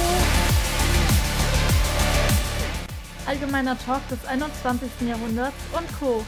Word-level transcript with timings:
Allgemeiner 3.26 3.78
Talk 3.78 4.06
des 4.10 4.22
21. 4.26 4.90
Jahrhunderts 5.08 5.56
und 5.72 5.98
Co. 5.98 6.26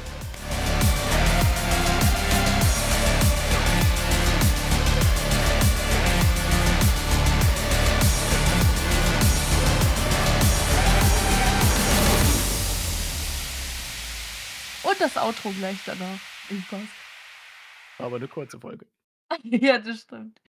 Und 14.85 14.99
das 14.99 15.19
Outro 15.19 15.51
gleich 15.51 15.77
danach. 15.85 16.19
Irgendwas. 16.49 17.06
Aber 17.99 18.17
eine 18.17 18.29
kurze 18.29 18.61
Folge. 18.61 18.87
ja, 19.43 19.79
das 19.79 20.01
stimmt. 20.01 20.41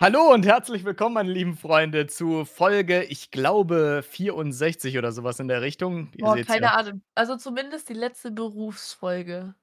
Hallo 0.00 0.32
und 0.32 0.46
herzlich 0.46 0.84
willkommen, 0.84 1.14
meine 1.14 1.32
lieben 1.32 1.56
Freunde, 1.56 2.06
zu 2.06 2.44
Folge, 2.44 3.02
ich 3.02 3.32
glaube, 3.32 4.04
64 4.08 4.96
oder 4.96 5.10
sowas 5.10 5.40
in 5.40 5.48
der 5.48 5.60
Richtung. 5.60 6.12
Ihr 6.14 6.24
Boah, 6.24 6.36
keine 6.42 6.66
ja. 6.66 6.74
Ahnung. 6.74 7.02
Also 7.16 7.36
zumindest 7.36 7.88
die 7.88 7.94
letzte 7.94 8.30
Berufsfolge. 8.30 9.56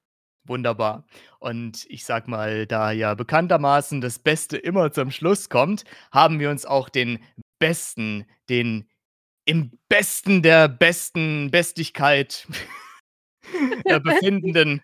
Wunderbar. 0.44 1.06
Und 1.40 1.86
ich 1.90 2.04
sag 2.04 2.28
mal, 2.28 2.68
da 2.68 2.92
ja 2.92 3.14
bekanntermaßen 3.14 4.02
das 4.02 4.20
Beste 4.20 4.58
immer 4.58 4.92
zum 4.92 5.10
Schluss 5.10 5.50
kommt, 5.50 5.86
haben 6.12 6.40
wir 6.40 6.50
uns 6.50 6.66
auch 6.66 6.90
den 6.90 7.24
besten, 7.60 8.26
den 8.50 8.90
im 9.46 9.72
besten 9.88 10.42
der 10.42 10.68
besten 10.68 11.50
Bestigkeit 11.50 12.46
äh, 13.86 14.00
befindenden 14.02 14.82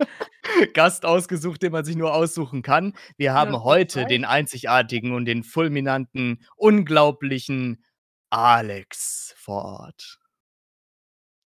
Gast 0.74 1.04
ausgesucht, 1.04 1.62
den 1.62 1.72
man 1.72 1.84
sich 1.84 1.96
nur 1.96 2.14
aussuchen 2.14 2.62
kann. 2.62 2.94
Wir 3.16 3.34
haben 3.34 3.52
das 3.52 3.62
heute 3.62 4.06
den 4.06 4.24
einzigartigen 4.24 5.12
und 5.14 5.24
den 5.24 5.42
fulminanten, 5.42 6.44
unglaublichen 6.56 7.84
Alex 8.30 9.34
vor 9.36 9.64
Ort. 9.64 10.18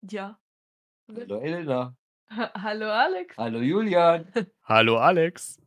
Ja. 0.02 0.39
Hallo 1.08 1.39
Elena. 1.39 1.95
Hallo, 2.30 2.89
Alex. 2.89 3.38
Hallo 3.38 3.59
Julian. 3.59 4.28
Hallo 4.64 4.97
Alex. 4.97 5.59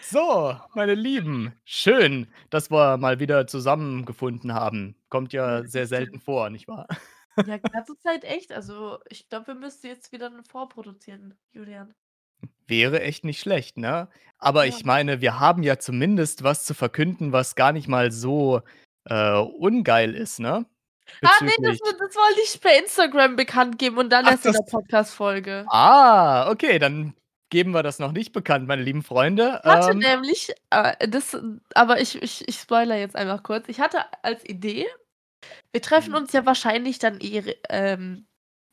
So, 0.00 0.56
meine 0.74 0.94
Lieben, 0.94 1.52
schön, 1.64 2.28
dass 2.50 2.70
wir 2.70 2.96
mal 2.96 3.20
wieder 3.20 3.46
zusammengefunden 3.46 4.54
haben. 4.54 4.96
Kommt 5.08 5.32
ja 5.32 5.64
sehr 5.66 5.86
selten 5.86 6.20
vor, 6.20 6.50
nicht 6.50 6.68
wahr? 6.68 6.86
Ja, 7.46 7.58
ganze 7.58 7.98
Zeit 7.98 8.24
echt. 8.24 8.52
Also, 8.52 8.98
ich 9.08 9.28
glaube, 9.28 9.48
wir 9.48 9.54
müssten 9.54 9.86
jetzt 9.86 10.12
wieder 10.12 10.30
vorproduzieren, 10.50 11.34
Julian. 11.52 11.94
Wäre 12.66 13.00
echt 13.02 13.24
nicht 13.24 13.40
schlecht, 13.40 13.76
ne? 13.78 14.08
Aber 14.38 14.64
Ja. 14.64 14.74
ich 14.76 14.84
meine, 14.84 15.20
wir 15.20 15.40
haben 15.40 15.62
ja 15.62 15.78
zumindest 15.78 16.44
was 16.44 16.64
zu 16.64 16.74
verkünden, 16.74 17.32
was 17.32 17.54
gar 17.54 17.72
nicht 17.72 17.88
mal 17.88 18.12
so 18.12 18.60
äh, 19.10 19.38
ungeil 19.38 20.14
ist, 20.14 20.38
ne? 20.38 20.66
Ah, 21.22 21.30
nee, 21.40 21.46
das, 21.62 21.78
Bezüglich- 21.78 21.96
das 21.98 22.14
wollte 22.14 22.40
ich 22.44 22.60
per 22.60 22.78
Instagram 22.78 23.36
bekannt 23.36 23.78
geben 23.78 23.96
und 23.96 24.10
dann 24.10 24.26
Ach, 24.26 24.32
erst 24.32 24.44
in 24.44 24.52
der 24.52 24.60
Podcast-Folge. 24.70 25.64
Ah, 25.70 26.50
okay, 26.50 26.78
dann 26.78 27.14
geben 27.48 27.70
wir 27.72 27.82
das 27.82 27.98
noch 27.98 28.12
nicht 28.12 28.32
bekannt, 28.34 28.68
meine 28.68 28.82
lieben 28.82 29.02
Freunde. 29.02 29.60
Ich 29.64 29.70
hatte 29.70 29.92
Ähm, 29.92 29.98
nämlich, 30.00 30.52
äh, 30.68 31.08
das, 31.08 31.34
aber 31.74 31.98
ich, 32.02 32.20
ich, 32.22 32.46
ich 32.46 32.56
spoiler 32.58 32.96
jetzt 32.98 33.16
einfach 33.16 33.42
kurz. 33.42 33.68
Ich 33.70 33.80
hatte 33.80 34.00
als 34.22 34.44
Idee, 34.44 34.84
wir 35.72 35.82
treffen 35.82 36.10
Mhm. 36.10 36.16
uns 36.16 36.32
ja 36.32 36.46
wahrscheinlich 36.46 36.98
dann 36.98 37.20
eh 37.20 37.54
ähm, 37.68 38.26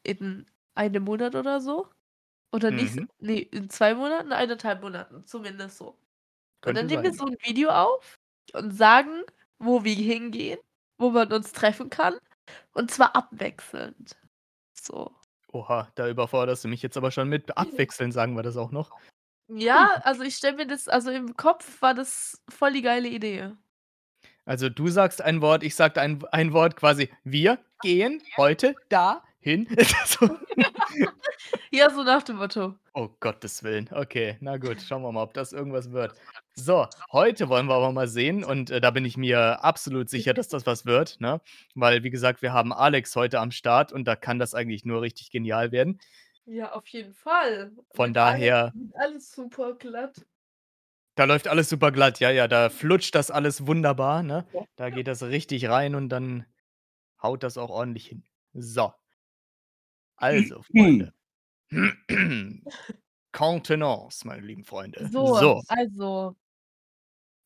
in 0.03 0.45
einem 0.75 1.03
Monat 1.03 1.35
oder 1.35 1.61
so. 1.61 1.89
Oder 2.52 2.71
nicht? 2.71 2.95
Mhm. 2.95 3.09
Nee, 3.19 3.39
in 3.39 3.69
zwei 3.69 3.94
Monaten, 3.95 4.31
eineinhalb 4.31 4.81
Monaten, 4.81 5.25
zumindest 5.25 5.77
so. 5.77 5.89
Und 5.89 5.97
Könnte 6.61 6.81
dann 6.81 6.88
nehmen 6.88 7.03
wir 7.03 7.13
so 7.13 7.25
ein 7.25 7.38
Video 7.43 7.69
auf 7.69 8.16
und 8.53 8.71
sagen, 8.71 9.23
wo 9.59 9.83
wir 9.83 9.95
hingehen, 9.95 10.59
wo 10.97 11.09
man 11.11 11.31
uns 11.33 11.52
treffen 11.52 11.89
kann. 11.89 12.17
Und 12.73 12.92
zwar 12.92 13.15
abwechselnd. 13.15 14.15
So. 14.73 15.11
Oha, 15.52 15.89
da 15.95 16.08
überforderst 16.09 16.64
du 16.64 16.67
mich 16.67 16.81
jetzt 16.81 16.98
aber 16.98 17.11
schon 17.11 17.30
mit. 17.30 17.58
Abwechseln 17.58 18.11
sagen 18.11 18.36
wir 18.36 18.43
das 18.43 18.58
auch 18.58 18.71
noch. 18.71 18.92
Ja, 19.48 20.02
also 20.04 20.23
ich 20.23 20.36
stelle 20.36 20.58
mir 20.58 20.67
das, 20.67 20.87
also 20.87 21.11
im 21.11 21.36
Kopf 21.37 21.81
war 21.81 21.93
das 21.93 22.42
voll 22.49 22.73
die 22.73 22.81
geile 22.81 23.08
Idee. 23.09 23.52
Also 24.45 24.70
du 24.70 24.88
sagst 24.88 25.22
ein 25.22 25.42
Wort, 25.42 25.64
ich 25.64 25.76
sag 25.76 25.98
ein, 25.98 26.23
ein 26.32 26.54
Wort 26.54 26.76
quasi. 26.76 27.10
Wir 27.23 27.58
gehen 27.82 28.22
heute 28.38 28.76
dahin. 28.89 29.67
so. 30.06 30.30
Ja, 31.72 31.89
so 31.89 32.04
nach 32.04 32.23
dem 32.23 32.38
Motto. 32.38 32.76
Oh 32.94 33.10
Gottes 33.20 33.61
Willen. 33.61 33.89
Okay, 33.92 34.38
na 34.39 34.58
gut, 34.58 34.82
schauen 34.82 35.02
wir 35.04 35.11
mal, 35.11 35.23
ob 35.23 35.34
das 35.34 35.52
irgendwas 35.52 35.92
wird. 35.92 36.14
So, 36.54 36.88
heute 37.11 37.50
wollen 37.50 37.67
wir 37.67 37.76
aber 37.76 37.92
mal 37.92 38.08
sehen 38.08 38.44
und 38.45 38.70
äh, 38.72 38.80
da 38.80 38.92
bin 38.92 39.04
ich 39.04 39.17
mir 39.17 39.64
absolut 39.64 40.10
sicher, 40.10 40.34
dass 40.34 40.48
das 40.48 40.66
was 40.66 40.86
wird, 40.86 41.20
ne? 41.20 41.42
Weil, 41.76 42.04
wie 42.04 42.10
gesagt, 42.10 42.42
wir 42.42 42.54
haben 42.54 42.72
Alex 42.72 43.16
heute 43.17 43.39
am 43.42 43.52
Start 43.52 43.92
und 43.92 44.05
da 44.08 44.16
kann 44.16 44.39
das 44.39 44.55
eigentlich 44.55 44.86
nur 44.86 45.02
richtig 45.02 45.32
genial 45.32 45.72
werden. 45.73 46.00
Ja, 46.45 46.72
auf 46.72 46.88
jeden 46.88 47.14
Fall. 47.14 47.72
Von 47.94 48.14
daher- 48.14 48.72
alles 48.94 49.34
super 49.34 49.73
glatt. 49.76 50.26
Da 51.15 51.23
läuft 51.23 51.48
alles 51.48 51.70
super 51.70 51.92
glatt, 51.92 52.20
ja, 52.20 52.30
ja, 52.30 52.48
da 52.48 52.70
flutscht 52.70 53.15
das 53.15 53.31
alles 53.31 53.65
wunderbar, 53.65 54.21
ne? 54.21 54.45
Ja. 54.53 54.65
Da 54.76 54.89
geht 54.89 55.08
das 55.08 55.23
richtig 55.23 55.70
rein 55.70 55.95
und 55.95 56.09
dann 56.09 56.45
haut 57.21 57.43
das 57.43 57.58
auch 57.58 57.70
ordentlich 57.70 58.08
hin. 58.08 58.23
So. 58.53 58.93
Also, 60.17 60.61
Freunde. 60.71 61.14
Contenance, 63.31 64.27
meine 64.27 64.45
lieben 64.45 64.65
Freunde. 64.65 65.08
So, 65.09 65.36
so. 65.36 65.61
also, 65.67 66.36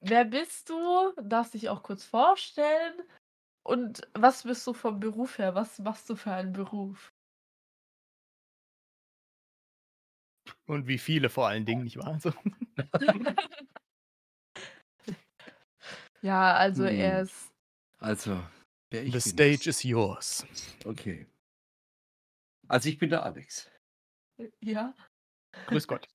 wer 0.01 0.25
bist 0.25 0.69
du? 0.69 1.13
Darfst 1.23 1.53
dich 1.53 1.69
auch 1.69 1.83
kurz 1.83 2.03
vorstellen. 2.03 2.93
Und 3.63 4.01
was 4.13 4.43
bist 4.43 4.65
du 4.65 4.73
vom 4.73 4.99
Beruf 4.99 5.37
her? 5.37 5.53
Was 5.53 5.77
machst 5.79 6.09
du 6.09 6.15
für 6.15 6.31
einen 6.31 6.53
Beruf? 6.53 7.13
Und 10.69 10.87
wie 10.87 10.99
viele 10.99 11.29
vor 11.31 11.47
allen 11.47 11.65
Dingen, 11.65 11.83
nicht 11.83 11.97
wahr? 11.97 12.19
So. 12.19 12.31
Ja, 16.21 16.53
also 16.53 16.85
Hm. 16.85 16.95
er 16.95 17.21
ist. 17.23 17.51
Also, 17.97 18.39
wer 18.91 19.03
ich 19.03 19.13
The 19.19 19.31
bin. 19.31 19.55
stage 19.55 19.67
is 19.67 19.83
yours. 19.83 20.45
Okay. 20.85 21.25
Also 22.67 22.87
ich 22.87 22.99
bin 22.99 23.09
der 23.09 23.23
Alex. 23.23 23.67
Ja. 24.61 24.93
Grüß 25.65 25.87
Gott. 25.87 26.07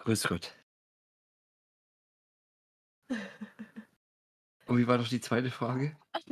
Grüß 0.00 0.24
Gott. 0.24 0.54
Und 4.70 4.78
wie 4.78 4.86
war 4.86 4.98
doch 4.98 5.08
die 5.08 5.20
zweite 5.20 5.50
Frage? 5.50 5.96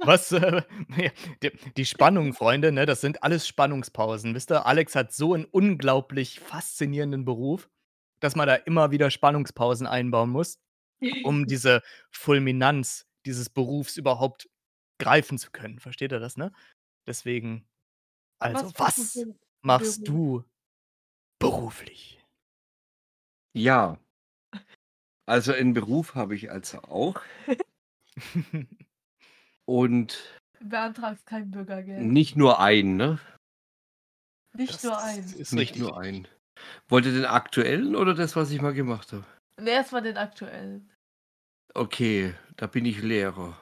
Was, 0.00 0.32
äh, 0.32 0.62
ja, 0.96 1.10
die, 1.40 1.52
die 1.76 1.84
Spannung, 1.86 2.32
Freunde, 2.32 2.72
ne, 2.72 2.84
das 2.84 3.00
sind 3.00 3.22
alles 3.22 3.46
Spannungspausen. 3.46 4.34
Wisst 4.34 4.50
ihr, 4.50 4.66
Alex 4.66 4.96
hat 4.96 5.12
so 5.12 5.34
einen 5.34 5.44
unglaublich 5.44 6.40
faszinierenden 6.40 7.24
Beruf, 7.24 7.70
dass 8.18 8.34
man 8.34 8.48
da 8.48 8.56
immer 8.56 8.90
wieder 8.90 9.12
Spannungspausen 9.12 9.86
einbauen 9.86 10.30
muss, 10.30 10.58
um 11.22 11.46
diese 11.46 11.80
Fulminanz 12.10 13.06
dieses 13.24 13.50
Berufs 13.50 13.96
überhaupt 13.96 14.50
greifen 14.98 15.38
zu 15.38 15.52
können. 15.52 15.78
Versteht 15.78 16.10
ihr 16.10 16.18
das, 16.18 16.36
ne? 16.36 16.52
Deswegen, 17.06 17.68
also, 18.40 18.72
was 18.76 19.16
einen 19.16 19.38
machst 19.62 20.08
du 20.08 20.42
beruflich? 21.38 22.20
Ja. 23.54 23.96
Also 25.28 25.52
einen 25.52 25.74
Beruf 25.74 26.14
habe 26.14 26.34
ich 26.34 26.50
also 26.50 26.78
auch. 26.82 27.20
Und 29.66 30.18
Beantragst 30.60 31.26
kein 31.26 31.50
Bürgergeld. 31.50 32.02
nicht 32.02 32.34
nur 32.36 32.60
einen, 32.60 32.96
ne? 32.96 33.18
Nicht 34.56 34.74
Das 34.74 34.84
nur 34.84 34.98
ein. 34.98 35.18
Ist 35.18 35.52
nicht 35.52 35.74
richtig. 35.74 35.82
nur 35.82 36.00
einen. 36.00 36.26
Wollt 36.88 37.04
ihr 37.06 37.12
den 37.12 37.26
aktuellen 37.26 37.94
oder 37.94 38.14
das, 38.14 38.34
was 38.36 38.50
ich 38.50 38.60
mal 38.62 38.72
gemacht 38.72 39.12
habe? 39.12 39.24
Ne, 39.60 39.70
erstmal 39.70 40.02
den 40.02 40.16
aktuellen. 40.16 40.90
Okay, 41.74 42.34
da 42.56 42.66
bin 42.66 42.86
ich 42.86 43.02
Lehrer. 43.02 43.56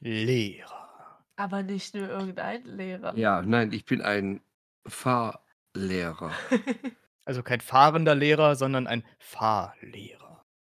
Lehrer. 0.00 1.24
Aber 1.36 1.62
nicht 1.62 1.94
nur 1.94 2.06
irgendein 2.08 2.64
Lehrer. 2.64 3.16
Ja, 3.16 3.40
nein, 3.42 3.72
ich 3.72 3.86
bin 3.86 4.02
ein 4.02 4.42
Fahrlehrer. 4.86 6.32
Also 7.26 7.44
kein 7.44 7.60
fahrender 7.60 8.16
Lehrer, 8.16 8.56
sondern 8.56 8.88
ein 8.88 9.04
Fahrlehrer. 9.20 10.19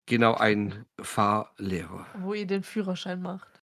Genau, 0.08 0.34
ein 0.36 0.86
Fahrlehrer, 1.00 2.06
Wo 2.20 2.34
ihr 2.34 2.48
den 2.48 2.64
Führerschein 2.64 3.22
macht. 3.22 3.62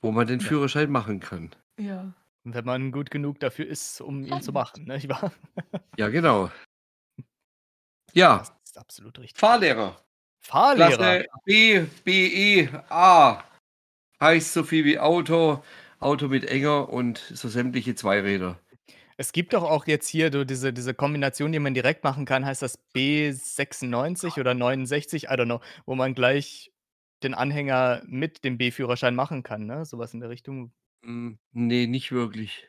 wo 0.00 0.12
man 0.12 0.26
den 0.26 0.40
Ja. 0.40 0.46
Führerschein 0.46 0.90
machen 0.90 1.20
kann. 1.20 1.50
Ja. 1.78 2.12
Wenn 2.44 2.64
man 2.64 2.92
gut 2.92 3.10
genug 3.10 3.40
dafür 3.40 3.66
ist, 3.66 4.00
um 4.02 4.24
ihn 4.24 4.42
zu 4.42 4.52
machen, 4.52 4.84
ne? 4.84 4.94
nicht 4.94 5.08
wahr? 5.08 5.32
Ja, 5.98 6.08
genau. 6.08 6.50
Ja, 8.12 8.38
Das 8.38 8.52
ist 8.64 8.78
absolut 8.78 9.18
richtig. 9.18 9.38
Fahrlehrer. 9.38 9.96
Fahrlehrer. 10.42 10.88
Klasse 10.96 11.26
B, 11.44 11.86
B, 12.04 12.60
E, 12.62 12.68
A. 12.90 13.42
Heißt 14.20 14.52
so 14.52 14.62
viel 14.62 14.84
wie 14.84 14.98
Auto, 14.98 15.64
Auto 16.00 16.28
mit 16.28 16.44
Enger 16.44 16.90
und 16.90 17.18
so 17.18 17.48
sämtliche 17.48 17.94
Zweiräder. 17.94 18.58
Es 19.18 19.30
gibt 19.32 19.52
doch 19.52 19.62
auch 19.62 19.86
jetzt 19.86 20.08
hier 20.08 20.32
so 20.32 20.44
diese 20.44 20.72
diese 20.72 20.92
Kombination, 20.94 21.52
die 21.52 21.60
man 21.60 21.74
direkt 21.74 22.02
machen 22.02 22.24
kann, 22.24 22.44
heißt 22.44 22.62
das 22.62 22.78
B96 22.92 24.40
oder 24.40 24.54
69, 24.54 25.24
I 25.24 25.28
don't 25.28 25.44
know, 25.44 25.60
wo 25.86 25.94
man 25.94 26.14
gleich 26.14 26.72
den 27.22 27.34
Anhänger 27.34 28.02
mit 28.06 28.42
dem 28.44 28.58
B-Führerschein 28.58 29.14
machen 29.14 29.42
kann, 29.44 29.66
ne? 29.66 29.84
So 29.84 29.98
was 29.98 30.14
in 30.14 30.20
der 30.20 30.30
Richtung. 30.30 30.72
Hm, 31.04 31.38
ne, 31.52 31.86
nicht 31.86 32.12
wirklich. 32.12 32.68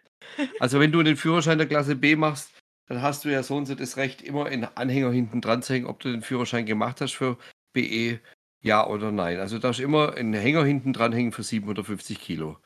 Also, 0.60 0.80
wenn 0.80 0.92
du 0.92 1.04
den 1.04 1.18
Führerschein 1.18 1.58
der 1.60 1.68
Klasse 1.68 1.96
B 1.96 2.16
machst, 2.18 2.52
dann 2.88 3.02
hast 3.02 3.26
du 3.26 3.30
ja 3.32 3.44
so 3.44 3.56
und 3.58 3.66
so 3.68 3.76
das 3.76 3.98
Recht, 3.98 4.22
immer 4.22 4.48
'n 4.52 4.66
Anhänger 4.76 5.12
hinten 5.12 5.42
dran 5.42 5.64
zu 5.64 5.74
hängen, 5.74 5.88
ob 5.88 6.00
du 6.02 6.12
den 6.12 6.22
Führerschein 6.24 6.66
gemacht 6.66 7.02
hast 7.02 7.14
für 7.16 7.38
BE, 7.74 8.20
ja 8.62 8.88
oder 8.88 9.12
nein. 9.12 9.40
Also, 9.40 9.60
da 9.60 9.72
ist 9.72 9.80
immer 9.80 10.18
'n 10.18 10.34
Hänger 10.34 10.66
hinten 10.66 10.94
dran 10.94 11.14
hängen 11.14 11.32
für 11.34 11.44
750 11.44 12.22
Kilo. 12.22 12.58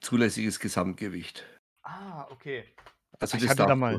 Zulässiges 0.00 0.60
Gesamtgewicht. 0.60 1.44
Ah, 1.84 2.26
okay. 2.30 2.74
Also, 3.22 3.38
Ich 3.38 3.46
das 3.46 3.48
hatte 3.48 3.66
da 3.66 3.74
mal 3.76 3.98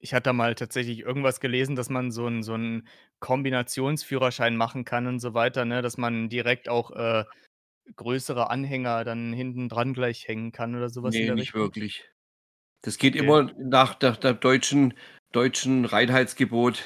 ich 0.00 0.14
hatte 0.14 0.24
da 0.24 0.32
mal 0.32 0.54
tatsächlich 0.54 1.00
irgendwas 1.00 1.40
gelesen, 1.40 1.74
dass 1.76 1.90
man 1.90 2.12
so 2.12 2.26
'n 2.26 2.42
so 2.44 2.54
'n 2.54 2.86
Kombinationsführerschein 3.20 4.56
machen 4.56 4.84
kann 4.84 5.06
und 5.08 5.18
so 5.18 5.34
weiter, 5.34 5.64
ne, 5.64 5.82
dass 5.82 5.96
man 5.98 6.28
direkt 6.28 6.68
auch, 6.68 6.92
äh, 6.92 7.24
größere 7.96 8.50
Anhänger 8.50 9.04
dann 9.04 9.32
hinten 9.34 9.68
dran 9.68 9.94
gleich 9.94 10.28
hängen 10.28 10.52
kann 10.52 10.76
oder 10.76 10.90
so 10.90 11.02
was 11.04 11.20
in 11.20 11.26
Ne, 11.26 11.28
der 11.28 11.36
nicht 11.36 11.54
Richtung. 11.54 11.54
wirklich. 11.54 12.10
Das 12.82 12.98
geht 12.98 13.16
Okay. 13.20 13.38
immer 13.38 13.44
nach 13.58 14.00
nach 14.00 14.16
der 14.18 14.34
deutschen 14.34 14.94
deutschen 15.32 15.84
Reinheitsgebot 15.86 16.84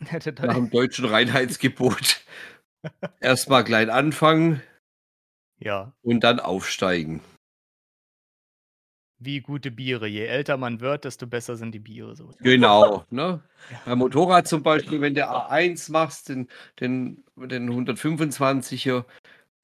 nach 0.42 0.54
dem 0.54 0.70
deutschen 0.70 1.04
Reinheitsgebot. 1.06 2.22
Erst 3.20 3.50
mal 3.50 3.64
klein 3.64 3.90
anfangen 3.90 4.62
Ja. 5.60 5.92
und 6.04 6.20
dann 6.24 6.40
aufsteigen. 6.40 7.20
Wie 9.22 9.40
gute 9.40 9.70
Biere. 9.70 10.06
Je 10.06 10.24
älter 10.24 10.56
man 10.56 10.80
wird, 10.80 11.04
desto 11.04 11.26
besser 11.26 11.56
sind 11.56 11.72
die 11.72 11.78
Biere 11.78 12.16
so. 12.16 12.30
Genau, 12.40 13.04
ne? 13.10 13.42
Ja. 13.70 13.78
Beim 13.84 13.98
Motorrad 13.98 14.48
zum 14.48 14.62
Beispiel, 14.62 15.02
wenn 15.02 15.14
du 15.14 15.22
A1 15.28 15.92
machst, 15.92 16.30
den 16.30 16.48
den 16.80 17.22
den 17.36 17.70
125er, 17.70 19.04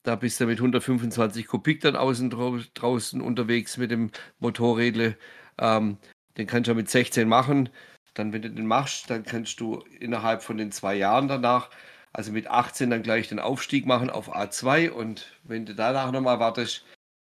da 0.03 0.17
bist 0.17 0.39
du 0.41 0.47
mit 0.47 0.59
125 0.59 1.47
Kubik 1.47 1.81
dann 1.81 1.97
außen 1.97 2.29
drau 2.29 2.59
draußen 2.75 3.23
unterwegs 3.23 3.79
mit 3.79 3.91
dem 3.91 4.11
Motorrädle. 4.39 5.17
Ähm, 5.59 5.97
den 6.37 6.47
kannst 6.47 6.69
du 6.69 6.75
mit 6.75 6.91
16 6.91 7.27
machen. 7.27 7.71
Dann, 8.15 8.33
wenn 8.35 8.43
du 8.43 8.51
den 8.51 8.67
machst, 8.67 9.11
dann 9.11 9.25
kannst 9.25 9.61
du 9.61 9.83
innerhalb 10.01 10.43
von 10.43 10.59
den 10.59 10.73
2 10.73 10.95
Jahren 10.97 11.29
danach, 11.29 11.71
also 12.13 12.33
mit 12.33 12.47
18 12.49 12.91
dann 12.91 13.03
gleich 13.03 13.29
den 13.29 13.39
Aufstieg 13.41 13.87
machen 13.87 14.11
auf 14.11 14.35
A2 14.35 14.91
und 14.91 15.39
wenn 15.45 15.67
du 15.67 15.75
danach 15.75 16.13
noch 16.13 16.21
mal 16.21 16.39
wartest, 16.39 16.85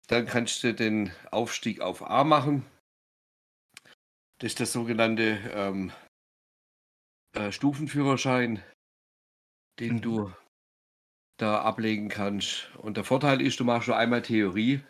dann 0.08 0.26
kannst 0.26 0.64
du 0.64 0.74
den 0.74 1.12
Aufstieg 1.32 1.82
auf 1.82 2.10
A 2.10 2.24
machen. 2.24 2.66
Das 4.40 4.52
ist 4.52 4.60
der 4.60 4.68
sogenannte, 4.68 5.40
ähm 5.54 5.92
äh, 7.36 7.52
Stufenführerschein, 7.52 8.64
den 9.80 10.02
Mhm. 10.02 10.02
du 10.02 10.32
da 11.40 11.62
ablegen 11.62 12.10
kannst. 12.10 12.72
Und 12.78 12.98
der 12.98 13.04
Vorteil 13.04 13.42
ist, 13.42 13.60
du 13.60 13.64
machst 13.64 13.88
nur 13.88 13.98
einmal 13.98 14.24
Theorie 14.24 14.82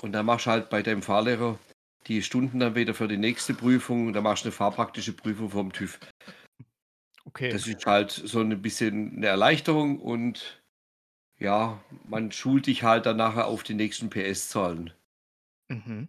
und 0.00 0.12
dann 0.12 0.26
machst 0.26 0.46
du 0.46 0.50
halt 0.50 0.70
bei 0.70 0.82
deinem 0.82 1.02
Fahrlehrer 1.02 1.58
die 2.06 2.22
Stunden 2.22 2.58
dann 2.60 2.74
wieder 2.74 2.94
für 2.94 3.08
die 3.08 3.18
nächste 3.18 3.54
Prüfung 3.54 4.06
und 4.06 4.14
dann 4.14 4.24
machst 4.24 4.44
du 4.44 4.48
'ne 4.48 4.52
fahrpraktische 4.52 5.12
Prüfung 5.12 5.50
vom 5.50 5.72
TÜV. 5.72 6.00
Okay. 7.28 7.60
Das 7.60 7.66
ist 7.66 7.84
halt 7.86 8.10
so 8.12 8.42
'ne 8.42 8.56
bisschen 8.56 9.18
'ne 9.20 9.26
Erleichterung 9.26 10.00
und 10.00 10.59
ja, 11.40 11.82
man 12.04 12.32
schult 12.32 12.66
dich 12.66 12.82
halt 12.84 13.06
dann 13.06 13.16
nachher 13.16 13.46
auf 13.46 13.62
die 13.64 13.74
nächsten 13.74 14.10
PS-Zahlen. 14.10 14.92
Mhm. 15.68 16.08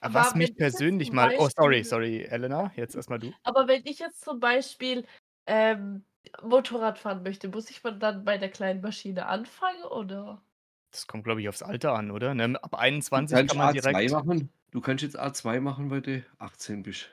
Aber 0.00 0.14
Was 0.14 0.34
mich 0.34 0.54
persönlich 0.56 1.12
mal 1.12 1.32
oh, 1.38 1.48
sorry, 1.54 1.82
Beispiel 1.82 1.84
sorry, 1.84 2.22
Elena, 2.22 2.72
jetzt 2.76 2.94
erst 2.94 3.10
mal 3.10 3.18
du. 3.18 3.32
aber 3.42 3.66
wenn 3.68 3.82
ich 3.86 3.98
jetzt 3.98 4.22
zum 4.22 4.40
Beispiel, 4.40 5.06
ähm, 5.46 6.04
Motorrad 6.42 6.98
fahren 6.98 7.22
möchte, 7.22 7.48
muss 7.48 7.70
ich 7.70 7.82
man 7.84 8.00
dann 8.00 8.24
bei 8.24 8.38
der 8.38 8.50
kleinen 8.50 8.80
Maschine 8.80 9.26
anfangen, 9.26 9.84
oder? 9.84 10.42
Das 10.90 11.06
kommt, 11.06 11.24
glaube 11.24 11.40
ich, 11.40 11.48
aufs 11.48 11.62
Alter 11.62 11.94
an, 11.94 12.10
oder? 12.10 12.34
Ne, 12.34 12.58
ab 12.62 12.72
Du 12.72 12.76
21 12.78 13.36
kannst 13.36 13.54
kann 13.54 13.58
man 13.58 13.74
A2 13.74 13.80
direkt 13.80 14.12
machen. 14.12 14.50
Du 14.70 14.80
kannst 14.80 15.02
jetzt 15.02 15.18
A2 15.18 15.60
machen, 15.60 15.90
wenn 15.90 16.02
du 16.02 16.24
18 16.38 16.82
bist. 16.82 17.10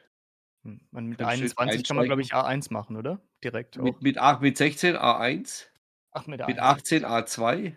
Hm, 0.64 0.82
man 0.92 1.08
mit 1.08 1.20
Kannst 1.20 1.40
du 1.40 1.44
jetzt 1.44 1.58
21 1.58 1.88
kann 1.88 1.98
man, 1.98 2.06
glaube 2.06 2.22
ich, 2.22 2.34
A1 2.34 2.72
machen, 2.72 2.96
oder? 2.98 3.22
Direkt 3.44 3.78
auch. 3.78 3.84
Mit 3.84 4.02
mit 4.02 4.18
a 4.18 4.40
mit 4.40 4.58
16 4.58 4.96
A1, 4.96 5.68
Ach, 6.16 6.28
mit 6.28 6.42
mit 6.46 6.60
A1, 6.60 6.60
18 6.60 7.06
A2. 7.06 7.76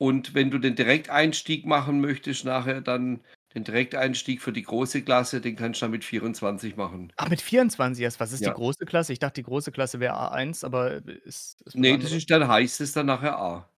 Und 0.00 0.32
wenn 0.34 0.50
du 0.50 0.58
den 0.58 0.76
Direkteinstieg 0.76 1.66
machen 1.66 2.00
möchtest 2.00 2.44
nachher, 2.44 2.80
dann 2.80 3.20
den 3.54 3.64
Direkteinstieg 3.64 4.40
für 4.42 4.52
die 4.52 4.62
große 4.62 5.02
Klasse, 5.02 5.40
den 5.40 5.56
kannst 5.56 5.80
du 5.80 5.84
dann 5.86 5.90
mit 5.92 6.04
24 6.04 6.76
machen. 6.76 7.12
Ach, 7.20 7.28
mit 7.28 7.40
24 7.42 8.04
erst. 8.04 8.20
Was 8.20 8.30
ist 8.32 8.46
die 8.46 8.52
Ja. 8.52 8.52
große 8.52 8.84
Klasse? 8.86 9.12
Ich 9.12 9.18
dachte, 9.18 9.34
die 9.40 9.42
große 9.42 9.72
Klasse 9.72 9.98
wäre 9.98 10.14
A1, 10.14 10.62
aber 10.64 10.92
ist 11.24 11.60
ist 11.66 11.76
was 11.76 11.76
Ne, 11.76 11.98
das 11.98 12.12
ist 12.12 12.30
dann 12.30 12.46
heißt 12.48 12.80
es 12.80 12.92
dann 12.92 13.06
nachher 13.06 13.38
A. 13.38 13.68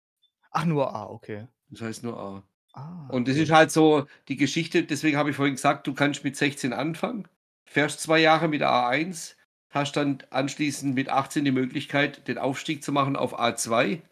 Ach, 0.53 0.65
nur 0.65 0.93
A, 0.95 1.07
okay. 1.09 1.47
Das 1.71 1.83
heißt 1.83 2.03
nur 2.03 2.19
A. 2.19 2.43
Ah, 2.75 3.09
Und 3.09 3.29
das 3.29 3.37
okay. 3.37 3.39
ist 3.39 3.53
halt 3.53 3.71
so 3.73 4.07
die 4.29 4.37
Geschichte 4.37 4.85
deswegen 4.85 5.17
habe 5.19 5.31
ich 5.31 5.37
vorhin 5.37 5.57
gesagt, 5.57 5.87
du 5.87 5.95
kannst 5.95 6.25
mit 6.25 6.37
16 6.37 6.73
anfangen, 6.75 7.29
fährst 7.67 8.01
2 8.03 8.21
Jahre 8.21 8.49
mit 8.49 8.61
der 8.63 8.71
A1, 8.71 9.37
hast 9.71 9.97
dann 9.97 10.19
anschließend 10.31 10.95
mit 10.95 11.09
18 11.09 11.45
die 11.45 11.53
Möglichkeit, 11.53 12.27
den 12.29 12.39
Aufstieg 12.39 12.83
zu 12.85 12.93
machen 12.93 13.17
auf 13.17 13.39
A2 13.39 14.03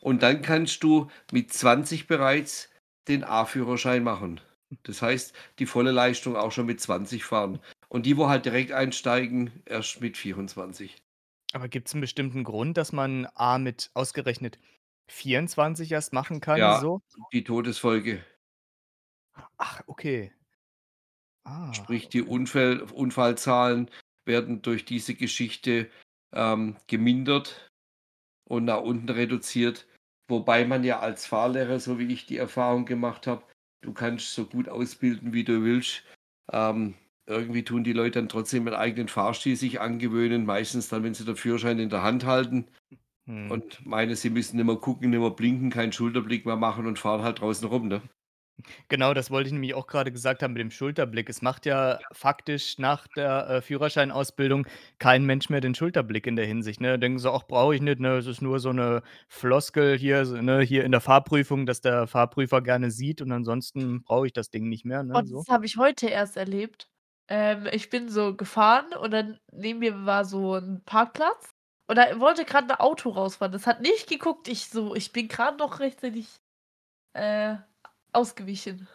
und 0.00 0.22
dann 0.22 0.42
kannst 0.42 0.82
du 0.82 1.08
mit 1.32 1.52
20 1.52 2.06
bereits 2.06 2.70
den 3.08 3.24
A-Führerschein 3.24 4.02
machen. 4.04 4.40
Das 4.84 5.02
heißt, 5.02 5.34
die 5.58 5.66
volle 5.66 5.92
Leistung 5.92 6.36
auch 6.36 6.52
schon 6.52 6.66
mit 6.66 6.80
20 6.80 7.24
fahren. 7.24 7.60
Und 7.88 8.04
die, 8.06 8.16
wo 8.18 8.28
halt 8.28 8.44
direkt 8.44 8.72
einsteigen, 8.72 9.62
erst 9.66 10.00
mit 10.00 10.16
24. 10.18 10.96
Aber 11.52 11.68
gibt's 11.68 11.94
'n 11.94 12.00
bestimmten 12.00 12.42
Grund, 12.44 12.76
dass 12.78 12.92
man 12.92 13.26
A 13.34 13.58
mit 13.58 13.90
ausgerechnet 13.94 14.58
24 15.08 15.92
erst 15.92 16.12
machen 16.14 16.40
kann 16.40 16.72
Ja, 16.72 16.74
so? 16.74 17.00
die 17.32 17.42
Todesfolge. 17.44 18.22
Ach, 19.58 19.82
okay. 19.86 20.32
Ah, 21.46 21.74
Sprich, 21.74 22.08
die 22.08 22.22
okay. 22.22 22.22
Unfäll 22.22 22.80
Unfallzahlen 22.82 23.90
werden 24.28 24.62
durch 24.62 24.84
diese 24.84 25.14
Geschichte, 25.14 25.90
ähm, 26.32 26.76
gemindert 26.86 27.72
und 28.48 28.66
nach 28.66 28.82
unten 28.82 29.08
reduziert. 29.08 29.88
Wobei 30.28 30.64
man 30.64 30.84
ja 30.84 31.00
als 31.00 31.26
Fahrlehrer, 31.26 31.80
so 31.80 31.98
wie 31.98 32.12
ich 32.12 32.26
die 32.26 32.36
Erfahrung 32.36 32.84
gemacht 32.84 33.26
habe, 33.26 33.42
du 33.82 33.92
kannst 33.92 34.34
so 34.34 34.44
gut 34.44 34.68
ausbilden, 34.68 35.32
wie 35.32 35.44
du 35.44 35.64
willst. 35.64 36.04
Ähm, 36.52 36.94
irgendwie 37.26 37.64
tun 37.64 37.84
die 37.84 37.92
Leute 37.92 38.20
dann 38.20 38.28
trotzdem 38.28 38.66
ihren 38.66 38.76
eigenen 38.76 39.08
Fahrstil 39.08 39.56
sich 39.56 39.80
angewöhnen, 39.80 40.46
meistens 40.46 40.88
dann, 40.88 41.02
wenn 41.02 41.14
sie 41.14 41.24
den 41.24 41.36
Führerschein 41.36 41.80
in 41.80 41.90
der 41.90 42.02
Hand 42.02 42.24
halten 42.24 42.68
Mhm. 43.28 43.50
und 43.50 43.86
meinen, 43.86 44.16
sie 44.16 44.30
müssen 44.30 44.56
nicht 44.56 44.66
mehr 44.66 44.76
gucken, 44.76 45.10
nicht 45.10 45.20
mehr 45.20 45.30
blinken, 45.30 45.70
keinen 45.70 45.92
Schulterblick 45.92 46.46
mehr 46.46 46.56
machen 46.56 46.86
und 46.86 46.98
fahren 46.98 47.22
halt 47.22 47.40
draußen 47.40 47.68
rum, 47.68 47.88
ne? 47.88 48.02
Genau, 48.90 49.12
das 49.12 49.30
wollte 49.30 49.48
ich 49.48 49.52
nämlich 49.52 49.74
auch 49.74 49.86
grade 49.86 50.10
gesagt 50.10 50.42
haben 50.42 50.54
mit 50.54 50.60
dem 50.60 50.70
Schulterblick. 50.70 51.28
Es 51.28 51.42
macht 51.42 51.66
ja 51.66 52.00
faktisch 52.10 52.78
nach 52.78 53.06
der, 53.06 53.46
äh, 53.50 53.60
Führerscheinausbildung 53.60 54.66
kein 54.98 55.24
Mensch 55.26 55.50
mehr 55.50 55.60
den 55.60 55.74
Schulterblick 55.74 56.26
in 56.26 56.36
der 56.36 56.46
Hinsicht, 56.46 56.80
ne? 56.80 56.98
Denken 56.98 57.18
sie: 57.18 57.30
„Ach, 57.30 57.42
brauche 57.46 57.74
ich 57.74 57.82
nicht, 57.82 58.00
ne? 58.00 58.16
Es 58.16 58.26
ist 58.26 58.40
nur 58.40 58.60
so 58.60 58.72
'ne 58.72 59.02
Floskel 59.28 59.98
hier, 59.98 60.24
so 60.24 60.36
ne, 60.40 60.60
hier 60.62 60.84
in 60.84 60.92
der 60.92 61.02
Fahrprüfung, 61.02 61.66
dass 61.66 61.82
der 61.82 62.06
Fahrprüfer 62.06 62.62
gerne 62.62 62.90
sieht 62.90 63.20
und 63.20 63.30
ansonsten 63.30 64.02
brauche 64.02 64.26
ich 64.26 64.32
das 64.32 64.48
Ding 64.50 64.68
nicht 64.70 64.86
mehr“, 64.86 65.02
ne, 65.02 65.22
Und 65.22 65.26
so. 65.26 65.44
das 65.44 65.48
habe 65.48 65.66
ich 65.66 65.76
heute 65.76 66.08
erst 66.08 66.36
erlebt. 66.36 66.88
Ähm, 67.28 67.66
ich 67.72 67.90
bin 67.90 68.08
so 68.08 68.34
gefahren 68.36 68.92
und 68.94 69.10
dann 69.10 69.38
neben 69.52 69.78
mir 69.80 70.04
war 70.06 70.24
so 70.24 70.54
'n 70.56 70.82
Parkplatz 70.84 71.50
und 71.88 71.96
da 71.96 72.18
wollte 72.20 72.44
grad 72.44 72.64
'n 72.70 72.72
Auto 72.78 73.10
rausfahren. 73.10 73.52
Das 73.52 73.66
hat 73.66 73.80
nicht 73.80 74.08
geguckt. 74.08 74.48
Ich 74.48 74.68
so 74.68 74.94
ich 74.94 75.12
bin 75.12 75.28
grad 75.28 75.58
noch 75.58 75.80
rechtzeitig, 75.80 76.36
äh, 77.14 77.56
ausgewichen. 78.14 78.88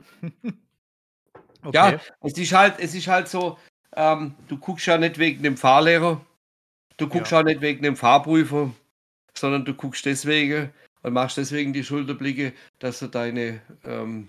Ja, 1.72 1.94
Okay. 1.94 1.98
es 2.22 2.38
ist 2.38 2.52
halt 2.52 2.78
es 2.78 2.94
ist 2.94 3.08
halt 3.08 3.28
so, 3.28 3.58
ähm, 3.96 4.34
du 4.48 4.58
guckst 4.58 4.86
ja 4.86 4.98
nicht 4.98 5.18
wegen 5.18 5.42
dem 5.42 5.56
Fahrlehrer, 5.56 6.24
du 6.98 7.08
guckst 7.08 7.32
Ja. 7.32 7.40
auch 7.40 7.44
nicht 7.44 7.60
wegen 7.62 7.82
dem 7.82 7.96
Fahrprüfer, 7.96 8.72
sondern 9.36 9.64
du 9.64 9.74
guckst 9.74 10.06
deswegen 10.06 10.72
und 11.02 11.14
machst 11.14 11.38
deswegen 11.38 11.72
die 11.72 11.84
Schulterblicke, 11.84 12.54
dass 12.80 13.00
du 13.00 13.08
deine, 13.08 13.62
ähm, 13.84 14.28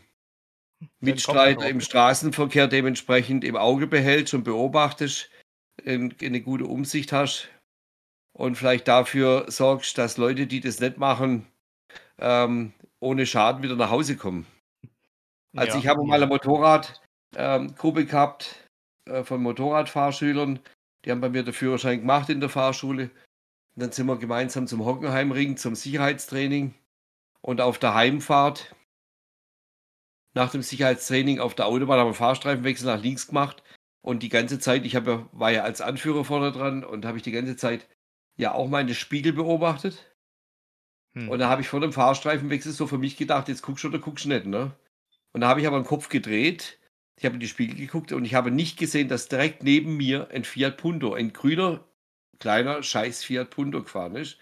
Mitstreiter 1.01 1.67
im. 1.67 1.81
Straßenverkehr 1.81 2.67
dementsprechend 2.67 3.43
im 3.43 3.55
Auge 3.57 3.87
behältst 3.87 4.33
und 4.33 4.43
beobachtest, 4.43 5.29
ähm, 5.85 6.13
'ne 6.21 6.41
gute 6.41 6.65
Umsicht 6.65 7.13
hast 7.13 7.49
und 8.33 8.55
vielleicht 8.57 8.87
dafür 8.87 9.45
sorgst, 9.49 9.97
dass 9.97 10.17
Leute, 10.17 10.47
die 10.47 10.61
das 10.61 10.79
nicht 10.81 10.97
machen, 10.97 11.47
ähm, 12.19 12.73
ohne 12.99 13.25
Schaden 13.25 13.63
wieder 13.63 13.75
nach 13.75 13.91
Hause 13.91 14.17
kommen. 14.17 14.45
Also, 15.55 15.77
Ja, 15.77 15.79
ich 15.79 15.87
habe 15.87 16.03
mal 16.05 16.17
'ne 16.19 16.25
ja. 16.25 16.27
Motorrad 16.27 17.01
ähm, 17.35 17.75
gehabt, 17.75 18.67
äh, 19.05 19.23
von 19.23 19.41
Motorradfahrschülern. 19.41 20.59
Die 21.05 21.11
haben 21.11 21.21
bei 21.21 21.29
mir 21.29 21.43
den 21.43 21.53
Führerschein 21.53 22.01
gemacht 22.01 22.29
in 22.29 22.39
der 22.41 22.49
Fahrschule. 22.49 23.05
Und 23.75 23.83
dann 23.83 23.91
sind 23.91 24.07
wir 24.07 24.17
gemeinsam 24.17 24.67
zum 24.67 24.85
Hockenheimring 24.85 25.57
zum 25.57 25.75
Sicherheitstraining 25.75 26.73
und 27.41 27.61
auf 27.61 27.79
der 27.79 27.95
Heimfahrt 27.95 28.75
nach 30.33 30.51
dem 30.51 30.61
Sicherheitstraining 30.61 31.39
auf 31.39 31.55
der 31.55 31.65
Autobahn, 31.65 31.99
haben 31.99 32.09
wir 32.09 32.13
Fahrstreifenwechsel 32.13 32.87
nach 32.87 33.01
links 33.01 33.27
gemacht 33.27 33.63
und 34.01 34.23
die 34.23 34.29
ganze 34.29 34.59
Zeit, 34.59 34.85
ich 34.85 34.95
habe 34.95 35.11
ja, 35.11 35.29
war 35.31 35.51
ja 35.51 35.63
als 35.63 35.81
Anführer 35.81 36.23
vorne 36.25 36.51
dran 36.51 36.83
und 36.83 37.05
habe 37.05 37.17
ich 37.17 37.23
die 37.23 37.31
ganze 37.31 37.55
Zeit 37.55 37.87
ja 38.37 38.53
auch 38.53 38.67
meine 38.69 38.93
Spiegel 38.93 39.33
beobachtet. 39.33 40.15
Hm. 41.17 41.29
Und 41.29 41.39
da 41.39 41.49
habe 41.49 41.61
ich 41.61 41.67
vor 41.69 41.79
dem 41.79 41.93
Fahrstreifenwechsel 41.93 42.71
so 42.71 42.87
für 42.87 42.97
mich 42.97 43.17
gedacht, 43.17 43.47
jetzt 43.47 43.61
guckst 43.63 43.83
du 43.83 43.87
oder 43.89 43.99
guckst 43.99 44.25
du 44.25 44.29
nicht, 44.29 44.45
ne? 44.45 44.75
Und 45.33 45.41
da 45.41 45.47
habe 45.49 45.61
ich 45.61 45.67
aber 45.67 45.79
den 45.79 45.85
Kopf 45.85 46.09
gedreht, 46.09 46.79
ich 47.17 47.25
habe 47.25 47.35
in 47.35 47.39
die 47.41 47.47
Spiegel 47.47 47.75
geguckt 47.77 48.11
und 48.13 48.25
ich 48.25 48.35
habe 48.35 48.51
nicht 48.51 48.77
gesehen, 48.77 49.07
dass 49.09 49.27
direkt 49.29 49.63
neben 49.63 49.97
mir 49.97 50.29
ein 50.31 50.43
Fiat 50.43 50.77
Punto, 50.77 51.13
ein 51.13 51.33
grüner, 51.33 51.85
kleiner, 52.39 52.83
scheiß 52.83 53.23
Fiat 53.23 53.49
Punto 53.51 53.83
gefahren 53.83 54.15
ist, 54.15 54.39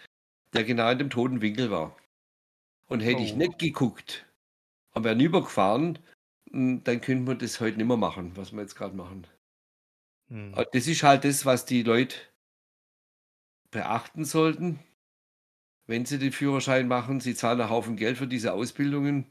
der 0.53 0.63
genau 0.65 0.89
in 0.91 0.99
dem 0.99 1.09
toten 1.09 1.41
Winkel 1.41 1.71
war. 1.71 1.97
Und 2.87 3.01
hätte 3.01 3.21
ich 3.23 3.33
Oh. 3.33 3.37
nicht 3.37 3.59
geguckt 3.59 4.25
und 4.93 5.03
wäre 5.05 5.21
übergefahren, 5.21 5.99
m, 6.51 6.83
dann 6.83 7.01
könnten 7.01 7.27
wir 7.27 7.35
das 7.35 7.59
heute 7.61 7.77
nicht 7.77 7.87
mehr 7.87 7.97
machen, 7.97 8.35
was 8.37 8.53
wir 8.53 8.61
jetzt 8.61 8.75
gerade 8.75 8.95
machen. 8.95 9.27
Hm. 10.29 10.53
Das 10.71 10.87
ist 10.87 11.03
halt 11.03 11.23
das, 11.25 11.45
was 11.45 11.65
die 11.65 11.83
Leute 11.83 12.15
beachten 13.71 14.25
sollten, 14.25 14.79
wenn 15.87 16.05
sie 16.05 16.19
den 16.19 16.31
Führerschein 16.31 16.87
machen. 16.87 17.19
Sie 17.19 17.35
zahlen 17.35 17.61
einen 17.61 17.69
Haufen 17.69 17.95
Geld 17.95 18.17
für 18.17 18.27
diese 18.27 18.53
Ausbildungen. 18.53 19.25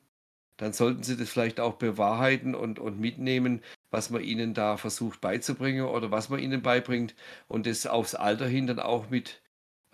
Dann 0.57 0.73
sollten 0.73 1.03
sie 1.03 1.17
das 1.17 1.31
vielleicht 1.31 1.59
auch 1.59 1.75
bewahrheiten 1.75 2.55
und, 2.55 2.79
und 2.79 3.01
mitnehmen, 3.01 3.61
was 3.91 4.11
man 4.11 4.23
ihnen 4.23 4.55
da 4.55 4.77
versucht 4.77 5.21
beizubringen 5.21 5.87
oder 5.87 6.11
was 6.11 6.29
man 6.29 6.39
ihnen 6.39 6.63
beibringt 6.63 7.15
und 7.49 7.67
das 7.67 7.87
aufs 7.87 8.15
Alter 8.15 8.47
hin 8.47 8.69
dann 8.69 8.79
auch 8.79 9.11
mit 9.11 9.43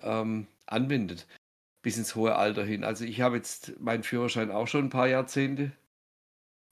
ähm, 0.02 0.46
anwendet. 0.66 1.26
Bis 1.82 1.96
ins 1.96 2.14
hohe 2.14 2.36
Alter 2.36 2.64
hin. 2.64 2.84
Also 2.84 3.04
ich 3.06 3.22
habe 3.22 3.36
jetzt 3.36 3.80
meinen 3.80 4.02
Führerschein 4.02 4.50
auch 4.50 4.68
schon 4.68 4.86
ein 4.86 4.90
paar 4.90 5.08
Jahrzehnte 5.08 5.72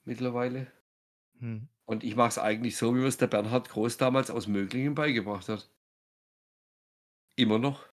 mittlerweile. 0.05 0.67
Hm. 1.41 1.69
Und 1.87 2.05
ich 2.05 2.15
mache 2.15 2.29
es 2.29 2.39
eigentlich 2.39 2.77
so, 2.77 2.95
wie 2.95 2.99
mir 3.01 3.07
es 3.07 3.17
der 3.17 3.29
Bernhard 3.29 3.71
Groß 3.71 3.97
damals 3.97 4.31
aus 4.31 4.47
Möglingen 4.47 4.95
beigebracht 4.95 5.49
hat. 5.49 5.71
Immer 7.37 7.59
noch. 7.59 7.88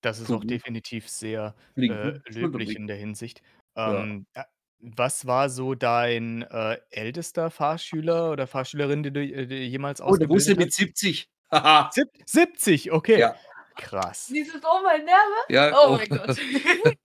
Das 0.00 0.20
ist 0.20 0.32
auch 0.32 0.36
Guten. 0.36 0.48
definitiv 0.48 1.08
sehr 1.08 1.54
äh, 1.76 2.20
löblich 2.28 2.76
in 2.76 2.86
der 2.86 2.96
Hinsicht. 2.96 3.42
Ähm, 3.76 4.26
ja, 4.36 4.46
was 4.80 5.26
war 5.26 5.50
so 5.50 5.74
dein 5.74 6.42
äh, 6.42 6.78
ältester 6.90 7.50
Fahrschüler 7.50 8.30
oder 8.30 8.46
Fahrschülerin, 8.46 9.02
die 9.02 9.12
du 9.12 9.20
äh, 9.20 9.46
die 9.46 9.56
jemals 9.66 10.00
Oh, 10.00 10.16
der 10.16 10.28
wusste 10.28 10.52
ausgebildet 10.52 10.58
mit 10.58 10.68
hast? 10.68 10.76
70. 10.76 11.28
Haha. 11.50 11.90
Sieb 11.92 12.08
70, 12.26 12.92
okay. 12.92 13.18
Ja. 13.18 13.34
Krass. 13.76 14.26
Dieses 14.26 14.60
Oh 14.64 14.82
mein 14.82 15.04
Nerve? 15.04 15.34
Ja, 15.48 15.72
Oh 15.72 15.94
oh. 15.94 15.96
mein 15.96 16.08
Gott. 16.08 16.38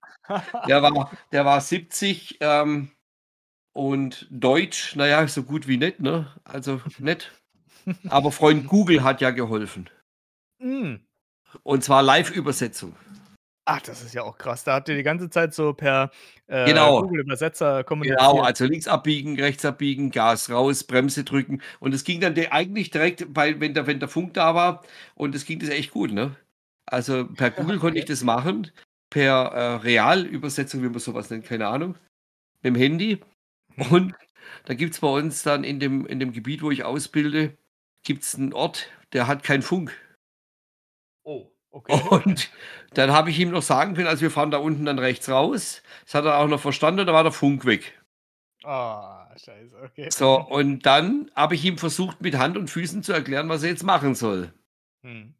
Der 0.67 0.81
war, 0.81 1.11
der 1.33 1.43
war 1.45 1.59
70 1.59 2.37
ähm, 2.39 2.91
und 3.73 4.25
Deutsch, 4.31 4.95
naja, 4.95 5.27
so 5.27 5.43
gut 5.43 5.67
wie 5.67 5.75
nicht, 5.77 5.99
ne? 5.99 6.31
Also 6.45 6.81
nicht. 6.97 7.31
Aber 8.07 8.31
Freund 8.31 8.67
Google 8.67 9.03
hat 9.03 9.19
ja 9.19 9.31
geholfen. 9.31 9.89
Hm. 10.59 11.05
Und 11.61 11.83
zwar 11.83 12.01
Live-Übersetzung. 12.01 12.95
Ach, 13.65 13.81
das 13.81 14.03
ist 14.03 14.13
ja 14.13 14.23
auch 14.23 14.37
krass. 14.37 14.65
Da 14.65 14.73
habt 14.73 14.89
ihr 14.89 14.95
die 14.95 15.03
ganze 15.03 15.29
Zeit 15.29 15.53
so 15.53 15.73
per 15.73 16.11
äh, 16.47 16.65
Genau. 16.65 17.01
Google-Übersetzer 17.03 17.83
kommuniziert. 17.85 18.19
Genau, 18.19 18.41
also 18.41 18.65
links 18.65 18.87
abbiegen, 18.87 19.39
rechts 19.39 19.63
abbiegen, 19.63 20.11
Gas 20.11 20.49
raus, 20.49 20.83
Bremse 20.83 21.23
drücken. 21.23 21.61
Und 21.79 21.93
es 21.93 22.03
ging 22.03 22.19
dann 22.19 22.37
eigentlich 22.51 22.89
direkt, 22.89 23.33
bei, 23.33 23.59
wenn, 23.61 23.73
der, 23.73 23.87
wenn 23.87 23.99
der 23.99 24.09
Funk 24.09 24.33
da 24.33 24.53
war, 24.53 24.83
und 25.15 25.33
es 25.33 25.45
ging 25.45 25.59
das 25.59 25.69
echt 25.69 25.91
gut, 25.91 26.11
ne? 26.11 26.35
Also 26.85 27.25
per 27.25 27.51
Google 27.51 27.79
konnte 27.79 27.99
ich 27.99 28.05
das 28.05 28.23
machen, 28.23 28.69
per 29.09 29.31
äh, 29.31 29.75
Realübersetzung, 29.75 30.83
wie 30.83 30.89
man 30.89 30.99
sowas 30.99 31.29
nennt, 31.29 31.45
keine 31.45 31.67
Ahnung, 31.67 31.95
mit 32.61 32.75
dem 32.75 32.75
Handy. 32.75 33.21
Mhm. 33.77 33.85
Und 33.91 34.15
da 34.65 34.73
gibt 34.73 34.93
es 34.93 34.99
bei 34.99 35.07
uns 35.07 35.43
dann 35.43 35.63
in 35.63 35.79
dem, 35.79 36.05
in 36.05 36.19
dem 36.19 36.33
Gebiet, 36.33 36.63
wo 36.63 36.71
ich 36.71 36.83
ausbilde, 36.83 37.57
gibt 38.03 38.23
es 38.23 38.35
einen 38.35 38.51
Ort, 38.51 38.89
der 39.13 39.27
hat 39.27 39.43
keinen 39.43 39.61
Funk. 39.61 39.97
Oh, 41.73 41.77
okay. 41.79 42.01
Und 42.09 42.51
dann 42.93 43.11
habe 43.11 43.31
ich 43.31 43.39
ihm 43.39 43.49
noch 43.49 43.63
sagen 43.63 43.95
können, 43.95 44.07
also 44.07 44.21
wir 44.21 44.31
fahren 44.31 44.51
da 44.51 44.57
unten 44.57 44.85
dann 44.85 44.99
rechts 44.99 45.27
raus. 45.27 45.81
Das 46.05 46.13
hat 46.13 46.25
er 46.25 46.37
auch 46.37 46.47
noch 46.47 46.59
verstanden, 46.59 47.05
da 47.05 47.13
war 47.13 47.23
der 47.23 47.31
Funk 47.31 47.65
weg. 47.65 47.99
Ah, 48.63 49.35
scheiße, 49.35 49.75
okay. 49.83 50.09
So, 50.11 50.39
und 50.39 50.85
dann 50.85 51.29
habe 51.35 51.55
ich 51.55 51.65
ihm 51.65 51.77
versucht, 51.77 52.21
mit 52.21 52.37
Hand 52.37 52.57
und 52.57 52.69
Füßen 52.69 53.03
zu 53.03 53.11
erklären, 53.11 53.49
was 53.49 53.63
er 53.63 53.69
jetzt 53.69 53.83
machen 53.83 54.15
soll. 54.15 54.53
Hm. 55.03 55.33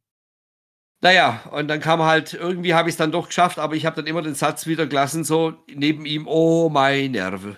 Naja, 1.02 1.44
und 1.52 1.68
dann 1.68 1.80
kam 1.80 2.02
halt, 2.02 2.34
irgendwie 2.34 2.74
habe 2.74 2.90
ich 2.90 2.94
es 2.94 2.98
dann 2.98 3.12
doch 3.12 3.28
geschafft, 3.28 3.60
aber 3.60 3.76
ich 3.76 3.86
habe 3.86 3.98
dann 3.98 4.08
immer 4.08 4.22
den 4.22 4.36
Satz 4.36 4.68
wieder 4.68 4.88
gelassen, 4.88 5.24
so 5.24 5.54
neben 5.68 6.06
ihm, 6.06 6.28
oh 6.28 6.70
mein 6.70 7.12
Nerve, 7.12 7.58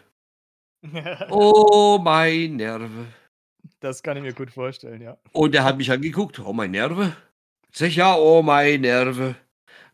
oh 1.29 1.99
mein 2.01 2.57
Nerve. 2.57 3.05
Das 3.79 4.03
kann 4.03 4.17
ich 4.17 4.23
mir 4.23 4.33
gut 4.33 4.51
vorstellen, 4.51 5.01
ja. 5.01 5.17
Und 5.31 5.55
er 5.55 5.63
hat 5.63 5.77
mich 5.77 5.91
angeguckt, 5.91 6.39
oh 6.39 6.53
mein 6.53 6.71
Nerve. 6.71 7.15
Sag 7.77 7.89
ich, 7.89 7.97
ja, 7.97 8.15
oh 8.15 8.41
mein 8.41 8.81
Nerve. 8.81 9.35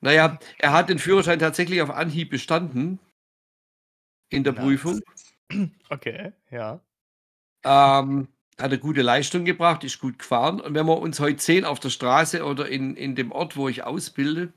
Naja, 0.01 0.37
er 0.59 0.71
hat 0.71 0.89
den 0.89 0.99
Führerschein 0.99 1.39
tatsächlich 1.39 1.81
auf 1.81 1.89
Anhieb 1.89 2.29
bestanden 2.29 2.99
in 4.29 4.43
der. 4.43 4.51
Prüfung. 4.51 5.01
Okay, 5.89 6.31
ja. 6.51 6.79
Ähm, 7.63 8.27
hat 8.59 8.65
eine 8.65 8.77
gute 8.77 9.01
Leistung 9.01 9.45
gebracht, 9.45 9.83
ist 9.83 9.99
gut 9.99 10.19
gefahren. 10.19 10.61
Und 10.61 10.75
wenn 10.75 10.85
wir 10.85 10.99
uns 10.99 11.19
heute 11.19 11.41
sehen 11.41 11.65
auf 11.65 11.79
der 11.79 11.89
Straße 11.89 12.45
oder 12.45 12.69
in, 12.69 12.95
in 12.95 13.15
dem 13.15 13.31
Ort, 13.31 13.57
wo 13.57 13.67
ich 13.67 13.83
ausbilde, 13.83 14.53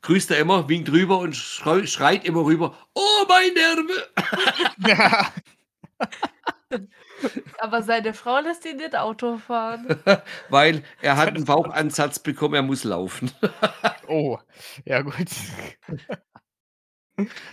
grüßt 0.00 0.32
er 0.32 0.40
immer, 0.40 0.68
winkt 0.68 0.90
rüber 0.90 1.20
und 1.20 1.36
schrei, 1.36 1.86
schreit 1.86 2.24
immer 2.24 2.44
rüber, 2.44 2.76
oh 2.94 3.24
mein 3.28 3.54
Nerve. 3.54 5.32
Aber 7.60 7.82
seine 7.82 8.14
Frau 8.14 8.40
lässt 8.40 8.64
ihn 8.64 8.76
nicht 8.76 8.96
Auto 8.96 9.38
fahren. 9.38 9.86
Weil 10.48 10.82
er 11.00 11.16
hat 11.16 11.28
einen. 11.28 11.44
Bauchansatz 11.44 12.18
bekommen, 12.18 12.54
er 12.54 12.62
muss 12.62 12.84
laufen. 12.84 13.30
oh, 14.08 14.38
ja 14.84 15.02
gut. 15.02 15.28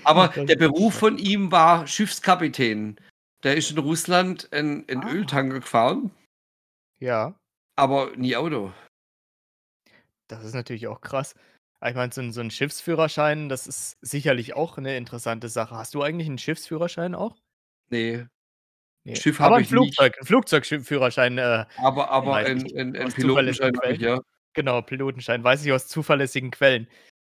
Aber 0.04 0.30
der 0.30 0.56
Beruf 0.56 0.96
von 0.96 1.18
ihm 1.18 1.52
war 1.52 1.86
Schiffskapitän. 1.88 2.98
Der 3.44 3.56
ist 3.56 3.72
in 3.72 3.78
Russland 3.78 4.52
einen, 4.52 4.88
einen 4.90 5.04
Ah. 5.04 5.12
Öltanker 5.12 5.60
gefahren, 5.60 6.12
Ja, 7.00 7.36
aber 7.78 8.12
nie 8.18 8.36
Auto. 8.36 8.74
das 10.28 10.44
ist 10.44 10.54
natürlich 10.54 10.88
auch 10.88 11.02
krass. 11.02 11.36
Ich 11.86 11.96
meine, 11.96 12.12
so 12.12 12.30
so 12.32 12.42
'n 12.42 12.52
Schiffsführerschein, 12.52 13.48
das 13.50 13.66
ist 13.68 13.98
sicherlich 14.02 14.54
auch 14.54 14.78
eine 14.78 14.98
interessante 14.98 15.48
Sache. 15.50 15.76
Hast 15.76 15.94
du 15.96 16.02
eigentlich 16.04 16.28
einen 16.28 16.38
Schiffsführerschein 16.38 17.16
auch? 17.16 17.38
Nee, 17.90 18.26
Ne, 19.06 19.16
Schiff 19.16 19.40
aber 19.40 19.56
habe 19.56 19.62
ich 19.62 19.72
nicht. 19.72 19.98
Flugzeug 19.98 20.18
'n 20.22 20.26
Flugzeugführerschein, 20.26 21.38
äh, 21.38 21.66
Aber, 21.78 22.10
aber 22.10 22.36
ein, 22.38 22.60
ein, 22.76 22.96
ein 22.96 23.08
aus 23.08 23.14
Pilotenschein 23.14 23.74
zuverlässigen 23.74 23.78
habe 23.82 23.94
ich, 23.94 24.00
ja. 24.02 24.20
Genau, 24.54 24.82
Pilotenschein, 24.82 25.44
weiß 25.44 25.66
ich 25.66 25.72
aus 25.72 25.88
zuverlässigen 25.88 26.52
Quellen. 26.52 26.88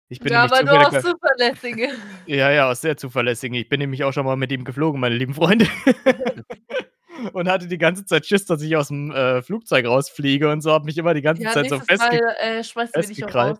Ich 0.10 0.20
bin 0.22 0.34
Ja, 0.34 0.44
aber 0.46 0.64
nur 0.64 0.88
aus 0.88 1.00
zufälliger 1.00 1.02
zuverlässige. 1.02 1.90
ja, 2.28 2.52
ja, 2.52 2.70
aus 2.70 2.82
sehr 2.82 2.98
zuverlässigen. 2.98 3.56
Ich 3.56 3.70
bin 3.70 3.80
nämlich 3.80 4.04
auch 4.04 4.14
schon 4.14 4.26
mal 4.26 4.36
mit 4.38 4.52
ihm 4.52 4.64
geflogen, 4.66 5.00
meine 5.02 5.16
lieben 5.16 5.34
Freunde. 5.36 5.68
Und 7.34 7.50
hatte 7.50 7.68
die 7.68 7.78
ganze 7.78 8.06
Zeit 8.06 8.26
Schiss, 8.28 8.46
dass 8.46 8.62
ich 8.64 8.76
aus'm, 8.78 9.14
äh, 9.14 9.42
Flugzeug 9.44 9.86
rausfliege 9.88 10.50
und 10.52 10.62
so, 10.62 10.72
habe 10.72 10.86
mich 10.86 10.98
immer 10.98 11.14
die 11.14 11.22
ganze 11.22 11.44
Ja, 11.44 11.52
Zeit 11.54 11.70
so 11.70 11.80
festge 11.82 12.18
Mal, 12.18 12.36
äh, 12.40 12.64
festgekrallt. 12.94 13.58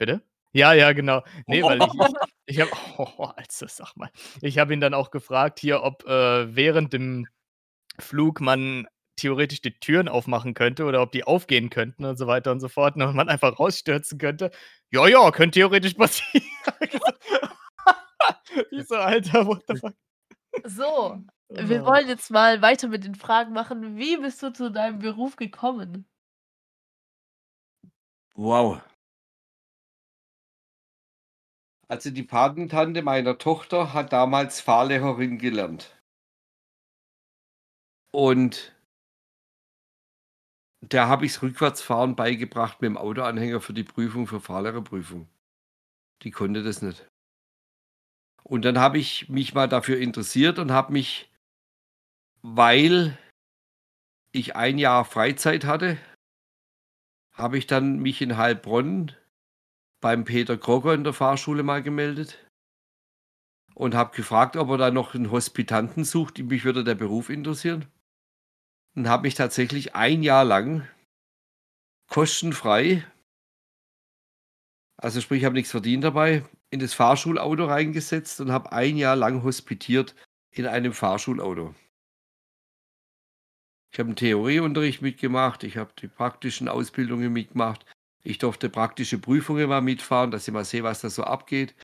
Bitte? 0.00 0.27
Ja, 0.54 0.72
ja, 0.72 0.92
genau. 0.92 1.22
Ne, 1.46 1.66
weil 1.66 1.82
ich 1.82 1.98
ich 1.98 2.14
ich 2.46 2.60
habe 2.60 2.70
oh, 2.98 3.24
also 3.36 3.66
sag 3.68 3.94
mal. 3.96 4.10
Ich 4.40 4.58
habe 4.58 4.72
ihn 4.72 4.80
dann 4.80 4.94
auch 4.94 5.10
gefragt 5.10 5.58
hier, 5.60 5.82
ob, 5.82 6.04
äh, 6.06 6.54
während 6.56 6.92
dem 6.92 7.28
Flug 8.00 8.40
man 8.40 8.86
theoretisch 9.16 9.62
die 9.62 9.78
Türen 9.80 10.08
aufmachen 10.08 10.54
könnte 10.54 10.84
oder 10.86 11.02
ob 11.02 11.12
die 11.12 11.24
aufgehen 11.24 11.70
könnten 11.70 12.04
und 12.06 12.18
so 12.18 12.26
weiter 12.28 12.52
und 12.52 12.60
so 12.60 12.68
fort, 12.68 12.96
ne, 12.96 13.08
und 13.08 13.16
man 13.16 13.28
einfach 13.30 13.58
rausstürzen 13.60 14.18
könnte. 14.18 14.50
„Ja, 14.90 15.08
ja, 15.08 15.30
könnte 15.32 15.60
theoretisch 15.60 15.94
passieren.“ 15.98 16.44
Ich 18.70 18.86
so: 18.88 18.96
„Alter, 18.96 19.46
what 19.46 19.64
the 19.68 19.74
fuck?“ 19.76 19.94
So, 20.64 21.24
wir 21.56 21.84
Oh. 21.84 21.86
wollen 21.86 22.08
jetzt 22.08 22.30
mal 22.30 22.62
weiter 22.62 22.88
mit 22.88 23.04
den 23.04 23.14
Fragen 23.16 23.52
machen. 23.52 23.96
Wie 23.98 24.16
bist 24.18 24.42
du 24.42 24.52
zu 24.52 24.70
deinem 24.70 24.98
Beruf 25.00 25.36
gekommen? 25.36 26.06
Wow. 28.36 28.82
Also 31.90 32.10
die 32.10 32.22
Patentante 32.22 33.02
meiner 33.02 33.38
Tochter 33.38 33.94
hat 33.94 34.12
damals 34.12 34.60
Fahrlehrerin 34.60 35.38
gelernt. 35.38 35.96
Und 38.12 38.74
der 40.80 41.08
habe 41.08 41.24
ich's 41.24 41.42
Rückwärtsfahren 41.42 42.14
beigebracht 42.14 42.80
mit 42.80 42.90
dem 42.90 42.98
Autoanhänger 42.98 43.60
für 43.60 43.72
die 43.72 43.84
Prüfung, 43.84 44.26
für 44.26 44.40
Fahrlehrerprüfung. 44.40 45.28
Die 46.22 46.30
konnte 46.30 46.62
das 46.62 46.82
nicht. 46.82 47.08
Und 48.44 48.64
dann 48.64 48.78
habe 48.78 48.98
ich 48.98 49.28
mich 49.28 49.54
mal 49.54 49.68
dafür 49.68 49.98
interessiert 49.98 50.58
und 50.58 50.70
habe 50.70 50.92
mich, 50.92 51.30
weil 52.42 53.18
ich 54.32 54.56
ein 54.56 54.78
Jahr 54.78 55.04
Freizeit 55.04 55.64
hatte, 55.64 55.98
habe 57.32 57.58
ich 57.58 57.66
dann 57.66 57.98
mich 57.98 58.20
in 58.20 58.36
Heilbronn 58.36 59.14
beim 60.00 60.24
Peter 60.24 60.56
Krogger 60.56 60.94
in 60.94 61.04
der 61.04 61.12
Fahrschule 61.12 61.62
mal 61.62 61.82
gemeldet 61.82 62.38
und 63.74 63.94
habe 63.94 64.16
gefragt, 64.16 64.56
ob 64.56 64.70
er 64.70 64.78
da 64.78 64.90
noch 64.90 65.14
einen 65.14 65.30
Hospitanten 65.30 66.04
sucht. 66.04 66.38
Mich 66.38 66.64
würde 66.64 66.84
der 66.84 66.94
Beruf 66.94 67.30
interessieren. 67.30 67.86
Und 68.94 69.08
habe 69.08 69.22
mich 69.22 69.34
tatsächlich 69.34 69.94
ein 69.94 70.22
Jahr 70.22 70.44
lang 70.44 70.88
kostenfrei, 72.08 73.04
also 74.96 75.20
sprich, 75.20 75.40
ich 75.40 75.44
habe 75.44 75.54
nichts 75.54 75.70
verdient 75.70 76.02
dabei, 76.02 76.44
in 76.70 76.80
das 76.80 76.92
Fahrschulauto 76.92 77.66
reingesetzt 77.66 78.40
und 78.40 78.50
habe 78.50 78.72
ein 78.72 78.96
Jahr 78.96 79.14
lang 79.14 79.44
hospitiert 79.44 80.16
in 80.50 80.66
einem 80.66 80.92
Fahrschulauto. 80.92 81.74
Ich 83.92 83.98
habe 83.98 84.08
einen 84.08 84.16
Theorieunterricht 84.16 85.00
mitgemacht, 85.00 85.62
ich 85.62 85.76
habe 85.76 85.92
die 86.00 86.08
praktischen 86.08 86.68
Ausbildungen 86.68 87.32
mitgemacht, 87.32 87.86
ich 88.28 88.36
durfte 88.36 88.68
praktische 88.68 89.18
Prüfungen 89.18 89.70
mal 89.70 89.80
mitfahren, 89.80 90.30
dass 90.30 90.46
ich 90.46 90.52
mal 90.52 90.66
sehe, 90.66 90.82
was 90.82 91.00
da 91.00 91.08
so 91.08 91.24
abgeht. 91.24 91.74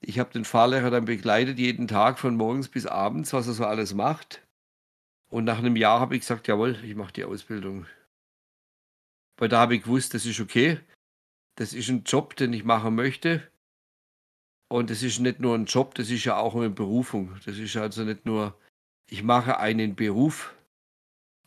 Ich 0.00 0.18
habe 0.18 0.30
den 0.30 0.44
Fahrlehrer 0.44 0.90
dann 0.90 1.06
begleitet, 1.06 1.58
jeden 1.58 1.88
Tag 1.88 2.18
von 2.18 2.36
morgens 2.36 2.68
bis 2.68 2.84
abends, 2.84 3.32
was 3.32 3.46
er 3.46 3.54
so 3.54 3.64
alles 3.64 3.94
macht. 3.94 4.46
Und 5.30 5.44
nach 5.44 5.56
einem 5.56 5.76
Jahr 5.76 6.00
habe 6.00 6.16
ich 6.16 6.20
gesagt, 6.20 6.48
jawohl, 6.48 6.78
ich 6.84 6.94
mache 6.94 7.14
die 7.14 7.24
Ausbildung. 7.24 7.86
Weil 9.38 9.48
da 9.48 9.60
habe 9.60 9.74
ich 9.74 9.84
gewusst, 9.84 10.12
das 10.12 10.26
ist 10.26 10.38
okay. 10.38 10.80
Das 11.54 11.72
ist 11.72 11.88
ein 11.88 12.04
Job, 12.04 12.36
den 12.36 12.52
ich 12.52 12.64
machen 12.64 12.94
möchte. 12.94 13.50
Und 14.68 14.90
das 14.90 15.02
ist 15.02 15.18
nicht 15.18 15.40
nur 15.40 15.54
ein 15.54 15.64
Job, 15.64 15.94
das 15.94 16.10
ist 16.10 16.26
ja 16.26 16.36
auch 16.36 16.54
eine 16.54 16.68
Berufung. 16.68 17.38
Das 17.46 17.56
ist 17.56 17.74
also 17.78 18.04
nicht 18.04 18.26
nur, 18.26 18.54
ich 19.08 19.22
mache 19.22 19.58
einen 19.58 19.96
Beruf 19.96 20.54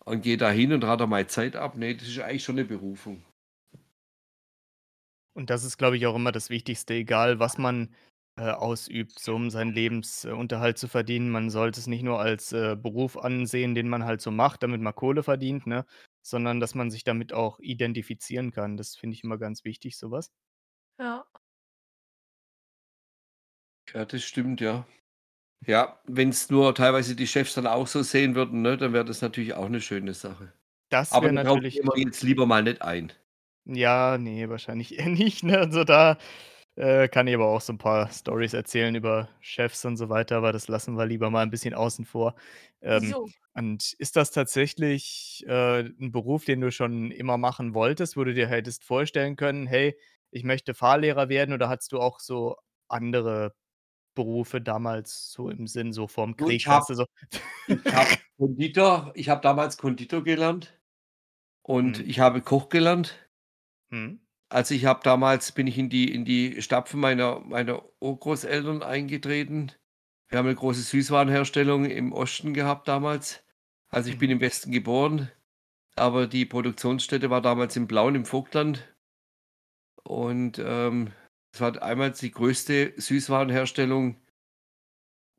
und 0.05 0.24
gehe 0.24 0.38
da 0.38 0.50
hin 0.50 0.74
und 0.74 0.83
rate 0.83 1.05
meine 1.05 1.27
Zeit 1.27 1.55
ab. 1.55 1.75
Nee, 1.75 1.93
das 1.93 2.07
ist 2.07 2.17
eigentlich 2.17 2.43
schon 2.43 2.57
eine 2.57 2.65
Berufung. 2.65 3.24
Und 5.38 5.51
das 5.51 5.63
ist, 5.63 5.77
glaube 5.77 5.98
ich, 5.98 6.08
auch 6.08 6.15
immer 6.15 6.32
das 6.32 6.50
Wichtigste, 6.50 6.96
egal 6.96 7.38
was 7.38 7.60
man 7.60 7.94
äh, 8.39 8.50
ausübt, 8.50 9.20
so 9.20 9.36
um 9.36 9.51
seinen 9.51 9.72
Lebensunterhalt 9.72 10.79
zu 10.79 10.88
verdienen. 10.88 11.29
Man 11.29 11.51
sollte 11.51 11.79
es 11.79 11.86
nicht 11.86 12.01
nur 12.01 12.20
als 12.20 12.53
äh, 12.53 12.75
Beruf 12.75 13.17
ansehen, 13.20 13.75
den 13.75 13.88
man 13.88 14.03
halt 14.03 14.20
so 14.20 14.32
macht, 14.32 14.63
damit 14.63 14.82
man 14.82 14.96
Kohle 14.96 15.22
verdient, 15.22 15.67
ne? 15.67 15.86
Sondern 16.24 16.60
dass 16.60 16.74
man 16.74 16.89
sich 16.89 17.03
damit 17.03 17.34
auch 17.34 17.60
identifizieren 17.60 18.51
kann. 18.51 18.77
Das 18.77 18.96
finde 18.96 19.13
ich 19.13 19.24
immer 19.24 19.38
ganz 19.38 19.63
wichtig, 19.63 19.96
sowas. 20.00 20.32
Ja. 21.00 21.24
Ja, 23.94 24.06
das 24.06 24.24
stimmt, 24.24 24.60
ja. 24.60 24.88
Ja, 25.67 26.00
wenn 26.06 26.29
es 26.29 26.50
nur 26.50 26.75
teilweise 26.75 27.15
die 27.15 27.27
Chefs 27.27 27.53
dann 27.56 27.67
auch 27.67 27.88
so 27.88 28.03
sehen 28.03 28.36
würden, 28.36 28.63
ne, 28.63 28.77
dann 28.77 28.94
wäre 28.94 29.06
das 29.06 29.22
natürlich 29.22 29.53
auch 29.53 29.65
eine 29.67 29.82
schöne 29.82 30.15
Sache. 30.15 30.53
Das 30.89 31.12
Aber 31.12 31.25
wäre 31.25 31.34
natürlich 31.34 31.75
wir 31.75 32.03
jetzt 32.03 32.24
lieber 32.24 32.48
mal 32.48 32.63
nicht 32.63 32.82
ein. 32.82 33.13
Ja, 33.69 34.17
ne, 34.17 34.50
wahrscheinlich 34.50 34.97
eher 34.97 35.09
nicht, 35.09 35.43
ne? 35.43 35.57
Also, 35.59 35.83
da, 35.83 36.17
äh, 36.75 37.07
kann 37.09 37.27
ich 37.27 37.36
aber 37.36 37.47
auch 37.47 37.62
so 37.62 37.74
ein 37.74 37.77
paar 37.77 38.09
Stories 38.12 38.53
erzählen 38.53 38.95
über 38.95 39.29
Chefs 39.41 39.83
und 39.86 39.97
so 39.97 40.09
weiter, 40.09 40.38
aber 40.38 40.51
das 40.53 40.67
lassen 40.67 40.95
wir 40.97 41.05
lieber 41.05 41.29
mal 41.31 41.41
ein 41.41 41.50
bisschen 41.50 41.74
außen 41.74 42.05
vor. 42.05 42.36
Ähm, 42.81 43.15
Wieso? 43.15 43.33
und 43.55 43.93
ist 43.97 44.15
das 44.15 44.31
tatsächlich, 44.31 45.43
äh, 45.47 45.79
'n 45.81 46.12
Beruf, 46.12 46.45
den 46.45 46.62
du 46.62 46.71
schon 46.71 47.12
immer 47.12 47.38
machen 47.38 47.74
wolltest, 47.74 48.15
wo 48.17 48.24
du 48.24 48.33
dir 48.33 48.47
hättest 48.47 48.83
vorstellen 48.86 49.36
können: 49.36 49.65
„Hey, 49.67 49.97
ich 50.31 50.43
möchte 50.43 50.74
Fahrlehrer 50.75 51.27
werden“, 51.29 51.53
oder 51.53 51.67
hattest 51.69 51.91
du 51.91 52.00
auch 52.00 52.19
so 52.19 52.55
andere 52.88 53.55
Berufe 54.15 54.62
damals 54.62 55.31
so 55.31 55.50
im 55.50 55.67
Sinn, 55.67 55.93
so 55.93 56.07
vorm 56.07 56.38
Du, 56.38 56.50
ich 56.51 56.59
Krieg, 56.59 56.67
habe 56.67 56.69
weißt 56.69 56.89
du 56.89 56.95
so? 56.95 57.05
ich 57.67 57.86
habe 57.93 58.17
Konditor 58.38 59.13
ich 59.15 59.29
habe 59.29 59.41
damals 59.41 59.77
Konditor 59.77 60.24
gelernt 60.24 60.79
und 61.63 62.00
Mhm. 62.00 62.01
ich 62.01 62.19
habe 62.21 62.41
Koch 62.41 62.69
gelernt. 62.69 63.26
Mhm. 63.91 64.20
Also, 64.51 64.74
ich 64.75 64.86
habe 64.86 65.01
damals 65.03 65.51
bin 65.51 65.67
ich 65.67 65.77
in 65.77 65.89
die 65.89 66.13
in 66.13 66.24
die 66.24 66.62
Stapfen 66.62 67.00
meiner 67.01 67.39
meiner 67.41 67.84
Urgroßeltern 68.00 68.82
eingetreten. 68.82 69.72
Wir 70.29 70.39
haben 70.39 70.46
'ne 70.48 70.56
große 70.56 70.82
Süßwarenherstellung 70.84 71.86
im 71.86 72.13
Osten 72.13 72.53
gehabt 72.53 72.88
damals. 72.88 73.44
Also, 73.89 74.10
ich 74.10 74.17
bin 74.17 74.29
Mhm. 74.29 74.32
im 74.32 74.39
Westen 74.41 74.72
geboren, 74.72 75.29
aber 75.96 76.27
die 76.27 76.46
Produktionsstätte 76.46 77.29
war 77.32 77.41
damals 77.41 77.75
im 77.77 77.88
Blauen, 77.88 78.15
im 78.15 78.25
Vogtland. 78.25 78.95
Und, 80.04 80.60
ähm, 80.63 81.12
es 81.54 81.62
war 81.62 81.82
einmal 81.82 82.12
die 82.12 82.32
größte 82.32 82.93
Süßwarenherstellung 82.97 84.17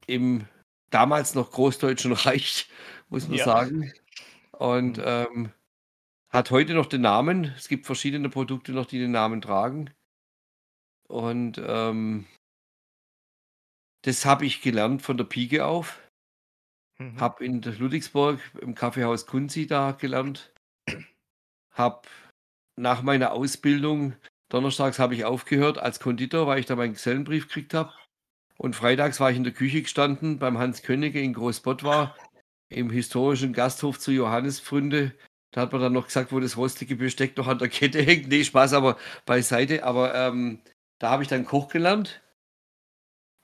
im 0.09 0.47
damals 0.91 1.35
noch 1.35 1.51
Großdeutschen 1.53 2.13
Reich, 2.15 2.69
muss 3.11 3.29
man 3.29 3.37
Ja. 3.37 3.39
sagen. 3.39 3.93
Und, 4.53 5.01
Mhm. 5.01 5.05
ähm, 5.05 5.53
hat 6.31 6.51
heute 6.51 6.75
noch 6.75 6.87
den 6.87 7.03
Namen. 7.03 7.53
Es 7.57 7.69
gibt 7.69 7.87
verschiedene 7.87 8.29
Produkte 8.29 8.73
noch, 8.73 8.87
die 8.87 8.99
den 8.99 9.13
Namen 9.13 9.41
tragen. 9.41 9.91
Und, 11.09 11.61
ähm 11.65 12.27
das 14.03 14.25
habe 14.25 14.47
ich 14.47 14.63
gelernt 14.63 15.03
von 15.03 15.17
der 15.17 15.25
Pike 15.25 15.65
auf. 15.65 16.01
Mhm. 16.99 17.21
Habe 17.21 17.45
in 17.45 17.63
Ludwigsburg 17.63 18.41
im 18.61 18.75
Kaffeehaus 18.75 19.27
Kunzi 19.27 19.67
da 19.67 19.93
gelernt. 19.93 20.53
Habe 21.73 22.03
nach 22.77 23.03
meiner 23.03 23.33
Ausbildung 23.33 24.15
donnerstags 24.49 24.99
habe 24.99 25.15
ich 25.15 25.25
aufgehört 25.25 25.79
als 25.79 26.01
Konditor, 26.01 26.47
weil 26.47 26.61
ich 26.61 26.67
da 26.67 26.77
meinen 26.77 26.95
Gesellenbrief 26.95 27.49
gekriegt 27.49 27.75
habe. 27.75 27.93
Und 28.57 28.75
freitags 28.75 29.21
war 29.21 29.31
ich 29.31 29.37
in 29.37 29.45
der 29.45 29.53
Küche 29.53 29.83
gestanden 29.83 30.39
beim 30.39 30.59
Hans 30.59 30.83
Könnecke 30.83 31.21
in 31.21 31.35
Großbottwar 31.35 32.17
im 32.69 32.91
historischen 32.91 33.53
Gasthof 33.53 33.99
zu 33.99 34.11
Johannes 34.11 34.61
Pfründe. 34.61 35.15
Da 35.55 35.63
hat 35.63 35.73
man 35.73 35.81
dann 35.81 35.93
noch 35.93 36.07
gesagt, 36.07 36.31
wo 36.33 36.41
das 36.41 36.57
rostige 36.57 36.97
Besteck 36.97 37.37
noch 37.37 37.47
an 37.49 37.59
der 37.59 37.69
Kette 37.69 38.03
hängt. 38.03 38.29
Ne, 38.29 38.45
Spaß, 38.45 38.75
aber 38.75 38.97
beiseite. 39.25 39.83
Aber, 39.85 40.15
ähm, 40.15 40.61
da 40.99 41.11
habe 41.11 41.23
ich 41.23 41.29
dann 41.29 41.45
Koch 41.47 41.69
gelernt. 41.69 42.21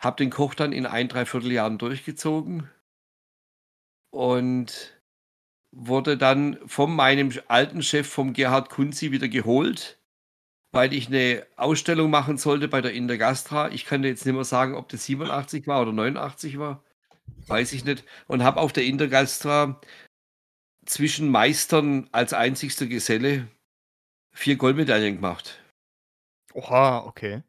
Habe 0.00 0.16
den 0.16 0.30
Koch 0.30 0.54
dann 0.54 0.72
in 0.72 0.86
1 0.86 1.08
3/4 1.08 1.52
Jahren 1.52 1.78
durchgezogen. 1.78 2.68
Und 4.14 4.94
wurde 5.72 6.18
dann 6.18 6.58
von 6.66 6.94
meinem 6.96 7.32
alten 7.48 7.82
Chef, 7.82 8.08
vom 8.08 8.32
Gerhard 8.34 8.70
Kunzi 8.70 9.12
wieder 9.12 9.28
geholt, 9.28 9.98
weil 10.72 10.94
ich 10.94 11.08
'ne 11.10 11.46
Ausstellung 11.56 12.10
machen 12.10 12.38
sollte 12.38 12.68
bei 12.68 12.80
der 12.82 12.92
Intergastra. 12.94 13.70
Ich 13.70 13.86
kann 13.86 14.02
dir 14.02 14.08
jetzt 14.08 14.26
nicht 14.26 14.34
mehr 14.34 14.44
sagen, 14.44 14.74
ob 14.76 14.88
das 14.90 15.04
87 15.06 15.66
war 15.68 15.82
oder 15.82 15.92
89 15.92 16.58
war. 16.58 16.84
Weiß 17.48 17.72
ich 17.74 17.84
nicht. 17.84 18.04
Und 18.28 18.44
habe 18.44 18.60
auf 18.60 18.72
der 18.72 18.84
Intergastra 18.86 19.80
zwischen 20.86 21.30
Meistern 21.30 22.08
als 22.12 22.32
einzigster 22.32 22.86
Geselle 22.86 23.48
4 24.34 24.56
Goldmedaillen 24.56 25.16
gemacht. 25.16 25.62
Oha, 26.52 27.04
okay. 27.06 27.44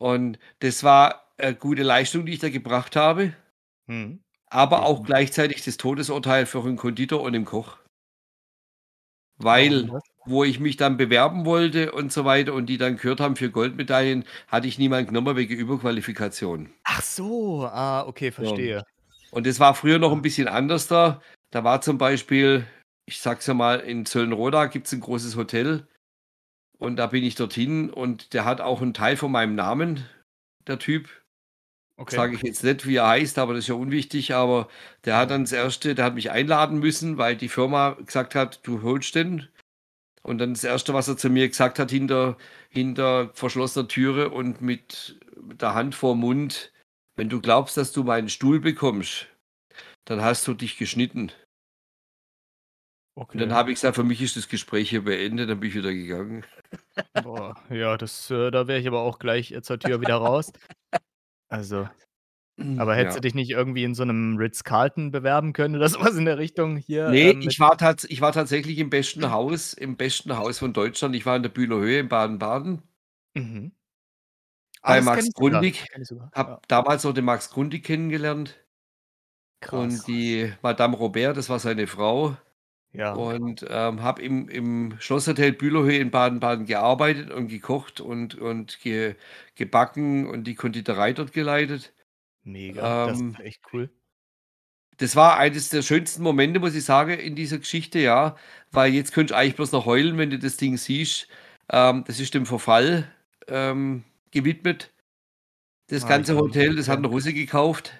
Und 0.00 0.38
das 0.60 0.84
war, 0.84 1.30
äh, 1.38 1.54
gute 1.54 1.82
Leistung, 1.82 2.26
die 2.26 2.32
ich 2.34 2.38
da 2.40 2.48
gebracht 2.50 2.96
habe. 2.96 3.32
Mhm. 3.88 4.20
Aber 4.50 4.84
auch 4.84 5.02
Definitiv. 5.02 5.02
gleichzeitig 5.02 5.64
das 5.64 5.76
Todesurteil 5.76 6.46
für 6.46 6.64
'n 6.64 6.76
Konditor 6.76 7.20
und 7.22 7.34
'n 7.34 7.44
Koch. 7.44 7.78
Weil, 9.38 9.92
wo 10.24 10.44
ich 10.44 10.60
mich 10.60 10.76
dann 10.76 10.96
bewerben 10.96 11.44
wollte 11.44 11.92
und 11.92 12.10
so 12.12 12.24
weiter 12.24 12.54
und 12.54 12.66
die 12.66 12.78
dann 12.78 12.96
gehört 12.96 13.20
haben 13.20 13.36
für 13.36 13.50
Goldmedaillen, 13.50 14.24
hatte 14.48 14.66
ich 14.66 14.78
niemanden 14.78 15.08
genommen 15.08 15.36
wegen 15.36 15.54
Überqualifikation. 15.54 16.70
Ach 16.84 17.02
so, 17.02 17.66
ah, 17.66 18.04
okay, 18.06 18.30
verstehe. 18.30 18.84
Und 19.30 19.46
das 19.46 19.60
war 19.60 19.74
früher 19.74 19.98
noch 19.98 20.12
Ah. 20.12 20.14
'n 20.14 20.22
bisschen 20.22 20.48
anders 20.48 20.88
da. 20.88 21.20
Da 21.50 21.64
war 21.64 21.80
zum 21.80 21.98
Beispiel, 21.98 22.66
ich 23.06 23.20
sage 23.20 23.40
es 23.40 23.46
ja 23.46 23.54
mal, 23.54 23.80
in 23.80 24.06
Zöllnroda 24.06 24.66
gibt's 24.66 24.92
'n 24.92 25.00
großes 25.00 25.36
Hotel. 25.36 25.86
Und 26.78 26.96
da 26.96 27.06
bin 27.08 27.24
ich 27.24 27.36
dorthin 27.36 27.90
und 27.90 28.34
der 28.34 28.44
hat 28.46 28.60
auch 28.60 28.82
'n 28.82 28.94
Teil 28.94 29.16
von 29.18 29.32
meinem 29.32 29.54
Namen, 29.56 30.06
der 30.68 30.78
Typ. 30.80 31.08
Okay. 31.98 32.16
Sage 32.16 32.34
ich 32.36 32.42
jetzt 32.42 32.64
nicht, 32.64 32.86
wie 32.86 32.96
er 32.96 33.08
heißt, 33.08 33.38
aber 33.38 33.54
das 33.54 33.64
ist 33.64 33.68
ja 33.68 33.74
unwichtig. 33.76 34.34
Aber 34.34 34.68
der 35.06 35.18
hat 35.18 35.30
dann 35.30 35.44
das 35.44 35.52
erste 35.52 35.94
der 35.94 36.04
hat 36.06 36.14
mich 36.16 36.30
einladen 36.32 36.78
müssen, 36.80 37.18
weil 37.18 37.36
die 37.36 37.48
Firma 37.50 37.92
gesagt 38.06 38.34
hat: 38.36 38.60
„Du 38.66 38.82
holst 38.82 39.14
den.“ 39.16 39.48
Und 40.22 40.38
dann 40.38 40.54
das 40.54 40.64
Erste, 40.64 40.94
was 40.94 41.08
er 41.08 41.16
zu 41.18 41.30
mir 41.30 41.48
gesagt 41.48 41.78
hat 41.80 41.90
hinter 41.92 42.36
hinter 42.70 43.30
verschlossener 43.34 43.88
Türe 43.88 44.30
und 44.30 44.62
mit 44.62 45.20
der 45.36 45.74
Hand 45.74 45.94
vorm 45.96 46.20
Mund: 46.20 46.72
„Wenn 47.16 47.28
du 47.30 47.40
glaubst, 47.42 47.76
dass 47.78 47.92
du 47.92 48.04
meinen 48.04 48.28
Stuhl 48.30 48.60
bekommst, 48.60 49.28
dann 50.06 50.22
hast 50.22 50.46
du 50.48 50.54
dich 50.54 50.78
geschnitten.“ 50.78 51.32
Und 53.32 53.40
dann 53.40 53.52
Okay. 53.52 53.54
habe 53.54 53.70
ich 53.70 53.76
gesagt: 53.76 53.96
„Für 53.96 54.04
mich 54.04 54.20
ist 54.22 54.36
das 54.36 54.48
Gespräch 54.48 54.90
hier 54.90 55.04
beendet“, 55.04 55.48
dann 55.50 55.60
bin 55.60 55.68
ich 55.70 55.76
wieder 55.76 55.92
gegangen. 55.92 56.44
Boah, 57.14 57.56
ja, 57.70 57.96
das 57.96 58.30
äh, 58.30 58.50
da 58.50 58.66
wäre 58.68 58.78
ich 58.78 58.86
aber 58.86 59.00
auch 59.00 59.18
gleich, 59.18 59.54
zur 59.62 59.78
Tür 59.78 60.00
wieder 60.00 60.16
raus. 60.16 60.52
Also 61.48 61.88
aber 62.76 62.96
hättest 62.96 63.16
Ja. 63.16 63.18
du 63.18 63.22
dich 63.22 63.34
nicht 63.34 63.50
irgendwie 63.50 63.84
in 63.84 63.94
so 63.94 64.04
'nem 64.04 64.36
Ritz-Carlton 64.38 65.10
bewerben 65.12 65.52
können 65.54 65.76
oder 65.76 65.88
so 65.90 66.00
was 66.00 66.16
in 66.16 66.26
der 66.26 66.38
Richtung 66.38 66.76
hier, 66.78 67.06
Ne, 67.08 67.32
ähm, 67.32 67.40
ich 67.40 67.58
war 67.60 67.76
tats 67.78 68.04
ich 68.04 68.20
war 68.20 68.32
tatsächlich 68.32 68.78
im 68.78 68.90
besten 68.90 69.30
Haus 69.30 69.72
im 69.72 69.96
besten 69.96 70.36
Haus 70.36 70.58
von 70.58 70.72
Deutschland. 70.74 71.14
Ich 71.16 71.24
war 71.26 71.36
in 71.36 71.42
der 71.42 71.48
Bühler 71.50 71.76
Höhe 71.78 72.00
in 72.00 72.08
Baden-Baden. 72.08 72.82
Mhm. 73.36 73.70
Ah, 74.82 74.96
Bei 74.96 75.00
Max. 75.00 75.32
Grundig. 75.34 75.84
Habe 76.32 76.50
ja. 76.50 76.60
damals 76.68 77.04
noch 77.04 77.12
den 77.14 77.24
Max 77.24 77.50
Grundig 77.50 77.84
kennengelernt. 77.84 78.56
Krass. 79.62 80.00
Und 80.00 80.06
die 80.06 80.52
Madame 80.62 80.96
Robert, 80.96 81.36
das 81.36 81.48
war 81.48 81.58
seine 81.58 81.86
Frau. 81.86 82.36
Ja. 82.96 83.22
Und, 83.22 83.64
ähm, 83.68 84.02
habe 84.02 84.22
im 84.22 84.48
im 84.48 84.96
Schlosshotel 85.00 85.52
Bühler 85.52 85.82
Höhe 85.84 85.98
in 85.98 86.10
Baden-Baden 86.10 86.66
gearbeitet 86.66 87.30
und 87.30 87.48
gekocht 87.48 88.00
und 88.00 88.34
und 88.36 88.80
ge 88.80 89.14
gebacken 89.54 90.26
und 90.28 90.44
die 90.44 90.54
Konditorei 90.54 91.12
dort 91.12 91.32
geleitet. 91.32 91.94
Mega, 92.44 92.96
das 93.02 93.20
Ähm 93.20 93.36
ist 93.36 93.40
echt 93.40 93.60
cool. 93.74 93.90
Das 94.98 95.14
war 95.14 95.36
eines 95.38 95.68
der 95.68 95.82
schönsten 95.82 96.22
Momente, 96.22 96.58
muss 96.58 96.74
ich 96.74 96.84
sagen, 96.84 97.18
in 97.18 97.34
dieser 97.36 97.58
Geschichte, 97.58 97.98
ja, 97.98 98.36
weil 98.72 98.94
jetzt 98.94 99.12
könntest 99.12 99.32
du 99.34 99.36
eigentlich 99.38 99.56
bloß 99.56 99.72
noch 99.72 99.84
heulen, 99.86 100.16
wenn 100.18 100.30
du 100.30 100.38
das 100.38 100.56
Ding 100.56 100.76
siehst. 100.78 101.28
Ähm, 101.70 102.04
das 102.06 102.18
ist 102.20 102.32
dem 102.34 102.46
Verfall, 102.46 103.10
ähm, 103.48 104.04
gewidmet. 104.30 104.92
Das 105.88 106.04
Ah, 106.04 106.06
ganze 106.06 106.36
Hotel, 106.36 106.76
das 106.76 106.88
hat 106.88 107.00
'n 107.00 107.04
vorstellen. 107.04 107.06
Russe 107.06 107.34
gekauft. 107.34 107.94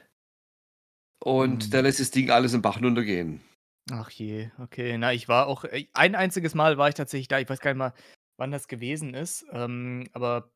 Und 1.22 1.72
Mhm. 1.72 1.80
lässt 1.80 2.00
das 2.00 2.10
Ding 2.10 2.30
alles 2.30 2.52
im 2.54 2.62
Bach 2.62 2.80
runtergehen. 2.80 3.40
Ach 3.92 4.10
je, 4.10 4.50
okay. 4.58 4.98
Na, 4.98 5.12
ich 5.12 5.28
war 5.28 5.46
auch 5.46 5.64
äh, 5.64 5.86
ein 5.94 6.14
einziges 6.16 6.54
Mal 6.54 6.76
war 6.76 6.88
ich 6.88 6.94
tatsächlich 6.96 7.28
da. 7.28 7.38
Ich 7.38 7.48
weiß 7.48 7.60
gar 7.60 7.70
nicht 7.70 7.78
mal, 7.78 7.92
wann 8.36 8.50
das 8.50 8.66
gewesen 8.66 9.14
ist, 9.14 9.46
ähm, 9.52 10.08
aber 10.12 10.50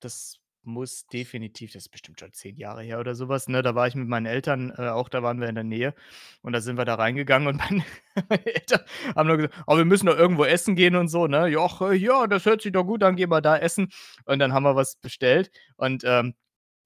das 0.00 0.38
muss 0.66 1.06
definitiv 1.08 1.72
das 1.72 1.84
ist 1.84 1.88
bestimmt 1.90 2.20
schon 2.20 2.32
10 2.32 2.56
Jahre 2.56 2.82
her 2.82 2.98
oder 3.00 3.14
so 3.14 3.28
was, 3.28 3.48
ne? 3.48 3.62
Da 3.62 3.74
war 3.74 3.86
ich 3.86 3.94
mit 3.94 4.08
meinen 4.08 4.26
Eltern, 4.26 4.70
äh, 4.76 4.88
auch 4.88 5.08
da 5.08 5.22
waren 5.22 5.40
wir 5.40 5.48
in 5.48 5.54
der 5.54 5.64
Nähe 5.64 5.94
und 6.42 6.52
da 6.52 6.60
sind 6.60 6.76
wir 6.78 6.84
da 6.86 6.94
reingegangen 6.96 7.48
und 7.48 7.56
meine 7.70 7.84
meine 8.28 8.46
Eltern 8.54 8.80
haben 9.16 9.28
nur 9.28 9.36
gesagt: 9.38 9.54
„Oh, 9.66 9.76
wir 9.78 9.84
müssen 9.86 10.06
doch 10.06 10.16
irgendwo 10.18 10.44
essen 10.44 10.76
gehen 10.76 10.96
und 10.96 11.08
so“, 11.08 11.26
ne? 11.26 11.48
„Ja, 11.48 11.60
ach, 11.64 11.80
äh, 11.82 11.94
ja, 11.94 12.26
das 12.26 12.44
hört 12.46 12.60
sich 12.62 12.72
doch 12.72 12.84
gut 12.84 13.02
an, 13.02 13.16
gehen 13.16 13.30
wir 13.30 13.40
da 13.40 13.56
essen.“ 13.56 13.88
Und 14.26 14.38
dann 14.40 14.52
haben 14.52 14.62
wir 14.64 14.76
was 14.76 14.96
bestellt 14.96 15.50
und, 15.76 16.02
ähm, 16.04 16.34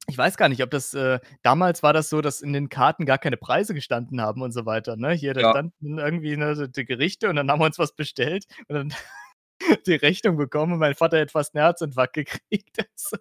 ich 0.09 0.19
weiß 0.19 0.37
gar 0.39 0.49
nicht, 0.49 0.63
ob 0.63 0.71
das, 0.71 0.95
äh 0.95 1.21
damals 1.43 1.83
war 1.83 1.93
das 1.93 2.09
so, 2.11 2.21
dass 2.23 2.41
in 2.41 2.53
den 2.55 2.69
Karten 2.71 3.07
gar 3.07 3.19
keine 3.19 3.37
Preise 3.37 3.75
gestanden 3.75 4.21
haben 4.23 4.43
und 4.43 4.53
so 4.53 4.67
weiter, 4.67 4.97
ne? 4.97 5.13
Hier, 5.13 5.35
da 5.35 5.43
Ja. 5.43 5.45
standen 5.45 5.99
irgendwie, 5.99 6.37
ne, 6.37 6.69
die 6.71 6.85
Gerichte 6.87 7.29
und 7.31 7.37
dann 7.37 7.51
haben 7.51 7.61
wir 7.61 7.67
uns 7.67 7.79
was 7.79 7.93
bestellt 7.95 8.47
und 8.69 8.75
dann 8.77 8.95
die 9.87 9.95
Rechnung 9.97 10.37
bekommen 10.39 10.75
und 10.75 10.79
mein 10.81 10.95
Vater 10.97 11.19
hätte 11.19 11.33
fast 11.33 11.55
'n 11.57 11.61
Herzinfarkt 11.61 12.15
gekriegt. 12.15 12.79
Also 12.97 13.19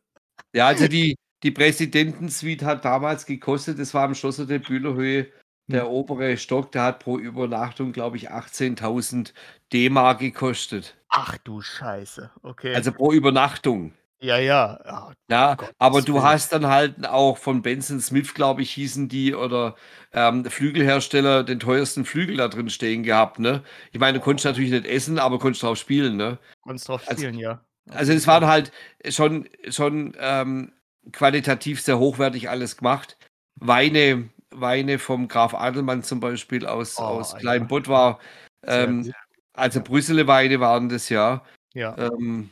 Ja, 0.56 0.68
also 0.68 0.88
die 0.88 1.16
die 1.44 1.52
Präsidentensuite 1.52 2.66
hat 2.66 2.84
damals 2.84 3.26
gekostet 3.28 3.78
das 3.80 3.94
war 3.94 4.04
am 4.06 4.16
Schloss 4.16 4.38
der 4.38 4.58
Bühlerhöhe, 4.60 5.32
Hm. 5.70 5.82
der 5.82 5.90
obere 5.90 6.36
Stock, 6.38 6.72
der 6.72 6.84
hat 6.84 7.00
pro 7.00 7.18
Übernachtung, 7.20 7.92
glaube 7.92 8.18
ich, 8.18 8.32
18.000 8.32 9.34
D-Mark 9.74 10.20
gekostet. 10.20 10.98
Ach 11.12 11.38
du 11.38 11.62
Scheiße, 11.62 12.32
okay. 12.44 12.84
Also 12.84 12.92
pro 12.92 13.12
Übernachtung. 13.14 13.94
Ja, 14.22 14.38
ja, 14.40 14.80
ah, 14.86 15.14
Ja, 15.30 15.56
Gottes 15.56 15.76
aber 15.78 16.02
du 16.02 16.14
Willen. 16.14 16.24
hast 16.24 16.54
dann 16.54 16.68
halt 16.68 17.06
auch 17.06 17.38
von 17.38 17.62
Benson 17.62 18.00
Smith, 18.00 18.34
glaube 18.34 18.62
ich, 18.62 18.72
hießen 18.72 19.10
die 19.10 19.36
oder, 19.36 19.76
ähm, 20.14 20.46
Flügelhersteller 20.46 21.44
den 21.44 21.60
teuersten 21.60 22.06
Flügel 22.06 22.38
da 22.38 22.48
drin 22.48 22.70
stehen 22.70 23.04
gehabt, 23.04 23.38
ne? 23.40 23.62
Ich 23.92 24.00
meine, 24.00 24.20
du 24.20 24.24
konntest 24.24 24.46
Oh. 24.46 24.50
natürlich 24.50 24.72
nicht 24.72 24.86
essen, 24.86 25.20
aber 25.20 25.38
konntest 25.38 25.64
drauf 25.64 25.78
spielen, 25.78 26.16
ne? 26.16 26.40
Konntest 26.64 26.88
drauf 26.88 27.04
Also 27.06 27.24
spielen, 27.24 27.38
ja. 27.38 27.64
Auf 27.90 27.96
also 27.98 28.14
es 28.14 28.28
waren 28.28 28.46
halt 28.48 28.72
schon 29.10 29.50
schon, 29.70 30.16
ähm, 30.20 30.74
qualitativ 31.14 31.82
sehr 31.82 32.00
hochwertig 32.00 32.50
alles 32.50 32.78
gemacht. 32.78 33.18
Weine 33.56 34.30
Weine 34.52 35.00
vom 35.00 35.28
Graf 35.28 35.54
Adelmann 35.54 36.04
zum 36.04 36.20
Beispiel 36.22 36.66
aus 36.66 37.04
aus 37.04 37.34
Oh, 37.34 37.38
ja. 37.38 37.40
Kleinbottwar, 37.42 38.20
Sehr 38.66 38.84
ähm, 38.86 39.14
also 39.54 39.80
Ja. 39.80 39.86
Brüsseler 39.86 40.28
Weine 40.28 40.60
waren 40.62 40.90
das, 40.90 41.10
ja. 41.10 41.44
Ja. 41.74 41.96
Ähm. 41.98 42.52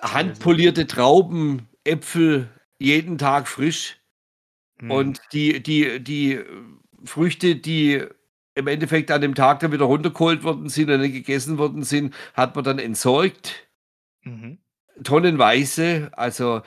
Handpolierte 0.00 0.86
Trauben, 0.86 1.68
Äpfel, 1.84 2.48
jeden 2.78 3.18
Tag 3.18 3.48
frisch. 3.48 3.98
Mhm. 4.80 4.90
Und 4.90 5.20
die 5.32 5.62
die 5.62 6.00
die, 6.02 6.40
Früchte, 7.04 7.56
die 7.56 8.04
im 8.54 8.66
Endeffekt 8.68 9.10
an 9.10 9.20
dem 9.22 9.34
Tag 9.34 9.60
dann 9.60 9.72
wieder 9.72 9.86
runtergeholt 9.86 10.44
worden 10.44 10.68
sind 10.68 10.90
und 10.90 11.00
nicht 11.00 11.14
gegessen 11.14 11.58
worden 11.58 11.84
sind, 11.84 12.14
hat 12.34 12.54
man 12.56 12.64
dann 12.64 12.78
entsorgt. 12.78 13.68
Mhm. 14.24 14.58
Tonnenweise, 15.04 16.10
also 16.14 16.62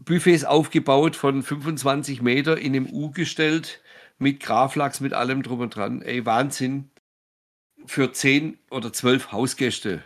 Buffets 0.00 0.44
aufgebaut 0.44 1.16
von 1.16 1.42
25 1.42 2.22
Meter 2.22 2.58
in 2.58 2.72
'nem 2.72 2.88
U 2.92 3.10
gestellt, 3.12 3.82
mit 4.18 4.40
Gravlachs, 4.40 5.00
mit 5.00 5.14
allem 5.14 5.42
drum 5.42 5.60
und 5.60 5.76
dran. 5.76 6.02
Ey, 6.02 6.26
Wahnsinn. 6.26 6.90
Für 7.86 8.12
10 8.12 8.58
oder 8.70 8.92
12 8.92 9.32
Hausgäste. 9.32 10.04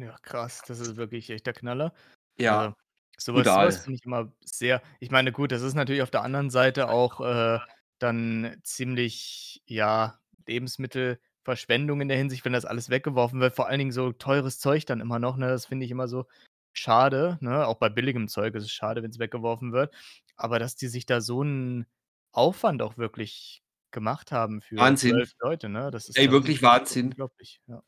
Ja, 0.00 0.16
krass, 0.22 0.62
das 0.66 0.80
ist 0.80 0.96
wirklich 0.96 1.28
echt 1.30 1.44
der 1.46 1.52
Knaller. 1.52 1.92
Ja, 2.38 2.64
Also, 2.64 2.74
so 3.18 3.34
was 3.34 3.52
so 3.52 3.60
brutal. 3.60 3.66
was 3.66 3.80
finde 3.82 3.96
ich 3.96 4.04
immer 4.06 4.32
sehr 4.40 4.82
ich 4.98 5.10
meine, 5.10 5.30
gut, 5.32 5.52
das 5.52 5.60
ist 5.62 5.74
natürlich 5.74 6.00
auf 6.02 6.10
der 6.10 6.22
anderen 6.22 6.48
Seite 6.50 6.88
auch, 6.88 7.20
äh, 7.20 7.58
dann 7.98 8.58
ziemlich, 8.62 9.62
ja, 9.66 10.20
Lebensmittelverschwendung 10.46 12.00
in 12.00 12.08
der 12.08 12.16
Hinsicht, 12.16 12.44
wenn 12.46 12.54
das 12.54 12.64
alles 12.64 12.88
weggeworfen 12.88 13.40
wird, 13.40 13.54
vor 13.54 13.68
allen 13.68 13.78
Dingen 13.78 13.92
so 13.92 14.12
teures 14.12 14.58
Zeug 14.58 14.86
dann 14.86 15.00
immer 15.00 15.18
noch, 15.18 15.36
ne? 15.36 15.48
Das 15.48 15.66
finde 15.66 15.84
ich 15.84 15.90
immer 15.90 16.08
so 16.08 16.26
schade, 16.72 17.36
ne? 17.42 17.66
Auch 17.66 17.76
bei 17.78 17.90
billigem 17.90 18.26
Zeug 18.28 18.54
ist 18.54 18.64
es 18.64 18.72
schade, 18.72 19.02
wenn's 19.02 19.18
weggeworfen 19.18 19.72
wird. 19.72 19.94
Aber 20.36 20.58
dass 20.58 20.76
die 20.76 20.88
sich 20.88 21.04
da 21.04 21.20
so 21.20 21.42
'n 21.42 21.84
Aufwand 22.32 22.80
auch 22.80 22.96
wirklich 22.96 23.62
gemacht 23.90 24.32
haben 24.32 24.62
für 24.62 24.78
Wahnsinn. 24.78 25.26
12 25.26 25.32
Leute, 25.40 25.68
ne? 25.68 25.90
Das 25.90 26.08
ist 26.08 26.16
Ey, 26.16 26.30
wirklich 26.30 26.62
Wahnsinn. 26.62 27.16
unglaublich, 27.18 27.60
ja. 27.66 27.82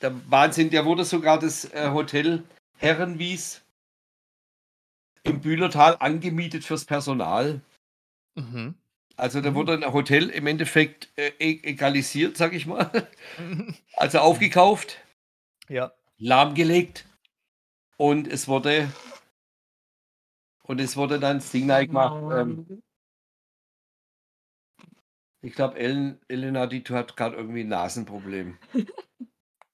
Der 0.00 0.12
Wahnsinn, 0.30 0.70
der 0.70 0.84
wurde 0.84 1.04
sogar 1.04 1.38
das, 1.38 1.64
äh, 1.72 1.90
Hotel 1.92 2.42
Herrenwies 2.78 3.62
im 5.24 5.40
Bühlertal 5.40 5.96
angemietet 6.00 6.64
fürs 6.64 6.84
Personal. 6.84 7.60
Mhm. 8.36 8.74
Also, 9.18 9.40
da 9.40 9.50
Mhm. 9.50 9.54
wurde 9.54 9.74
'n 9.74 9.92
Hotel 9.92 10.28
im 10.30 10.46
Endeffekt, 10.46 11.10
äh, 11.16 11.32
e 11.38 11.60
egalisiert, 11.64 12.36
sage 12.36 12.56
ich 12.56 12.66
mal. 12.66 12.90
Also, 13.96 14.18
aufgekauft, 14.20 14.98
Ja. 15.68 15.92
lahmgelegt 16.18 17.06
und 17.98 18.28
es 18.28 18.48
wurde 18.48 18.88
und 20.64 20.80
es 20.80 20.96
wurde 20.96 21.18
dann 21.18 21.38
das 21.38 21.50
Ding 21.50 21.66
neu 21.66 21.86
gemacht, 21.86 22.22
ähm 22.30 22.62
ich 25.44 25.54
glaube, 25.54 25.76
Ellen 25.76 26.20
Elena, 26.28 26.66
die 26.68 26.84
hat 26.90 27.16
grad 27.16 27.32
irgendwie 27.34 27.62
'n 27.62 27.68
Nasenproblem. 27.68 28.58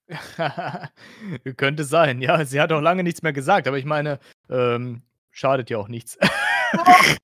Könnte 1.56 1.84
sein, 1.84 2.20
ja. 2.22 2.44
Sie 2.44 2.60
hat 2.60 2.72
auch 2.72 2.80
lange 2.80 3.02
nichts 3.02 3.22
mehr 3.22 3.32
gesagt, 3.32 3.68
aber 3.68 3.78
ich 3.78 3.84
meine, 3.84 4.18
ähm, 4.50 5.02
schadet 5.30 5.70
ja 5.70 5.78
auch 5.78 5.88
nichts. 5.88 6.18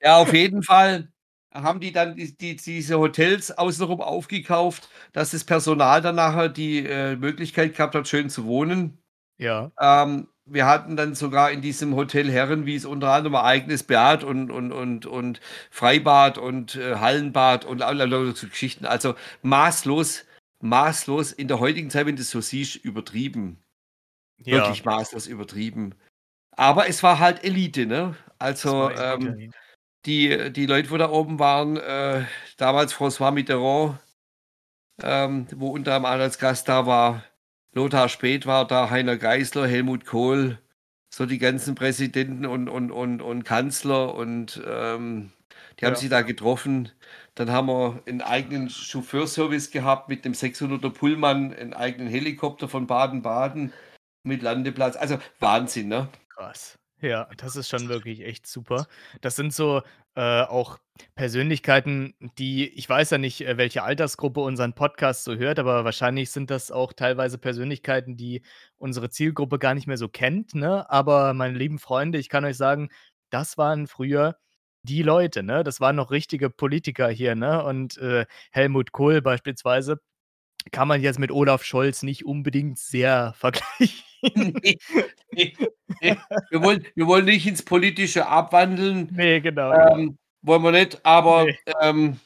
Ja, 0.00 0.18
auf 0.18 0.32
jeden 0.32 0.62
Fall 0.62 1.08
haben 1.52 1.80
die 1.80 1.92
dann 1.92 2.14
die 2.16 2.36
die 2.36 2.56
diese 2.56 2.98
Hotels 2.98 3.50
außenrum 3.56 4.00
aufgekauft, 4.00 4.88
dass 5.12 5.32
das 5.32 5.44
Personal 5.44 6.00
dann 6.02 6.14
nachher 6.16 6.48
die, 6.48 6.86
äh, 6.86 7.16
Möglichkeit 7.16 7.74
gehabt 7.76 7.94
hat, 7.94 8.06
schön 8.08 8.30
zu 8.30 8.44
wohnen. 8.44 8.98
Ja. 9.38 9.72
Ähm, 9.80 10.28
wir 10.46 10.66
hatten 10.66 10.96
dann 10.96 11.14
sogar 11.14 11.50
in 11.50 11.60
diesem 11.62 11.94
Hotel 11.96 12.30
Herrenwies 12.30 12.84
unter 12.86 13.10
anderem 13.12 13.34
ein 13.36 13.44
eigenes 13.44 13.82
Bad 13.82 14.24
und 14.24 14.50
und 14.50 14.72
und 14.72 15.06
und 15.06 15.40
Freibad 15.70 16.38
und, 16.38 16.76
äh, 16.76 16.96
Hallenbad 16.96 17.64
und 17.64 17.82
all 17.82 17.96
lauter 17.96 18.34
so 18.36 18.46
Geschichten. 18.48 18.86
Also, 18.86 19.14
maßlos 19.42 20.24
maßlos 20.60 21.32
in 21.32 21.48
der 21.48 21.60
heutigen 21.60 21.90
Zeit, 21.90 22.06
wenn 22.06 22.16
du's 22.16 22.30
so 22.30 22.40
siehst, 22.40 22.76
übertrieben. 22.76 23.62
Ja. 24.38 24.56
Wirklich 24.56 24.84
maßlos 24.84 25.26
übertrieben. 25.26 25.94
Aber 26.52 26.88
es 26.88 27.02
war 27.02 27.18
halt 27.18 27.44
Elite, 27.44 27.86
ne? 27.86 28.16
Also, 28.38 28.90
ähm, 28.90 29.52
die 30.06 30.52
die 30.52 30.66
Leute, 30.66 30.90
wo 30.90 30.96
da 30.96 31.10
oben 31.10 31.38
waren, 31.38 31.76
äh, 31.76 32.24
damals 32.56 32.94
François 32.94 33.30
Mitterrand, 33.32 33.98
ähm, 35.02 35.46
wo 35.56 35.70
unter 35.70 35.94
anderem 35.96 36.20
als 36.20 36.38
Gast 36.38 36.68
da 36.68 36.86
war. 36.86 37.24
Lothar 37.72 38.08
Späth 38.08 38.46
war 38.46 38.66
da, 38.66 38.90
Heiner 38.90 39.16
Geißler, 39.16 39.66
Helmut 39.66 40.06
Kohl, 40.06 40.58
so 41.14 41.26
die 41.26 41.38
ganzen 41.38 41.74
Präsidenten 41.74 42.46
und 42.46 42.68
und 42.68 42.90
und 42.90 43.22
und 43.22 43.44
Kanzler 43.44 44.14
und, 44.14 44.60
ähm, 44.66 45.32
die 45.80 45.86
haben 45.86 45.94
Ja. 45.94 46.00
sich 46.00 46.08
da 46.10 46.22
getroffen. 46.22 46.90
Dann 47.38 47.52
haben 47.52 47.68
wir 47.68 48.02
'n 48.08 48.20
eigenen 48.20 48.68
Chauffeurservice 48.68 49.70
gehabt 49.70 50.08
mit 50.08 50.24
dem 50.24 50.34
600er 50.34 50.90
Pullman, 50.90 51.52
'n 51.52 51.72
eigenen 51.72 52.08
Helikopter 52.08 52.68
von 52.68 52.88
Baden-Baden 52.88 53.72
mit 54.24 54.42
Landeplatz. 54.42 54.96
Also, 54.96 55.18
Wahnsinn, 55.38 55.86
ne? 55.88 56.08
Krass. 56.30 56.78
Ja, 57.00 57.28
das 57.36 57.54
ist 57.56 57.68
schon 57.68 57.88
wirklich 57.88 58.22
echt 58.22 58.46
super. 58.46 58.88
Das 59.20 59.36
sind 59.36 59.52
so, 59.54 59.82
äh, 60.16 60.42
auch 60.42 60.78
Persönlichkeiten, 61.14 62.14
die 62.38 62.68
ich 62.68 62.88
weiß 62.88 63.10
ja 63.10 63.18
nicht, 63.18 63.40
äh, 63.42 63.56
welche 63.56 63.84
Altersgruppe 63.84 64.40
unseren 64.40 64.74
Podcast 64.74 65.22
so 65.24 65.36
hört, 65.36 65.60
aber 65.60 65.84
wahrscheinlich 65.84 66.30
sind 66.32 66.50
das 66.50 66.72
auch 66.72 66.92
teilweise 66.92 67.38
Persönlichkeiten, 67.38 68.16
die 68.16 68.42
unsere 68.78 69.10
Zielgruppe 69.10 69.58
gar 69.60 69.74
nicht 69.74 69.86
mehr 69.86 69.96
so 69.96 70.08
kennt, 70.08 70.54
ne? 70.56 70.90
Aber 70.90 71.34
meine 71.34 71.56
lieben 71.56 71.78
Freunde, 71.78 72.18
ich 72.18 72.28
kann 72.28 72.44
euch 72.44 72.56
sagen, 72.56 72.88
das 73.30 73.56
waren 73.58 73.86
früher 73.86 74.36
die 74.82 75.02
Leute, 75.02 75.42
ne? 75.42 75.64
Das 75.64 75.80
waren 75.80 75.96
noch 75.96 76.10
richtige 76.10 76.50
Politiker 76.50 77.08
hier, 77.08 77.34
ne? 77.34 77.62
Und, 77.64 77.98
äh, 77.98 78.26
Helmut 78.52 78.92
Kohl 78.92 79.22
beispielsweise 79.22 80.00
kann 80.72 80.88
man 80.88 81.02
jetzt 81.02 81.18
mit 81.20 81.32
Olaf 81.32 81.64
Scholz 81.64 82.02
nicht 82.04 82.26
unbedingt 82.26 82.78
sehr 82.78 83.34
vergleichen. 83.38 84.04
Ne, 84.62 84.74
ne, 85.32 85.52
ne. 86.02 86.18
Wir 86.50 86.62
wollen 86.62 86.86
wir 86.94 87.06
wollen 87.06 87.24
nicht 87.26 87.46
ins 87.46 87.62
Politische 87.64 88.26
abwandeln, 88.28 89.10
Ne, 89.10 89.40
genau, 89.40 89.76
genau. 89.78 89.98
ähm, 89.98 90.18
wollen 90.42 90.62
wir 90.62 90.72
nicht, 90.72 91.04
aber, 91.06 91.54
ähm 91.82 92.20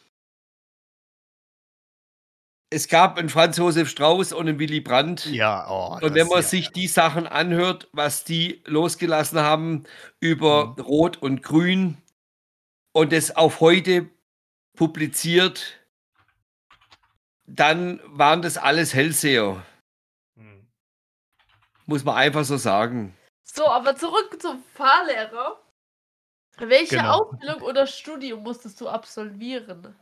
es 2.73 2.89
gab 2.89 3.19
'n 3.19 3.29
Franz 3.29 3.59
Josef 3.59 3.89
Strauß 3.91 4.33
und 4.33 4.49
'n 4.49 4.59
Willy 4.59 4.81
Brandt. 4.81 5.39
Ja, 5.39 5.67
oh, 5.71 5.99
Und 6.01 6.15
wenn 6.15 6.27
man 6.29 6.43
ja, 6.43 6.45
sich 6.45 6.73
die 6.73 6.89
Sachen 6.89 7.27
anhört, 7.29 7.89
was 7.93 8.25
die 8.25 8.63
losgelassen 8.67 9.41
haben 9.41 9.85
über 10.21 10.75
Mhm. 10.77 10.83
Rot 10.83 11.19
und 11.23 11.43
Grün, 11.43 11.99
und 12.93 13.13
es 13.13 13.35
auf 13.37 13.61
heute 13.61 14.11
publiziert, 14.77 15.81
dann 17.47 18.01
waren 18.05 18.43
das 18.43 18.57
alles 18.57 18.95
Hellseher. 18.95 19.65
Hm. 20.37 20.67
Muss 21.87 22.05
man 22.05 22.17
einfach 22.17 22.45
so 22.45 22.57
sagen. 22.57 23.17
So, 23.45 23.67
aber 23.67 23.97
zurück 23.97 24.41
zum 24.41 24.63
Fahrlehrer. 24.63 25.61
Welche 26.59 26.97
Genau. 26.97 27.19
Ausbildung 27.19 27.63
oder 27.63 27.87
Studium 27.87 28.43
musstest 28.43 28.81
du 28.81 28.89
absolvieren? 28.89 29.95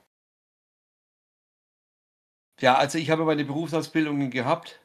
Ja, 2.61 2.76
also 2.76 2.98
ich 2.98 3.11
habe 3.11 3.24
meine 3.24 3.44
Berufsausbildungen 3.44 4.31
gehabt, 4.31 4.85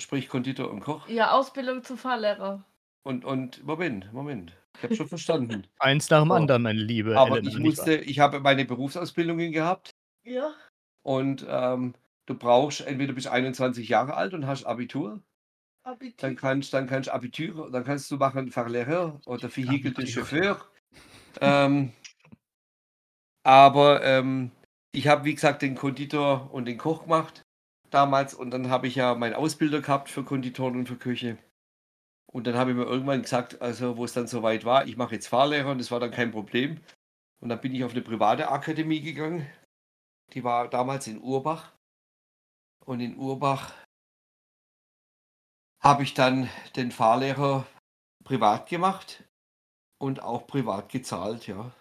sprich 0.00 0.28
Konditor 0.28 0.70
und 0.70 0.80
Koch. 0.80 1.06
Ja, 1.08 1.32
Ausbildung 1.32 1.84
zum 1.84 1.96
Fahrlehrer. 1.96 2.64
Und, 3.04 3.24
und 3.24 3.62
Moment, 3.64 4.12
Moment. 4.12 4.56
Ich 4.76 4.82
habe 4.84 4.96
schon 4.96 5.08
verstanden. 5.08 5.66
Eins 5.78 6.10
nach 6.10 6.22
dem 6.22 6.28
So. 6.28 6.34
anderen, 6.34 6.62
meine 6.62 6.80
liebe 6.80 7.16
Aber 7.18 7.36
Elena, 7.38 7.48
ich 7.50 7.58
musste, 7.58 7.96
ich 7.96 8.18
habe 8.20 8.40
meine 8.40 8.64
Berufsausbildungen 8.64 9.52
gehabt 9.52 9.94
Ja. 10.24 10.54
und 11.02 11.44
ähm, 11.48 11.94
du 12.26 12.34
brauchst 12.34 12.80
entweder 12.82 13.12
bis 13.12 13.26
21 13.26 13.88
Jahre 13.88 14.14
alt 14.14 14.34
und 14.34 14.46
hast 14.46 14.64
Abitur, 14.64 15.22
dann 15.84 15.92
Abitur. 15.94 16.34
kannst, 16.36 16.72
dann 16.72 16.86
kannst 16.86 17.10
Abitur, 17.10 17.70
dann 17.70 17.84
kannst 17.84 18.10
du 18.10 18.16
machen 18.16 18.50
Fahrlehrer 18.50 19.20
oder 19.26 19.54
Vehikel 19.54 19.92
de 19.94 20.04
Abitur. 20.04 20.06
Chauffeur. 20.06 20.68
Ähm, 21.40 21.92
aber 23.44 24.02
ähm, 24.04 24.50
ich 24.92 25.08
habe, 25.08 25.24
wie 25.24 25.34
gesagt, 25.34 25.62
den 25.62 25.74
Konditor 25.74 26.52
und 26.52 26.66
den 26.66 26.78
Koch 26.78 27.02
gemacht 27.04 27.42
damals 27.90 28.34
und 28.34 28.50
dann 28.50 28.70
habe 28.70 28.86
ich 28.86 28.94
ja 28.94 29.14
meinen 29.14 29.34
Ausbilder 29.34 29.80
gehabt 29.80 30.08
für 30.08 30.24
Konditoren 30.24 30.76
und 30.76 30.86
für 30.88 30.96
Küche. 30.96 31.38
Und 32.32 32.46
dann 32.46 32.56
habe 32.56 32.70
ich 32.70 32.76
mir 32.76 32.84
irgendwann 32.84 33.22
gesagt, 33.22 33.60
also 33.60 33.96
wo 33.98 34.04
es 34.04 34.14
dann 34.14 34.26
soweit 34.26 34.64
war, 34.64 34.86
ich 34.86 34.96
mache 34.96 35.14
jetzt 35.14 35.28
Fahrlehrer 35.28 35.70
und 35.70 35.78
das 35.78 35.90
war 35.90 36.00
dann 36.00 36.10
kein 36.10 36.30
Problem. 36.32 36.80
Und 37.40 37.50
dann 37.50 37.60
bin 37.60 37.74
ich 37.74 37.84
auf 37.84 37.92
eine 37.92 38.00
private 38.02 38.48
Akademie 38.48 39.00
gegangen. 39.02 39.46
Die 40.32 40.42
war 40.42 40.68
damals 40.68 41.06
in 41.06 41.20
Urbach. 41.20 41.72
Und 42.86 43.00
in 43.00 43.16
Urbach 43.16 43.74
habe 45.80 46.04
ich 46.04 46.14
dann 46.14 46.48
den 46.76 46.90
Fahrlehrer 46.90 47.66
privat 48.24 48.68
gemacht 48.68 49.24
und 49.98 50.22
auch 50.22 50.46
privat 50.46 50.88
gezahlt, 50.88 51.46
ja. 51.46 51.72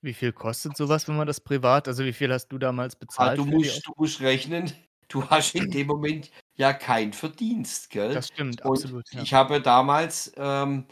Wie 0.00 0.14
viel 0.14 0.32
kostet 0.32 0.76
sowas, 0.76 1.06
wenn 1.06 1.16
man 1.16 1.28
das 1.28 1.40
privat 1.40 1.86
also, 1.86 2.04
wie 2.04 2.12
viel 2.12 2.32
hast 2.32 2.48
du 2.48 2.58
damals 2.58 2.96
Ah, 2.96 2.98
bezahlt 2.98 3.38
du 3.38 3.44
für 3.44 3.50
die 3.50 3.56
musst, 3.56 3.86
du 3.86 3.92
musst 3.96 4.20
rechnen, 4.20 4.72
du 5.08 5.28
hast 5.30 5.54
in 5.54 5.70
dem 5.70 5.86
Moment 5.86 6.30
ja 6.62 6.72
keinen 6.72 7.12
Verdienst, 7.12 7.90
gell? 7.90 8.14
Das 8.14 8.28
stimmt, 8.28 8.62
Und 8.64 8.70
absolut, 8.70 9.12
ja. 9.12 9.22
ich 9.22 9.34
habe 9.34 9.60
damals 9.60 10.32
ähm, 10.36 10.86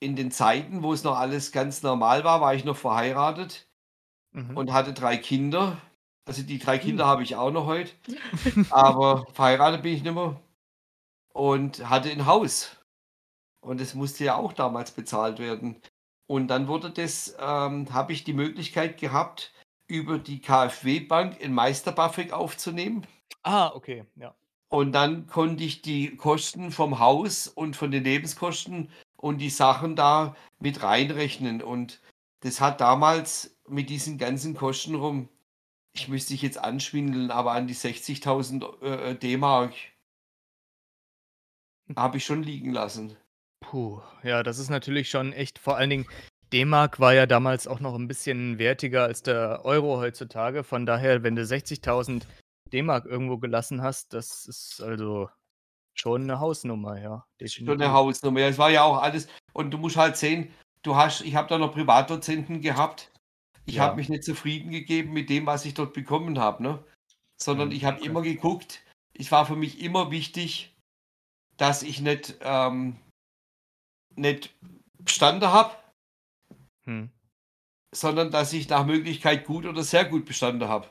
in 0.00 0.16
den 0.16 0.30
Zeiten, 0.30 0.82
wo 0.82 0.92
es 0.92 1.04
noch 1.04 1.16
alles 1.18 1.52
ganz 1.52 1.82
normal 1.82 2.24
war, 2.24 2.40
war 2.40 2.54
ich 2.54 2.64
noch 2.64 2.76
verheiratet 2.76 3.68
Mhm. 4.34 4.56
und 4.56 4.72
hatte 4.72 4.94
drei 4.94 5.18
Kinder. 5.18 5.76
Also 6.26 6.42
die 6.42 6.58
drei 6.58 6.78
Kinder 6.78 7.04
Uh. 7.04 7.08
habe 7.08 7.22
ich 7.22 7.36
auch 7.36 7.50
noch 7.50 7.66
heute, 7.66 7.92
aber 8.70 9.26
verheiratet 9.34 9.82
bin 9.82 9.94
ich 9.94 10.02
nicht 10.02 10.14
mehr. 10.14 10.40
Und 11.34 11.88
hatte 11.88 12.10
ein 12.10 12.26
Haus. 12.26 12.76
Und 13.60 13.80
das 13.80 13.94
musste 13.94 14.24
ja 14.24 14.36
auch 14.36 14.52
damals 14.54 14.90
bezahlt 14.92 15.38
werden. 15.38 15.80
Und 16.28 16.48
dann 16.48 16.66
wurde 16.68 16.90
das, 16.90 17.36
ähm, 17.38 17.92
habe 17.92 18.12
ich 18.12 18.24
die 18.24 18.32
Möglichkeit 18.34 18.98
gehabt, 18.98 19.52
über 19.88 20.18
die 20.18 20.40
KfW-Bank 20.40 21.40
in 21.40 21.52
Meisterbafik 21.52 22.32
aufzunehmen. 22.32 23.06
Ah, 23.42 23.70
okay, 23.74 24.06
ja. 24.16 24.34
Und 24.72 24.92
dann 24.92 25.26
konnte 25.26 25.64
ich 25.64 25.82
die 25.82 26.16
Kosten 26.16 26.70
vom 26.70 26.98
Haus 26.98 27.46
und 27.46 27.76
von 27.76 27.90
den 27.90 28.04
Lebenskosten 28.04 28.88
und 29.18 29.36
die 29.36 29.50
Sachen 29.50 29.96
da 29.96 30.34
mit 30.60 30.82
reinrechnen. 30.82 31.60
Und 31.60 32.00
das 32.40 32.62
hat 32.62 32.80
damals 32.80 33.54
mit 33.68 33.90
diesen 33.90 34.16
ganzen 34.16 34.54
Kosten 34.54 34.94
rum, 34.94 35.28
ich 35.92 36.08
müsste 36.08 36.32
dich 36.32 36.40
jetzt 36.40 36.56
anschwindeln, 36.56 37.30
aber 37.30 37.52
an 37.52 37.66
die 37.66 37.74
60.000 37.74 38.82
äh, 38.82 39.14
D-Mark 39.14 39.74
habe 41.94 42.16
ich 42.16 42.24
schon 42.24 42.42
liegen 42.42 42.72
lassen. 42.72 43.14
Puh, 43.60 44.00
ja, 44.22 44.42
das 44.42 44.58
ist 44.58 44.70
natürlich 44.70 45.10
schon 45.10 45.34
echt 45.34 45.58
vor 45.58 45.76
allen 45.76 45.90
Dingen 45.90 46.06
D-Mark 46.50 46.98
war 46.98 47.12
ja 47.12 47.26
damals 47.26 47.66
auch 47.66 47.80
noch 47.80 47.94
ein 47.94 48.08
bisschen 48.08 48.58
wertiger 48.58 49.04
als 49.04 49.22
der 49.22 49.66
Euro 49.66 49.98
heutzutage. 49.98 50.64
Von 50.64 50.86
daher, 50.86 51.22
wenn 51.22 51.36
du 51.36 51.42
60.000 51.42 52.22
D-Mark 52.72 53.06
irgendwo 53.06 53.38
gelassen 53.38 53.82
hast, 53.82 54.12
das 54.14 54.46
ist 54.46 54.80
also 54.82 55.30
schon 55.94 56.26
'ne 56.26 56.40
Hausnummer, 56.40 57.00
ja, 57.00 57.26
Schon 57.64 57.80
eine 57.80 57.92
definitiv. 57.92 57.92
Hausnummer. 57.92 58.40
Ja, 58.40 58.48
es 58.48 58.58
war 58.58 58.70
ja 58.70 58.82
auch 58.84 58.98
alles. 59.02 59.28
Und 59.52 59.70
du 59.70 59.78
musst 59.78 59.96
halt 59.96 60.16
sehen, 60.16 60.52
du 60.82 60.96
hast, 60.96 61.20
ich 61.22 61.34
habe 61.36 61.48
da 61.48 61.58
noch 61.58 61.72
Privatdozenten 61.72 62.60
gehabt. 62.60 63.10
Ich 63.66 63.78
Ja. 63.78 63.80
habe 63.80 63.96
mich 63.96 64.08
nicht 64.08 64.24
zufrieden 64.24 64.70
gegeben 64.70 65.12
mit 65.12 65.30
dem, 65.30 65.46
was 65.46 65.64
ich 65.64 65.74
dort 65.74 65.94
bekommen 65.94 66.38
habe, 66.38 66.62
ne? 66.62 66.84
Sondern 67.40 67.70
Mhm, 67.70 67.72
ich 67.72 67.84
habe 67.84 68.04
immer 68.04 68.22
geguckt, 68.22 68.82
es 69.18 69.32
war 69.32 69.46
für 69.46 69.56
mich 69.56 69.82
immer 69.82 70.10
wichtig, 70.10 70.74
dass 71.58 71.82
ich 71.84 72.00
nicht, 72.02 72.36
ähm, 72.42 72.98
nicht 74.16 74.54
bestanden 74.98 75.48
habe, 75.50 75.74
Mhm. 76.86 77.12
sondern 77.94 78.30
dass 78.30 78.52
ich 78.52 78.68
nach 78.68 78.86
Möglichkeit 78.86 79.46
gut 79.46 79.66
oder 79.66 79.82
sehr 79.82 80.04
gut 80.06 80.26
bestanden 80.26 80.68
habe. 80.68 80.88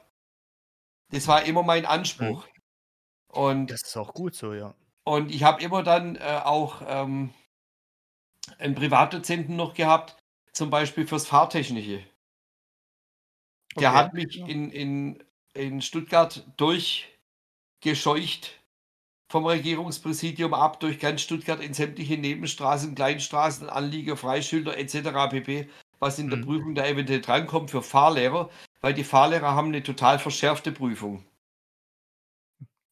Das 1.11 1.27
war 1.27 1.43
immer 1.43 1.63
mein 1.63 1.85
Anspruch. 1.85 2.47
Und 3.27 3.67
Das 3.67 3.83
ist 3.83 3.97
auch 3.97 4.13
gut 4.13 4.35
so, 4.35 4.53
ja. 4.53 4.73
Und 5.03 5.33
ich 5.33 5.43
habe 5.43 5.61
immer 5.61 5.83
dann 5.83 6.15
äh, 6.15 6.41
auch 6.43 6.81
ähm, 6.85 7.33
einen 8.59 8.75
Privatdozenten 8.75 9.55
noch 9.55 9.73
gehabt, 9.73 10.17
zum 10.53 10.69
Beispiel 10.69 11.07
fürs 11.07 11.27
Fahrtechnische. 11.27 12.03
Der 13.79 13.89
Okay, 13.89 13.97
hat 13.97 14.13
mich 14.13 14.35
ja. 14.35 14.45
in, 14.47 14.69
in, 14.69 15.23
in 15.53 15.81
Stuttgart 15.81 16.45
durchgescheucht 16.57 18.61
vom 19.31 19.45
Regierungspräsidium 19.45 20.53
ab, 20.53 20.81
durch 20.81 20.99
ganz 20.99 21.21
Stuttgart 21.21 21.61
in 21.61 21.73
sämtliche 21.73 22.17
Nebenstraßen, 22.17 22.95
Kleinstraßen, 22.95 23.69
Anlieger, 23.69 24.17
Freischilder 24.17 24.77
etc. 24.77 25.29
pp., 25.29 25.69
was 26.01 26.19
in 26.19 26.29
der 26.29 26.39
Mhm. 26.39 26.45
Prüfung 26.45 26.75
da 26.75 26.85
eventuell 26.85 27.21
drankommt 27.21 27.71
für 27.71 27.81
Fahrlehrer, 27.83 28.49
weil 28.81 28.93
die 28.93 29.03
Fahrlehrer 29.05 29.51
haben 29.55 29.67
eine 29.69 29.83
total 29.83 30.19
verschärfte 30.19 30.71
Prüfung. 30.71 31.23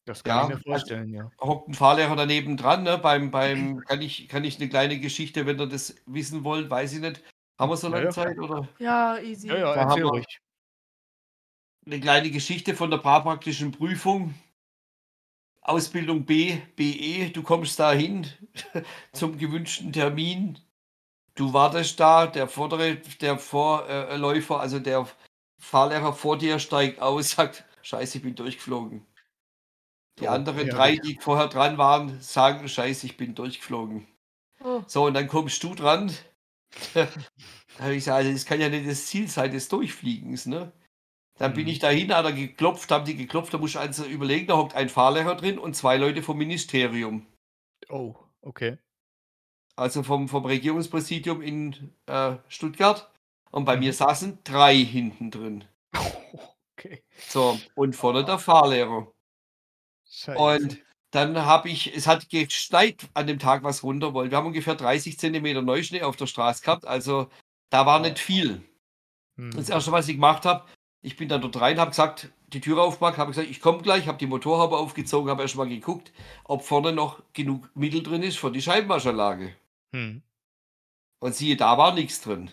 Das 0.06 0.24
kann 0.24 0.36
Ja, 0.36 0.42
ich 0.44 0.48
mir 0.48 0.54
also 0.54 0.64
vorstellen, 0.64 1.12
ja. 1.12 1.30
hockt 1.40 1.68
ein 1.68 1.74
Fahrlehrer 1.74 2.16
daneben 2.16 2.56
dran, 2.56 2.82
ne? 2.84 2.98
Beim, 2.98 3.30
beim, 3.30 3.78
kann 3.80 4.00
ich, 4.02 4.28
kann 4.28 4.44
ich 4.44 4.58
eine 4.58 4.68
kleine 4.68 4.98
Geschichte, 4.98 5.46
wenn 5.46 5.60
ihr 5.60 5.66
das 5.66 5.94
wissen 6.06 6.42
wollt, 6.44 6.70
weiß 6.70 6.94
ich 6.94 7.00
nicht. 7.00 7.22
Haben 7.58 7.70
wir 7.70 7.76
so 7.76 7.88
lange 7.88 8.04
ja. 8.06 8.10
Zeit, 8.10 8.38
oder? 8.38 8.66
Ja, 8.78 9.18
easy. 9.18 9.48
Ja, 9.48 9.58
ja, 9.58 9.74
Da 9.74 9.80
haben 9.82 9.90
erzähl 9.90 10.04
wir 10.04 10.10
ruhig. 10.10 10.40
eine 11.86 12.00
kleine 12.00 12.30
Geschichte 12.30 12.74
von 12.74 12.90
der 12.90 12.98
praktischen 12.98 13.72
Prüfung. 13.72 14.34
Ausbildung 15.62 16.24
B, 16.24 16.58
BE, 16.76 17.30
du 17.30 17.42
kommst 17.42 17.78
da 17.78 17.92
hin 17.92 18.26
zum 19.12 19.36
gewünschten 19.36 19.92
Termin. 19.92 20.58
Du 21.40 21.54
wartest 21.54 21.98
da, 21.98 22.26
der 22.26 22.48
vordere, 22.48 22.96
der 22.96 23.38
Vorläufer, 23.38 24.60
also 24.60 24.78
der 24.78 25.08
Fahrlehrer 25.58 26.12
vor 26.12 26.36
dir 26.36 26.58
steigt 26.58 27.00
aus, 27.00 27.30
sagt, 27.36 27.64
scheiße, 27.80 28.18
ich 28.18 28.24
bin 28.24 28.34
durchgeflogen. 28.34 29.06
Die 30.20 30.28
Oh, 30.28 30.34
anderen 30.34 30.68
ja 30.68 30.74
drei, 30.74 30.96
die 30.98 31.18
vorher 31.20 31.48
dran 31.48 31.78
waren, 31.78 32.20
sagen, 32.20 32.68
scheiße, 32.68 33.06
ich 33.06 33.16
bin 33.16 33.34
durchgeflogen. 33.34 34.06
Oh. 34.64 34.84
So, 34.86 35.06
und 35.06 35.14
dann 35.14 35.28
kommst 35.28 35.62
du 35.64 35.74
dran. 35.74 36.12
da 36.94 37.08
habe 37.80 37.92
ich 37.94 38.00
gesagt, 38.04 38.18
also 38.18 38.32
das 38.32 38.46
kann 38.46 38.60
ja 38.60 38.68
nicht 38.68 38.88
das 38.88 39.06
Ziel 39.06 39.28
sein 39.28 39.52
des 39.52 39.68
Durchfliegens, 39.68 40.46
ne? 40.46 40.72
Dann 41.38 41.54
bin 41.54 41.66
Mhm. 41.66 41.68
ich 41.68 41.80
dahin, 41.80 42.14
hat 42.14 42.26
er 42.26 42.32
geklopft, 42.32 42.90
haben 42.90 43.06
die 43.06 43.16
geklopft, 43.16 43.54
da 43.54 43.58
musst 43.58 43.76
du 43.76 43.80
also 43.80 44.04
überlegen, 44.04 44.48
da 44.48 44.56
hockt 44.58 44.74
ein 44.74 44.88
Fahrlehrer 44.90 45.36
drin 45.36 45.58
und 45.58 45.76
zwei 45.76 45.96
Leute 45.98 46.22
vom 46.22 46.38
Ministerium. 46.38 47.26
Oh, 47.90 48.16
okay. 48.42 48.78
Also 49.76 50.02
vom, 50.02 50.28
vom 50.28 50.44
Regierungspräsidium 50.44 51.42
in 51.42 51.94
äh, 52.06 52.36
Stuttgart. 52.48 53.10
Und 53.50 53.64
bei 53.64 53.76
mir 53.76 53.92
saßen 53.92 54.38
drei 54.44 54.76
hinten 54.76 55.30
drin. 55.30 55.64
Okay. 56.76 57.02
So, 57.28 57.58
und 57.74 57.94
vorne 57.96 58.24
der 58.24 58.38
Fahrlehrer. 58.38 59.12
Scheiße. 60.08 60.38
Und 60.38 60.78
dann 61.10 61.36
habe 61.44 61.68
ich, 61.68 61.94
es 61.94 62.06
hat 62.06 62.28
geschneit 62.30 63.08
an 63.14 63.26
dem 63.26 63.38
Tag, 63.38 63.62
was 63.62 63.82
runter 63.82 64.14
wollte. 64.14 64.30
Wir 64.30 64.38
haben 64.38 64.46
ungefähr 64.46 64.76
30 64.76 65.18
Zentimeter 65.18 65.62
Neuschnee 65.62 66.02
auf 66.02 66.16
der 66.16 66.26
Straße 66.26 66.62
gehabt, 66.62 66.86
also 66.86 67.28
da 67.70 67.86
war 67.86 68.00
nicht 68.00 68.18
viel. 68.18 68.62
Das 69.36 69.66
Mhm. 69.68 69.72
erste, 69.72 69.92
was 69.92 70.08
ich 70.08 70.14
gemacht 70.16 70.44
habe, 70.44 70.66
ich 71.02 71.16
bin 71.16 71.28
dann 71.28 71.40
dort 71.40 71.60
rein, 71.60 71.78
habe 71.78 71.90
gesagt, 71.90 72.30
die 72.52 72.60
Tür 72.60 72.82
aufgemacht, 72.82 73.18
habe 73.18 73.30
gesagt, 73.30 73.48
ich 73.48 73.60
komme 73.60 73.82
gleich, 73.82 74.06
habe 74.06 74.18
die 74.18 74.26
Motorhaube 74.26 74.76
aufgezogen, 74.76 75.30
habe 75.30 75.42
erst 75.42 75.56
mal 75.56 75.68
geguckt, 75.68 76.12
ob 76.44 76.62
vorne 76.62 76.92
noch 76.92 77.22
genug 77.32 77.70
Mittel 77.74 78.02
drin 78.02 78.22
ist 78.22 78.38
für 78.38 78.50
die 78.50 78.62
Scheibenwaschanlage. 78.62 79.54
Mhm. 79.92 80.22
Und 81.20 81.34
siehe, 81.34 81.56
da 81.56 81.78
war 81.78 81.94
nichts 81.94 82.20
drin. 82.22 82.50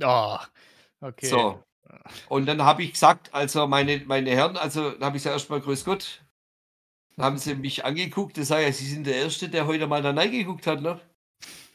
Ah, 0.00 0.44
okay. 1.00 1.26
So. 1.26 1.62
Und 2.28 2.46
dann 2.46 2.62
habe 2.62 2.82
ich 2.82 2.92
gesagt, 2.92 3.32
also 3.32 3.66
meine, 3.66 4.02
meine 4.06 4.30
Herren, 4.30 4.56
also 4.56 4.90
dann 4.90 5.04
habe 5.04 5.16
ich 5.16 5.22
gesagt, 5.22 5.34
erstmal 5.34 5.60
Grüß 5.60 5.84
Gott. 5.84 6.22
Dann 7.16 7.26
haben 7.26 7.38
sie 7.38 7.54
mich 7.54 7.84
angeguckt, 7.84 8.36
das 8.36 8.48
sage 8.48 8.66
ich, 8.66 8.76
Sie 8.76 8.86
sind 8.86 9.06
der 9.06 9.16
Erste, 9.16 9.48
der 9.48 9.66
heute 9.66 9.86
mal 9.86 10.02
da 10.02 10.10
reingeguckt 10.10 10.66
hat, 10.66 10.82
ne? 10.82 11.00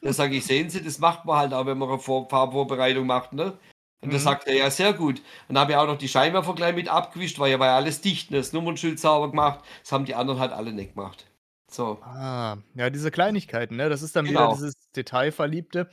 Da 0.02 0.14
sage 0.14 0.36
ich, 0.36 0.46
sehen 0.46 0.70
Sie, 0.70 0.84
das 0.84 1.00
macht 1.00 1.26
man 1.26 1.38
halt 1.38 1.54
auch, 1.54 1.66
wenn 1.66 1.78
man 1.78 1.90
eine 1.90 2.00
Vor 2.00 2.30
Fahrvorbereitung 2.30 3.08
macht, 3.08 3.34
ne? 3.34 3.58
Und 4.02 4.14
da 4.14 4.18
Mhm. 4.18 4.20
sagt 4.20 4.48
er, 4.48 4.56
ja, 4.56 4.72
sehr 4.72 4.94
gut. 4.94 5.20
Und 5.50 5.56
dann 5.56 5.60
habe 5.60 5.72
ich 5.74 5.78
auch 5.78 5.88
noch 5.88 5.98
die 5.98 6.08
Scheinwerfer 6.08 6.56
gleich 6.56 6.76
mit 6.76 6.88
abgewischt, 6.90 7.38
weil 7.40 7.52
ja 7.52 7.60
war 7.60 7.68
ja 7.68 7.76
alles 7.76 8.02
dicht, 8.02 8.32
ne? 8.32 8.38
das 8.38 8.54
Nummernschild 8.54 9.00
sauber 9.00 9.30
gemacht. 9.30 9.62
Das 9.84 9.92
haben 9.92 10.06
die 10.06 10.16
anderen 10.16 10.40
halt 10.40 10.52
alle 10.54 10.72
nicht 10.74 10.96
gemacht. 10.96 11.28
So. 11.72 12.00
Ah, 12.02 12.58
ja, 12.76 12.90
diese 12.90 13.12
Kleinigkeiten, 13.12 13.76
ne? 13.76 13.90
Das 13.90 14.02
ist 14.02 14.16
dann 14.16 14.30
wieder 14.30 14.48
Genau. 14.48 14.48
dieses 14.48 14.74
Detailverliebte, 14.96 15.90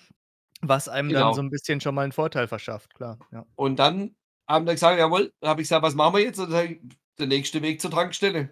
was 0.62 0.88
einem 0.88 1.14
dann 1.14 1.32
Genau. 1.32 1.34
so 1.34 1.42
ein 1.42 1.50
bisschen 1.50 1.80
schon 1.80 1.94
mal 1.96 2.04
'n 2.06 2.12
Vorteil 2.12 2.48
verschafft, 2.48 2.94
klar, 2.94 3.18
ja. 3.32 3.46
Und 3.58 3.76
dann 3.76 4.14
haben 4.48 4.66
die 4.66 4.72
gesagt, 4.72 4.98
jawohl, 4.98 5.32
dann 5.40 5.50
habe 5.50 5.62
ich 5.62 5.66
gesagt, 5.68 5.82
was 5.82 5.94
machen 5.94 6.14
wir 6.16 6.22
jetzt? 6.22 6.38
Und 6.38 6.50
dann 6.52 6.64
ich, 6.66 6.80
der 7.18 7.26
nächste 7.26 7.62
Weg 7.62 7.80
zur 7.80 7.90
Tankstelle. 7.90 8.50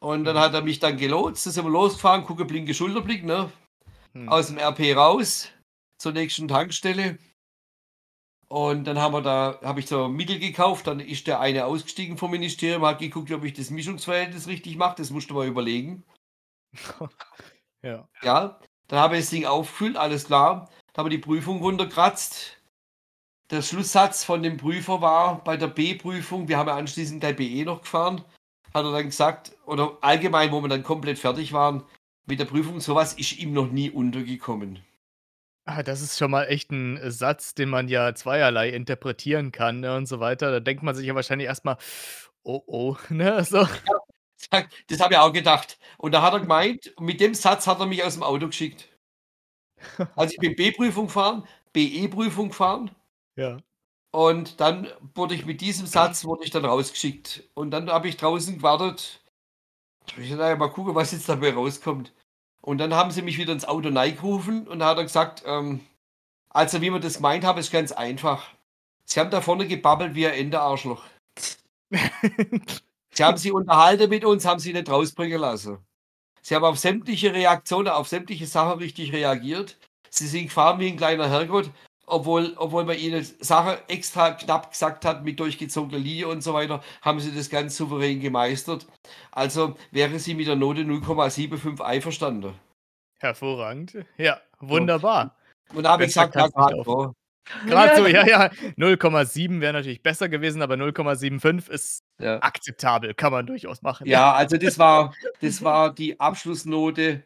Und 0.00 0.24
dann 0.24 0.34
Mhm. 0.34 0.40
hat 0.40 0.52
er 0.54 0.62
mich 0.62 0.80
dann 0.80 0.96
gelotst, 0.96 1.46
dann 1.46 1.52
sind 1.52 1.64
wir 1.64 1.70
losgefahren, 1.70 2.24
gucke 2.24 2.44
blinke 2.44 2.74
Schulterblick, 2.74 3.24
ne? 3.24 3.52
Mhm. 4.14 4.28
Aus 4.28 4.48
dem 4.48 4.58
RP 4.58 4.94
raus 4.96 5.48
zur 5.98 6.12
nächsten 6.12 6.48
Tankstelle. 6.48 7.18
Und 8.52 8.84
dann 8.84 8.98
haben 8.98 9.14
wir 9.14 9.22
da, 9.22 9.58
habe 9.62 9.80
ich 9.80 9.86
so 9.86 10.08
Mittel 10.08 10.38
gekauft, 10.38 10.86
dann 10.86 11.00
ist 11.00 11.26
der 11.26 11.40
eine 11.40 11.64
ausgestiegen 11.64 12.18
vom 12.18 12.32
Ministerium, 12.32 12.84
hat 12.84 12.98
geguckt, 12.98 13.32
ob 13.32 13.44
ich 13.44 13.54
das 13.54 13.70
Mischungsverhältnis 13.70 14.46
richtig 14.46 14.76
mache, 14.76 14.96
das 14.98 15.08
musste 15.08 15.32
man 15.32 15.48
überlegen. 15.48 16.04
Ja. 17.84 18.06
Ja, 18.22 18.60
dann 18.86 19.00
habe 19.00 19.16
ich 19.16 19.22
das 19.22 19.30
Ding 19.30 19.44
aufgefüllt, 19.44 19.96
alles 19.96 20.26
klar. 20.26 20.68
Dann 20.92 21.04
haben 21.04 21.10
wir 21.10 21.16
die 21.16 21.24
Prüfung 21.24 21.60
runterkratzt. 21.60 22.58
Der 23.50 23.60
Schlusssatz 23.60 24.22
von 24.22 24.40
dem 24.42 24.56
Prüfer 24.56 25.00
war 25.00 25.42
bei 25.42 25.56
der 25.56 25.66
B-Prüfung, 25.66 26.46
wir 26.46 26.58
haben 26.58 26.68
ja 26.68 26.76
anschließend 26.76 27.20
gleich 27.20 27.34
BE 27.34 27.64
noch 27.64 27.80
gefahren, 27.80 28.22
hat 28.72 28.84
er 28.84 28.92
dann 28.92 29.06
gesagt, 29.06 29.56
oder 29.66 29.96
allgemein, 30.02 30.52
wo 30.52 30.60
wir 30.60 30.68
dann 30.68 30.84
komplett 30.84 31.18
fertig 31.18 31.52
waren 31.52 31.82
mit 32.26 32.38
der 32.38 32.44
Prüfung, 32.44 32.78
sowas 32.78 33.14
ist 33.14 33.38
ihm 33.38 33.52
noch 33.52 33.72
nie 33.72 33.90
untergekommen. 33.90 34.78
Ah, 35.66 35.82
das 35.84 36.00
ist 36.02 36.18
schon 36.18 36.30
mal 36.32 36.44
echt 36.46 36.70
'n 36.72 36.96
äh, 36.96 37.10
Satz, 37.12 37.54
den 37.54 37.68
man 37.68 37.86
ja 37.86 38.14
zweierlei 38.16 38.70
interpretieren 38.70 39.52
kann, 39.52 39.78
ne, 39.80 39.94
und 39.96 40.06
so 40.06 40.18
weiter. 40.18 40.50
Da 40.50 40.58
denkt 40.60 40.82
man 40.82 40.94
sich 40.96 41.06
ja 41.06 41.14
wahrscheinlich 41.14 41.46
erst 41.46 41.64
mal: 41.64 41.76
„Oh, 42.42 42.62
oh“, 42.66 42.96
ne, 43.10 43.44
so. 43.44 43.58
Ja, 44.52 44.64
das 44.88 45.00
habe 45.00 45.14
ich 45.14 45.18
auch 45.20 45.32
gedacht. 45.32 45.78
Und 45.98 46.12
da 46.12 46.22
hat 46.22 46.32
er 46.34 46.40
gemeint, 46.40 46.92
mit 47.00 47.20
dem 47.20 47.34
Satz 47.34 47.66
hat 47.66 47.80
er 47.80 47.86
mich 47.86 48.02
aus 48.04 48.14
dem 48.14 48.22
Auto 48.22 48.46
geschickt. 48.48 48.88
Also 50.16 50.32
ich 50.34 50.38
bin 50.40 50.54
B-Prüfung 50.56 51.06
gefahren, 51.06 51.46
BE-Prüfung 51.72 52.48
gefahren. 52.48 52.90
Ja. 53.36 53.62
Und 54.14 54.60
dann 54.60 54.88
wurde 55.14 55.34
ich 55.34 55.46
mit 55.46 55.60
diesem 55.60 55.86
Satz 55.86 56.24
wurde 56.24 56.44
ich 56.44 56.50
dann 56.50 56.64
rausgeschickt. 56.64 57.44
Und 57.54 57.70
dann 57.70 57.90
habe 57.90 58.08
ich 58.08 58.16
draußen 58.18 58.56
gewartet. 58.58 59.22
Ich 60.18 60.30
ja, 60.30 60.56
mal 60.56 60.68
gucken, 60.70 60.94
was 60.94 61.12
jetzt 61.12 61.28
dabei 61.28 61.52
rauskommt. 61.54 62.12
Und 62.62 62.78
dann 62.78 62.94
haben 62.94 63.10
sie 63.10 63.22
mich 63.22 63.38
wieder 63.38 63.52
ins 63.52 63.64
Auto 63.64 63.90
gerufen 63.90 64.66
und 64.68 64.78
da 64.78 64.86
hat 64.86 64.96
er 64.96 65.02
gesagt, 65.02 65.42
ähm, 65.44 65.80
also 66.48 66.80
wie 66.80 66.90
wir 66.90 67.00
das 67.00 67.16
gemeint 67.16 67.44
haben, 67.44 67.58
ist 67.58 67.72
ganz 67.72 67.92
einfach. 67.92 68.48
Sie 69.04 69.18
haben 69.20 69.30
da 69.30 69.40
vorne 69.40 69.66
gebabbelt 69.66 70.14
wie 70.14 70.26
ein 70.26 70.34
Endearschloch. 70.34 71.02
Sie 73.14 73.24
haben 73.24 73.36
sich 73.36 73.52
unterhalten 73.52 74.08
mit 74.08 74.24
uns, 74.24 74.44
haben 74.46 74.60
sie 74.60 74.72
nicht 74.72 74.88
rausbringen 74.88 75.40
lassen. 75.40 75.78
Sie 76.40 76.54
haben 76.54 76.64
auf 76.64 76.78
sämtliche 76.78 77.32
Reaktionen, 77.34 77.88
auf 77.88 78.08
sämtliche 78.08 78.46
Sachen 78.46 78.78
richtig 78.78 79.12
reagiert. 79.12 79.78
Sie 80.08 80.26
sind 80.26 80.44
gefahren 80.44 80.80
wie 80.80 80.88
ein 80.88 80.96
kleiner 80.96 81.28
Herrgott, 81.28 81.70
obwohl, 82.06 82.54
obwohl 82.56 82.84
man 82.84 82.98
ihnen 82.98 83.24
Sachen 83.40 83.76
extra 83.88 84.32
knapp 84.32 84.70
gesagt 84.70 85.04
hat, 85.04 85.24
mit 85.24 85.38
durchgezogener 85.40 85.98
Linie 85.98 86.28
und 86.28 86.42
so 86.42 86.52
weiter, 86.54 86.82
haben 87.00 87.20
sie 87.20 87.34
das 87.34 87.48
ganz 87.50 87.76
souverän 87.76 88.20
gemeistert. 88.20 88.86
Also 89.30 89.76
wäre 89.90 90.18
sie 90.18 90.34
mit 90.34 90.46
der 90.46 90.56
Note 90.56 90.82
0,75 90.82 91.80
einverstanden. 91.80 92.54
Hervorragend. 93.20 93.96
Ja, 94.18 94.40
wunderbar. 94.60 95.36
Und 95.74 95.84
da 95.84 95.92
habe 95.92 96.04
ich 96.04 96.08
gesagt, 96.08 96.34
ja, 96.34 96.48
laufen. 96.54 96.84
so. 96.84 97.14
Grad 97.68 97.96
so, 97.96 98.06
ja, 98.06 98.26
ja. 98.26 98.46
0,7 98.78 99.60
wäre 99.60 99.72
natürlich 99.72 100.02
besser 100.02 100.28
gewesen, 100.28 100.62
aber 100.62 100.74
0,75 100.74 101.68
ist 101.70 102.04
Ja. 102.20 102.40
akzeptabel, 102.42 103.14
kann 103.14 103.32
man 103.32 103.46
durchaus 103.46 103.82
machen. 103.82 104.06
Ja, 104.06 104.32
also 104.32 104.56
das 104.56 104.78
war, 104.78 105.14
das 105.40 105.62
war 105.62 105.92
die 105.94 106.18
Abschlussnote 106.20 107.24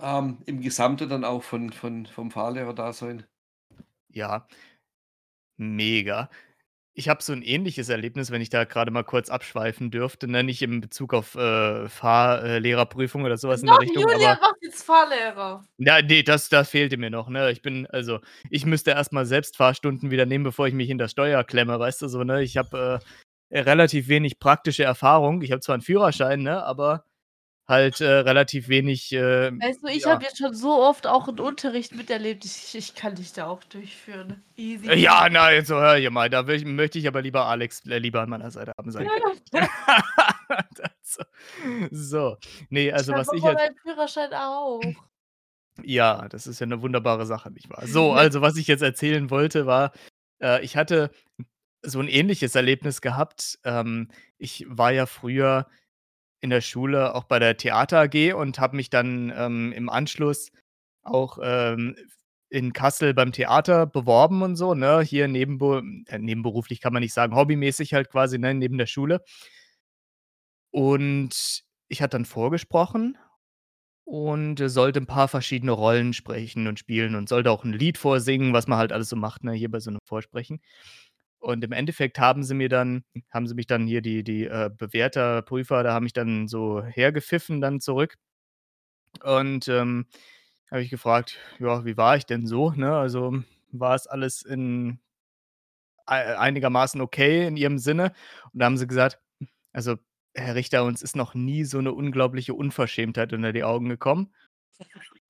ähm, 0.00 0.38
im 0.46 0.60
Gesamten 0.60 1.08
dann 1.08 1.24
auch 1.24 1.42
von, 1.42 1.72
von, 1.72 2.06
vom 2.06 2.30
Fahrlehrer-Dasein. 2.30 3.24
Ja. 4.10 4.46
Mega. 5.60 6.30
Ich 6.94 7.08
habe 7.08 7.22
so 7.22 7.32
'n 7.32 7.42
ähnliches 7.42 7.88
Erlebnis, 7.90 8.30
wenn 8.32 8.42
ich 8.42 8.50
da 8.50 8.64
grade 8.64 8.90
mal 8.92 9.04
kurz 9.04 9.30
abschweifen 9.30 9.90
dürfte, 9.90 10.28
ne, 10.28 10.44
nicht 10.44 10.62
in 10.62 10.80
Bezug 10.80 11.14
auf, 11.14 11.34
äh, 11.36 11.88
Fahr 11.88 12.44
äh, 12.44 12.58
oder 12.74 13.38
so 13.38 13.48
was 13.48 13.62
in 13.62 13.68
der 13.68 13.74
Doch, 13.74 13.80
Richtung, 13.80 14.02
Julian 14.02 14.38
aber 14.38 14.40
macht 14.40 14.56
jetzt 14.62 14.82
Fahrlehrer. 14.84 15.64
Ja, 15.80 16.02
ne, 16.02 16.24
das 16.24 16.48
das 16.48 16.70
fehlte 16.70 16.96
mir 16.96 17.08
noch, 17.10 17.28
ne? 17.28 17.52
Ich 17.52 17.62
bin 17.62 17.86
also, 17.86 18.18
ich 18.50 18.66
müsste 18.66 18.90
erst 18.90 19.12
mal 19.12 19.24
selbst 19.26 19.56
Fahrstunden 19.56 20.10
wieder 20.10 20.26
nehmen, 20.26 20.42
bevor 20.44 20.66
ich 20.66 20.74
mich 20.74 20.88
hinter 20.88 21.08
Steuer 21.08 21.44
klemme, 21.44 21.78
weißt 21.78 22.02
du 22.02 22.08
so, 22.08 22.24
ne? 22.24 22.42
Ich 22.42 22.56
habe, 22.56 23.00
äh, 23.50 23.60
relativ 23.60 24.08
wenig 24.08 24.40
praktische 24.40 24.82
Erfahrung. 24.84 25.42
Ich 25.42 25.52
habe 25.52 25.60
zwar 25.60 25.76
'n 25.76 25.82
Führerschein, 25.82 26.42
ne, 26.42 26.64
aber 26.64 27.04
halt, 27.68 28.00
äh, 28.00 28.06
relativ 28.08 28.68
wenig, 28.68 29.12
äh, 29.12 29.52
Weißt 29.60 29.82
du, 29.82 29.88
ich 29.88 30.04
ja. 30.04 30.12
habe 30.12 30.24
jetzt 30.24 30.38
schon 30.38 30.54
so 30.54 30.70
oft 30.82 31.06
auch 31.08 31.26
'n 31.28 31.40
Unterricht 31.40 31.92
miterlebt, 31.94 32.44
ich 32.44 32.74
ich 32.76 32.94
kann 32.94 33.16
dich 33.16 33.32
da 33.32 33.46
auch 33.48 33.64
durchführen. 33.64 34.44
Easy. 34.56 34.86
Äh, 34.86 34.96
ja, 34.98 35.28
na, 35.30 35.50
jetzt 35.52 35.68
so 35.68 35.76
hör 35.76 35.96
hier 35.96 36.10
mal, 36.10 36.30
da 36.30 36.46
will 36.46 36.64
möchte 36.64 36.98
ich 36.98 37.08
aber 37.08 37.22
lieber 37.22 37.46
Alex 37.46 37.84
äh, 37.86 37.98
lieber 37.98 38.20
an 38.22 38.30
meiner 38.30 38.50
Seite 38.50 38.72
haben, 38.78 38.90
ich 38.90 38.96
ehrlich. 38.96 39.42
Das 40.76 41.18
so. 41.90 42.36
Ne, 42.70 42.92
also 42.92 43.14
Ich 43.14 43.16
was 43.16 43.32
ich 43.32 43.42
jetzt 43.44 43.54
meinen 43.54 43.76
Führerschein 43.82 44.32
auch. 44.34 45.08
Ja, 45.84 46.28
das 46.28 46.46
ist 46.46 46.60
ja 46.60 46.66
'ne 46.66 46.82
wunderbare 46.82 47.26
Sache, 47.26 47.50
nicht 47.50 47.70
wahr? 47.70 47.86
So, 47.86 48.12
also 48.12 48.40
was 48.40 48.56
ich 48.56 48.66
jetzt 48.66 48.82
erzählen 48.82 49.30
wollte, 49.30 49.66
war, 49.66 49.92
äh, 50.42 50.62
ich 50.64 50.76
hatte 50.76 51.10
so 51.82 52.00
'n 52.00 52.08
ähnliches 52.08 52.54
Erlebnis 52.56 53.00
gehabt. 53.02 53.58
Ähm, 53.64 54.08
ich 54.38 54.66
war 54.68 54.92
ja 54.92 55.06
früher 55.06 55.68
in 56.40 56.50
der 56.50 56.60
Schule 56.62 57.14
auch 57.14 57.24
bei 57.24 57.38
der 57.38 57.56
Theater 57.56 58.00
AG 58.02 58.34
und 58.34 58.58
habe 58.60 58.76
mich 58.76 58.90
dann, 58.90 59.32
ähm, 59.36 59.72
im 59.72 59.88
Anschluss 59.90 60.50
auch, 61.02 61.38
ähm, 61.42 61.96
in 62.50 62.72
Kassel 62.72 63.14
beim 63.14 63.32
Theater 63.32 63.86
beworben 63.86 64.42
und 64.42 64.56
so, 64.56 64.74
ne? 64.74 65.00
Hier 65.02 65.28
nebenbu 65.28 65.80
äh, 66.08 66.18
nebenberuflich 66.18 66.80
kann 66.80 66.92
man 66.94 67.02
nicht 67.02 67.14
sagen, 67.14 67.34
hobbymäßig 67.36 67.94
halt 67.94 68.10
quasi, 68.10 68.38
ne, 68.38 68.54
neben 68.54 68.78
der 68.78 68.86
Schule. 68.86 69.22
Und 70.74 71.64
ich 71.88 72.02
hatte 72.02 72.12
dann 72.16 72.24
vorgesprochen 72.24 73.16
und, 74.04 74.60
äh, 74.60 74.68
sollte 74.70 75.00
'n 75.00 75.06
paar 75.06 75.28
verschiedene 75.28 75.72
Rollen 75.72 76.12
sprechen 76.14 76.66
und 76.68 76.78
spielen 76.80 77.14
und 77.16 77.28
sollte 77.28 77.50
auch 77.52 77.64
'n 77.64 77.72
Lied 77.74 77.98
vorsingen, 77.98 78.52
was 78.54 78.66
man 78.68 78.78
halt 78.78 78.92
alles 78.92 79.08
so 79.10 79.16
macht, 79.16 79.44
ne, 79.44 79.52
hier 79.52 79.70
bei 79.70 79.80
so 79.80 79.90
'nem 79.90 80.00
Vorsprechen. 80.06 80.60
Und 81.42 81.62
im 81.64 81.72
Endeffekt 81.72 82.18
haben 82.18 82.42
sie 82.42 82.54
mir 82.54 82.68
dann 82.68 83.04
haben 83.32 83.46
sie 83.46 83.54
mich 83.54 83.66
dann 83.66 83.86
hier 83.86 84.02
die 84.02 84.24
die, 84.24 84.44
äh, 84.46 84.70
Bewerter, 84.76 85.42
Prüfer, 85.42 85.82
da 85.84 85.92
haben 85.94 86.02
mich 86.04 86.12
dann 86.12 86.48
so 86.48 86.82
hergepfiffen 86.82 87.60
dann 87.60 87.80
zurück. 87.80 88.16
Und, 89.24 89.68
ähm, 89.68 90.06
habe 90.70 90.82
ich 90.82 90.90
gefragt: 90.90 91.38
„Ja, 91.58 91.84
wie 91.84 91.96
war 91.96 92.16
ich 92.16 92.26
denn 92.26 92.46
so“, 92.46 92.70
ne? 92.72 92.96
Also, 92.96 93.42
war 93.72 93.94
es 93.94 94.06
alles 94.06 94.42
in 94.42 94.98
ei 96.08 96.36
einigermaßen 96.38 97.00
okay 97.02 97.46
in 97.46 97.56
ihrem 97.56 97.78
Sinne? 97.78 98.12
Und 98.52 98.60
da 98.60 98.66
haben 98.66 98.78
sie 98.78 98.86
gesagt: 98.86 99.18
„Also, 99.72 99.96
Herr 100.34 100.54
Richter, 100.54 100.84
uns 100.84 101.02
ist 101.02 101.16
noch 101.16 101.34
nie 101.34 101.64
so 101.64 101.80
'ne 101.80 101.92
unglaubliche 101.92 102.54
Unverschämtheit 102.54 103.32
unter 103.34 103.52
die 103.52 103.64
Augen 103.64 103.88
gekommen.“ 103.90 104.32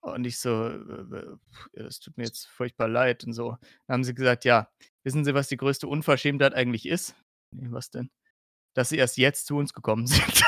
Und 0.02 0.26
ich 0.26 0.38
so: 0.38 0.68
„Äh, 0.68 1.16
äh, 1.18 1.82
das 1.84 2.00
tut 2.00 2.16
mir 2.16 2.24
jetzt 2.24 2.46
furchtbar 2.48 2.88
leid“ 2.88 3.24
und 3.24 3.32
so. 3.32 3.56
Dann 3.86 3.94
haben 3.94 4.04
sie 4.04 4.14
gesagt: 4.14 4.44
„Ja, 4.44 4.70
wissen 5.04 5.24
Sie, 5.24 5.34
was 5.34 5.48
die 5.48 5.56
größte 5.56 5.88
Unverschämtheit 5.88 6.54
eigentlich 6.54 6.86
ist?“ 6.86 7.14
„Ne, 7.52 7.72
was 7.72 7.90
denn?“ 7.90 8.10
„Dass 8.74 8.90
Sie 8.90 8.98
erst 8.98 9.18
jetzt 9.18 9.46
zu 9.46 9.56
uns 9.58 9.72
gekommen 9.74 10.06
sind“, 10.08 10.44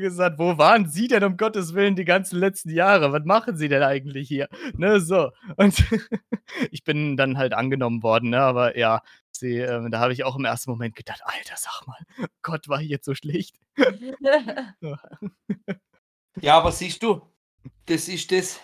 gesagt. 0.00 0.38
„Wo 0.38 0.58
waren 0.58 0.88
Sie 0.88 1.08
denn 1.08 1.24
um 1.24 1.36
Gottes 1.36 1.74
Willen 1.74 1.96
die 1.96 2.04
ganzen 2.04 2.38
letzten 2.38 2.70
Jahre? 2.70 3.12
Was 3.12 3.24
machen 3.24 3.56
Sie 3.56 3.68
denn 3.68 3.82
eigentlich 3.82 4.28
hier?“ 4.28 4.48
Ne, 4.76 5.00
so. 5.00 5.30
Und 5.56 5.74
ich 6.70 6.84
bin 6.84 7.16
dann 7.16 7.38
halt 7.38 7.54
angenommen 7.54 8.02
worden, 8.02 8.30
ne, 8.30 8.40
aber 8.40 8.76
ja, 8.78 9.02
sie 9.30 9.58
ähm, 9.58 9.90
da 9.90 10.00
habe 10.00 10.12
ich 10.12 10.24
auch 10.24 10.36
im 10.36 10.44
ersten 10.44 10.70
Moment 10.70 10.96
gedacht: 10.96 11.20
„Alter, 11.24 11.54
sag 11.56 11.86
mal, 11.86 11.98
Gott, 12.42 12.68
war 12.68 12.80
ich 12.80 12.88
jetzt 12.88 13.04
so 13.06 13.14
schlecht?“ 13.14 13.56
Ja. 16.40 16.58
Aber 16.58 16.72
siehst 16.72 17.02
du, 17.02 17.22
das 17.86 18.08
ist 18.08 18.32
das, 18.32 18.60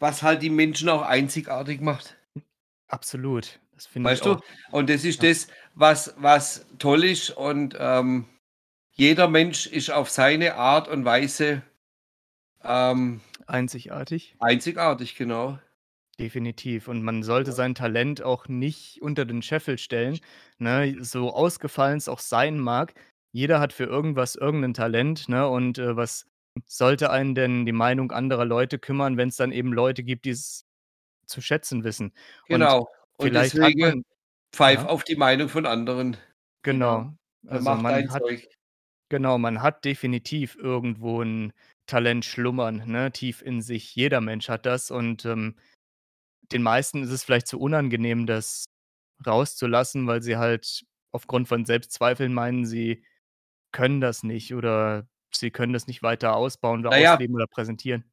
was 0.00 0.22
halt 0.22 0.42
die 0.42 0.50
Menschen 0.50 0.88
auch 0.88 1.02
einzigartig 1.02 1.80
macht. 1.80 2.16
Absolut, 2.88 3.60
das 3.72 3.86
finde 3.86 4.12
ich 4.12 4.20
Weißt 4.20 4.26
du? 4.26 4.40
Und 4.72 4.90
das 4.90 5.04
ist 5.04 5.22
Ja. 5.22 5.28
das, 5.28 5.48
was 5.74 6.14
was 6.18 6.66
toll 6.78 7.04
ist 7.04 7.30
und, 7.30 7.76
ähm, 7.78 8.26
jeder 9.00 9.28
Mensch 9.28 9.66
ist 9.66 9.90
auf 9.90 10.10
seine 10.10 10.56
Art 10.56 10.86
und 10.86 11.06
Weise 11.06 11.62
ähm 12.62 13.22
Einzigartig. 13.46 14.36
einzigartig, 14.38 15.16
genau. 15.16 15.58
Definitiv. 16.18 16.86
Und 16.86 17.02
man 17.02 17.22
sollte 17.22 17.52
sein 17.52 17.74
Talent 17.74 18.22
auch 18.22 18.46
nicht 18.46 19.00
unter 19.00 19.24
den 19.24 19.40
Scheffel 19.40 19.78
stellen, 19.78 20.20
ne? 20.58 20.98
So 21.00 21.32
ausgefallen 21.32 21.96
es 21.96 22.08
auch 22.08 22.18
sein 22.18 22.60
mag, 22.60 22.92
jeder 23.32 23.58
hat 23.58 23.72
für 23.72 23.84
irgendwas 23.84 24.36
irgendein 24.36 24.74
Talent, 24.74 25.30
ne? 25.30 25.48
Und, 25.48 25.78
äh, 25.78 25.96
was 25.96 26.26
sollte 26.66 27.10
einen 27.10 27.34
denn 27.34 27.64
die 27.64 27.72
Meinung 27.72 28.12
anderer 28.12 28.44
Leute 28.44 28.78
kümmern, 28.78 29.16
wenn's 29.16 29.36
dann 29.36 29.50
eben 29.50 29.72
Leute 29.72 30.02
gibt, 30.02 30.26
die's 30.26 30.66
zu 31.24 31.40
schätzen 31.40 31.84
wissen? 31.84 32.12
Und 32.48 32.60
Genau. 32.60 32.88
Und 33.16 33.28
vielleicht 33.28 33.54
hat 33.54 33.60
deswegen 33.60 33.80
man 33.80 34.04
pfeif 34.52 34.80
ja? 34.80 34.86
auf 34.88 35.04
die 35.04 35.16
Meinung 35.16 35.48
von 35.48 35.64
anderen. 35.64 36.18
Genau. 36.62 36.98
Genau. 36.98 37.16
Also, 37.46 37.64
mach 37.64 37.80
man 37.80 38.10
hat 38.10 38.20
Zeug. 38.20 38.46
Genau, 39.10 39.38
man 39.38 39.62
hat 39.62 39.84
definitiv 39.84 40.56
irgendwo 40.56 41.22
'n 41.22 41.52
Talent 41.86 42.24
schlummern, 42.24 42.84
ne, 42.86 43.12
tief 43.12 43.42
in 43.42 43.62
sich. 43.62 43.94
Jeder 43.96 44.20
Mensch 44.22 44.48
hat 44.48 44.66
das 44.66 44.90
und, 44.90 45.24
ähm, 45.26 45.56
den 46.52 46.62
meisten 46.62 47.02
ist 47.04 47.10
es 47.10 47.24
vielleicht 47.24 47.48
zu 47.48 47.60
unangenehm, 47.60 48.26
das 48.26 48.66
rauszulassen, 49.26 50.06
weil 50.08 50.22
sie 50.22 50.36
halt 50.38 50.84
aufgrund 51.12 51.48
von 51.48 51.64
Selbstzweifeln 51.66 52.34
meinen, 52.34 52.66
sie 52.66 53.04
können 53.72 54.00
das 54.02 54.22
nicht 54.24 54.54
oder 54.54 55.08
sie 55.34 55.50
können 55.52 55.72
das 55.74 55.86
nicht 55.88 56.02
weiter 56.02 56.36
ausbauen 56.36 56.80
oder 56.80 56.92
Na 56.92 56.98
ja 56.98 57.20
ausleben 57.20 57.34
oder 57.36 57.46
präsentieren. 57.48 58.04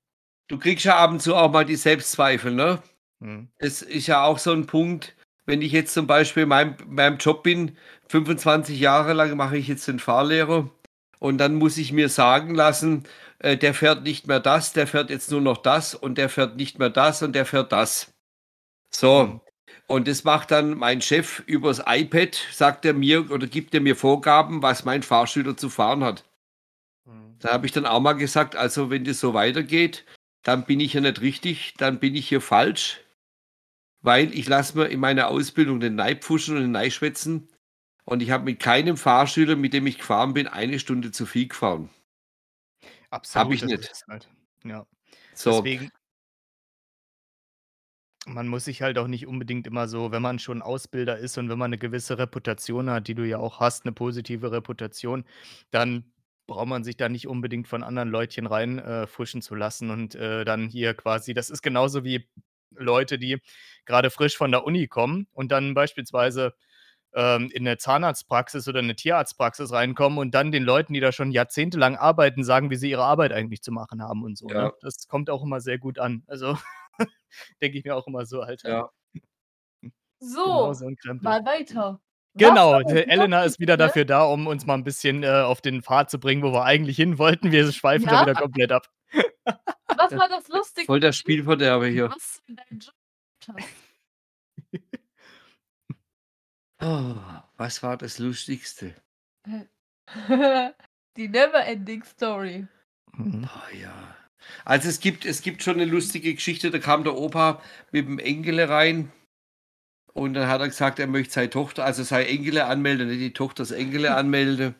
du 0.49 0.57
kriegst 0.57 0.85
ja 0.85 0.97
ab 0.97 1.11
und 1.11 1.21
zu 1.21 1.35
auch 1.35 1.51
mal 1.51 1.65
die 1.65 1.75
Selbstzweifel, 1.75 2.53
ne? 2.53 2.81
Mhm. 3.21 3.47
Es 3.59 3.81
ist 3.83 4.07
ja 4.07 4.23
auch 4.25 4.39
so 4.39 4.51
'n 4.53 4.67
Punkt, 4.67 5.15
wenn 5.45 5.61
ich 5.61 5.71
jetzt 5.73 5.93
zum 5.93 6.07
Beispiel 6.07 6.43
in 6.43 6.49
meinem 6.49 6.75
meinem 6.87 7.17
Job 7.19 7.43
bin, 7.43 7.77
25 8.09 8.79
Jahre 8.79 9.13
lang 9.13 9.37
mache 9.37 9.57
ich 9.57 9.67
jetzt 9.69 9.87
den 9.87 9.99
Fahrlehrer 9.99 10.69
und 11.19 11.37
dann 11.37 11.55
muss 11.55 11.77
ich 11.77 11.91
mir 11.91 12.09
sagen 12.09 12.55
lassen, 12.55 13.03
äh, 13.39 13.57
der 13.57 13.73
fährt 13.73 14.03
nicht 14.03 14.27
mehr 14.27 14.39
das, 14.39 14.73
der 14.73 14.87
fährt 14.87 15.09
jetzt 15.09 15.31
nur 15.31 15.41
noch 15.41 15.57
das 15.57 15.95
und 15.95 16.17
der 16.17 16.29
fährt 16.29 16.55
nicht 16.57 16.79
mehr 16.79 16.89
das 16.89 17.21
und 17.23 17.33
der 17.33 17.45
fährt 17.45 17.71
das. 17.71 18.13
So, 18.93 19.41
und 19.87 20.07
das 20.07 20.23
macht 20.23 20.51
dann 20.51 20.77
mein 20.77 21.01
Chef 21.01 21.41
übers 21.45 21.83
iPad, 21.85 22.35
sagt 22.51 22.85
er 22.85 22.93
mir 22.93 23.31
oder 23.31 23.47
gibt 23.47 23.73
er 23.73 23.81
mir 23.81 23.95
Vorgaben, 23.95 24.61
was 24.61 24.85
mein 24.85 25.03
Fahrschüler 25.03 25.57
zu 25.57 25.69
fahren 25.69 26.03
hat. 26.03 26.25
Mhm. 27.05 27.35
Da 27.39 27.53
habe 27.53 27.65
ich 27.65 27.71
dann 27.71 27.85
auch 27.85 27.99
mal 28.01 28.13
gesagt: 28.13 28.55
„Also, 28.55 28.89
wenn 28.89 29.05
das 29.05 29.19
so 29.19 29.33
weitergeht, 29.33 30.05
dann 30.43 30.65
bin 30.65 30.79
ich 30.79 30.93
hier 30.93 31.01
nicht 31.01 31.21
richtig, 31.21 31.73
dann 31.77 31.99
bin 31.99 32.15
ich 32.15 32.29
hier 32.29 32.41
falsch, 32.41 33.01
weil 34.01 34.33
ich 34.33 34.47
lasse 34.47 34.77
mir 34.77 34.87
in 34.87 34.99
meiner 34.99 35.27
Ausbildung 35.29 35.79
nicht 35.79 35.99
reinpfuschen 35.99 36.57
und 36.57 36.75
reinschwätzen 36.75 37.49
und 38.07 38.23
ich 38.23 38.31
habe 38.31 38.45
mit 38.45 38.59
keinem 38.61 38.95
Fahrschüler, 38.97 39.55
mit 39.57 39.73
dem 39.73 39.85
ich 39.85 39.97
gefahren 39.99 40.33
bin, 40.33 40.47
eine 40.47 40.79
Stunde 40.79 41.11
zu 41.11 41.25
viel 41.25 41.47
gefahren.“ 41.49 41.89
Absolut, 43.13 43.47
Habe 43.47 43.53
ich 43.55 43.63
nicht. 43.63 43.91
halt. 44.07 44.29
Ja. 44.65 44.85
So. 45.35 45.67
Deswegen 45.67 45.91
man 48.25 48.47
muss 48.47 48.65
sich 48.65 48.81
halt 48.81 48.97
auch 48.97 49.07
nicht 49.07 49.25
unbedingt 49.27 49.67
immer 49.67 49.87
so 49.87 50.11
wenn 50.11 50.21
man 50.21 50.39
schon 50.39 50.61
Ausbilder 50.61 51.17
ist 51.17 51.37
und 51.37 51.49
wenn 51.49 51.57
man 51.57 51.71
'ne 51.71 51.77
gewisse 51.77 52.17
Reputation 52.17 52.89
hat, 52.89 53.07
die 53.07 53.15
du 53.15 53.23
ja 53.25 53.37
auch 53.37 53.59
hast, 53.59 53.85
'ne 53.85 53.91
positive 53.93 54.51
Reputation, 54.51 55.23
dann 55.71 56.11
braucht 56.47 56.67
man 56.67 56.83
sich 56.83 56.97
da 56.97 57.07
nicht 57.09 57.27
unbedingt 57.27 57.67
von 57.67 57.83
anderen 57.83 58.09
Leutchen 58.09 58.45
rein 58.47 58.79
äh, 58.79 59.07
zu 59.41 59.55
lassen 59.55 59.89
und, 59.91 60.15
äh, 60.15 60.43
dann 60.45 60.67
hier 60.69 60.93
quasi 60.93 61.33
das 61.33 61.49
ist 61.49 61.61
genauso 61.61 62.03
wie 62.03 62.27
Leute, 62.71 63.17
die 63.17 63.37
grade 63.85 64.09
frisch 64.09 64.35
von 64.37 64.51
der 64.51 64.65
Uni 64.65 64.87
kommen 64.87 65.27
und 65.31 65.51
dann 65.51 65.73
beispielsweise, 65.73 66.53
ähm, 67.15 67.49
in 67.53 67.63
'ne 67.63 67.77
Zahnarztpraxis 67.77 68.67
oder 68.67 68.81
'ne 68.81 68.95
Tierarztpraxis 68.95 69.71
reinkommen 69.71 70.19
und 70.19 70.33
dann 70.35 70.51
den 70.51 70.63
Leuten, 70.63 70.93
die 70.93 70.99
da 71.01 71.11
schon 71.11 71.31
jahrzehntelang 71.31 71.95
arbeiten, 71.97 72.43
sagen, 72.43 72.69
wie 72.71 72.75
sie 72.77 72.89
ihre 72.91 73.03
Arbeit 73.05 73.33
eigentlich 73.33 73.61
zu 73.63 73.71
machen 73.71 74.01
haben 74.03 74.23
und 74.23 74.37
so, 74.37 74.53
ne? 74.53 74.69
Ja. 74.69 74.77
Das 74.81 75.07
kommt 75.07 75.29
auch 75.29 75.43
immer 75.43 75.61
sehr 75.61 75.77
gut 75.79 75.99
an. 75.99 76.23
Also, 76.27 76.57
denke 77.61 77.77
ich 77.79 77.85
mir 77.85 77.95
auch 77.95 78.07
immer 78.07 78.25
so: 78.27 78.41
„Alter“ 78.41 78.69
Ja. 78.69 78.89
Genau 80.43 80.73
So, 80.73 80.77
Krempel. 81.03 81.35
mal 81.35 81.45
weiter. 81.45 82.01
Genau, 82.39 82.79
Elena 82.83 83.43
ist 83.45 83.59
wieder 83.59 83.77
dafür 83.77 84.05
da, 84.05 84.23
um 84.25 84.45
uns 84.45 84.65
mal 84.67 84.75
'n 84.75 84.83
bisschen, 84.83 85.23
äh, 85.23 85.27
auf 85.41 85.59
den 85.61 85.81
Pfad 85.81 86.11
zu 86.11 86.19
bringen, 86.19 86.43
wo 86.43 86.53
wir 86.53 86.63
eigentlich 86.65 86.95
hin 86.97 87.17
wollten. 87.17 87.51
Wir 87.51 87.71
schweifen 87.71 88.09
da 88.09 88.19
Ja? 88.19 88.21
wieder 88.21 88.35
komplett 88.35 88.71
ab. 88.71 88.87
Was 89.95 90.15
war 90.15 90.29
das 90.29 90.47
Lustigste, 90.47 90.93
Voll 90.93 90.99
der 90.99 91.11
Spielverderber 91.13 91.87
hier. 91.87 92.13
was 92.15 92.41
du 92.45 92.51
in 92.53 92.55
deinem 92.57 92.79
Job 92.79 92.93
hast? 93.47 93.86
Oh, 96.81 97.15
was 97.57 97.81
war 97.81 97.97
das 97.97 98.19
Lustigste? 98.19 98.93
Die 101.17 101.27
never 101.27 101.65
ending 101.65 102.03
story. 102.03 102.67
Mhm. 103.13 103.45
Oh 103.45 103.75
ja. 103.75 104.15
Also, 104.65 104.87
es 104.89 104.99
gibt 104.99 105.25
es 105.25 105.41
gibt 105.41 105.63
schon 105.63 105.77
'ne 105.77 105.85
lustige 105.85 106.33
Geschichte, 106.33 106.69
da 106.71 106.79
kam 106.79 107.03
der 107.03 107.15
Opa 107.17 107.61
mit'm 107.91 108.19
Enkele 108.19 108.69
rein 108.69 109.11
und 110.13 110.33
dann 110.33 110.47
hat 110.47 110.61
er 110.61 110.67
gesagt, 110.67 110.99
er 110.99 111.07
möchte 111.07 111.33
seine 111.33 111.49
Tochter 111.49 111.85
also, 111.85 112.03
seine 112.03 112.27
Enkele 112.27 112.65
anmelden, 112.65 113.07
nicht 113.07 113.21
die 113.21 113.33
Tochter, 113.33 113.63
das 113.63 113.71
Enkele 113.71 114.15
anmelden. 114.15 114.75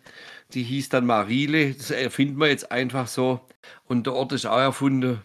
Die 0.53 0.63
hieß 0.63 0.89
dann 0.89 1.05
Marile, 1.05 1.73
das 1.73 1.91
erfinden 1.91 2.39
wir 2.39 2.47
jetzt 2.47 2.71
einfach 2.71 3.07
so 3.07 3.41
und 3.85 4.07
der 4.07 4.13
Ort 4.13 4.31
ist 4.33 4.45
auch 4.45 4.59
erfunden. 4.59 5.21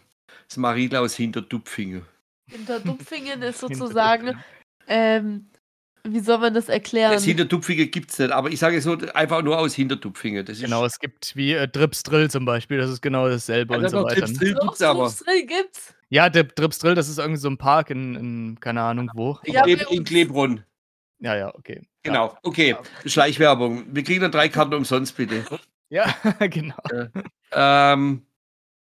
Das 0.49 0.57
Marile 0.57 1.01
aus 1.01 1.15
Hinterdupfingen. 1.17 2.05
Hinterdupfingen 2.51 3.43
ist 3.43 3.61
sozusagen, 3.61 4.37
ähm 4.89 5.52
wie 6.07 6.21
soll 6.21 6.39
man 6.39 6.53
das 6.55 6.67
Das 6.67 6.75
erklären? 6.75 7.23
Hinterdupfingen 7.23 7.91
gibt's 7.91 8.19
nicht, 8.19 8.33
aber 8.33 8.51
ich 8.51 8.59
sage 8.59 8.81
so 8.83 8.97
einfach 9.15 9.43
nur 9.43 9.59
aus 9.59 9.75
ist 10.49 10.63
Genau, 10.63 10.85
es 10.85 10.99
gibt 10.99 11.35
wie, 11.37 11.53
äh, 11.53 11.69
Dripsdrill 11.69 12.31
zum 12.31 12.45
Beispiel, 12.45 12.79
das 12.79 12.91
ist 12.91 13.01
genau 13.03 13.29
dasselbe 13.29 13.75
und 13.75 13.85
Also, 13.85 13.99
so 13.99 14.03
doch, 14.03 14.11
weiter, 14.11 14.21
ne? 14.21 14.27
Tripsdrill 14.27 14.55
Doch, 14.55 14.61
gibt's 14.63 14.83
aber. 14.83 15.05
Tripsdrill 15.07 15.47
gibt's. 15.47 15.95
Ja, 16.11 16.29
Dip 16.29 16.55
Dripsdrill, 16.57 16.95
das 16.95 17.09
ist 17.09 17.19
irgend 17.19 17.41
so 17.41 17.49
'n 17.49 17.57
Park 17.59 17.91
in 17.91 18.15
in 18.17 18.61
keine 18.61 18.83
Ahnung 18.83 19.11
wo. 19.15 19.39
In 19.45 19.55
Ja, 19.55 19.63
Kleb 19.63 19.81
in 19.91 19.99
uns. 19.99 20.09
Klebronn. 20.09 20.65
Ja, 21.21 21.37
ja, 21.37 21.55
okay. 21.55 21.81
Genau. 22.03 22.37
Okay, 22.43 22.77
Schleichwerbung. 23.07 23.85
Wir 23.95 24.03
kriegen 24.03 24.21
dann 24.21 24.33
3 24.33 24.49
Karten 24.49 24.75
umsonst, 24.75 25.17
bitte. 25.17 25.45
Ja, 25.89 26.05
genau. 26.51 26.75
Ähm, 27.53 28.27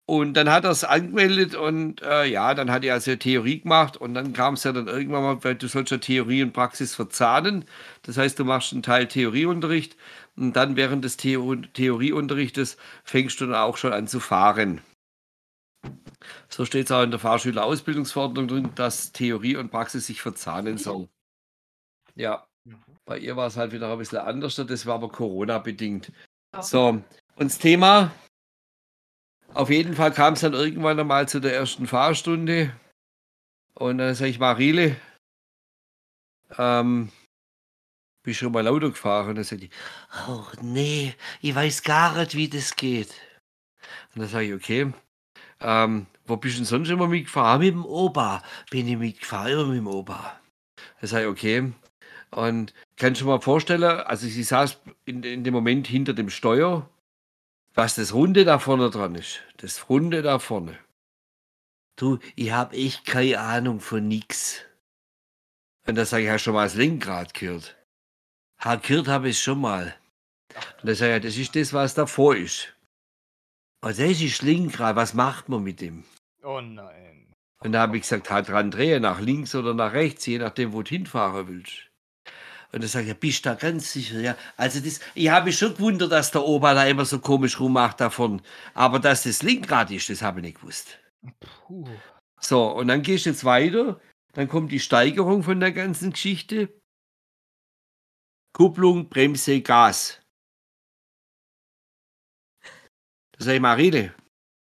und 0.07 0.33
dann 0.35 0.49
hat 0.51 0.65
er's 0.65 0.83
angemeldet 0.83 1.55
und, 1.55 2.01
äh, 2.03 2.25
ja, 2.25 2.53
dann 2.53 2.71
hat 2.71 2.83
er 2.83 2.93
also 2.95 3.15
Theorie 3.15 3.61
gemacht 3.61 3.97
und 3.97 4.13
dann 4.13 4.33
kam's 4.33 4.63
ja 4.63 4.71
dann 4.71 4.87
irgendwann 4.87 5.23
mal 5.23 5.43
weil 5.43 5.55
du 5.55 5.67
sollst 5.67 5.91
ja 5.91 5.97
Theorie 5.97 6.43
und 6.43 6.53
Praxis 6.53 6.95
verzahnen. 6.95 7.65
Das 8.03 8.17
heißt, 8.17 8.37
du 8.39 8.45
machst 8.45 8.73
'n 8.73 8.83
Teil 8.83 9.07
Theorieunterricht 9.07 9.95
und 10.37 10.53
dann 10.55 10.75
während 10.75 11.03
des 11.05 11.17
Theo 11.17 11.55
Theorieunterrichtes 11.55 12.77
fängst 13.03 13.41
du 13.41 13.47
dann 13.47 13.55
auch 13.55 13.77
schon 13.77 13.93
an 13.93 14.07
zu 14.07 14.19
fahren. 14.19 14.81
So 16.49 16.65
steht's 16.65 16.91
auch 16.91 17.03
in 17.03 17.11
der 17.11 17.19
Fahrschülerausbildungsverordnung 17.19 18.47
drin, 18.47 18.69
dass 18.75 19.11
Theorie 19.11 19.55
und 19.57 19.71
Praxis 19.71 20.07
sich 20.07 20.21
verzahnen 20.21 20.77
sollen. 20.77 21.09
Ja, 22.17 22.47
bei 23.05 23.19
ihr 23.19 23.35
war's 23.37 23.57
halt 23.57 23.73
wieder 23.73 23.91
'n 23.93 23.97
bisschen 23.99 24.19
anders, 24.19 24.55
das 24.55 24.85
war 24.85 24.95
aber 24.95 25.09
Corona-bedingt. 25.09 26.11
So, 26.61 26.89
und 26.89 27.03
das 27.37 27.59
Thema 27.59 28.11
auf 29.55 29.69
jeden 29.69 29.95
Fall 29.95 30.11
kam's 30.11 30.41
dann 30.41 30.53
irgendwann 30.53 30.99
einmal 30.99 31.27
zu 31.27 31.39
der 31.39 31.55
ersten 31.55 31.87
Fahrstunde 31.87 32.71
und 33.75 33.97
dann 33.99 34.15
sage 34.15 34.31
ich: 34.31 34.39
„Marile“ 34.39 34.97
„ähm, 36.57 37.09
bist 38.23 38.39
schon 38.39 38.51
mal 38.51 38.67
Auto 38.67 38.89
gefahren?“ 38.89 39.35
Dann 39.35 39.43
sagt 39.43 39.61
die: 39.63 39.69
„Och 40.29 40.55
ne, 40.61 41.13
ich 41.41 41.55
weiß 41.55 41.83
gar 41.83 42.17
nicht, 42.17 42.35
wie 42.35 42.49
das 42.49 42.75
geht.“ 42.75 43.13
Und 44.15 44.21
dann 44.21 44.29
sage 44.29 44.45
ich: 44.47 44.53
„Okay, 44.53 44.93
ähm, 45.61 46.07
wo 46.25 46.37
bist 46.37 46.59
'n 46.59 46.65
sonst 46.65 46.89
immer 46.89 47.07
mitgefahren?“ 47.07 47.61
„Ah, 47.61 47.63
mit'm 47.63 47.85
Opa 47.85 48.43
bin 48.71 48.87
ich 48.87 48.97
mitgefahren, 48.97 49.51
immer 49.53 49.73
mit'm 49.73 49.87
Opa.“ 49.89 50.39
Dann 51.01 51.09
sage 51.09 51.25
ich: 51.25 51.31
„Okay.“ 51.31 51.73
Und 52.31 52.73
kannst 52.97 53.21
du 53.21 53.25
dir 53.25 53.31
mal 53.31 53.41
vorstellen, 53.41 53.83
also 53.83 54.27
sie 54.27 54.43
saß 54.43 54.79
in 55.05 55.23
in 55.23 55.43
dem 55.45 55.53
Moment 55.53 55.87
hinter 55.87 56.13
dem 56.13 56.29
Steuer, 56.29 56.89
was 57.75 57.95
das 57.95 58.13
Runde 58.13 58.45
da 58.45 58.57
vorne 58.57 58.89
dran 58.89 59.15
ist. 59.15 59.41
Das 59.57 59.89
Runde 59.89 60.21
da 60.21 60.39
vorne. 60.39 60.79
„Du, 61.97 62.19
ich 62.35 62.51
habe 62.51 62.75
echt 62.75 63.05
keine 63.05 63.39
Ahnung 63.39 63.79
von 63.79 64.07
nix.“ 64.07 64.65
Und 65.87 65.95
dann 65.95 66.05
sage 66.05 66.23
ich: 66.23 66.29
„Hast 66.29 66.41
du 66.41 66.45
schon 66.45 66.53
mal 66.55 66.65
das 66.65 66.75
Lenkrad 66.75 67.33
gehört?“ 67.33 67.77
„Ha, 68.59 68.75
gehört 68.75 69.07
habe 69.07 69.29
ich's 69.29 69.41
schon 69.41 69.61
mal.“ 69.61 69.95
Und 70.81 70.87
dann 70.89 70.95
sage 70.95 71.11
ich: 71.11 71.15
„Ja, 71.15 71.19
das 71.19 71.37
ist 71.37 71.55
das, 71.55 71.73
was 71.73 71.93
davor 71.93 72.35
ist.“ 72.35 72.73
„Ah, 73.81 73.89
das 73.89 73.99
ist 73.99 74.39
das 74.39 74.41
Lenkrad, 74.41 74.95
was 74.95 75.13
macht 75.13 75.49
man 75.49 75.63
mit 75.63 75.79
dem?“ 75.81 76.05
Oh 76.43 76.61
nein. 76.61 77.33
Und 77.59 77.71
da 77.71 77.81
habe 77.81 77.97
ich 77.97 78.03
gesagt: 78.03 78.29
„Halt 78.29 78.49
dran 78.49 78.71
drehen, 78.71 79.01
nach 79.01 79.19
links 79.19 79.55
oder 79.55 79.73
nach 79.73 79.93
rechts, 79.93 80.25
je 80.25 80.39
nachdem, 80.39 80.73
wo 80.73 80.81
du 80.81 80.89
hinfahren 80.89 81.47
willst.“ 81.47 81.89
Und 82.75 82.81
dann 82.81 82.89
sage 82.89 83.03
ich: 83.05 83.07
„Ja, 83.11 83.13
bist 83.17 83.45
du 83.45 83.49
da 83.49 83.55
ganz 83.55 83.93
sicher?“ 83.93 84.19
„Ja, 84.19 84.35
also 84.57 84.81
das 84.81 84.99
ich 85.13 85.29
habe 85.29 85.45
mich 85.45 85.57
schon 85.57 85.73
gewundert, 85.75 86.11
dass 86.11 86.31
der 86.31 86.43
Opa 86.43 86.73
da 86.73 86.85
immer 86.85 87.05
so 87.05 87.19
komisch 87.19 87.57
rummacht 87.57 88.01
da 88.01 88.09
vorn, 88.09 88.41
aber 88.73 88.99
dass 88.99 89.23
das 89.23 89.41
Lenkrad 89.43 89.91
ist, 89.91 90.09
das 90.09 90.21
habe 90.21 90.41
ich 90.41 90.45
nicht 90.47 90.59
gewusst.“ 90.59 90.99
Puh. 91.39 91.87
So, 92.41 92.67
und 92.73 92.89
dann 92.89 93.01
gehst 93.01 93.25
du 93.25 93.29
jetzt 93.29 93.45
weiter, 93.45 94.01
dann 94.33 94.49
kommt 94.49 94.73
die 94.73 94.81
Steigerung 94.81 95.41
von 95.43 95.61
der 95.61 95.71
ganzen 95.71 96.11
Geschichte. 96.11 96.67
Kupplung, 98.53 99.07
Bremse, 99.09 99.61
Gas. 99.61 100.19
Da 103.37 103.45
sage 103.45 103.55
ich: 103.55 103.61
„Marile, 103.61 104.13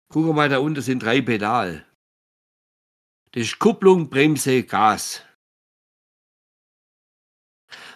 gucke 0.09 0.33
mal, 0.33 0.49
da 0.49 0.59
unten 0.59 0.83
sind 0.83 1.03
3 1.03 1.21
Pedale.“ 1.21 1.85
Das 3.33 3.43
ist 3.43 3.59
Kupplung, 3.59 4.09
Bremse, 4.09 4.63
Gas. 4.63 5.23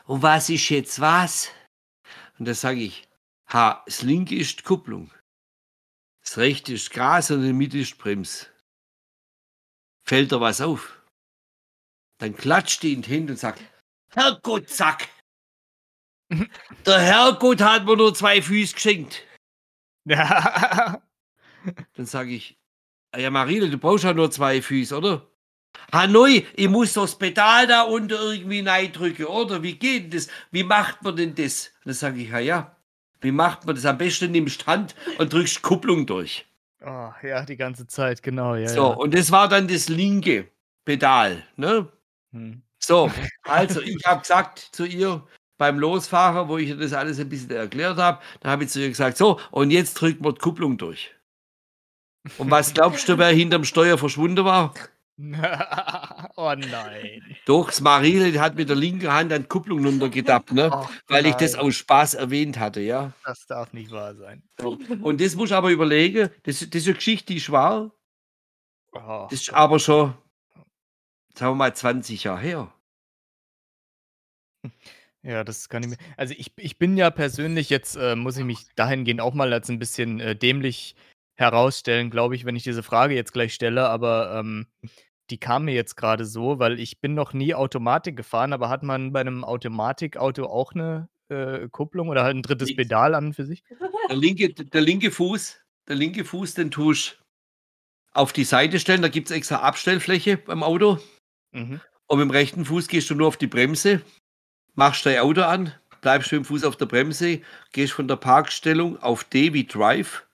„Und 0.09 0.23
was 0.23 0.49
ist 0.49 0.71
jetzt 0.71 1.01
was?“ 1.01 1.51
Und 2.39 2.49
da 2.49 2.55
sage 2.55 2.81
ich: 2.81 3.07
Ha, 3.53 3.83
das 3.87 4.03
linke 4.03 4.35
ist 4.37 4.65
Kupplung. 4.65 5.13
Das 6.23 6.39
rechte 6.39 6.75
ist 6.75 6.91
Gas 6.91 7.31
und 7.31 7.39
in 7.41 7.45
der 7.45 7.55
Mitte 7.55 7.79
ist 7.79 7.99
Brems. 7.99 8.51
Fällt 10.07 10.33
da 10.33 10.41
was 10.41 10.61
auf? 10.61 11.03
Dann 12.19 12.35
klatscht 12.35 12.83
die 12.83 12.95
in 12.95 13.03
die 13.03 13.11
Hände 13.11 13.35
und 13.35 13.39
sagt, 13.39 13.63
Herrgott, 14.11 14.69
zack! 14.69 15.09
Der 16.87 17.01
Herrgott 17.01 17.61
hat 17.61 17.85
mir 17.85 17.97
nur 17.97 18.15
zwei 18.15 18.43
Füße 18.43 18.75
geschenkt. 18.75 19.25
Ja. 20.05 21.03
Dann 21.95 22.07
sage 22.07 22.33
ich, 22.33 22.59
"Ah 23.13 23.19
ja 23.19 23.31
Marine, 23.31 23.69
du 23.71 23.79
brauchst 23.79 24.05
ja 24.05 24.15
nur 24.15 24.31
zwei 24.31 24.63
Füße, 24.63 24.97
oder? 24.97 25.31
Hanoi, 25.93 26.47
ich 26.55 26.68
muss 26.68 26.93
das 26.93 27.16
Pedal 27.16 27.66
da 27.66 27.83
unten 27.83 28.11
irgendwie 28.11 28.61
reindrücken, 28.61 29.26
oder? 29.26 29.62
Wie 29.62 29.74
geht 29.74 30.14
das? 30.14 30.29
Wie 30.51 30.64
macht 30.64 31.03
man 31.03 31.16
denn 31.16 31.35
das? 31.35 31.70
Dann 31.85 31.95
sage 31.95 32.20
ich, 32.20 32.31
ja, 32.31 32.39
ja. 32.39 32.76
Wie 33.20 33.33
macht 33.33 33.66
man 33.66 33.74
das? 33.74 33.87
Am 33.87 33.99
besten 33.99 34.31
nimmst 34.31 34.66
Hand 34.66 34.95
und 35.18 35.33
drückst 35.33 35.62
Kupplung 35.62 36.07
durch. 36.07 36.47
Oh, 36.85 37.11
ja, 37.22 37.45
die 37.45 37.57
ganze 37.57 37.87
Zeit, 37.87 38.22
genau. 38.22 38.55
Ja, 38.55 38.68
so, 38.68 38.91
ja. 38.91 38.95
und 38.95 39.14
das 39.14 39.33
war 39.33 39.49
dann 39.49 39.66
das 39.66 39.89
linke 39.89 40.49
Pedal, 40.85 41.43
ne? 41.57 41.89
Hm. 42.33 42.62
So, 42.79 43.11
also 43.43 43.81
ich 43.81 43.99
habe 44.07 44.20
gesagt 44.20 44.68
zu 44.72 44.85
ihr 44.85 45.26
beim 45.59 45.79
Losfahren, 45.79 46.49
wo 46.49 46.57
ich 46.59 46.68
ihr 46.68 46.76
das 46.76 46.93
alles 46.93 47.18
ein 47.18 47.29
bisschen 47.29 47.51
erklärt 47.51 47.99
habe, 47.99 48.20
da 48.41 48.51
habe 48.51 48.64
ich 48.64 48.70
zu 48.70 48.81
ihr 48.81 48.89
gesagt, 48.89 49.16
so, 49.16 49.41
und 49.51 49.70
jetzt 49.72 49.95
drückt 49.95 50.20
man 50.20 50.35
die 50.35 50.41
Kupplung 50.41 50.79
durch. 50.79 51.12
Und 52.39 52.51
was 52.51 52.74
glaubst 52.74 53.09
du, 53.09 53.18
wer 53.18 53.29
hinterm 53.29 53.64
Steuer 53.64 53.99
verschwunden 53.99 54.45
war? 54.45 54.74
oh 56.37 56.55
nein. 56.57 57.37
Doch, 57.45 57.66
das 57.66 57.81
Marile 57.81 58.31
die 58.31 58.39
hat 58.39 58.55
mit 58.55 58.69
der 58.69 58.77
linken 58.77 59.12
Hand 59.12 59.33
an 59.33 59.49
Kupplung 59.49 59.85
runtergedappt, 59.85 60.53
ne? 60.53 60.71
Oh, 60.73 60.87
Weil 61.09 61.27
ich 61.27 61.35
das 61.35 61.57
aus 61.57 61.75
Spaß 61.75 62.14
erwähnt 62.14 62.59
hatte, 62.59 62.81
ja. 62.81 63.12
Das 63.25 63.47
darf 63.47 63.73
nicht 63.73 63.91
wahr 63.91 64.14
sein. 64.14 64.43
Und 65.03 65.21
das 65.21 65.35
muss 65.35 65.51
ich 65.51 65.57
aber 65.57 65.71
überlegen, 65.71 66.31
das, 66.45 66.61
das 66.61 66.83
ist 66.83 66.87
eine 66.87 66.95
Geschichte, 66.95 67.33
die 67.33 67.39
ist 67.39 67.51
wahr, 67.51 67.91
Oh, 68.93 69.27
das 69.31 69.41
ist 69.41 69.53
aber 69.53 69.79
schon, 69.79 70.14
sagen 71.35 71.53
wir 71.53 71.55
mal, 71.55 71.75
20 71.75 72.25
Jahre 72.25 72.41
her. 72.41 72.75
Ja, 75.23 75.45
das 75.45 75.69
kann 75.69 75.83
ich 75.83 75.91
mir. 75.91 75.99
Also 76.16 76.35
ich, 76.37 76.53
ich 76.57 76.79
bin 76.79 76.97
ja 76.97 77.11
persönlich, 77.11 77.71
jetzt 77.71 77.97
äh, 77.97 78.16
muss 78.16 78.37
ich 78.37 78.45
mich 78.45 78.66
dahingehend 78.77 79.21
auch 79.21 79.35
mal 79.35 79.53
als 79.53 79.69
ein 79.69 79.79
bisschen 79.79 80.21
äh, 80.21 80.37
dämlich 80.37 80.95
herausstellen, 81.37 82.11
glaube 82.11 82.35
ich, 82.35 82.45
wenn 82.45 82.57
ich 82.57 82.62
diese 82.62 82.83
Frage 82.83 83.14
jetzt 83.14 83.33
gleich 83.33 83.55
stelle, 83.55 83.89
aber 83.89 84.35
ähm, 84.39 84.66
die 85.31 85.39
kam 85.39 85.64
mir 85.66 85.74
jetzt 85.74 85.97
gerade 85.97 86.24
so, 86.24 86.59
weil 86.59 86.79
ich 86.81 87.01
bin 87.01 87.14
noch 87.14 87.33
nie 87.33 87.55
Automatik 87.55 88.16
gefahren, 88.16 88.53
aber 88.53 88.68
hat 88.68 88.83
man 88.83 89.12
bei 89.12 89.20
einem 89.20 89.45
Automatikauto 89.45 90.47
auch 90.47 90.72
eine 90.74 91.09
äh, 91.29 91.68
Kupplung 91.68 92.09
oder 92.09 92.22
halt 92.24 92.37
ein 92.37 92.43
drittes 92.43 92.68
Nix. 92.68 92.76
Pedal 92.76 93.14
an 93.14 93.33
für 93.35 93.45
sich? 93.45 93.62
Der 94.09 94.16
linke, 94.16 94.53
der 94.53 94.81
linke 94.81 95.11
Fuß, 95.11 95.61
der 95.89 95.97
linke 95.97 96.24
Fuß, 96.24 96.55
den 96.55 96.70
tust 96.70 97.20
auf 98.12 98.33
die 98.33 98.45
Seite 98.45 98.81
stellen, 98.81 99.03
da 99.03 99.09
gibt 99.09 99.31
es 99.31 99.37
extra 99.37 99.57
Abstellfläche 99.57 100.39
beim 100.39 100.62
Auto. 100.62 100.99
Mhm. 101.53 101.81
Und 102.07 102.18
mit 102.18 102.24
dem 102.24 102.31
rechten 102.31 102.64
Fuß 102.64 102.89
gehst 102.89 103.11
du 103.11 103.14
nur 103.14 103.29
auf 103.29 103.37
die 103.37 103.47
Bremse, 103.47 104.01
machst 104.74 105.05
dein 105.07 105.18
Auto 105.18 105.43
an, 105.43 105.72
bleibst 106.01 106.33
mit 106.33 106.41
dem 106.41 106.45
Fuß 106.47 106.64
auf 106.64 106.76
der 106.76 106.87
Bremse, 106.87 107.43
gehst 107.72 107.93
von 107.93 108.09
der 108.09 108.16
Parkstellung 108.16 108.99
auf 109.03 109.24
D 109.24 109.53
wie 109.53 109.66
Drive, 109.66 110.24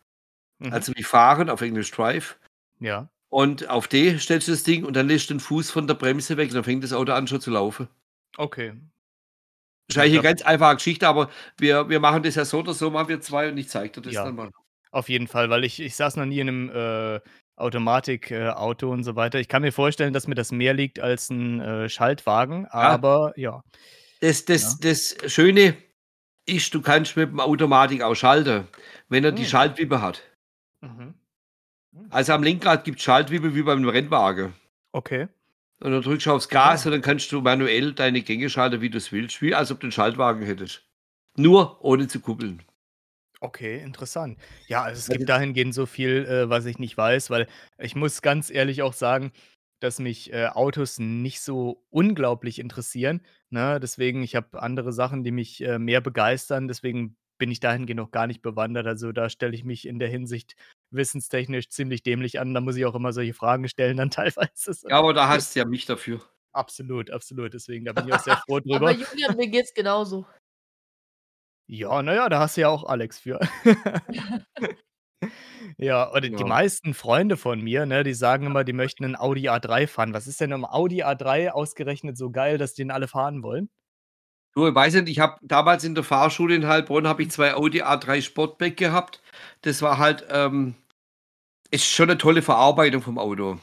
Mhm. 0.60 0.72
also 0.72 0.92
wie 0.94 1.02
fahren, 1.02 1.50
auf 1.50 1.60
Englisch 1.62 1.90
Drive. 1.90 2.38
ja. 2.78 3.08
Und 3.34 3.68
auf 3.68 3.88
D 3.88 4.16
stellst 4.16 4.46
du 4.46 4.52
das 4.52 4.62
Ding 4.62 4.84
und 4.84 4.94
dann 4.94 5.08
lässt 5.08 5.28
du 5.28 5.34
den 5.34 5.40
Fuß 5.40 5.68
von 5.72 5.88
der 5.88 5.94
Bremse 5.94 6.36
weg, 6.36 6.52
dann 6.52 6.62
fängt 6.62 6.84
das 6.84 6.92
Auto 6.92 7.10
an 7.10 7.26
schon 7.26 7.40
zu 7.40 7.50
laufen. 7.50 7.88
Okay. 8.36 8.74
Ja. 9.92 10.02
eine 10.02 10.22
ganz 10.22 10.42
einfache 10.42 10.76
Geschichte, 10.76 11.08
aber 11.08 11.28
wir, 11.58 11.88
wir 11.88 11.98
machen 11.98 12.22
das 12.22 12.36
ja 12.36 12.44
so 12.44 12.60
oder 12.60 12.74
so, 12.74 12.92
machen 12.92 13.08
wir 13.08 13.20
zwei 13.20 13.48
und 13.48 13.58
ich 13.58 13.68
zeige 13.68 13.94
dir 13.94 14.02
das 14.02 14.14
Ja. 14.14 14.24
dann 14.24 14.36
mal. 14.36 14.50
Auf 14.92 15.08
jeden 15.08 15.26
Fall, 15.26 15.50
weil 15.50 15.64
ich, 15.64 15.80
ich 15.80 15.96
saß 15.96 16.14
noch 16.14 16.26
nie 16.26 16.38
in 16.38 16.48
einem 16.48 16.70
äh, 16.70 17.20
Automatikauto 17.56 18.92
und 18.92 19.02
so 19.02 19.16
weiter. 19.16 19.40
Ich 19.40 19.48
kann 19.48 19.62
mir 19.62 19.72
vorstellen, 19.72 20.12
dass 20.12 20.28
mir 20.28 20.36
das 20.36 20.52
mehr 20.52 20.72
liegt 20.72 21.00
als 21.00 21.28
ein 21.30 21.58
äh, 21.58 21.88
Schaltwagen, 21.88 22.66
aber 22.66 23.32
ja. 23.34 23.64
Das, 24.20 24.44
das, 24.44 24.78
das 24.78 25.16
Schöne 25.26 25.76
ist, 26.46 26.72
du 26.72 26.80
kannst 26.80 27.16
mit 27.16 27.30
dem 27.30 27.40
Automatik 27.40 28.00
auch 28.02 28.14
schalten, 28.14 28.68
wenn 29.08 29.24
er 29.24 29.32
die 29.32 29.42
Hm. 29.42 29.48
Schaltwippe 29.48 30.00
hat. 30.00 30.22
Mhm. 30.82 31.14
Also 32.10 32.32
am 32.32 32.42
Lenkrad 32.42 32.84
gibt 32.84 32.98
es 32.98 33.04
Schaltwippe 33.04 33.54
wie 33.54 33.62
beim 33.62 33.86
Rennwagen. 33.88 34.54
Okay. 34.92 35.28
Und 35.80 35.90
dann 35.92 36.02
drückst 36.02 36.26
du 36.26 36.32
aufs 36.32 36.48
Gas 36.48 36.84
Ah. 36.84 36.88
und 36.88 36.92
dann 36.92 37.02
kannst 37.02 37.30
du 37.32 37.40
manuell 37.40 37.92
deine 37.92 38.22
Gänge 38.22 38.48
schalten, 38.48 38.80
wie 38.80 38.90
du 38.90 38.98
es 38.98 39.12
willst, 39.12 39.42
wie 39.42 39.54
als 39.54 39.70
ob 39.70 39.80
du 39.80 39.86
einen 39.86 39.92
Schaltwagen 39.92 40.42
hättest. 40.44 40.82
Nur 41.36 41.84
ohne 41.84 42.06
zu 42.08 42.20
kuppeln. 42.20 42.62
Okay, 43.40 43.82
interessant. 43.82 44.38
Ja, 44.68 44.82
also 44.84 44.98
es 44.98 45.08
gibt 45.18 45.28
dahingehend 45.28 45.74
so 45.74 45.84
viel, 45.84 46.24
äh, 46.24 46.48
was 46.48 46.64
ich 46.64 46.78
nicht 46.78 46.96
weiß, 46.96 47.28
weil 47.30 47.46
ich 47.78 47.94
muss 47.94 48.22
ganz 48.22 48.50
ehrlich 48.50 48.80
auch 48.82 48.94
sagen, 48.94 49.32
dass 49.80 49.98
mich 49.98 50.32
äh, 50.32 50.46
Autos 50.46 50.98
nicht 50.98 51.42
so 51.42 51.84
unglaublich 51.90 52.58
interessieren. 52.58 53.20
Ne? 53.50 53.80
Deswegen, 53.80 54.22
ich 54.22 54.34
habe 54.34 54.62
andere 54.62 54.92
Sachen, 54.94 55.24
die 55.24 55.32
mich 55.32 55.62
äh, 55.62 55.78
mehr 55.78 56.00
begeistern. 56.00 56.68
Deswegen 56.68 57.16
bin 57.36 57.50
ich 57.50 57.60
dahingehend 57.60 57.98
noch 58.00 58.12
gar 58.12 58.26
nicht 58.26 58.40
bewandert. 58.40 58.86
Also 58.86 59.12
da 59.12 59.28
stelle 59.28 59.54
ich 59.54 59.64
mich 59.64 59.86
in 59.86 59.98
der 59.98 60.08
Hinsicht 60.08 60.54
wissenstechnisch 60.94 61.68
ziemlich 61.70 62.02
dämlich 62.02 62.40
an. 62.40 62.54
Da 62.54 62.60
muss 62.60 62.76
ich 62.76 62.84
auch 62.86 62.94
immer 62.94 63.12
solche 63.12 63.34
Fragen 63.34 63.68
stellen, 63.68 63.96
dann 63.96 64.10
teilweise. 64.10 64.76
Ja, 64.88 64.98
aber 64.98 65.12
da 65.14 65.28
hast 65.28 65.54
du 65.54 65.60
ja 65.60 65.64
mich 65.66 65.86
dafür. 65.86 66.20
Absolut, 66.52 67.10
absolut. 67.10 67.52
Deswegen, 67.54 67.84
da 67.84 67.92
bin 67.92 68.06
ich 68.06 68.12
auch 68.12 68.18
sehr 68.20 68.36
froh 68.36 68.60
Aber 68.70 68.90
drüber. 68.90 68.92
Julian, 68.92 69.36
mir 69.36 69.48
geht's 69.48 69.74
genauso. 69.74 70.26
Ja, 71.68 72.02
naja, 72.02 72.28
da 72.28 72.40
hast 72.40 72.56
du 72.56 72.60
ja 72.62 72.68
auch 72.68 72.84
Alex 72.84 73.18
für. 73.20 73.40
Ja, 75.78 76.10
oder 76.12 76.28
die 76.30 76.44
Ja. 76.44 76.44
meisten 76.44 76.94
Freunde 76.94 77.36
von 77.36 77.60
mir, 77.60 77.86
ne, 77.86 78.04
die 78.04 78.14
sagen 78.14 78.46
immer, 78.46 78.64
die 78.64 78.72
möchten 78.72 79.04
'nen 79.04 79.16
Audi 79.16 79.48
A3 79.48 79.86
fahren. 79.86 80.14
Was 80.14 80.26
ist 80.26 80.40
denn 80.40 80.52
am 80.52 80.64
Audi 80.64 81.02
A3 81.02 81.50
ausgerechnet 81.50 82.16
so 82.16 82.30
geil, 82.30 82.58
dass 82.58 82.74
den 82.74 82.90
alle 82.90 83.08
fahren 83.08 83.42
wollen? 83.42 83.68
Du, 84.56 84.68
ich 84.68 84.74
weiß 84.74 84.94
nicht, 84.94 85.08
ich 85.08 85.18
habe 85.18 85.36
damals 85.42 85.82
in 85.82 85.96
der 85.96 86.04
Fahrschule 86.04 86.54
in 86.54 86.66
Heilbronn 86.68 87.08
habe 87.08 87.22
ich 87.22 87.30
zwei 87.32 87.54
Audi 87.54 87.82
A3 87.82 88.22
Sportback 88.22 88.76
gehabt. 88.76 89.20
Das 89.62 89.82
war 89.82 89.98
halt, 89.98 90.24
ähm, 90.30 90.76
ist 91.74 91.86
schon 91.86 92.10
eine 92.10 92.18
tolle 92.18 92.42
Verarbeitung 92.42 93.02
vom 93.02 93.18
Auto. 93.18 93.54
Ist 93.54 93.60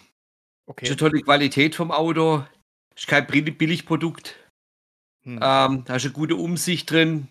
Okay. 0.68 0.88
eine 0.88 0.98
tolle 0.98 1.22
Qualität 1.22 1.76
vom 1.76 1.92
Auto. 1.92 2.46
Ist 2.96 3.08
kein 3.08 3.28
Billig- 3.28 3.58
Billigprodukt. 3.58 4.36
Hm. 5.24 5.40
Ähm, 5.42 5.86
hast 5.88 6.06
du 6.06 6.10
eine 6.10 6.14
gute 6.14 6.36
Umsicht 6.36 6.90
drin 6.92 7.28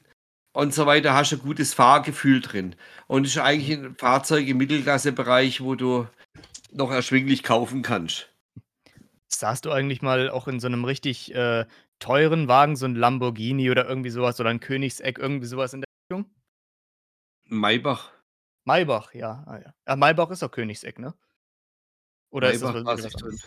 und 0.53 0.75
so 0.75 0.87
weiter, 0.87 1.15
hast 1.15 1.33
du 1.33 1.37
ein 1.37 1.43
gutes 1.43 1.75
Fahrgefühl 1.75 2.41
drin. 2.41 2.77
Und 3.09 3.27
ist 3.27 3.39
eigentlich 3.39 3.79
ein 3.79 3.97
Fahrzeug 3.97 4.47
im 4.49 4.59
Mittelklassebereich, 4.59 5.61
wo 5.63 5.75
du 5.75 6.07
noch 6.73 6.91
erschwinglich 6.91 7.43
kaufen 7.43 7.83
kannst. 7.83 8.29
Saßt 9.29 9.65
du 9.65 9.71
eigentlich 9.73 10.03
mal 10.03 10.31
auch 10.31 10.49
in 10.49 10.61
so 10.61 10.69
'nem 10.69 10.85
richtig, 10.85 11.35
äh, 11.35 11.67
teuren 12.01 12.49
Wagen, 12.49 12.77
so 12.77 12.87
'n 12.87 12.95
Lamborghini 12.97 13.71
oder 13.71 13.89
irgendwie 13.89 14.11
so 14.11 14.23
was 14.23 14.41
oder 14.41 14.51
'n 14.51 14.61
Königsegg, 14.61 15.19
irgendwie 15.21 15.47
so 15.47 15.57
was 15.57 15.73
in 15.75 15.83
der 15.83 15.89
Richtung? 16.11 16.31
Maybach. 17.49 18.11
Maybach, 18.65 19.15
ja, 19.15 19.43
ah 19.47 19.59
ja. 19.59 19.75
Ah, 19.87 19.97
Maybach 19.97 20.31
ist 20.31 20.43
doch 20.43 20.51
Königsegg, 20.51 20.99
ne? 20.99 21.15
Oder 22.31 22.53
ist 22.53 22.63
das 22.63 22.73
Maybach 22.75 22.87
was 23.03 23.13
drin. 23.13 23.39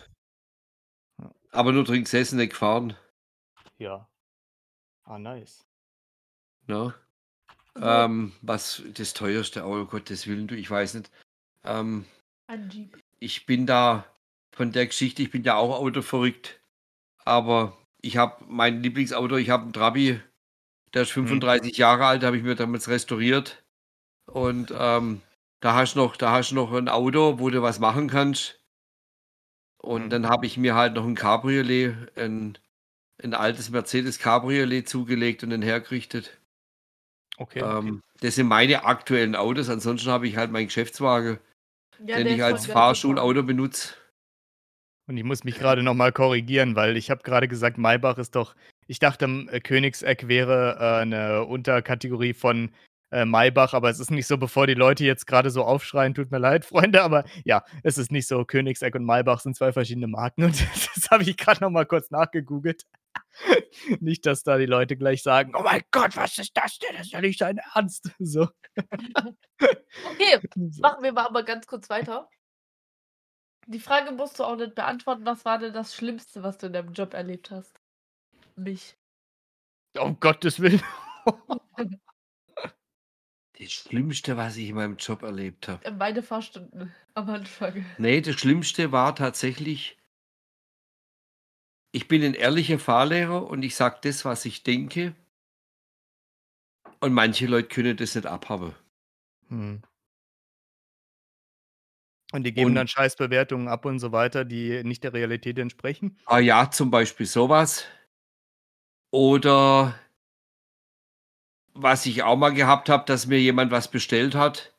Ja. 1.22 1.30
Aber 1.52 1.72
nur 1.72 1.84
drin 1.84 2.04
gesessen, 2.04 2.36
nicht 2.36 2.50
gefahren, 2.50 2.96
Ja. 3.78 4.08
Ah, 5.04 5.18
nice. 5.18 5.64
ne? 6.66 6.94
Ja. 7.76 8.04
Ähm, 8.04 8.32
was 8.42 8.82
das 8.94 9.14
teuerste, 9.14 9.64
oh 9.66 9.84
Gottes 9.84 10.26
Willen, 10.26 10.46
du, 10.46 10.54
ich 10.56 10.70
weiß 10.70 10.94
nicht. 10.94 11.10
Ähm, 11.64 12.04
Ein 12.46 12.68
Jeep. 12.70 12.96
ich 13.18 13.46
bin 13.46 13.66
da 13.66 14.04
von 14.52 14.70
der 14.70 14.86
Geschichte, 14.86 15.22
ich 15.22 15.30
bin 15.30 15.42
ja 15.42 15.56
auch 15.56 15.74
autoverrückt, 15.76 16.60
aber 17.24 17.76
ich 18.00 18.16
habe 18.16 18.44
mein 18.48 18.80
Lieblingsauto, 18.82 19.36
ich 19.36 19.50
habe 19.50 19.64
einen 19.64 19.72
Trabi, 19.72 20.20
der 20.92 21.02
ist 21.02 21.16
Mhm. 21.16 21.26
35 21.26 21.76
Jahre 21.76 22.06
alt, 22.06 22.22
habe 22.22 22.36
ich 22.36 22.44
mir 22.44 22.54
damals 22.54 22.88
restauriert. 22.88 23.63
Und 24.26 24.72
ähm, 24.76 25.22
da 25.60 25.74
hast 25.74 25.94
du 25.94 26.00
noch, 26.00 26.16
da 26.16 26.32
hast 26.32 26.52
noch 26.52 26.72
ein 26.72 26.88
Auto, 26.88 27.38
wo 27.38 27.50
du 27.50 27.62
was 27.62 27.78
machen 27.78 28.08
kannst. 28.08 28.60
Und 29.78 30.06
Mhm. 30.06 30.10
dann 30.10 30.28
habe 30.28 30.46
ich 30.46 30.56
mir 30.56 30.74
halt 30.74 30.94
noch 30.94 31.04
ein 31.04 31.14
Cabriolet, 31.14 31.94
ein, 32.16 32.58
ein 33.22 33.34
altes 33.34 33.70
Mercedes 33.70 34.18
Cabriolet 34.18 34.88
zugelegt 34.88 35.42
und 35.42 35.50
den 35.50 35.62
hergerichtet. 35.62 36.38
Okay, 37.38 37.62
okay. 37.62 37.88
Ähm, 37.88 38.02
das 38.20 38.36
sind 38.36 38.46
meine 38.46 38.84
aktuellen 38.84 39.36
Autos. 39.36 39.68
Ansonsten 39.68 40.10
habe 40.10 40.26
ich 40.26 40.36
halt 40.36 40.50
meinen 40.50 40.66
Geschäftswagen, 40.66 41.38
Ja, 42.06 42.16
den 42.16 42.28
ich 42.28 42.42
als. 42.42 42.66
Fahrschulauto 42.66 43.42
benutze. 43.42 43.94
Und 45.06 45.18
ich 45.18 45.24
muss 45.24 45.44
mich 45.44 45.56
grade 45.56 45.82
noch 45.82 45.92
mal 45.94 46.12
korrigieren, 46.12 46.76
weil 46.76 46.96
ich 46.96 47.10
habe 47.10 47.22
grade 47.22 47.46
gesagt, 47.46 47.76
Maybach 47.76 48.16
ist 48.18 48.34
doch 48.36 48.54
ich 48.86 48.98
dachte, 48.98 49.24
äh, 49.50 49.60
Königsegg 49.60 50.28
wäre, 50.28 51.00
äh, 51.02 51.04
'ne 51.06 51.44
Unterkategorie 51.44 52.34
von, 52.34 52.70
äh, 53.14 53.24
Maybach, 53.24 53.74
aber 53.74 53.90
es 53.90 54.00
ist 54.00 54.10
nicht 54.10 54.26
so, 54.26 54.36
bevor 54.36 54.66
die 54.66 54.74
Leute 54.74 55.04
jetzt 55.04 55.26
grade 55.26 55.50
so 55.50 55.62
aufschreien, 55.62 56.14
tut 56.14 56.32
mir 56.32 56.38
leid, 56.38 56.64
Freunde, 56.94 57.02
aber 57.02 57.24
ja, 57.44 57.64
es 57.82 57.96
ist 57.96 58.10
nicht 58.10 58.26
so. 58.26 58.44
Königsegg 58.44 58.96
und 58.96 59.04
Maybach 59.04 59.40
sind 59.40 59.56
2 59.56 59.72
verschiedene 59.72 60.08
Marken 60.08 60.44
und 60.44 60.60
das 60.94 61.10
habe 61.10 61.22
ich 61.22 61.36
grad 61.36 61.60
noch 61.60 61.70
mal 61.70 61.86
kurz 61.86 62.10
nachgegoogelt. 62.10 62.84
Nicht, 64.00 64.26
dass 64.26 64.42
da 64.42 64.58
die 64.58 64.66
Leute 64.66 64.96
gleich 64.96 65.22
sagen: 65.22 65.54
„Oh 65.56 65.62
mein 65.62 65.82
Gott, 65.90 66.16
was 66.16 66.38
ist 66.38 66.56
das 66.56 66.78
denn? 66.78 66.96
Das 66.96 67.06
ist 67.06 67.12
ja 67.12 67.20
nicht 67.20 67.40
dein 67.40 67.58
Ernst.“ 67.74 68.10
So. 68.18 68.48
Okay, 68.76 70.40
machen 70.80 71.02
wir 71.02 71.12
mal 71.12 71.26
aber 71.26 71.42
ganz 71.42 71.66
kurz 71.66 71.88
weiter. 71.90 72.28
Die 73.66 73.80
Frage 73.80 74.12
musst 74.12 74.38
du 74.38 74.44
auch 74.44 74.56
nicht 74.56 74.74
beantworten. 74.74 75.24
Was 75.26 75.44
war 75.44 75.58
denn 75.58 75.72
das 75.72 75.94
Schlimmste, 75.94 76.42
was 76.42 76.58
du 76.58 76.66
in 76.66 76.72
deinem 76.72 76.92
Job 76.92 77.14
erlebt 77.14 77.50
hast? 77.50 77.80
Mich. 78.56 78.96
Um 79.96 80.18
Gottes 80.18 80.60
Willen. 80.60 80.82
Das 83.64 83.72
Schlimmste, 83.72 84.36
was 84.36 84.56
ich 84.58 84.68
in 84.68 84.74
meinem 84.74 84.96
Job 84.96 85.22
erlebt 85.22 85.68
habe. 85.68 85.90
Meine 85.96 86.22
Fahrstunden 86.22 86.92
am 87.14 87.30
Anfang. 87.30 87.84
Ne, 87.98 88.20
das 88.20 88.34
Schlimmste 88.36 88.92
war 88.92 89.14
tatsächlich 89.14 89.96
ich 91.96 92.08
bin 92.08 92.22
'n 92.24 92.34
ehrlicher 92.34 92.80
Fahrlehrer 92.80 93.46
und 93.46 93.62
ich 93.64 93.76
sage 93.76 93.98
das, 94.02 94.24
was 94.24 94.44
ich 94.46 94.64
denke. 94.64 95.14
Und 97.00 97.12
manche 97.12 97.46
Leute 97.46 97.68
können 97.68 97.96
das 97.96 98.14
nicht 98.16 98.26
abhaben. 98.26 98.74
Mhm. 99.48 99.82
Und 102.32 102.42
die 102.44 102.52
geben 102.52 102.70
Und 102.70 102.74
dann 102.74 102.88
Scheißbewertungen 102.88 103.68
ab 103.68 103.84
und 103.84 103.98
so 104.00 104.10
weiter, 104.10 104.44
die 104.44 104.82
nicht 104.82 105.04
der 105.04 105.12
Realität 105.12 105.58
entsprechen? 105.58 106.16
Ah 106.26 106.38
ja, 106.38 106.70
zum 106.70 106.90
Beispiel 106.90 107.26
so 107.26 107.48
was. 107.48 107.84
Oder 109.12 109.94
was 111.74 112.06
ich 112.06 112.22
auch 112.22 112.36
mal 112.36 112.50
gehabt 112.50 112.88
habe, 112.88 113.04
dass 113.06 113.26
mir 113.26 113.40
jemand 113.40 113.70
was 113.72 113.90
bestellt 113.90 114.34
hat 114.34 114.72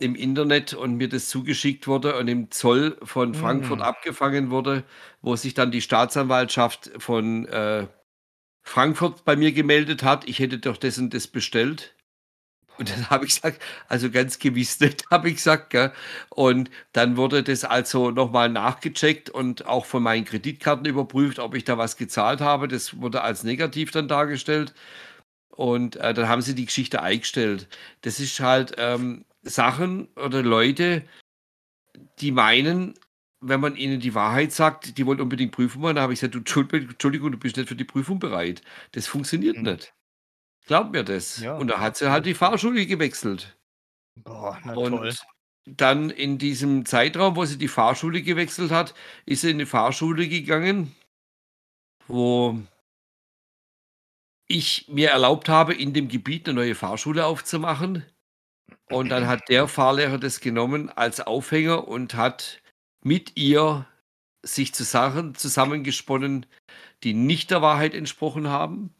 im 0.00 0.14
Internet 0.16 0.74
und 0.74 0.96
mir 0.96 1.08
das 1.08 1.28
zugeschickt 1.28 1.86
wurde 1.88 2.16
und 2.18 2.28
im 2.28 2.50
Zoll 2.52 2.98
von 3.04 3.34
Frankfurt 3.34 3.80
Mhm. 3.80 3.82
abgefangen 3.82 4.50
wurde, 4.50 4.84
wo 5.22 5.36
sich 5.36 5.54
dann 5.54 5.72
die 5.72 5.82
Staatsanwaltschaft 5.82 6.90
von, 6.98 7.46
äh, 7.48 7.88
Frankfurt 8.62 9.24
bei 9.24 9.36
mir 9.36 9.52
gemeldet 9.52 10.02
hat, 10.04 10.28
ich 10.28 10.38
hätte 10.40 10.58
doch 10.58 10.76
das 10.78 10.98
und 10.98 11.14
das 11.14 11.28
bestellt. 11.28 11.94
Und 12.78 12.90
dann 12.90 13.10
habe 13.10 13.26
ich 13.26 13.34
gesagt 13.34 13.60
also 13.88 14.08
ganz 14.10 14.38
gewiss 14.38 14.78
nicht, 14.80 15.04
habe 15.10 15.28
ich 15.28 15.36
gesagt, 15.36 15.70
gell? 15.70 15.92
Und 16.30 16.70
dann 16.92 17.16
wurde 17.16 17.42
das 17.42 17.64
also 17.64 18.10
noch 18.12 18.30
mal 18.30 18.48
nachgecheckt 18.48 19.30
und 19.30 19.66
auch 19.66 19.84
von 19.84 20.02
meinen 20.02 20.24
Kreditkarten 20.24 20.86
überprüft, 20.86 21.40
ob 21.40 21.54
ich 21.56 21.64
da 21.64 21.76
was 21.76 21.96
gezahlt 21.96 22.40
habe. 22.40 22.68
Das 22.68 23.00
wurde 23.00 23.22
als 23.22 23.42
negativ 23.42 23.90
dann 23.90 24.06
dargestellt. 24.08 24.74
Und, 25.58 25.96
äh, 25.96 26.14
dann 26.14 26.28
haben 26.28 26.40
sie 26.40 26.54
die 26.54 26.66
Geschichte 26.66 27.02
eingestellt. 27.02 27.66
Das 28.02 28.20
ist 28.20 28.38
halt, 28.38 28.76
ähm, 28.78 29.24
Sachen 29.42 30.06
oder 30.14 30.40
Leute, 30.40 31.02
die 32.20 32.32
meinen, 32.32 32.94
wenn 33.40 33.60
man 33.60 33.76
ihnen 33.76 34.00
die 34.00 34.14
Wahrheit 34.14 34.52
sagt, 34.52 34.98
die 34.98 35.06
wollen 35.06 35.20
unbedingt 35.20 35.52
Prüfung 35.52 35.82
machen. 35.82 35.96
Da 35.96 36.02
habe 36.02 36.14
ich 36.14 36.20
gesagt: 36.20 36.34
„Du 36.34 36.38
Entschuld 36.40 36.72
Entschuldigung, 36.74 37.32
du 37.32 37.38
bist 37.38 37.56
nicht 37.56 37.68
für 37.68 37.76
die 37.76 37.84
Prüfung 37.84 38.18
bereit. 38.20 38.62
Das 38.92 39.06
funktioniert 39.08 39.56
Mhm. 39.58 39.64
nicht. 39.64 39.94
Glaub 40.66 40.92
mir 40.92 41.04
das.“ 41.04 41.40
Ja, 41.42 41.56
Und 41.56 41.68
da 41.68 41.80
hat 41.80 41.96
sie 41.98 42.10
halt 42.10 42.26
die. 42.26 42.34
Fahrschule 42.34 42.86
gewechselt. 42.86 43.56
Boah, 44.16 44.58
na 44.64 44.76
toll. 44.78 45.14
Und 45.14 45.18
dann 45.66 46.10
in 46.10 46.38
diesem 46.38 46.86
Zeitraum, 46.86 47.36
wo 47.36 47.44
sie 47.44 47.58
die 47.58 47.68
Fahrschule 47.68 48.22
gewechselt 48.22 48.70
hat, 48.72 48.94
ist 49.26 49.42
sie 49.42 49.50
in 49.50 49.58
'ne 49.58 49.66
Fahrschule 49.66 50.28
gegangen 50.28 50.94
wo 52.08 52.56
ich 54.48 54.88
mir 54.88 55.10
erlaubt 55.10 55.48
habe, 55.48 55.74
in 55.74 55.92
dem 55.94 56.08
Gebiet 56.08 56.46
'ne 56.46 56.54
neue 56.54 56.74
Fahrschule 56.74 57.26
aufzumachen. 57.26 58.04
Und 58.90 59.10
dann 59.10 59.26
hat 59.28 59.48
der 59.48 59.68
Fahrlehrer 59.68 60.18
das 60.18 60.40
genommen 60.40 60.90
als 60.90 61.20
Aufhänger 61.20 61.88
und 61.88 62.14
hat 62.14 62.62
mit 63.04 63.36
ihr 63.38 63.86
sich 64.44 64.74
zu 64.74 64.84
Sachen 64.84 65.34
zusammengesponnen, 65.36 66.46
die 67.04 67.14
nicht 67.14 67.50
der 67.50 67.62
Wahrheit 67.62 67.94
entsprochen 67.94 68.48
haben, 68.48 68.94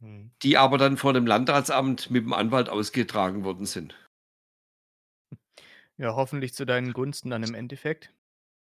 Mhm. 0.00 0.30
die 0.42 0.56
aber 0.58 0.78
dann 0.78 0.96
vor 0.96 1.12
dem 1.12 1.26
Landratsamt 1.26 2.10
mit 2.10 2.24
dem 2.24 2.32
Anwalt 2.32 2.68
ausgetragen 2.70 3.44
worden 3.44 3.66
sind. 3.66 3.96
Ja, 5.98 6.14
hoffentlich 6.14 6.54
zu 6.54 6.64
deinen 6.64 6.92
Gunsten 6.94 7.28
dann 7.30 7.42
im 7.42 7.52
Endeffekt. 7.54 8.12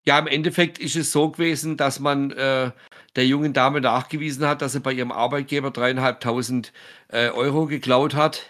Ja, 0.06 0.18
im 0.18 0.26
Endeffekt 0.28 0.80
ist 0.80 0.96
es 0.96 1.12
so 1.12 1.30
gewesen, 1.30 1.78
dass 1.78 2.00
man, 2.00 2.32
äh, 2.32 2.72
der 3.16 3.28
jungen 3.28 3.54
Dame 3.54 3.82
nachgewiesen 3.82 4.48
hat, 4.48 4.62
dass 4.62 4.74
sie 4.74 4.80
bei 4.82 4.94
ihrem 4.94 5.12
Arbeitgeber 5.12 5.72
3.500, 5.72 6.74
äh, 7.10 7.30
Euro 7.30 7.68
geklaut 7.68 8.16
hat, 8.16 8.48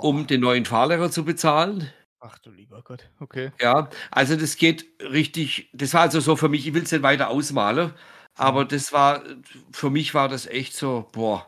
um 0.00 0.26
Boah. 0.26 0.28
den 0.28 0.40
neuen 0.42 0.64
Fahrlehrer 0.66 1.10
zu 1.10 1.24
bezahlen. 1.24 1.90
Ach 2.20 2.38
du 2.38 2.50
lieber 2.50 2.82
Gott, 2.82 3.10
okay. 3.20 3.52
Ja, 3.60 3.88
also 4.10 4.36
das 4.36 4.56
geht 4.56 4.86
richtig 5.00 5.70
das 5.72 5.94
war 5.94 6.02
also 6.02 6.18
so 6.20 6.34
für 6.36 6.48
mich 6.48 6.66
ich 6.66 6.74
will's 6.74 6.90
nicht 6.90 7.02
weiter 7.02 7.28
ausmalen, 7.30 7.92
aber 8.34 8.64
Mhm. 8.64 8.64
das 8.64 8.92
war 8.92 9.22
für 9.72 9.90
mich 9.90 10.12
war 10.14 10.28
das 10.28 10.46
echt 10.46 10.74
so, 10.74 11.08
boah. 11.12 11.46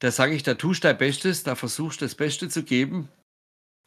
Da 0.00 0.10
sage 0.12 0.34
ich, 0.34 0.42
da 0.44 0.54
tust 0.54 0.84
dein 0.84 0.98
Bestes, 0.98 1.44
da 1.44 1.54
versuchst 1.56 2.02
das 2.02 2.14
Beste 2.16 2.48
zu 2.50 2.64
geben 2.64 3.08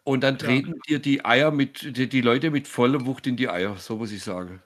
und 0.03 0.21
dann 0.23 0.39
Ja. 0.39 0.61
treten 0.61 0.79
dir 0.87 0.99
die 0.99 1.25
Eier 1.25 1.51
mit 1.51 1.97
die 1.97 2.09
die 2.09 2.21
Leute 2.21 2.51
mit 2.51 2.67
voller 2.67 3.05
Wucht 3.05 3.27
in 3.27 3.37
die 3.37 3.49
Eier, 3.49 3.77
so 3.77 3.97
muss 3.97 4.11
ich 4.11 4.23
sagen. 4.23 4.61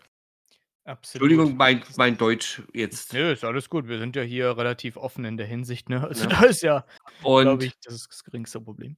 Absolut. 0.88 1.44
Entschuldigung, 1.44 1.56
mein 1.58 1.84
mein 1.96 2.18
Deutsch 2.18 2.62
jetzt. 2.74 3.14
Nö, 3.14 3.32
ist 3.34 3.44
alles 3.44 3.70
gut. 3.70 3.88
Wir 3.90 4.00
sind 4.00 4.16
ja 4.16 4.22
hier 4.22 4.56
relativ 4.58 4.96
offen 4.96 5.26
in 5.26 5.36
der 5.36 5.46
Hinsicht, 5.46 5.90
ne? 5.90 6.02
Also, 6.08 6.26
Ja. 6.26 6.30
da 6.30 6.44
ist 6.44 6.62
ja, 6.62 6.86
glaube 7.40 7.66
ich, 7.66 7.80
das 7.82 7.94
ist 7.96 8.08
das 8.12 8.24
geringste 8.24 8.62
Problem. 8.62 8.98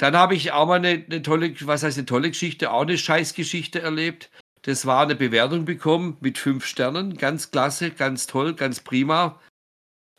dann 0.00 0.16
habe 0.16 0.34
ich 0.34 0.52
auch 0.52 0.66
mal 0.66 0.80
'ne 0.80 1.04
'ne 1.08 1.22
tolle 1.22 1.54
was 1.66 1.82
heißt 1.82 1.98
'ne 1.98 2.06
tolle 2.06 2.28
Geschichte, 2.30 2.70
auch 2.72 2.84
'ne 2.84 2.98
Scheißgeschichte 2.98 3.80
erlebt. 3.80 4.30
Das 4.62 4.86
war 4.86 5.06
'ne 5.06 5.14
Bewertung 5.14 5.64
bekommen 5.64 6.16
mit 6.20 6.38
5 6.38 6.64
Sternen, 6.66 7.16
ganz 7.16 7.50
klasse, 7.50 7.90
ganz 7.90 8.26
toll, 8.26 8.54
ganz 8.54 8.80
prima 8.80 9.40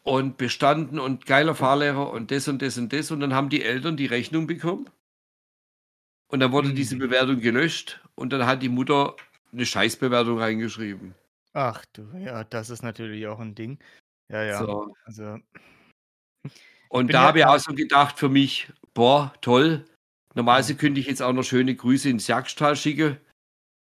und 0.04 0.38
bestanden 0.38 1.00
und 1.00 1.26
geiler 1.28 1.56
Fahrlehrer 1.56 2.12
und 2.12 2.32
das 2.32 2.48
und 2.50 2.62
das 2.62 2.78
und 2.78 2.94
das 2.94 3.12
und 3.12 3.22
dann 3.22 3.34
haben 3.36 3.50
die 3.50 3.64
Eltern 3.64 3.98
die 3.98 4.08
Rechnung 4.08 4.48
bekommen. 4.48 4.90
Und 6.32 6.40
dann 6.40 6.52
wurde 6.52 6.74
diese 6.74 6.96
Mhm. 6.96 6.98
Bewertung 6.98 7.40
gelöscht 7.40 8.02
und 8.16 8.32
dann 8.34 8.46
hat 8.46 8.64
die 8.64 8.70
Mutter 8.70 9.16
'ne 9.56 9.66
Scheißbewertung 9.66 10.40
reingeschrieben. 10.40 11.16
Ach 11.58 11.86
du, 11.94 12.12
ja, 12.18 12.44
das 12.44 12.70
ist 12.70 12.82
natürlich 12.84 13.28
auch 13.28 13.40
'n 13.40 13.56
Ding. 13.56 13.80
Ja, 14.28 14.44
ja. 14.44 14.68
So. 14.68 14.96
Also 15.06 15.38
ich 16.48 16.54
Und 16.92 17.14
da 17.14 17.22
ja 17.22 17.28
habe 17.28 17.40
ich 17.40 17.46
auch 17.46 17.58
so 17.60 17.74
gedacht 17.74 18.20
für 18.20 18.30
mich: 18.30 18.72
„Boah, 18.94 19.34
toll. 19.42 19.86
Normalerweise 20.34 20.76
könnte 20.76 21.00
ich 21.00 21.08
jetzt 21.08 21.22
auch 21.22 21.34
noch 21.34 21.44
schöne 21.44 21.76
Grüße 21.76 22.10
ins 22.10 22.28
Jagdtal 22.28 22.76
schicken. 22.76 23.18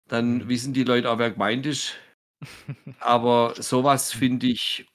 Dann 0.10 0.48
Mhm. 0.48 0.50
wissen 0.50 0.74
die 0.74 0.84
Leute 0.86 1.10
auch, 1.12 1.20
wer 1.20 1.32
gemeint 1.32 1.66
ist.“ 1.68 1.96
Aber 3.00 3.56
so 3.62 3.84
was 3.84 4.14
Mhm. 4.14 4.14
finde 4.14 4.48
ich 4.48 4.88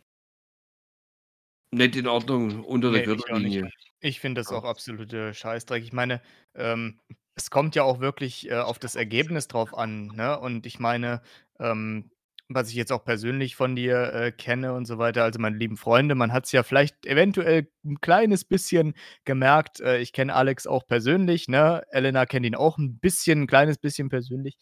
nicht 1.73 1.97
in 1.97 2.07
Ordnung 2.07 2.62
unter 2.64 2.91
der 2.93 3.01
Ne, 3.01 3.07
ich 3.12 3.27
nicht. 3.31 3.61
Gürtellinie. 3.61 3.71
Ich 4.01 4.21
finde 4.21 4.41
das 4.41 4.53
auch 4.53 4.64
absoluter 4.64 5.35
Scheißdreck. 5.35 5.83
Ich 5.83 5.93
meine, 5.93 6.23
ähm, 6.55 7.01
es 7.37 7.51
kommt 7.51 7.74
ja 7.76 7.82
auch 7.84 8.01
wirklich, 8.01 8.51
äh, 8.51 8.55
auf 8.55 8.78
das 8.78 8.97
Ergebnis 8.97 9.47
drauf 9.49 9.76
an, 9.76 10.07
ne? 10.09 10.39
Und 10.41 10.64
ich 10.66 10.78
meine, 10.78 11.20
ähm, 11.61 12.11
was 12.49 12.70
ich 12.70 12.76
jetzt 12.76 12.93
auch 12.93 13.05
persönlich 13.05 13.57
von 13.57 13.76
dir, 13.76 14.12
äh, 14.14 14.32
kenne 14.32 14.72
und 14.72 14.87
so 14.87 14.99
weiter, 14.99 15.24
also 15.24 15.39
meine 15.41 15.57
lieben 15.59 15.76
Freunde, 15.76 16.14
man 16.14 16.32
hat's 16.32 16.53
ja 16.53 16.62
vielleicht 16.62 17.05
eventuell 17.05 17.68
'n 17.84 18.01
kleines 18.01 18.45
bisschen 18.45 18.95
gemerkt. 19.24 19.80
Äh, 19.80 19.99
ich 19.99 20.12
kenne 20.14 20.34
Alex 20.34 20.66
auch 20.66 20.87
persönlich, 20.87 21.47
ne? 21.49 21.82
Elena 21.91 22.24
kennt 22.24 22.47
ihn 22.47 22.55
auch 22.55 22.78
'n 22.78 22.99
bisschen 22.99 23.43
'n 23.43 23.47
kleines 23.49 23.76
bisschen 23.78 24.09
persönlich. 24.09 24.57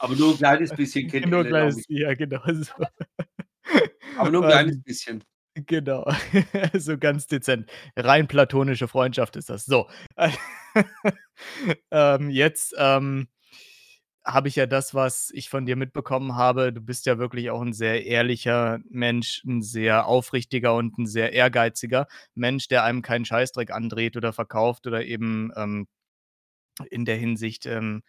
Aber 0.00 0.16
nur 0.16 0.32
'n 0.34 0.38
kleines 0.38 0.74
bisschen 0.74 1.06
kennt 1.08 1.30
Nur 1.30 1.44
Elena 1.46 1.70
kleines 1.70 1.84
ja, 1.88 2.14
genau 2.14 2.40
so. 2.46 2.72
Aber 4.16 4.30
nur 4.30 4.42
'n 4.42 4.46
kleines 4.46 4.76
Ähm, 4.76 4.84
bisschen. 4.84 5.24
Genau, 5.54 6.06
so 6.78 6.98
ganz 6.98 7.26
dezent. 7.26 7.70
Rein 7.96 8.28
platonische 8.28 8.88
Freundschaft 8.88 9.36
ist 9.36 9.50
das. 9.50 9.64
So. 9.66 9.88
Ähm, 11.90 12.30
jetzt, 12.30 12.74
ähm, 12.78 13.28
habe 14.24 14.48
ich 14.48 14.56
ja 14.56 14.66
das, 14.66 14.94
was 14.94 15.30
ich 15.34 15.48
von 15.50 15.66
dir 15.66 15.76
mitbekommen 15.76 16.36
habe 16.36 16.72
du 16.72 16.80
bist 16.82 17.06
ja 17.06 17.18
wirklich 17.18 17.50
auch 17.50 17.62
'n 17.62 17.72
sehr 17.74 18.06
ehrlicher 18.06 18.80
Mensch, 18.90 19.42
'n 19.46 19.62
sehr 19.62 20.06
aufrichtiger 20.06 20.74
und 20.76 20.98
'n 20.98 21.06
sehr 21.06 21.32
ehrgeiziger 21.34 22.06
Mensch, 22.34 22.68
der 22.68 22.84
einem 22.84 23.02
keinen 23.02 23.24
Scheißdreck 23.26 23.72
andreht 23.72 24.16
oder 24.16 24.32
verkauft 24.34 24.86
oder 24.86 25.04
eben, 25.06 25.50
ähm, 25.56 25.88
in 26.90 27.04
der 27.04 27.16
Hinsicht, 27.16 27.66
ähm, 27.66 28.02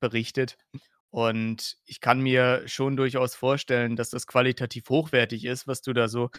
berichtet. 0.00 0.56
Und 1.10 1.78
ich 1.86 2.00
kann 2.00 2.20
mir 2.20 2.62
schon 2.68 2.96
durchaus 2.96 3.34
vorstellen, 3.36 3.96
dass 3.96 4.10
das 4.10 4.26
qualitativ 4.28 4.88
hochwertig 4.90 5.44
ist, 5.46 5.66
was 5.68 5.82
du 5.82 5.92
da 5.94 6.08
so, 6.08 6.30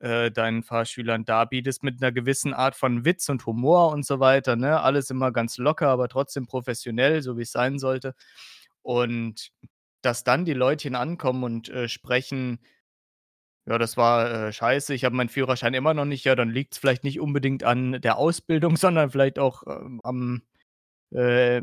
äh, 0.00 0.30
deinen 0.30 0.62
Fahrschülern 0.62 1.24
darbietest 1.24 1.82
mit 1.84 2.00
'ner 2.00 2.12
gewissen 2.12 2.54
Art 2.54 2.76
von 2.76 3.04
Witz 3.04 3.28
und 3.28 3.46
Humor 3.46 3.92
und 3.92 4.06
so 4.06 4.20
weiter, 4.20 4.56
ne? 4.56 4.80
Alles 4.80 5.10
immer 5.10 5.32
ganz 5.32 5.58
locker, 5.58 5.88
aber 5.88 6.08
trotzdem 6.08 6.46
professionell, 6.46 7.22
so 7.22 7.36
wie's 7.38 7.52
sein 7.52 7.78
sollte. 7.78 8.14
Und 8.82 9.50
dass 10.02 10.24
dann 10.24 10.44
die 10.46 10.54
Leutchen 10.54 10.94
ankommen 10.96 11.44
und, 11.44 11.68
äh, 11.70 11.88
sprechen: 11.88 12.60
„Ja, 13.66 13.78
das 13.78 13.96
war, 13.96 14.48
äh, 14.48 14.52
scheiße, 14.52 14.94
ich 14.94 15.04
habe 15.04 15.14
meinen 15.16 15.28
Führerschein 15.28 15.74
immer 15.74 15.94
noch 15.94 16.04
nicht.“ 16.06 16.24
Ja, 16.24 16.34
dann 16.34 16.50
liegt's 16.50 16.78
vielleicht 16.78 17.04
nicht 17.04 17.20
unbedingt 17.20 17.62
an 17.64 18.00
der 18.00 18.16
Ausbildung, 18.16 18.76
sondern 18.76 19.10
vielleicht 19.10 19.38
auch, 19.38 19.62
ähm, 19.66 20.00
am, 20.02 20.42
äh 21.12 21.62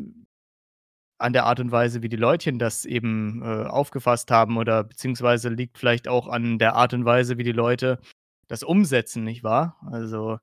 an 1.19 1.33
der 1.33 1.45
Art 1.45 1.59
und 1.59 1.71
Weise, 1.71 2.03
wie 2.03 2.09
die 2.09 2.15
Leutchen 2.15 2.59
das 2.59 2.85
eben, 2.85 3.41
äh, 3.41 3.65
aufgefasst 3.65 4.29
haben 4.31 4.57
oder 4.57 4.83
beziehungsweise 4.83 5.49
liegt 5.49 5.77
vielleicht 5.79 6.07
auch 6.07 6.27
an 6.27 6.59
der 6.59 6.75
Art 6.75 6.93
und 6.93 7.05
Weise, 7.05 7.37
wie 7.39 7.43
die 7.43 7.51
Leute 7.53 7.99
das 8.47 8.63
umsetzen, 8.63 9.23
nicht 9.23 9.43
wahr? 9.43 9.77
Also 9.91 10.39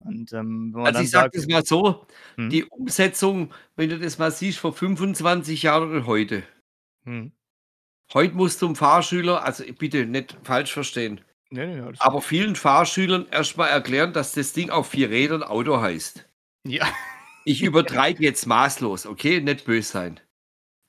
und, 0.00 0.32
ähm, 0.34 0.72
wenn 0.74 0.82
man 0.82 0.96
Also, 0.96 1.02
ich 1.02 1.10
sage 1.10 1.30
das 1.32 1.46
mal 1.46 1.64
so, 1.64 2.06
Mhm. 2.38 2.52
die 2.52 2.64
Umsetzung, 2.64 3.54
wenn 3.74 3.88
du 3.88 3.98
das 3.98 4.18
mal 4.18 4.30
siehst 4.30 4.58
vor 4.58 4.74
25 4.74 5.62
Jahren 5.62 5.90
und 5.96 6.06
heute. 6.06 6.44
Mhm. 7.06 7.32
Heute 8.12 8.34
musst 8.34 8.60
du 8.62 8.66
'm 8.68 8.76
Fahrschüler 8.76 9.42
also, 9.44 9.64
bitte 9.78 10.04
nicht 10.06 10.36
falsch 10.44 10.72
verstehen, 10.72 11.20
Ne, 11.52 11.66
ne, 11.66 11.82
alles 11.86 12.04
gut. 12.06 12.10
aber 12.10 12.22
vielen 12.22 12.56
Fahrschülern 12.56 13.26
erst 13.30 13.56
mal 13.58 13.68
erklären, 13.68 14.12
dass 14.14 14.32
das 14.32 14.52
Ding 14.54 14.70
auf 14.70 14.88
4 14.90 15.10
Rädern 15.10 15.42
Auto 15.44 15.80
heißt. 15.80 16.28
Ja. 16.66 16.86
Ich 17.46 17.62
übertreibe 17.62 18.22
jetzt 18.22 18.46
maßlos, 18.46 19.04
okay? 19.04 19.40
Nicht 19.42 19.66
böse 19.66 19.90
sein. 19.92 20.20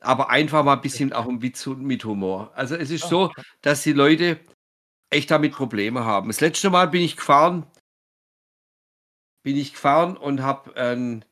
Aber 0.01 0.29
einfach 0.31 0.63
mal 0.63 0.75
'n 0.75 0.81
bisschen 0.81 1.13
auch 1.13 1.27
'n 1.27 1.41
Witz 1.41 1.67
und 1.67 1.83
mit 1.83 2.05
Humor. 2.05 2.51
Also, 2.55 2.75
es 2.75 2.91
ist 2.91 3.07
so, 3.07 3.33
dass 3.61 3.83
die 3.83 3.93
Leute 3.93 4.39
echt 5.11 5.31
damit 5.31 5.53
Probleme 5.53 6.05
haben. 6.05 6.27
Das 6.29 6.41
letzte 6.41 6.69
Mal 6.69 6.87
bin 6.89 7.01
ich 7.01 7.15
gefahren 7.17 7.65
bin 9.45 9.57
ich 9.57 9.73
gefahren 9.73 10.17
und 10.17 10.41
habe 10.41 10.75
'n 10.75 11.23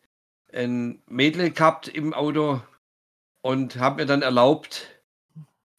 'n 0.54 1.02
Mädel 1.08 1.52
gehabt 1.52 1.88
im 1.88 2.14
Auto 2.14 2.62
und 3.42 3.78
habe 3.78 4.04
mir 4.04 4.08
dann 4.08 4.22
erlaubt, 4.24 5.02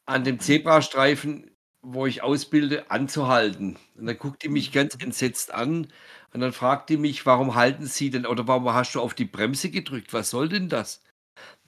an 0.06 0.24
dem 0.24 0.40
Zebrastreifen, 0.40 1.50
wo 1.82 2.06
ich 2.06 2.22
ausbilde, 2.22 2.90
anzuhalten. 2.90 3.78
Und 3.96 4.06
dann 4.06 4.18
guckt 4.18 4.42
die 4.44 4.50
mich 4.50 4.72
ganz 4.72 4.96
entsetzt 5.02 5.54
an 5.54 5.88
und 6.34 6.40
dann 6.40 6.52
fragt 6.52 6.90
die 6.90 6.98
mich: 6.98 7.26
„Warum 7.26 7.54
halten 7.56 7.86
Sie 7.86 8.10
denn 8.10 8.26
oder 8.26 8.48
warum 8.48 8.72
hast 8.74 8.94
du 8.96 9.00
auf 9.02 9.14
die 9.14 9.26
Bremse 9.26 9.70
gedrückt? 9.70 10.12
Was 10.14 10.30
soll 10.30 10.48
denn 10.50 10.68
das?“ 10.68 11.02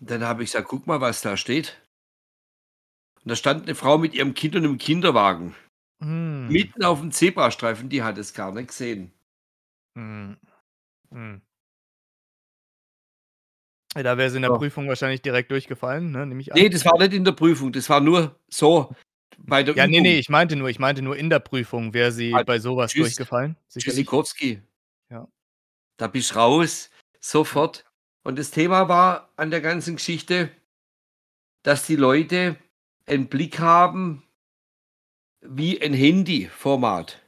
Und 0.00 0.10
dann 0.10 0.24
habe 0.24 0.44
ich 0.44 0.50
gesagt: 0.52 0.68
„Guck 0.68 0.86
mal, 0.88 1.00
was 1.00 1.22
da 1.22 1.36
steht.“ 1.36 1.80
Und 3.24 3.30
da 3.30 3.34
stand 3.36 3.66
'ne 3.66 3.74
Frau 3.74 3.98
mit 3.98 4.14
ihrem 4.14 4.34
Kind 4.34 4.54
und 4.56 4.62
'nem 4.62 4.78
Kinderwagen 4.78 5.54
Hm. 6.00 6.66
mitten 6.66 6.84
aufm 6.84 7.10
Zebrastreifen, 7.12 7.88
die 7.88 8.02
hat 8.02 8.18
es 8.18 8.32
gar 8.34 8.52
nicht 8.52 8.68
gesehen. 8.68 9.12
Mhm. 9.96 10.36
Ja, 13.94 14.02
da 14.02 14.18
wäre 14.18 14.28
sie 14.30 14.36
in 14.36 14.42
der 14.42 14.50
Ja. 14.50 14.50
Prüfung 14.50 14.88
wahrscheinlich 14.88 15.22
direkt 15.22 15.50
durchgefallen, 15.50 16.10
ne, 16.10 16.26
nehme 16.26 16.40
ich 16.42 16.52
an. 16.52 16.62
Ne, 16.62 16.70
das 16.70 16.84
war 16.84 16.98
nicht 16.98 17.12
in 17.12 17.24
der 17.24 17.32
Prüfung, 17.32 17.72
das 17.72 17.88
war 17.90 18.00
nur 18.00 18.38
so 18.48 18.94
bei 19.38 19.62
der 19.62 19.74
Ja, 19.74 19.86
Übung. 19.86 19.86
ne, 19.86 20.18
ich 20.18 20.28
meinte 20.30 20.56
nur 20.56 20.68
ich 20.70 20.78
meinte 20.78 21.02
nur 21.02 21.16
in 21.16 21.28
der 21.28 21.38
Prüfung 21.40 21.92
wäre 21.92 22.10
sie 22.10 22.38
Ah, 22.38 22.42
bei 22.42 22.58
so 22.58 22.76
was 22.76 22.94
tschüss. 22.94 22.96
durchgefallen. 22.96 23.56
Tschüssikowski. 23.78 24.62
Ja. 25.10 25.28
Da 26.00 26.08
bist 26.08 26.36
raus, 26.36 26.90
sofort. 27.20 27.84
Und 28.22 28.38
das 28.38 28.50
Thema 28.50 28.88
war 28.88 29.32
an 29.36 29.50
der 29.50 29.60
ganzen 29.60 29.96
Geschichte, 29.96 30.50
dass 31.64 31.86
die 31.86 31.96
Leute 31.96 32.56
'n 33.06 33.28
Blick 33.28 33.58
haben 33.60 34.22
wie 35.42 35.78
'n 35.80 35.92
Handyformat. 35.92 37.20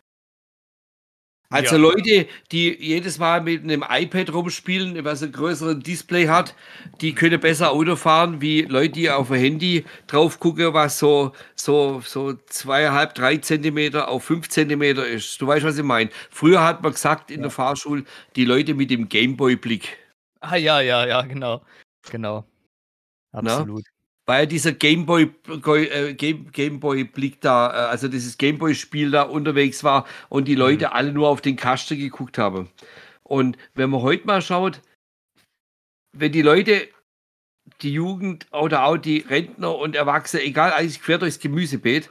Also, 1.52 1.78
Ja. 1.78 1.78
Leute, 1.78 2.26
die 2.52 2.76
jedes 2.78 3.18
Mal 3.18 3.40
mit 3.40 3.64
'nem 3.64 3.82
iPad 3.88 4.30
rumspielen, 4.34 5.02
was 5.06 5.22
'n 5.22 5.32
größeren 5.32 5.80
Display 5.80 6.26
hat, 6.28 6.54
die 7.00 7.14
können 7.14 7.40
besser 7.40 7.70
Auto 7.72 7.96
fahren 7.96 8.42
wie 8.42 8.62
Leute, 8.62 8.90
die 8.92 9.10
auf 9.10 9.30
'n 9.30 9.38
Handy 9.38 9.86
drauf 10.08 10.38
gucken, 10.40 10.74
was 10.74 10.98
so 10.98 11.32
so 11.54 12.02
so 12.04 12.34
2,5, 12.50 13.14
3 13.14 13.38
Zentimeter 13.38 14.08
auf 14.08 14.24
5 14.24 14.50
Zentimeter 14.50 15.06
ist. 15.08 15.40
Du 15.40 15.46
weißt, 15.46 15.64
was 15.64 15.78
ich 15.78 15.84
meine. 15.84 16.10
Früher 16.30 16.62
hat 16.62 16.82
man 16.82 16.92
gesagt 16.92 17.30
in 17.30 17.40
Ja. 17.40 17.42
der 17.42 17.50
Fahrschule, 17.50 18.04
die 18.36 18.44
Leute 18.44 18.74
mit 18.74 18.90
dem 18.90 19.08
Gameboy-Blick. 19.08 19.96
Ah, 20.42 20.56
ja, 20.56 20.80
ja, 20.80 21.04
ja, 21.06 21.22
genau. 21.22 21.64
Genau. 22.10 22.44
Absolut. 23.32 23.84
Weil 24.28 24.46
dieser 24.46 24.72
Gameboy 24.72 25.30
äh, 25.48 26.14
Game 26.14 26.52
Gameboy-Blick 26.52 27.40
da 27.40 27.70
äh, 27.70 27.88
also 27.88 28.08
dieses 28.08 28.36
Gameboy-Spiel 28.38 29.10
da 29.10 29.22
unterwegs 29.22 29.82
war 29.84 30.06
und 30.28 30.46
die 30.46 30.54
Leute 30.54 30.86
Mhm. 30.86 30.92
alle 30.92 31.12
nur 31.12 31.28
auf 31.28 31.40
den 31.40 31.56
Kasten 31.56 31.98
geguckt 31.98 32.38
haben. 32.38 32.68
Und 33.22 33.56
wenn 33.74 33.90
man 33.90 34.02
heute 34.02 34.26
mal 34.26 34.42
schaut 34.42 34.82
wenn 36.12 36.32
die 36.32 36.42
Leute 36.42 36.88
die 37.82 37.92
Jugend 37.92 38.46
oder 38.52 38.84
auch 38.84 38.96
die 38.96 39.18
Rentner 39.18 39.76
und 39.76 39.94
Erwachsene, 39.94 40.42
egal, 40.42 40.72
eigentlich 40.72 41.02
quer 41.02 41.18
durchs 41.18 41.38
Gemüsebeet, 41.38 42.10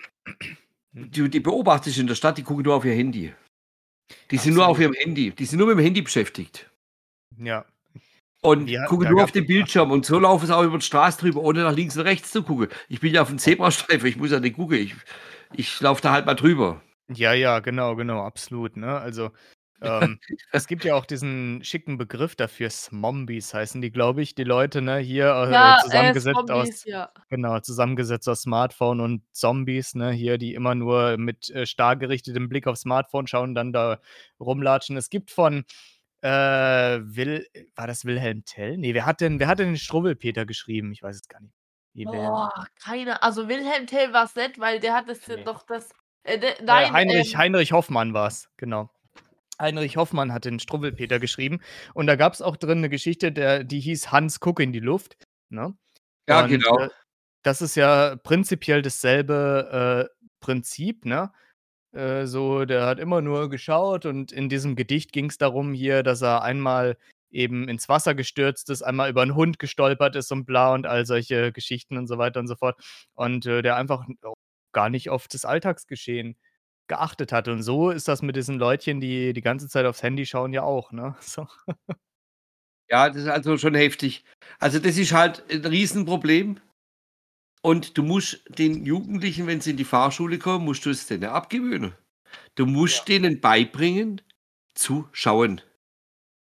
du 0.94 1.28
die 1.28 1.40
beobachtest 1.40 1.98
in 1.98 2.08
der 2.08 2.16
Stadt, 2.16 2.38
die 2.38 2.44
gucken 2.44 2.64
nur 2.64 2.76
auf 2.76 2.86
ihr 2.86 2.94
Handy. 2.94 3.34
Die 4.32 4.38
sind 4.38 4.54
nur 4.54 4.66
auf 4.66 4.78
Absolut. 4.78 4.96
ihrem 4.96 5.04
Handy. 5.06 5.32
Die 5.32 5.46
sind 5.46 5.60
nur 5.60 5.68
mit 5.68 5.78
dem 5.78 5.84
Handy 5.84 6.02
beschäftigt. 6.02 6.70
Ja. 7.38 7.66
Und 8.50 8.70
Ja, 8.70 8.86
gucken 8.86 9.06
da 9.06 9.12
nur 9.12 9.24
auf 9.24 9.32
den 9.32 9.46
Bildschirm 9.46 9.92
und 9.92 10.06
so 10.06 10.20
laufen 10.20 10.46
sie 10.48 10.56
auch 10.56 10.64
über 10.64 10.78
die 10.78 10.86
Straße 10.86 11.20
drüber, 11.20 11.42
ohne 11.42 11.64
nach 11.64 11.74
links 11.76 11.98
und 11.98 12.04
rechts 12.04 12.32
zu 12.32 12.44
gucken. 12.44 12.70
Ich 12.90 13.00
bin 13.00 13.14
ja 13.14 13.24
auf'm 13.24 13.38
Zebrastreifen, 13.38 14.08
ich 14.08 14.18
muss 14.18 14.32
ja 14.32 14.40
nicht 14.40 14.56
gucken. 14.56 14.78
Ich 14.78 14.96
ich 15.54 15.80
laufe 15.82 16.02
da 16.02 16.12
halt 16.12 16.26
mal 16.26 16.36
drüber. 16.36 16.82
Ja, 17.10 17.34
ja, 17.34 17.60
genau, 17.60 17.96
genau, 17.96 18.22
absolut, 18.26 18.76
ne? 18.76 18.98
Also, 19.00 19.32
ähm, 19.82 20.20
es 20.52 20.68
gibt 20.68 20.84
ja 20.84 20.96
auch 20.96 21.06
diesen 21.06 21.64
schicken 21.64 21.98
Begriff 21.98 22.36
dafür, 22.36 22.70
Smombies 22.70 23.54
heißen 23.54 23.82
die, 23.82 23.92
glaube 23.92 24.22
ich, 24.22 24.36
die 24.36 24.44
Leute, 24.44 24.82
ne, 24.82 24.98
hier, 24.98 25.26
äh, 25.28 25.52
Ja, 25.54 25.78
äh, 25.78 25.84
zusammengesetzt 25.84 26.36
Zombies, 26.48 26.82
aus 26.82 26.84
ja. 26.86 27.12
genau, 27.30 27.60
zusammengesetzt 27.62 28.28
aus 28.28 28.42
Smartphone 28.42 29.00
und 29.00 29.24
Zombies, 29.32 29.96
ne, 29.96 30.12
hier, 30.12 30.38
die 30.38 30.54
immer 30.54 30.76
nur 30.76 31.18
mit, 31.18 31.50
äh, 31.52 31.66
starr 31.66 31.96
gerichtetem 31.96 32.50
Blick 32.50 32.68
aufs 32.68 32.82
Smartphone 32.82 33.28
schauen, 33.28 33.56
dann 33.56 33.72
da 33.72 34.00
rumlatschen. 34.40 34.98
Es 34.98 35.10
gibt 35.10 35.32
von, 35.32 35.64
äh, 36.22 36.30
Wil 37.04 37.48
war 37.76 37.88
das 37.88 38.06
Wilhelm 38.06 38.44
Tell? 38.46 38.78
Ne, 38.78 38.94
wer 38.94 39.06
hat 39.06 39.22
denn 39.22 39.40
wer 39.40 39.48
hat 39.48 39.60
denn 39.60 39.68
den 39.70 39.78
Struwwelpeter 39.78 40.46
geschrieben? 40.46 40.92
Ich 40.92 41.04
weiß 41.04 41.16
es 41.18 41.28
gar 41.28 41.42
nicht. 41.42 41.54
Boah, 42.04 42.68
keine 42.84 43.22
also, 43.24 43.48
Wilhelm 43.48 43.88
Tell 43.88 44.14
war's 44.14 44.36
nicht, 44.36 44.60
weil 44.60 44.80
der 44.80 44.94
hat 44.94 45.10
das 45.10 45.26
ja 45.28 45.36
Ne. 45.36 45.44
doch 45.44 45.64
das 45.66 45.90
äh, 46.24 46.38
de 46.40 46.62
Äh, 46.70 46.86
nein, 46.86 46.92
Heinrich 46.92 47.36
ähm 47.36 47.38
Heinrich 47.38 47.72
Hoffmann 47.72 48.14
war's, 48.14 48.50
genau. 48.58 48.90
Heinrich 49.62 49.98
Hoffmann 49.98 50.34
hat 50.34 50.46
den 50.46 50.60
Struwwelpeter 50.60 51.20
geschrieben 51.20 51.62
und 51.94 52.08
da 52.08 52.16
gab's 52.16 52.42
auch 52.42 52.58
drin 52.58 52.82
'ne 52.82 52.90
Geschichte, 52.90 53.32
der 53.32 53.64
die 53.64 53.80
hieß 53.82 54.12
„Hans 54.12 54.40
guck 54.42 54.60
in 54.60 54.74
die 54.74 54.80
Luft“, 54.82 55.18
ne? 55.50 55.78
Ja, 56.30 56.42
Und, 56.42 56.48
genau. 56.48 56.78
äh, 56.78 56.90
das 57.44 57.62
ist 57.62 57.76
ja 57.76 58.18
prinzipiell 58.18 58.82
dasselbe, 58.84 60.10
äh, 60.22 60.26
Prinzip, 60.42 61.06
ne? 61.06 61.32
Äh, 61.98 62.28
so, 62.28 62.66
der 62.66 62.86
hat 62.86 63.00
immer 63.00 63.22
nur 63.22 63.50
geschaut 63.50 64.06
und 64.06 64.32
in 64.32 64.50
diesem 64.50 64.76
Gedicht 64.76 65.12
ging's 65.14 65.38
darum 65.40 65.74
hier, 65.74 66.04
dass 66.04 66.22
er 66.22 66.44
einmal 66.44 66.96
eben 67.32 67.68
ins 67.68 67.90
Wasser 67.90 68.14
gestürzt 68.14 68.70
ist, 68.70 68.84
einmal 68.84 69.10
über 69.10 69.24
'n 69.24 69.34
Hund 69.36 69.58
gestolpert 69.58 70.16
ist 70.16 70.32
und 70.32 70.46
bla 70.46 70.74
und 70.76 70.86
all 70.86 71.06
solche 71.08 71.52
Geschichten 71.52 71.98
und 71.98 72.06
so 72.08 72.18
weiter 72.20 72.40
und 72.40 72.48
so 72.48 72.56
fort. 72.56 72.80
Und, 73.16 73.48
äh, 73.48 73.64
der 73.64 73.76
einfach 73.78 74.06
gar 74.74 74.90
nicht 74.92 75.10
auf 75.10 75.28
das 75.28 75.44
Alltagsgeschehen 75.44 76.38
geachtet 76.88 77.32
hat. 77.34 77.48
Und 77.48 77.64
so 77.64 77.90
ist 77.90 78.08
das 78.08 78.22
mit 78.22 78.36
diesen 78.36 78.60
Leutchen, 78.60 79.02
die 79.02 79.34
die 79.34 79.42
ganze 79.42 79.68
Zeit 79.68 79.86
aufs 79.88 80.04
Handy 80.04 80.26
schauen, 80.28 80.54
ja 80.54 80.62
auch, 80.64 80.92
ne? 80.92 81.16
So. 81.22 81.48
Ja, 82.90 83.10
das 83.10 83.18
ist 83.24 83.28
also 83.30 83.58
schon 83.58 83.76
heftig. 83.76 84.24
Also, 84.60 84.80
das 84.80 84.98
ist 84.98 85.12
halt 85.14 85.44
'n 85.50 85.66
Riesenproblem. 85.66 86.60
Und 87.68 87.98
du 87.98 88.04
musst 88.04 88.40
den 88.48 88.86
Jugendlichen, 88.86 89.46
wenn 89.46 89.60
sie 89.60 89.72
in 89.72 89.76
die 89.76 89.84
Fahrschule 89.84 90.40
kommen, 90.40 90.64
musst 90.64 90.86
du 90.86 90.90
es 90.90 91.06
denen 91.06 91.26
abgewöhnen. 91.26 91.94
Du 92.56 92.66
musst 92.66 93.00
Ja. 93.00 93.04
denen 93.04 93.42
beibringen, 93.42 94.22
zu 94.74 95.10
schauen. 95.12 95.60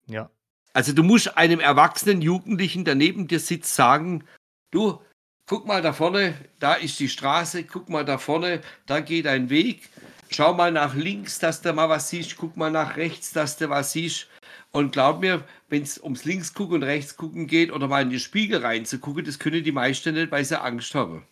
Ja. 0.07 0.29
Also, 0.75 0.93
du 0.93 1.03
musst 1.03 1.35
einem 1.39 1.61
erwachsenen 1.61 2.21
Jugendlichen, 2.21 2.85
der 2.85 2.95
neben 2.95 3.27
dir 3.27 3.41
sitzt, 3.41 3.75
sagen: 3.75 4.25
„Du, 4.71 5.01
guck 5.47 5.67
mal 5.67 5.81
da 5.81 5.95
vorne, 5.95 6.35
da 6.59 6.75
ist 6.75 7.01
die 7.01 7.09
Straße, 7.09 7.65
guck 7.65 7.89
mal 7.89 8.05
da 8.05 8.19
vorne, 8.19 8.61
da 8.85 9.01
geht 9.01 9.27
ein 9.27 9.49
Weg. 9.49 9.89
Schau 10.29 10.53
mal 10.53 10.73
nach 10.73 10.95
links, 10.95 11.39
dass 11.39 11.63
du 11.63 11.73
mal 11.73 11.89
was 11.89 12.11
siehst, 12.11 12.37
guck 12.37 12.59
mal 12.59 12.71
nach 12.71 12.99
rechts, 12.99 13.33
dass 13.33 13.57
du 13.57 13.71
was 13.71 13.93
siehst.“ 13.93 14.29
Und 14.71 14.93
glaub 14.93 15.21
mir, 15.21 15.45
wenn's 15.69 15.99
ums 15.99 16.25
Links-Gucken 16.25 16.77
und 16.77 16.83
Rechts-Gucken 16.83 17.47
geht 17.47 17.73
oder 17.73 17.89
mal 17.89 18.03
in 18.03 18.11
den 18.11 18.21
Spiegel 18.21 18.61
reinzugucken, 18.65 19.25
das 19.25 19.39
können 19.39 19.65
die 19.65 19.73
meisten 19.73 20.15
nicht, 20.15 20.31
weil 20.31 20.45
sie 20.45 20.61
Angst 20.61 20.95
haben. 20.95 21.27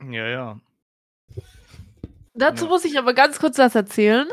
Ja, 0.00 0.26
ja. 0.28 0.60
Dazu 2.34 2.64
Ja. 2.64 2.70
muss 2.70 2.84
ich 2.84 2.98
aber 2.98 3.14
ganz 3.14 3.38
kurz 3.38 3.58
was 3.58 3.74
erzählen. 3.74 4.28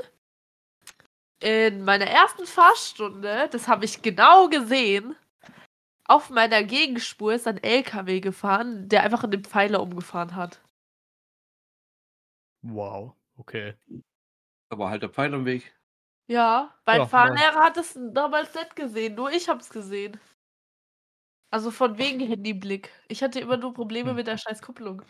In 1.40 1.84
meiner 1.84 2.06
ersten 2.06 2.46
Fahrstunde, 2.46 3.48
das 3.52 3.68
habe 3.68 3.86
ich 3.86 4.02
genau 4.02 4.48
gesehen, 4.50 5.16
auf 6.06 6.30
meiner 6.30 6.64
Gegenspur 6.64 7.34
ist 7.34 7.48
ein 7.48 7.62
LKW 7.64 8.20
gefahren, 8.20 8.90
der 8.90 9.04
einfach 9.04 9.24
in 9.24 9.32
den 9.32 9.44
Pfeiler 9.44 9.82
umgefahren 9.82 10.36
hat. 10.36 10.62
Wow, 12.64 13.16
okay. 13.38 13.76
Da 14.70 14.78
war 14.78 14.90
halt 14.90 15.02
der 15.04 15.10
Pfeiler 15.10 15.38
im 15.38 15.46
Weg. 15.46 15.74
Ja, 16.32 16.74
mein 16.86 17.04
Ja, 17.04 17.12
ja. 17.18 17.42
Fahrlehrer 17.44 17.60
hat 17.62 17.76
es 17.76 17.94
damals 18.14 18.54
nicht 18.56 18.74
gesehen, 18.78 19.16
nur 19.16 19.32
ich 19.34 19.50
habe 19.50 19.60
es 19.60 19.70
gesehen. 19.70 20.18
Also, 21.54 21.70
von 21.70 21.98
wegen 21.98 22.22
Handyblick. 22.26 22.90
Ich 23.10 23.22
hatte 23.22 23.42
immer 23.42 23.58
nur 23.58 23.74
Probleme 23.74 24.14
Hm. 24.14 24.16
mit 24.16 24.26
der 24.26 24.38
scheiß 24.38 24.62
Kupplung. 24.62 25.02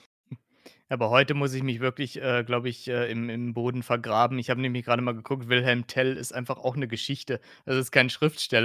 Aber 0.92 1.10
heute 1.10 1.34
muss 1.36 1.54
ich 1.54 1.64
mich 1.64 1.80
wirklich, 1.80 2.22
äh, 2.22 2.44
glaube 2.44 2.68
ich, 2.68 2.89
äh, 2.89 3.10
im 3.10 3.30
im 3.30 3.54
Boden 3.54 3.82
vergraben. 3.82 4.38
Ich 4.39 4.50
habe 4.50 4.60
nämlich 4.60 4.84
grade 4.84 5.02
mal 5.02 5.14
geguckt, 5.16 5.48
Wilhelm 5.48 5.88
Tell 5.88 6.18
ist 6.18 6.34
einfach 6.34 6.58
auch 6.58 6.76
'ne 6.76 6.89
Geschichte. 6.89 7.39
Das 7.66 7.78
ist 7.78 7.92
kein 7.92 8.10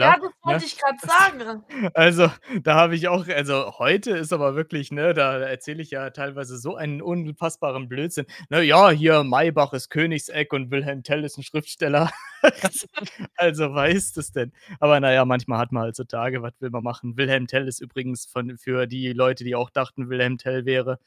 Ja, 0.00 0.12
Schriftsteller, 0.12 0.16
das 0.20 0.32
ne? 0.44 0.60
wollte 0.60 0.64
ich 0.64 0.76
grad 0.78 0.96
Das 1.00 1.10
sagen. 1.10 1.62
also, 1.94 2.30
da 2.62 2.74
habe 2.74 2.96
ich 2.96 3.08
auch 3.08 3.28
also, 3.28 3.78
heute 3.78 4.10
ist 4.12 4.32
aber 4.32 4.56
wirklich, 4.56 4.90
ne 4.90 5.14
da 5.14 5.38
erzähle 5.38 5.82
ich 5.82 5.90
ja 5.92 6.10
teilweise 6.10 6.58
so 6.58 6.74
einen 6.76 7.00
unfassbaren 7.00 7.88
Blödsinn. 7.88 8.26
Ne, 8.50 8.62
ja, 8.62 8.90
hier 8.90 9.22
Maybach 9.24 9.72
ist 9.72 9.90
Königseck 9.90 10.52
und 10.52 10.70
Wilhelm 10.72 11.04
Tell 11.04 11.24
ist 11.24 11.38
'n 11.38 11.44
Schriftsteller. 11.44 12.10
Also, 13.36 13.74
wer 13.74 13.88
ist 13.88 14.16
das 14.16 14.30
denn? 14.32 14.52
Aber 14.80 15.00
na 15.00 15.12
ja, 15.12 15.24
manchmal 15.24 15.58
hat 15.58 15.72
man 15.72 15.82
halt 15.84 15.96
so 15.96 16.04
Tage, 16.04 16.42
was 16.42 16.52
will 16.60 16.70
man 16.70 16.82
machen? 16.84 17.16
Wilhelm 17.16 17.46
Tell 17.48 17.66
ist 17.68 17.80
übrigens 17.80 18.26
von 18.26 18.56
für 18.58 18.86
die 18.86 19.12
Leute, 19.12 19.44
die 19.44 19.54
auch 19.56 19.70
dachten, 19.70 20.08
Wilhelm 20.10 20.38
Tell 20.38 20.64
wäre 20.64 20.98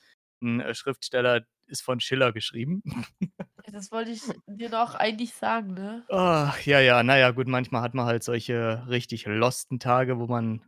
Schriftsteller, 0.73 1.45
ist 1.67 1.81
von 1.81 1.99
Schiller 1.99 2.31
geschrieben. 2.33 2.83
Das 3.71 3.91
wollte 3.91 4.09
ich 4.09 4.23
dir 4.47 4.71
doch 4.71 4.95
eigentlich 4.95 5.35
sagen, 5.35 5.75
ne? 5.75 6.03
Ach, 6.09 6.59
ja, 6.61 6.79
ja, 6.79 7.03
na 7.03 7.19
ja, 7.19 7.29
gut, 7.29 7.47
manchmal 7.47 7.83
hat 7.83 7.93
man 7.93 8.07
halt 8.07 8.23
solche 8.23 8.83
richtig 8.87 9.27
losten 9.27 9.79
Tage, 9.79 10.17
wo 10.17 10.25
man 10.25 10.65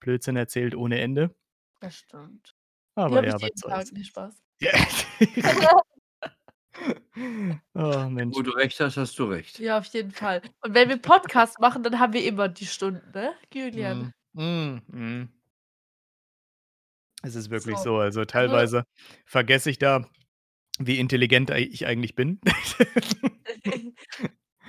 Blödsinn 0.00 0.36
erzählt 0.36 0.74
ohne 0.74 1.00
Ende. 1.00 1.34
Das 1.80 1.96
stimmt. 1.96 2.54
Aber 2.94 3.24
ja, 3.24 3.32
was 3.32 3.40
jeden 3.40 3.56
Tag, 3.56 3.86
soll's. 3.86 3.92
ne, 3.92 4.04
Spaß. 4.04 4.42
Ja. 4.60 4.72
Oh, 7.74 8.08
Mensch. 8.08 8.34
Wo 8.34 8.42
du 8.42 8.52
recht 8.52 8.80
hast, 8.80 8.96
hast 8.96 9.18
du 9.18 9.24
recht. 9.24 9.58
Ja, 9.58 9.78
auf 9.78 9.84
jeden 9.86 10.10
Fall. 10.10 10.40
Und 10.62 10.74
wenn 10.74 10.88
wir 10.88 10.96
Podcast 10.96 11.60
machen, 11.60 11.82
dann 11.82 11.98
haben 11.98 12.14
wir 12.14 12.24
immer 12.24 12.48
die 12.48 12.64
Stunden, 12.66 13.10
ne, 13.12 13.34
Julian? 13.52 14.14
Mhm. 14.32 14.42
Mhm, 14.42 14.82
mhm. 14.86 15.28
Es 17.22 17.34
ist 17.36 17.50
wirklich 17.50 17.80
So, 17.80 17.82
so. 17.82 17.98
Also, 17.98 18.24
also 18.24 18.24
teilweise 18.24 18.84
vergesse 19.26 19.70
ich 19.70 19.78
da, 19.78 20.06
wie 20.78 20.98
intelligent 21.00 21.50
ich 21.50 21.86
eigentlich 21.86 22.16
bin. 22.16 22.40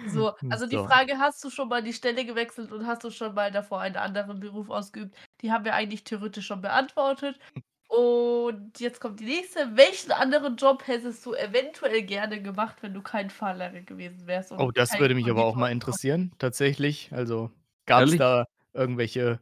So, 0.06 0.34
Hm, 0.42 0.50
also 0.50 0.68
die 0.68 0.80
so. 0.80 0.90
Frage: 0.90 1.18
„Hast 1.20 1.44
du 1.44 1.50
schon 1.50 1.70
mal 1.70 1.84
die 1.84 1.94
Stelle 1.94 2.26
gewechselt 2.26 2.72
und 2.72 2.86
hast 2.88 3.04
du 3.04 3.10
schon 3.12 3.34
mal 3.36 3.52
davor 3.52 3.82
einen 3.82 3.96
anderen 3.98 4.40
Beruf 4.40 4.70
ausgeübt?“ 4.70 5.16
Die 5.42 5.52
haben 5.52 5.66
wir 5.66 5.76
eigentlich 5.76 6.04
theoretisch 6.04 6.48
schon 6.48 6.62
beantwortet. 6.62 7.40
Und 7.88 8.80
jetzt 8.80 9.00
kommt 9.02 9.20
die 9.22 9.26
nächste. 9.26 9.78
Welchen 9.78 10.12
anderen 10.12 10.58
Job 10.58 10.88
hättest 10.88 11.26
du 11.26 11.34
eventuell 11.36 12.04
gerne 12.04 12.42
gemacht, 12.42 12.84
wenn 12.84 12.94
du 12.94 13.02
kein 13.04 13.30
Fahrlehrer 13.30 13.82
gewesen 13.82 14.28
wärst 14.28 14.52
Oh, 14.58 14.72
das 14.72 15.00
würde 15.00 15.16
mich 15.16 15.30
aber 15.32 15.44
auch 15.46 15.56
mal 15.56 15.72
interessieren, 15.72 16.32
tatsächlich. 16.38 17.10
Also, 17.12 17.52
gab's 17.86 18.16
Ehrlich? 18.16 18.16
da 18.16 18.46
irgendwelche 18.74 19.40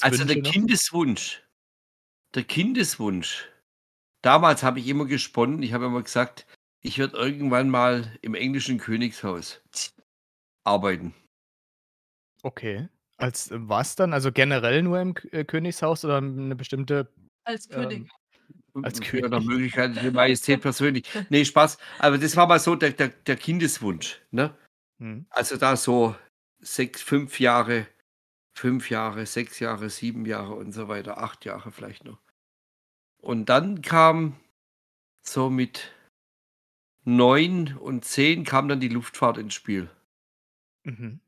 Also, 0.00 0.24
der 0.24 0.36
Berufswünsche 0.36 0.42
noch? 0.42 0.54
Kindeswunsch 0.54 1.42
der 2.34 2.44
Kindeswunsch. 2.44 3.48
Damals 4.22 4.62
habe 4.62 4.80
ich 4.80 4.88
immer 4.88 5.06
gesponnen. 5.06 5.62
Ich 5.62 5.72
habe 5.72 5.86
immer 5.86 6.02
gesagt, 6.02 6.46
ich 6.82 6.98
werde 6.98 7.16
irgendwann 7.16 7.68
mal 7.70 8.18
im 8.22 8.34
englischen 8.34 8.78
Königshaus 8.78 9.62
arbeiten. 10.64 11.14
Okay. 12.42 12.88
Als 13.16 13.50
was 13.52 13.96
dann? 13.96 14.14
Also, 14.14 14.32
generell 14.32 14.82
nur 14.82 15.00
im 15.00 15.14
äh, 15.32 15.44
Königshaus 15.44 16.04
oder 16.04 16.20
'ne 16.20 16.56
bestimmte 16.56 17.12
Als 17.44 17.68
König. 17.68 18.08
ähm, 18.74 18.84
als 18.84 19.00
König? 19.00 19.30
Möglichkeit 19.44 19.96
Ihre 19.96 20.10
Majestät 20.12 20.60
persönlich. 20.62 21.04
Ne, 21.30 21.44
Spaß. 21.44 21.78
Aber 21.98 22.18
das 22.18 22.36
war 22.36 22.46
mal 22.46 22.58
so 22.58 22.76
der 22.76 22.92
der 22.92 23.08
der 23.08 23.36
Kindeswunsch, 23.36 24.20
ne? 24.30 24.56
Mhm. 24.98 25.26
Also, 25.30 25.56
da 25.56 25.76
so 25.76 26.16
6, 26.60 27.02
5 27.02 27.40
Jahre 27.40 27.86
5 28.60 28.90
Jahre, 28.90 29.24
6 29.24 29.58
Jahre, 29.58 29.88
7 29.88 30.26
Jahre 30.26 30.54
und 30.54 30.72
so 30.72 30.86
weiter, 30.86 31.16
8 31.16 31.46
Jahre 31.46 31.72
vielleicht 31.72 32.04
noch. 32.04 32.18
Und 33.22 33.48
dann 33.48 33.82
kam 33.82 34.36
so 35.22 35.50
mit 35.50 35.92
9 37.04 37.76
und 37.78 38.04
10 38.04 38.44
kam 38.44 38.68
dann 38.68 38.80
die 38.80 38.88
Luftfahrt 38.88 39.38
ins 39.38 39.54
Spiel. 39.54 39.88
Mhm. 40.84 41.20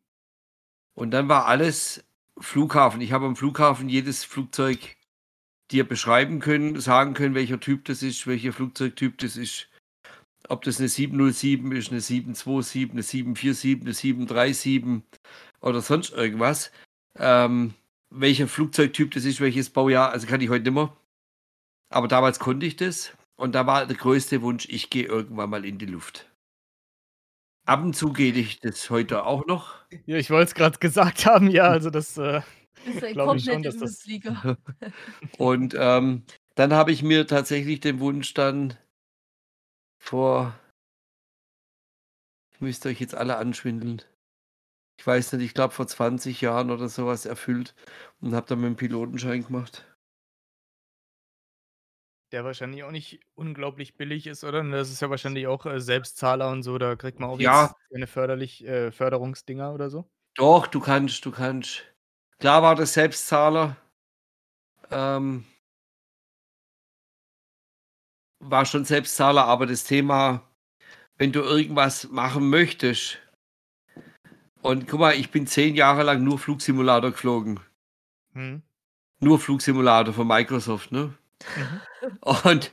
Und 0.96 1.10
dann 1.12 1.28
war 1.28 1.46
alles 1.46 2.04
Flughafen. 2.38 3.00
Ich 3.00 3.12
habe 3.12 3.26
am 3.26 3.36
Flughafen 3.36 3.88
jedes 3.88 4.24
Flugzeug 4.24 4.96
dir 5.70 5.88
beschreiben 5.88 6.40
können, 6.40 6.80
sagen 6.80 7.14
können, 7.14 7.34
welcher 7.34 7.60
Typ 7.60 7.86
das 7.86 8.02
ist, 8.02 8.26
welcher 8.26 8.52
Flugzeugtyp 8.52 9.18
das 9.18 9.36
ist. 9.36 9.68
Ob 10.48 10.62
das 10.64 10.80
'ne 10.80 10.88
707 10.88 11.72
ist, 11.72 11.92
'ne 11.92 12.00
727, 12.00 12.94
'ne 12.94 13.02
747, 13.02 13.84
'ne 13.84 13.94
737 13.94 15.04
oder 15.62 15.82
sonst 15.82 16.12
irgendwas. 16.12 16.72
Ähm, 17.18 17.74
welcher 18.10 18.48
Flugzeugtyp 18.48 19.12
das 19.12 19.24
ist, 19.24 19.40
welches 19.40 19.70
Baujahr, 19.70 20.10
also, 20.10 20.26
kann 20.26 20.40
ich 20.40 20.50
heute 20.50 20.64
nicht 20.64 20.74
mehr. 20.74 20.96
Aber 21.90 22.08
damals 22.08 22.38
konnte 22.38 22.66
ich 22.66 22.76
das 22.76 23.12
und 23.36 23.54
da 23.54 23.66
war 23.66 23.86
der 23.86 23.96
größte 23.96 24.42
Wunsch, 24.42 24.66
ich 24.68 24.90
gehe 24.90 25.04
irgendwann 25.04 25.50
mal 25.50 25.64
in 25.64 25.78
die 25.78 25.86
Luft. 25.86 26.30
Ab 27.66 27.82
und 27.82 27.94
zu 27.94 28.12
geht 28.12 28.36
ich 28.36 28.60
das 28.60 28.90
heute 28.90 29.24
auch 29.24 29.46
noch. 29.46 29.74
Ja, 30.06 30.16
ich 30.16 30.30
wollte 30.30 30.48
es 30.48 30.54
grad 30.54 30.80
gesagt 30.80 31.26
haben, 31.26 31.48
ja, 31.48 31.64
also, 31.64 31.90
das, 31.90 32.16
äh, 32.16 32.40
ein 32.84 32.92
ich 32.96 33.14
schon, 33.14 33.26
kompletter 33.26 33.62
dass 33.62 33.78
das. 33.78 34.04
Und, 35.38 35.74
ähm, 35.78 36.24
dann 36.54 36.72
habe 36.72 36.92
ich 36.92 37.02
mir 37.02 37.26
tatsächlich 37.26 37.80
den 37.80 38.00
Wunsch 38.00 38.34
dann 38.34 38.76
vor 39.98 40.52
ich 42.54 42.60
müsste 42.60 42.90
euch 42.90 43.00
jetzt 43.00 43.14
alle 43.14 43.38
anschwindeln. 43.38 44.02
Ich 45.02 45.06
weiß 45.08 45.32
nicht, 45.32 45.44
ich 45.46 45.52
glaube 45.54 45.74
vor 45.74 45.88
20 45.88 46.40
Jahren 46.42 46.70
oder 46.70 46.88
so 46.88 47.06
was 47.08 47.26
erfüllt 47.26 47.74
und 48.20 48.36
habe 48.36 48.46
dann 48.46 48.60
meinen 48.60 48.76
Pilotenschein 48.76 49.44
gemacht. 49.44 49.84
Der 52.32 52.44
wahrscheinlich 52.46 52.82
auch 52.82 52.90
nicht 52.90 53.20
unglaublich 53.34 53.96
billig 53.98 54.26
ist, 54.26 54.42
oder? 54.42 54.64
Das 54.64 54.90
ist 54.90 55.02
ja 55.02 55.10
wahrscheinlich 55.10 55.46
auch, 55.46 55.66
äh, 55.66 55.80
Selbstzahler 55.80 56.50
und 56.50 56.62
so, 56.62 56.78
da 56.78 56.96
kriegt 56.96 57.20
man 57.20 57.28
auch 57.28 57.38
Ja. 57.38 57.74
keine 57.90 58.06
förderlich 58.06 58.64
äh, 58.66 58.90
Förderungsdinger 58.90 59.74
oder 59.74 59.90
so? 59.90 60.08
Doch, 60.36 60.66
du 60.66 60.80
kannst 60.80 61.24
du 61.26 61.30
kannst 61.30 61.84
klar 62.38 62.62
war 62.62 62.74
das 62.74 62.94
Selbstzahler. 62.94 63.76
Ähm 64.90 65.44
war 68.40 68.66
schon 68.66 68.84
Selbstzahler, 68.84 69.44
aber 69.44 69.66
das 69.66 69.84
Thema, 69.84 70.42
wenn 71.18 71.32
du 71.32 71.40
irgendwas 71.42 72.08
machen 72.10 72.50
möchtest 72.50 73.18
und 74.62 74.88
guck 74.88 75.00
mal, 75.00 75.14
ich 75.16 75.30
bin 75.30 75.46
10 75.46 75.74
Jahre 75.74 76.02
lang 76.04 76.24
nur 76.24 76.38
Flugsimulator 76.38 77.10
geflogen. 77.12 77.60
Mhm. 78.34 78.62
Nur 79.20 79.38
Flugsimulator 79.38 80.12
von 80.12 80.26
Microsoft, 80.26 80.90
ne? 80.92 81.14
Mhm. 81.56 81.82
Und 82.44 82.72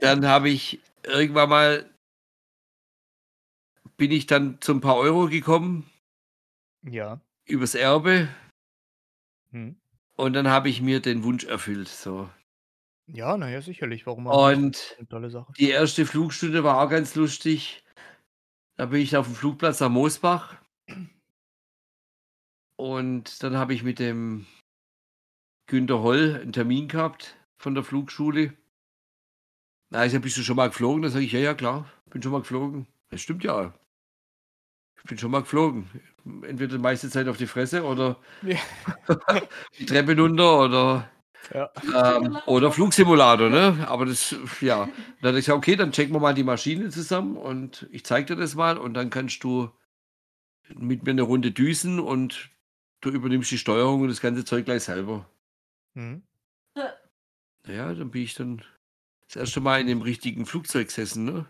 dann 0.00 0.26
habe 0.26 0.50
ich 0.50 0.80
irgendwann 1.04 1.48
mal 1.50 1.90
bin 4.00 4.12
ich 4.12 4.26
dann 4.26 4.58
zu 4.60 4.72
'n 4.72 4.80
paar 4.80 4.96
Euro 4.96 5.26
gekommen 5.28 5.84
Ja. 6.82 7.20
übers 7.46 7.74
Erbe. 7.74 8.28
Mhm. 9.52 9.78
Und 10.16 10.32
dann 10.32 10.48
habe 10.48 10.68
ich 10.68 10.82
mir 10.82 10.98
den 11.00 11.22
Wunsch 11.22 11.44
erfüllt, 11.44 11.86
so. 11.88 12.28
Ja, 13.10 13.36
na 13.38 13.48
ja, 13.50 13.62
sicherlich, 13.62 14.06
warum 14.06 14.26
auch? 14.28 14.44
Und 14.46 14.98
tolle 15.08 15.30
Sache. 15.30 15.54
die 15.58 15.70
1. 15.70 16.06
Flugstunde 16.06 16.64
war 16.64 16.80
auch 16.82 16.90
ganz 16.90 17.14
lustig. 17.14 17.84
Da 18.76 18.86
bin 18.86 19.00
ich 19.02 19.16
auf'm 19.16 19.34
Flugplatz 19.34 19.82
am 19.82 19.92
Mosbach. 19.94 20.56
Und 22.78 23.42
dann 23.42 23.56
habe 23.56 23.74
ich 23.74 23.82
mit 23.82 23.98
dem 23.98 24.46
Günter 25.70 26.00
Holl 26.02 26.40
'n 26.42 26.52
Termin 26.54 26.88
gehabt 26.88 27.36
von 27.58 27.74
der 27.74 27.84
Flugschule. 27.84 28.54
Na, 29.92 30.04
ist 30.04 30.12
er: 30.12 30.20
„Bist 30.20 30.36
du 30.36 30.42
schon 30.42 30.56
mal 30.56 30.68
geflogen?“ 30.68 31.02
Da 31.02 31.08
sage 31.08 31.24
ich: 31.24 31.32
„Ja, 31.32 31.40
ja, 31.40 31.54
klar, 31.54 31.86
bin 32.10 32.22
schon 32.22 32.32
mal 32.32 32.40
geflogen.“ 32.40 32.86
Das 33.10 33.20
stimmt 33.22 33.42
ja. 33.44 33.72
Ich 34.96 35.04
bin 35.04 35.18
schon 35.18 35.30
mal 35.30 35.40
geflogen. 35.40 35.88
Entweder 36.42 36.76
die 36.76 36.82
meiste 36.82 37.08
Zeit 37.10 37.28
auf 37.28 37.36
die 37.36 37.46
Fresse 37.46 37.84
oder 37.84 38.16
Ja. 38.42 38.56
die 39.78 39.86
Treppe 39.86 40.16
runter 40.20 40.60
oder, 40.60 41.10
Ja. 41.54 41.70
ähm 42.20 42.40
oder 42.46 42.72
Flugsimulator, 42.72 43.50
ne? 43.50 43.86
Aber 43.88 44.06
das 44.06 44.36
ja. 44.60 44.90
Dann 45.20 45.30
habe 45.30 45.38
ich 45.40 45.46
gesagt: 45.46 45.58
„Okay, 45.58 45.76
dann 45.76 45.92
checken 45.92 46.14
wir 46.14 46.20
mal 46.20 46.34
die 46.34 46.44
Maschine 46.44 46.90
zusammen 46.90 47.36
und 47.36 47.88
ich 47.92 48.04
zeige 48.06 48.34
dir 48.34 48.40
das 48.40 48.54
mal 48.56 48.78
und 48.78 48.94
dann 48.94 49.10
kannst 49.10 49.44
du 49.44 49.70
mit 50.76 51.04
mir 51.04 51.14
'ne 51.14 51.22
Runde 51.22 51.52
düsen 51.52 52.00
und 52.00 52.50
du 53.00 53.10
übernimmst 53.10 53.50
die 53.50 53.58
Steuerung 53.58 54.02
und 54.02 54.08
das 54.08 54.20
ganze 54.20 54.44
Zeug 54.44 54.64
gleich 54.66 54.84
selber.“ 54.84 55.28
Mhm. 55.96 56.22
Ja. 56.76 56.98
Na 57.66 57.72
ja, 57.74 57.94
dann 57.94 58.10
bin 58.10 58.22
ich 58.22 58.34
dann 58.34 58.62
das 59.26 59.36
1. 59.36 59.60
Mal 59.60 59.80
in 59.80 59.86
dem 59.88 60.02
richtigen 60.02 60.46
Flugzeug 60.46 60.88
gesessen, 60.88 61.24
ne? 61.24 61.46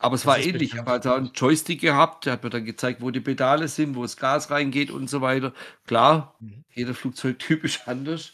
Aber 0.00 0.14
es 0.14 0.26
Das 0.26 0.36
war 0.36 0.38
ähnlich. 0.38 0.72
Ich 0.72 0.78
habe 0.78 0.90
halt 0.90 1.04
da 1.06 1.16
'n 1.16 1.30
Joystick 1.34 1.80
gehabt, 1.80 2.26
der 2.26 2.34
hat 2.34 2.44
mir 2.44 2.50
dann 2.50 2.64
gezeigt, 2.64 3.00
wo 3.00 3.10
die 3.10 3.20
Pedale 3.20 3.68
sind, 3.68 3.96
wo 3.96 4.02
das 4.02 4.16
Gas 4.16 4.50
reingeht 4.50 4.90
und 4.90 5.08
so 5.08 5.20
weiter. 5.22 5.52
Klar, 5.86 6.38
Mhm. 6.40 6.62
jeder 6.74 6.94
Flugzeugtyp 6.94 7.64
ist 7.64 7.88
anders. 7.88 8.32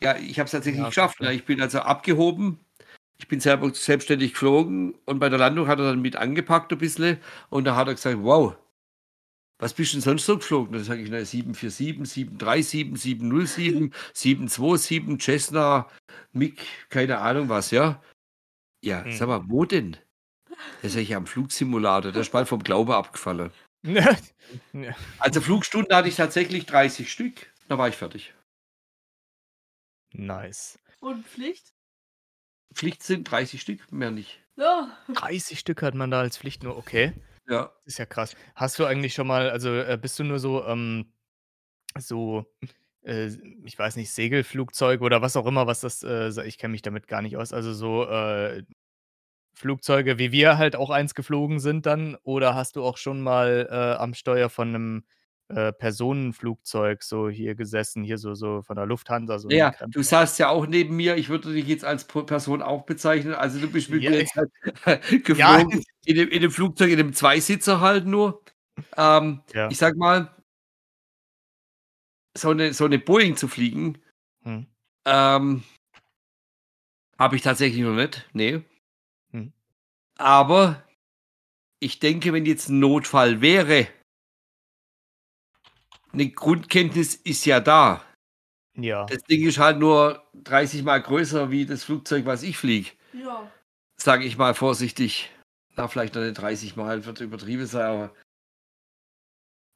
Ja, 0.00 0.16
ich 0.16 0.38
habe 0.38 0.46
es 0.46 0.52
tatsächlich 0.52 0.86
Ja, 0.86 0.90
geschafft, 0.90 1.20
klar. 1.20 1.22
ne? 1.22 1.32
Ich 1.34 1.44
bin 1.44 1.60
also 1.60 1.80
abgehoben. 1.80 2.60
Ich 3.18 3.28
bin 3.28 3.40
selber 3.40 3.72
selbstständig 3.74 4.32
geflogen 4.34 4.94
und 5.06 5.20
bei 5.20 5.28
der 5.30 5.38
Landung 5.38 5.68
hat 5.68 5.78
er 5.80 5.86
dann 5.86 6.02
mit 6.02 6.16
angepackt 6.16 6.72
'n 6.72 6.78
bisschen 6.78 7.18
und 7.50 7.64
da 7.64 7.76
hat 7.76 7.88
er 7.88 7.94
gesagt: 7.94 8.18
„Wow, 8.22 8.56
was 9.62 9.74
bist 9.74 9.94
'n 9.94 10.02
sonst 10.02 10.26
so 10.26 10.38
geflogen?“ 10.38 10.74
Da 10.74 10.84
sage 10.84 11.02
ich: 11.02 11.10
„Na, 11.10 11.24
747, 11.24 12.06
737, 12.06 12.98
707, 12.98 13.94
727, 14.14 15.18
Cessna, 15.20 15.88
MiG“, 16.32 16.60
keine 16.90 17.18
Ahnung 17.20 17.48
was, 17.50 17.70
ja. 17.72 18.02
Ja, 18.84 19.06
Hm. 19.06 19.10
sag 19.10 19.28
mal, 19.28 19.42
wo 19.48 19.64
denn? 19.66 19.96
Der 20.82 20.90
ist 20.90 20.96
ja 21.08 21.16
am 21.18 21.26
Flugsimulator, 21.26 22.12
der 22.12 22.22
ist 22.22 22.32
bald 22.32 22.48
vom 22.48 22.62
Glaube 22.64 22.96
abgefallen. 22.96 23.52
Ja. 23.84 24.16
Also 25.18 25.40
Flugstunden 25.40 25.94
hatte 25.96 26.08
ich 26.08 26.16
tatsächlich 26.16 26.66
30 26.66 27.10
Stück, 27.12 27.52
da 27.68 27.78
war 27.78 27.88
ich 27.88 27.96
fertig. 27.96 28.34
Nice. 30.14 30.78
Und 31.00 31.26
Pflicht? 31.26 31.72
Pflicht 32.74 33.02
sind 33.02 33.24
30 33.30 33.60
Stück, 33.60 33.90
mehr 33.92 34.10
nicht. 34.10 34.40
Ja. 34.56 34.96
30 35.14 35.58
Stück 35.58 35.82
hat 35.82 35.94
man 35.94 36.10
da 36.10 36.20
als 36.20 36.38
Pflicht 36.38 36.62
nur, 36.62 36.76
okay. 36.76 37.12
Ja. 37.48 37.72
Ist 37.84 37.98
ja 37.98 38.06
krass. 38.06 38.34
Hast 38.54 38.78
du 38.78 38.84
eigentlich 38.84 39.14
schon 39.14 39.26
mal, 39.26 39.50
also 39.50 39.70
äh, 39.74 39.98
bist 40.00 40.18
du 40.18 40.24
nur 40.24 40.38
so, 40.38 40.64
ähm, 40.64 41.12
so, 41.98 42.46
äh, 43.04 43.28
ich 43.64 43.78
weiß 43.78 43.96
nicht, 43.96 44.12
Segelflugzeug 44.12 45.02
oder 45.02 45.22
was 45.22 45.36
auch 45.36 45.46
immer, 45.46 45.66
was 45.66 45.80
das, 45.80 46.02
äh, 46.04 46.30
ich 46.46 46.58
kenne 46.58 46.72
mich 46.72 46.82
damit 46.82 47.08
gar 47.08 47.22
nicht 47.22 47.36
aus, 47.38 47.52
also 47.52 47.72
so 47.74 48.06
äh, 48.08 48.64
Flugzeuge, 49.54 50.18
wie 50.18 50.32
wir 50.32 50.58
halt 50.58 50.76
auch 50.76 50.90
eins 50.90 51.14
geflogen 51.14 51.60
sind 51.60 51.86
dann, 51.86 52.16
oder 52.24 52.54
hast 52.54 52.76
du 52.76 52.84
auch 52.84 52.96
schon 52.98 53.22
mal 53.22 53.68
äh, 53.70 54.00
am 54.02 54.14
Steuer 54.14 54.50
von 54.50 54.68
einem 54.70 55.04
äh, 55.48 55.72
Personenflugzeug 55.72 57.02
so 57.02 57.28
hier 57.28 57.54
gesessen, 57.54 58.02
hier 58.04 58.18
so, 58.18 58.34
so 58.34 58.62
von 58.62 58.76
der 58.76 58.86
Lufthansa, 58.86 59.38
so 59.38 59.50
Ja, 59.50 59.74
du 59.88 60.02
saßt 60.02 60.38
ja 60.38 60.48
auch 60.48 60.66
neben 60.66 60.96
mir. 60.96 61.16
Ich 61.16 61.28
würde 61.28 61.52
dich 61.52 61.66
jetzt 61.66 61.84
als 61.84 62.04
Person 62.04 62.62
auch 62.62 62.84
bezeichnen. 62.84 63.34
Also 63.34 63.60
du 63.60 63.70
bist 63.70 63.90
mit 63.90 64.02
Ja, 64.02 64.10
mir 64.10 64.20
jetzt 64.20 64.34
halt 64.86 65.24
geflogen 65.24 65.84
in, 66.06 66.16
dem, 66.16 66.28
in 66.28 66.42
dem 66.42 66.50
Flugzeug, 66.50 66.90
in 66.90 66.98
dem 66.98 67.12
Zweisitzer 67.12 67.80
halt 67.80 68.06
nur. 68.06 68.42
Ähm, 68.96 69.42
Ja. 69.52 69.68
Ich 69.70 69.78
sag 69.78 69.96
mal, 69.96 70.34
so 72.36 72.50
eine, 72.50 72.72
so 72.72 72.84
eine 72.86 72.98
Boeing 72.98 73.36
zu 73.36 73.46
fliegen, 73.48 73.98
Hm. 74.44 74.66
ähm, 75.04 75.62
habe 77.18 77.36
ich 77.36 77.42
tatsächlich 77.42 77.82
noch 77.82 77.94
nicht. 77.94 78.28
Nee. 78.32 78.62
Hm. 79.32 79.52
Aber 80.16 80.82
ich 81.78 81.98
denke, 81.98 82.32
wenn 82.32 82.46
jetzt 82.46 82.68
ein 82.68 82.78
Notfall 82.80 83.40
wäre, 83.40 83.86
eine 86.12 86.28
Grundkenntnis 86.30 87.14
ist 87.14 87.44
ja 87.44 87.60
da. 87.60 88.02
Ja. 88.74 89.04
Das 89.06 89.22
Ding 89.24 89.46
ist 89.46 89.58
halt 89.58 89.78
nur 89.78 90.22
30 90.44 90.82
mal 90.82 91.00
größer 91.00 91.50
wie 91.50 91.66
das 91.66 91.84
Flugzeug, 91.84 92.26
was 92.26 92.42
ich 92.42 92.56
fliege. 92.56 92.90
Ja. 93.12 93.50
Sage 93.96 94.24
ich 94.24 94.38
mal 94.38 94.54
vorsichtig. 94.54 95.30
Na, 95.76 95.88
vielleicht 95.88 96.14
noch 96.14 96.22
nicht 96.22 96.38
30 96.38 96.76
Mal, 96.76 97.04
wird 97.04 97.20
übertrieben 97.20 97.66
sein, 97.66 97.86
aber 97.86 98.14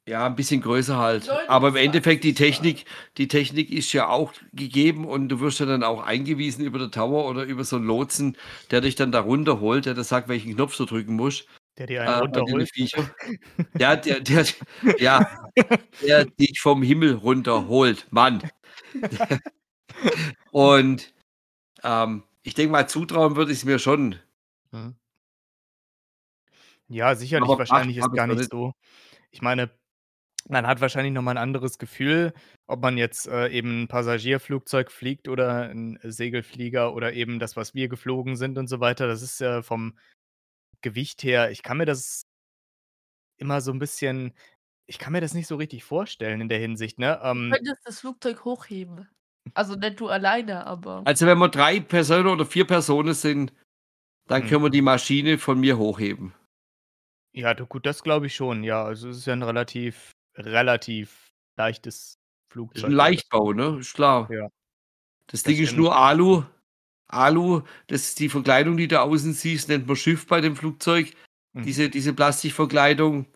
ja, 0.07 0.25
ein 0.25 0.37
bisschen 0.37 0.61
größer 0.61 0.97
halt. 0.97 1.27
29 1.27 1.49
Aber 1.49 1.67
im 1.67 1.75
Endeffekt, 1.75 2.23
die. 2.23 2.33
Technik, 2.33 2.85
die 3.17 3.27
Technik 3.27 3.71
ist 3.71 3.91
ja 3.91 4.07
auch 4.07 4.31
gegeben 4.53 5.05
und 5.05 5.27
du 5.27 5.41
wirst 5.41 5.59
ja 5.59 5.65
dann 5.65 5.83
auch 5.83 6.01
eingewiesen 6.01 6.63
über 6.63 6.79
den 6.79 6.91
Tower 6.91 7.27
oder 7.27 7.43
über 7.43 7.65
so 7.65 7.75
einen 7.75 7.85
Lotsen, 7.85 8.37
der 8.71 8.81
dich 8.81 8.95
dann 8.95 9.11
da 9.11 9.19
runterholt, 9.19 9.85
der 9.85 9.95
dir 9.95 10.05
sagt, 10.05 10.29
welchen 10.29 10.55
Knopf 10.55 10.77
du 10.77 10.85
drücken 10.85 11.15
musst. 11.15 11.47
Der 11.77 11.87
dir 11.87 12.01
äh, 12.01 12.05
einen 12.05 12.31
die 12.31 12.39
runterholt. 12.39 12.69
Viecher. 12.71 13.09
Ja, 13.77 13.97
der, 13.97 14.21
der, 14.21 14.45
ja, 14.97 15.46
der 16.01 16.25
dich 16.25 16.59
vom 16.61 16.83
Himmel 16.83 17.15
runterholt, 17.15 18.07
Mann. 18.11 18.43
Und 20.51 21.13
ähm, 21.83 22.23
ich 22.43 22.55
denke 22.55 22.71
mal, 22.73 22.89
zutrauen 22.89 23.35
würde 23.35 23.51
ich 23.53 23.59
es 23.59 23.65
mir 23.65 23.79
schon. 23.79 24.17
Mhm. 24.73 24.95
Ja, 26.89 27.15
sicherlich, 27.15 27.57
Aber 27.57 27.57
wahrscheinlich 27.57 27.97
ist 27.97 28.13
gar 28.13 28.27
nicht 28.27 28.43
so. 28.49 28.71
Ich 29.31 29.41
meine, 29.41 29.71
man 30.49 30.67
hat 30.67 30.81
wahrscheinlich 30.81 31.13
noch 31.13 31.21
mal 31.23 31.31
'n 31.33 31.37
anderes 31.37 31.79
Gefühl, 31.79 32.33
ob 32.67 32.81
man 32.81 32.97
jetzt, 32.97 33.27
äh, 33.27 33.49
eben 33.49 33.83
'n 33.83 33.87
Passagierflugzeug 33.89 34.91
fliegt 34.91 35.27
oder 35.29 35.69
'n 35.71 35.99
Segelflieger 36.03 36.93
oder 36.95 37.13
eben 37.13 37.39
das, 37.39 37.55
was 37.57 37.75
wir 37.75 37.89
geflogen 37.89 38.37
sind 38.37 38.57
und 38.57 38.67
so 38.67 38.79
weiter. 38.81 39.07
Das 39.07 39.21
ist 39.23 39.39
ja 39.41 39.61
vom 39.63 39.97
Gewicht 40.81 41.23
her 41.23 41.51
ich 41.51 41.63
kann 41.63 41.77
mir 41.77 41.85
das 41.87 42.23
immer 43.39 43.61
so 43.61 43.71
'n 43.71 43.79
bisschen 43.79 44.33
ich 44.87 44.99
kann 44.99 45.13
mir 45.13 45.21
das 45.21 45.33
nicht 45.33 45.47
so 45.47 45.55
richtig 45.57 45.83
vorstellen 45.83 46.41
in 46.41 46.49
der 46.49 46.59
Hinsicht, 46.59 46.99
ne? 46.99 47.19
Du 47.35 47.39
Ähm, 47.39 47.49
könntest 47.49 47.81
das 47.85 47.99
Flugzeug 48.01 48.45
hochheben. 48.45 49.07
Also 49.55 49.75
nicht 49.75 49.99
du 49.99 50.07
alleine, 50.09 50.65
aber 50.65 51.07
Also 51.07 51.25
wenn 51.25 51.37
wir 51.39 51.47
drei 51.49 51.79
Personen 51.79 52.27
oder 52.27 52.45
vier 52.45 52.65
Personen 52.67 53.13
sind, 53.13 53.51
dann 54.27 54.43
Mhm. 54.43 54.47
können 54.47 54.63
wir 54.63 54.69
die 54.71 54.81
Maschine 54.83 55.37
von 55.39 55.59
mir 55.59 55.77
hochheben. 55.77 56.33
ja, 57.33 57.53
du 57.53 57.65
gut, 57.67 57.85
das 57.85 58.03
glaube 58.03 58.27
ich 58.27 58.35
schon, 58.35 58.63
ja. 58.63 58.83
Also, 58.83 59.09
es 59.09 59.17
ist 59.17 59.25
ja 59.27 59.33
'n 59.33 59.43
relativ 59.43 60.11
relativ 60.35 61.27
leichtes 61.57 62.15
Ist 62.73 62.83
Flugzeug. 62.83 62.85
ein 62.85 62.91
Leichtbau, 62.91 63.53
ne? 63.53 63.77
Ist 63.79 63.93
klar. 63.93 64.29
Ja. 64.29 64.49
Das 65.27 65.43
Das 65.43 65.55
Ding 65.55 65.61
ist 65.61 65.69
stimmt. 65.69 65.77
nur 65.77 65.95
Alu. 65.95 66.43
Alu, 67.09 67.61
das 67.87 68.03
ist 68.09 68.19
die 68.19 68.29
Verkleidung, 68.29 68.77
die 68.77 68.87
du 68.89 69.01
außen 69.01 69.33
siehst, 69.33 69.69
nennt 69.69 69.87
man 69.87 69.95
Schiff 69.97 70.27
bei 70.27 70.41
dem 70.41 70.55
Flugzeug. 70.57 71.13
Mhm. 71.53 71.63
Diese, 71.65 71.89
diese 71.89 72.13
Plastikverkleidung. 72.13 73.27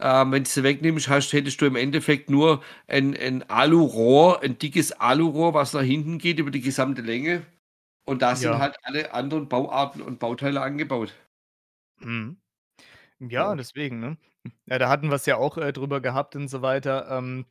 Ähm, 0.00 0.32
wenn 0.32 0.44
du 0.44 0.50
sie 0.50 0.62
wegnimmst, 0.62 1.08
hast, 1.08 1.32
hättest 1.32 1.60
du 1.60 1.66
im 1.66 1.76
Endeffekt 1.76 2.28
nur 2.30 2.62
ein, 2.86 3.16
ein 3.16 3.48
Alurohr, 3.48 4.42
ein 4.42 4.58
dickes 4.58 4.92
Alurohr, 4.92 5.54
was 5.54 5.72
nach 5.72 5.82
hinten 5.82 6.18
geht 6.18 6.38
über 6.38 6.50
die 6.50 6.60
gesamte 6.60 7.02
Länge. 7.02 7.46
Und 8.06 8.22
da 8.22 8.36
sind 8.36 8.58
Ja. 8.58 8.58
halt 8.58 8.76
alle 8.84 9.14
anderen 9.14 9.48
Bauarten 9.48 10.02
und 10.02 10.18
Bauteile 10.20 10.62
angebaut. 10.62 11.14
Mhm. 12.00 12.36
Ja, 13.20 13.54
deswegen, 13.56 14.00
ne? 14.00 14.18
Ja, 14.68 14.78
da 14.78 14.88
hatten 14.88 15.10
wir's 15.10 15.26
ja 15.26 15.36
auch, 15.36 15.58
äh, 15.58 15.72
drüber 15.72 16.00
gehabt 16.00 16.34
und 16.36 16.48
so 16.48 16.62
weiter. 16.62 17.08
Ähm, 17.10 17.46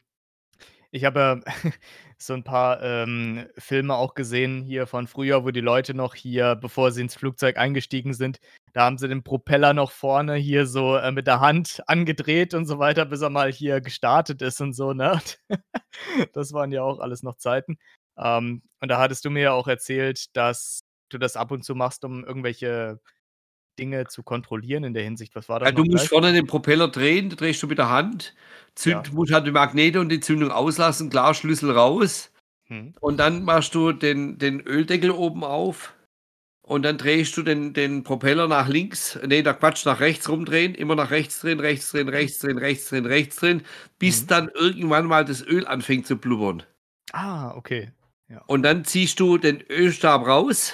ich 0.96 1.06
habe 1.06 1.20
ja 1.20 1.40
so 2.18 2.34
'n 2.34 2.44
paar, 2.44 2.82
ähm, 2.82 3.46
Filme 3.58 3.96
auch 3.96 4.14
gesehen 4.16 4.64
hier 4.64 4.88
von 4.88 5.08
früher, 5.08 5.44
wo 5.46 5.52
die 5.52 5.62
Leute 5.62 5.94
noch 5.94 6.16
hier, 6.16 6.56
bevor 6.56 6.92
sie 6.92 7.02
ins 7.02 7.16
Flugzeug 7.16 7.58
eingestiegen 7.58 8.14
sind 8.14 8.40
da 8.74 8.84
haben 8.84 8.98
sie 8.98 9.08
den 9.08 9.24
Propeller 9.24 9.74
noch 9.74 9.92
vorne 9.92 10.36
hier 10.36 10.66
so, 10.68 10.98
äh, 10.98 11.12
mit 11.14 11.28
der 11.28 11.40
Hand 11.40 11.82
angedreht 11.88 12.54
und 12.54 12.66
so 12.66 12.78
weiter, 12.78 13.06
bis 13.06 13.22
er 13.22 13.30
mal 13.30 13.50
hier 13.52 13.80
gestartet 13.82 14.42
ist 14.42 14.60
und 14.62 14.74
so, 14.74 14.92
ne? 14.94 15.22
Das 16.34 16.54
waren 16.54 16.72
ja 16.74 16.84
auch 16.84 17.00
alles 17.00 17.24
noch 17.24 17.38
Zeiten. 17.38 17.78
Ähm, 18.18 18.64
und 18.82 18.90
da 18.90 19.00
hattest 19.00 19.26
du 19.26 19.30
mir 19.30 19.44
ja 19.44 19.52
auch 19.54 19.68
erzählt, 19.68 20.36
dass 20.36 20.82
du 21.10 21.18
das 21.18 21.38
ab 21.38 21.52
und 21.52 21.64
zu 21.64 21.76
machst, 21.76 22.04
um 22.06 22.24
irgendwelche 22.26 23.00
Dinge 23.78 24.08
zu 24.08 24.24
kontrollieren 24.24 24.84
in 24.84 24.94
der 24.94 25.04
Hinsicht. 25.04 25.36
Was 25.36 25.50
war 25.50 25.60
das 25.60 25.68
Ja, 25.70 25.72
du 25.76 25.84
noch 25.84 25.88
musst 25.92 26.10
gleich? 26.10 26.10
vorne 26.10 26.34
den 26.34 26.48
Propeller 26.48 26.88
drehen, 26.88 27.30
den 27.30 27.38
drehst 27.38 27.62
du 27.64 27.68
mit 27.68 27.78
der 27.78 27.90
Hand, 27.90 28.34
zünd, 28.76 29.08
Ja. 29.08 29.14
musst 29.14 29.34
halt 29.34 29.48
die 29.48 29.52
Magnete 29.52 30.00
und 30.00 30.10
die 30.10 30.20
Zündung 30.20 30.52
auslassen, 30.52 31.10
klar, 31.10 31.34
Schlüssel 31.34 31.72
raus. 31.72 32.32
Mhm. 32.68 32.94
Und 33.00 33.18
dann 33.18 33.44
machst 33.44 33.76
du 33.76 33.92
den, 33.92 34.38
den 34.38 34.62
Öldeckel 34.62 35.12
oben 35.12 35.44
auf 35.44 35.94
und 36.64 36.84
dann 36.84 36.98
drehst 36.98 37.38
du 37.38 37.44
den, 37.44 37.74
den 37.74 38.04
Propeller 38.04 38.48
nach 38.48 38.68
links, 38.68 39.20
nee, 39.26 39.44
da 39.44 39.54
Quatsch, 39.54 39.86
nach 39.86 40.00
rechts 40.00 40.28
rumdrehen, 40.30 40.74
immer 40.74 40.96
nach 40.96 41.12
rechts 41.12 41.40
drehen, 41.42 41.60
rechts 41.60 41.92
drehen, 41.92 42.10
rechts 42.10 42.40
drehen, 42.40 42.58
rechts 42.58 42.90
drehen, 42.90 43.06
rechts 43.06 43.36
drehen, 43.36 43.64
bis 44.00 44.24
Mhm. 44.24 44.28
dann 44.28 44.50
irgendwann 44.56 45.06
mal 45.06 45.26
das 45.26 45.46
Öl 45.46 45.68
anfängt 45.68 46.08
zu 46.08 46.18
blubbern. 46.18 46.64
Ah, 47.12 47.54
okay. 47.56 47.92
Und 48.48 48.64
dann 48.64 48.84
ziehst 48.84 49.20
du 49.20 49.38
den 49.38 49.62
Ölstab 49.70 50.26
raus 50.26 50.74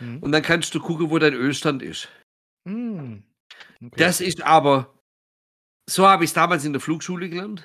Mhm. 0.00 0.18
und 0.22 0.32
dann 0.32 0.42
kannst 0.42 0.74
du 0.74 0.80
gucken, 0.80 1.10
wo 1.10 1.18
dein 1.18 1.34
Ölstand 1.34 1.82
ist. 1.82 2.08
Hm. 2.66 3.22
Okay. 3.82 3.94
Das 3.96 4.20
ist 4.20 4.42
aber, 4.42 4.94
so 5.88 6.06
habe 6.06 6.24
ich 6.24 6.30
es 6.30 6.34
damals 6.34 6.64
in 6.64 6.72
der 6.72 6.80
Flugschule 6.80 7.28
gelernt. 7.28 7.64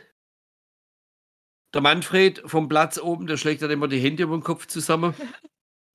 Der 1.74 1.82
Manfred 1.82 2.42
vom 2.46 2.70
Platz 2.70 3.00
oben, 3.00 3.26
der 3.28 3.38
schlägt 3.38 3.62
dann 3.62 3.72
immer 3.72 3.88
die 3.88 4.00
Hände 4.00 4.24
über 4.24 4.38
den 4.38 4.44
Kopf 4.44 4.68
zusammen. 4.68 5.14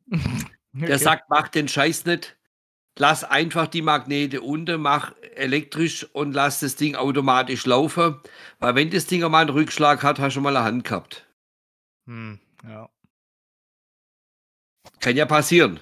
Der 0.72 0.94
Okay. 0.94 0.98
sagt, 0.98 1.30
mach 1.30 1.48
den 1.48 1.66
Scheiß 1.66 2.04
nicht. 2.04 2.36
Lass 2.98 3.24
einfach 3.24 3.68
die 3.68 3.82
Magnete 3.82 4.42
unten, 4.42 4.80
mach 4.80 5.14
elektrisch 5.34 6.04
und 6.12 6.32
lass 6.32 6.60
das 6.60 6.76
Ding 6.76 6.94
automatisch 6.94 7.64
laufen. 7.64 8.20
Weil 8.58 8.74
wenn 8.74 8.90
das 8.90 9.06
Ding 9.06 9.20
mal 9.22 9.40
einen 9.40 9.50
Rückschlag 9.50 10.02
hat, 10.02 10.18
hast 10.18 10.34
du 10.34 10.40
mal 10.40 10.56
eine 10.56 10.64
Hand 10.64 10.84
gehabt. 10.84 11.26
Hm, 12.06 12.38
ja, 12.64 12.88
Kann 15.00 15.16
ja 15.16 15.26
passieren. 15.26 15.80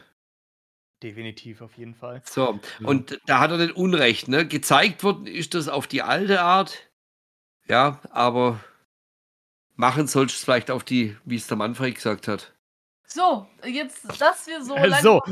Definitiv 1.03 1.61
auf 1.63 1.77
jeden 1.77 1.95
Fall. 1.95 2.23
So, 2.25 2.59
Ja. 2.81 2.89
und 2.89 3.21
da 3.27 3.41
hat 3.41 3.51
er 3.51 3.59
nicht 3.59 3.77
Unrecht. 3.77 4.29
Ne? 4.29 4.47
Gezeigt 4.47 5.03
worden 5.05 5.27
ist 5.27 5.55
das 5.55 5.69
auf 5.69 5.87
die 5.87 6.03
alte 6.03 6.41
Art. 6.41 6.89
Ja, 7.69 8.01
aber 8.11 8.61
machen 9.75 10.07
sollst 10.07 10.35
du 10.35 10.39
es 10.39 10.45
vielleicht 10.45 10.71
auf 10.71 10.85
die, 10.85 11.17
wie 11.25 11.37
es 11.37 11.47
der 11.47 11.57
Manfred 11.57 11.95
gesagt 11.95 12.29
hat. 12.29 12.53
So, 13.07 13.47
jetzt, 13.65 14.05
dass 14.21 14.47
wir 14.47 14.63
so 14.65 14.75
Äh, 14.75 14.87
lange. 14.89 15.03
so. 15.03 15.23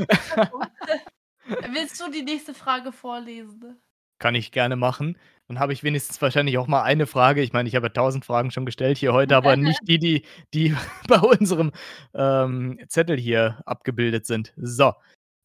Willst 1.72 2.00
du 2.00 2.10
die 2.10 2.22
nächste 2.22 2.54
Frage 2.54 2.92
vorlesen? 2.92 3.80
Kann 4.18 4.34
ich 4.34 4.52
gerne 4.52 4.76
machen. 4.76 5.18
Dann 5.48 5.58
habe 5.58 5.74
ich 5.74 5.82
wenigstens 5.84 6.22
wahrscheinlich 6.22 6.56
auch 6.56 6.66
mal 6.68 6.82
eine 6.82 7.06
Frage. 7.06 7.42
Ich 7.42 7.52
meine, 7.52 7.68
ich 7.68 7.74
habe 7.76 7.86
ja 7.86 7.90
1000 7.90 8.24
Fragen 8.24 8.50
schon 8.50 8.64
gestellt 8.64 8.96
hier 8.96 9.12
heute, 9.12 9.36
aber 9.36 9.56
nicht 9.56 9.80
die, 9.82 9.98
die 9.98 10.22
die 10.54 10.74
bei 11.08 11.18
unserem, 11.18 11.72
ähm, 12.14 12.78
Zettel 12.88 13.18
hier 13.18 13.60
abgebildet 13.66 14.24
sind. 14.24 14.54
So, 14.56 14.94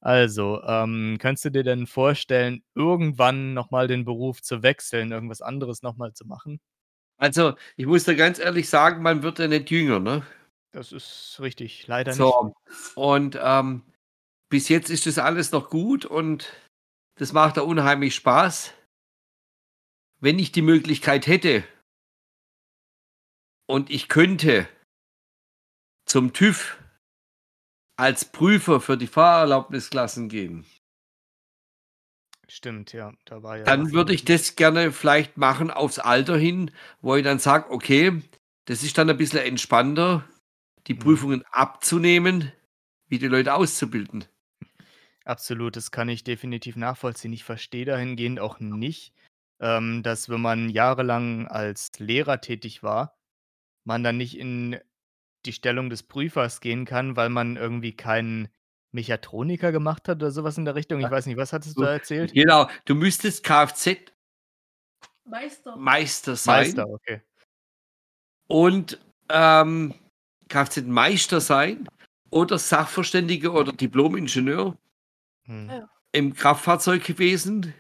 also, 0.02 0.62
ähm, 0.64 1.18
könntest 1.20 1.46
du 1.46 1.52
dir 1.52 1.64
denn 1.64 1.86
vorstellen, 1.86 2.64
irgendwann 2.74 3.54
noch 3.54 3.70
mal 3.72 3.88
den 3.88 4.06
Beruf 4.06 4.42
zu 4.42 4.64
wechseln, 4.64 5.12
irgendwas 5.12 5.42
anderes 5.42 5.82
noch 5.82 5.98
mal 5.98 6.14
zu 6.14 6.26
machen? 6.26 6.60
Also, 7.18 7.56
ich 7.76 7.86
muss 7.86 8.06
dir 8.06 8.16
ganz 8.16 8.40
ehrlich 8.40 8.70
sagen, 8.70 9.04
man 9.04 9.24
wird 9.24 9.40
ja 9.40 9.48
nicht 9.48 9.70
jünger, 9.72 10.00
ne? 10.00 10.26
Das 10.72 10.92
ist 10.94 11.38
richtig, 11.42 11.88
leider 11.88 12.12
nicht. 12.12 12.18
So, 12.18 12.54
und 12.96 13.38
ähm, 13.42 13.82
bis 14.50 14.70
jetzt 14.70 14.90
ist 14.90 15.06
das 15.06 15.18
alles 15.18 15.52
noch 15.52 15.70
gut 15.70 16.06
und 16.06 16.54
das 17.16 17.34
macht 17.34 17.58
da 17.58 17.62
unheimlich 17.62 18.16
Spaß. 18.16 18.74
Wenn 20.22 20.40
ich 20.40 20.52
die 20.52 20.62
Möglichkeit 20.62 21.28
hätte 21.28 21.64
und 23.68 23.90
ich 23.90 24.08
könnte 24.08 24.68
zum 26.06 26.34
TÜV 26.34 26.79
als 28.00 28.26
Prüfer 28.26 28.82
für 28.82 28.98
die 28.98 29.08
Fahrerlaubnisklassen 29.08 30.30
gehen, 30.30 30.66
Stimmt, 32.50 32.92
ja. 32.94 33.14
Da 33.26 33.44
war 33.44 33.58
ja 33.58 33.66
dann 33.66 33.92
würde 33.94 34.14
ich 34.14 34.26
das 34.26 34.56
gerne 34.56 34.92
vielleicht 34.92 35.38
machen 35.38 35.72
aufs 35.72 36.00
Alter 36.00 36.38
hin, 36.38 36.72
wo 37.02 37.16
ich 37.16 37.24
dann 37.24 37.40
sage, 37.40 37.70
okay, 37.72 38.22
das 38.66 38.84
ist 38.84 38.98
dann 38.98 39.10
ein 39.10 39.18
bisschen 39.18 39.40
entspannter, 39.46 40.28
die 40.88 40.94
Mhm. 40.94 41.00
Prüfungen 41.00 41.44
abzunehmen, 41.52 42.52
wie 43.08 43.20
die 43.20 43.28
Leute 43.28 43.54
auszubilden. 43.54 44.26
Absolut, 45.26 45.76
das 45.76 45.92
kann 45.92 46.10
ich 46.10 46.24
definitiv 46.24 46.76
nachvollziehen. 46.76 47.34
Ich 47.34 47.44
verstehe 47.44 47.86
dahingehend 47.86 48.40
auch 48.40 48.60
nicht, 48.60 49.14
ähm, 49.60 50.02
dass 50.04 50.30
wenn 50.30 50.42
man 50.42 50.70
jahrelang 50.70 51.48
als 51.48 51.92
Lehrer 52.00 52.42
tätig 52.42 52.84
war, 52.84 53.18
man 53.86 54.04
dann 54.04 54.18
nicht 54.18 54.38
in 54.38 54.80
die 55.46 55.54
Stellung 55.54 55.90
des 55.90 56.04
Prüfers 56.04 56.62
gehen 56.62 56.86
kann, 56.86 57.16
weil 57.16 57.30
man 57.30 57.56
irgendwie 57.56 57.94
keinen 57.94 58.50
Mechatroniker 58.92 59.72
gemacht 59.72 60.08
hat 60.08 60.18
oder 60.18 60.32
sowas 60.32 60.58
in 60.58 60.66
der 60.66 60.76
Richtung. 60.76 61.00
Ich 61.00 61.10
weiß 61.10 61.26
nicht, 61.28 61.38
was 61.38 61.54
hattest 61.54 61.78
du 61.78 61.84
da 61.84 61.94
erzählt? 61.94 62.34
Genau, 62.34 62.68
du 62.86 62.96
müsstest 62.96 63.44
Kfz-Meister 63.44 65.76
Meister. 65.78 66.36
sein 66.36 66.66
Meister, 66.66 66.90
okay. 66.90 67.22
und 68.48 69.00
ähm, 69.30 69.94
Kfz-Meister 70.48 71.40
sein 71.40 71.88
oder 72.32 72.58
Sachverständiger 72.58 73.54
oder 73.54 73.72
Diplom-Ingenieur 73.72 74.76
Hm. 75.46 75.70
Ja. 75.70 75.90
im 76.12 76.34
Kraftfahrzeugwesen. 76.34 77.74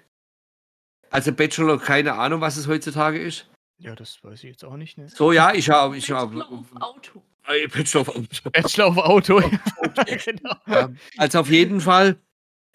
Also 1.11 1.33
Bachelor, 1.33 1.79
keine 1.79 2.13
Ahnung, 2.13 2.41
was 2.41 2.57
es 2.57 2.67
heutzutage 2.67 3.19
ist. 3.19 3.49
Ja, 3.79 3.95
das 3.95 4.23
weiß 4.23 4.43
ich 4.43 4.49
jetzt 4.51 4.65
auch 4.65 4.77
nicht, 4.77 4.97
ne? 4.97 5.07
So, 5.07 5.31
ja, 5.31 5.53
ich 5.53 5.69
habe, 5.69 5.97
ich 5.97 6.07
Bachelor 6.07 6.19
habe, 6.19 6.47
auf 6.47 6.81
Auto. 6.81 7.23
Äh, 7.49 7.67
Bachelor 7.67 8.01
of 8.01 8.09
Auto. 8.09 8.49
Bachelor 8.51 8.85
auf 8.87 8.97
Auto. 8.97 9.41
ja, 9.41 10.15
genau. 10.25 10.55
Ja, 10.67 10.89
also 11.17 11.39
auf 11.39 11.49
jeden 11.49 11.81
Fall. 11.81 12.19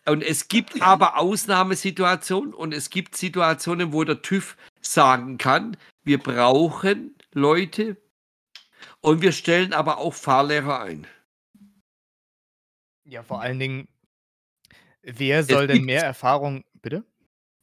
Und 0.06 0.22
es 0.22 0.48
gibt 0.48 0.82
aber 0.82 1.18
Ausnahmesituationen 1.18 2.52
und 2.52 2.74
es 2.74 2.90
gibt 2.90 3.16
Situationen, 3.16 3.92
wo 3.92 4.04
der 4.04 4.20
TÜV 4.20 4.56
sagen 4.82 5.38
kann, 5.38 5.78
wir 6.02 6.18
brauchen 6.18 7.16
Leute 7.32 7.96
und 9.00 9.22
wir 9.22 9.32
stellen 9.32 9.72
aber 9.72 9.98
auch 9.98 10.12
Fahrlehrer 10.12 10.82
ein. 10.82 11.06
Ja, 13.04 13.22
vor 13.22 13.40
allen 13.40 13.58
Dingen, 13.58 13.88
wer 15.02 15.42
soll 15.42 15.66
denn 15.66 15.84
mehr 15.84 16.02
Erfahrung 16.02 16.64
bitte? 16.82 17.04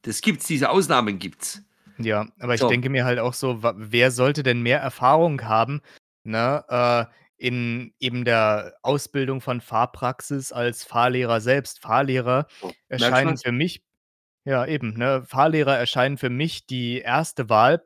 Das 0.03 0.21
gibt's, 0.21 0.45
diese 0.47 0.69
Ausnahmen 0.69 1.19
gibt's. 1.19 1.61
Ja, 1.99 2.27
aber 2.39 2.55
ich 2.55 2.61
So. 2.61 2.69
denke 2.69 2.89
mir 2.89 3.05
halt 3.05 3.19
auch 3.19 3.33
so, 3.35 3.61
wer 3.61 4.11
sollte 4.11 4.41
denn 4.41 4.61
mehr 4.61 4.79
Erfahrung 4.79 5.43
haben, 5.43 5.81
ne, 6.23 6.63
äh, 6.69 7.05
in 7.37 7.93
eben 7.99 8.25
der 8.25 8.75
Ausbildung 8.83 9.41
von 9.41 9.61
Fahrpraxis 9.61 10.51
als 10.53 10.83
Fahrlehrer 10.85 11.41
selbst? 11.41 11.79
Fahrlehrer 11.81 12.47
Merkst 12.97 13.23
erscheinen 13.23 13.37
für 13.37 13.51
mich 13.51 13.81
ja 14.45 14.65
eben, 14.65 14.93
ne, 14.95 15.23
Fahrlehrer 15.27 15.77
erscheinen 15.77 16.17
für 16.17 16.29
mich 16.31 16.67
die 16.67 16.99
erste 17.01 17.49
Wahl 17.49 17.83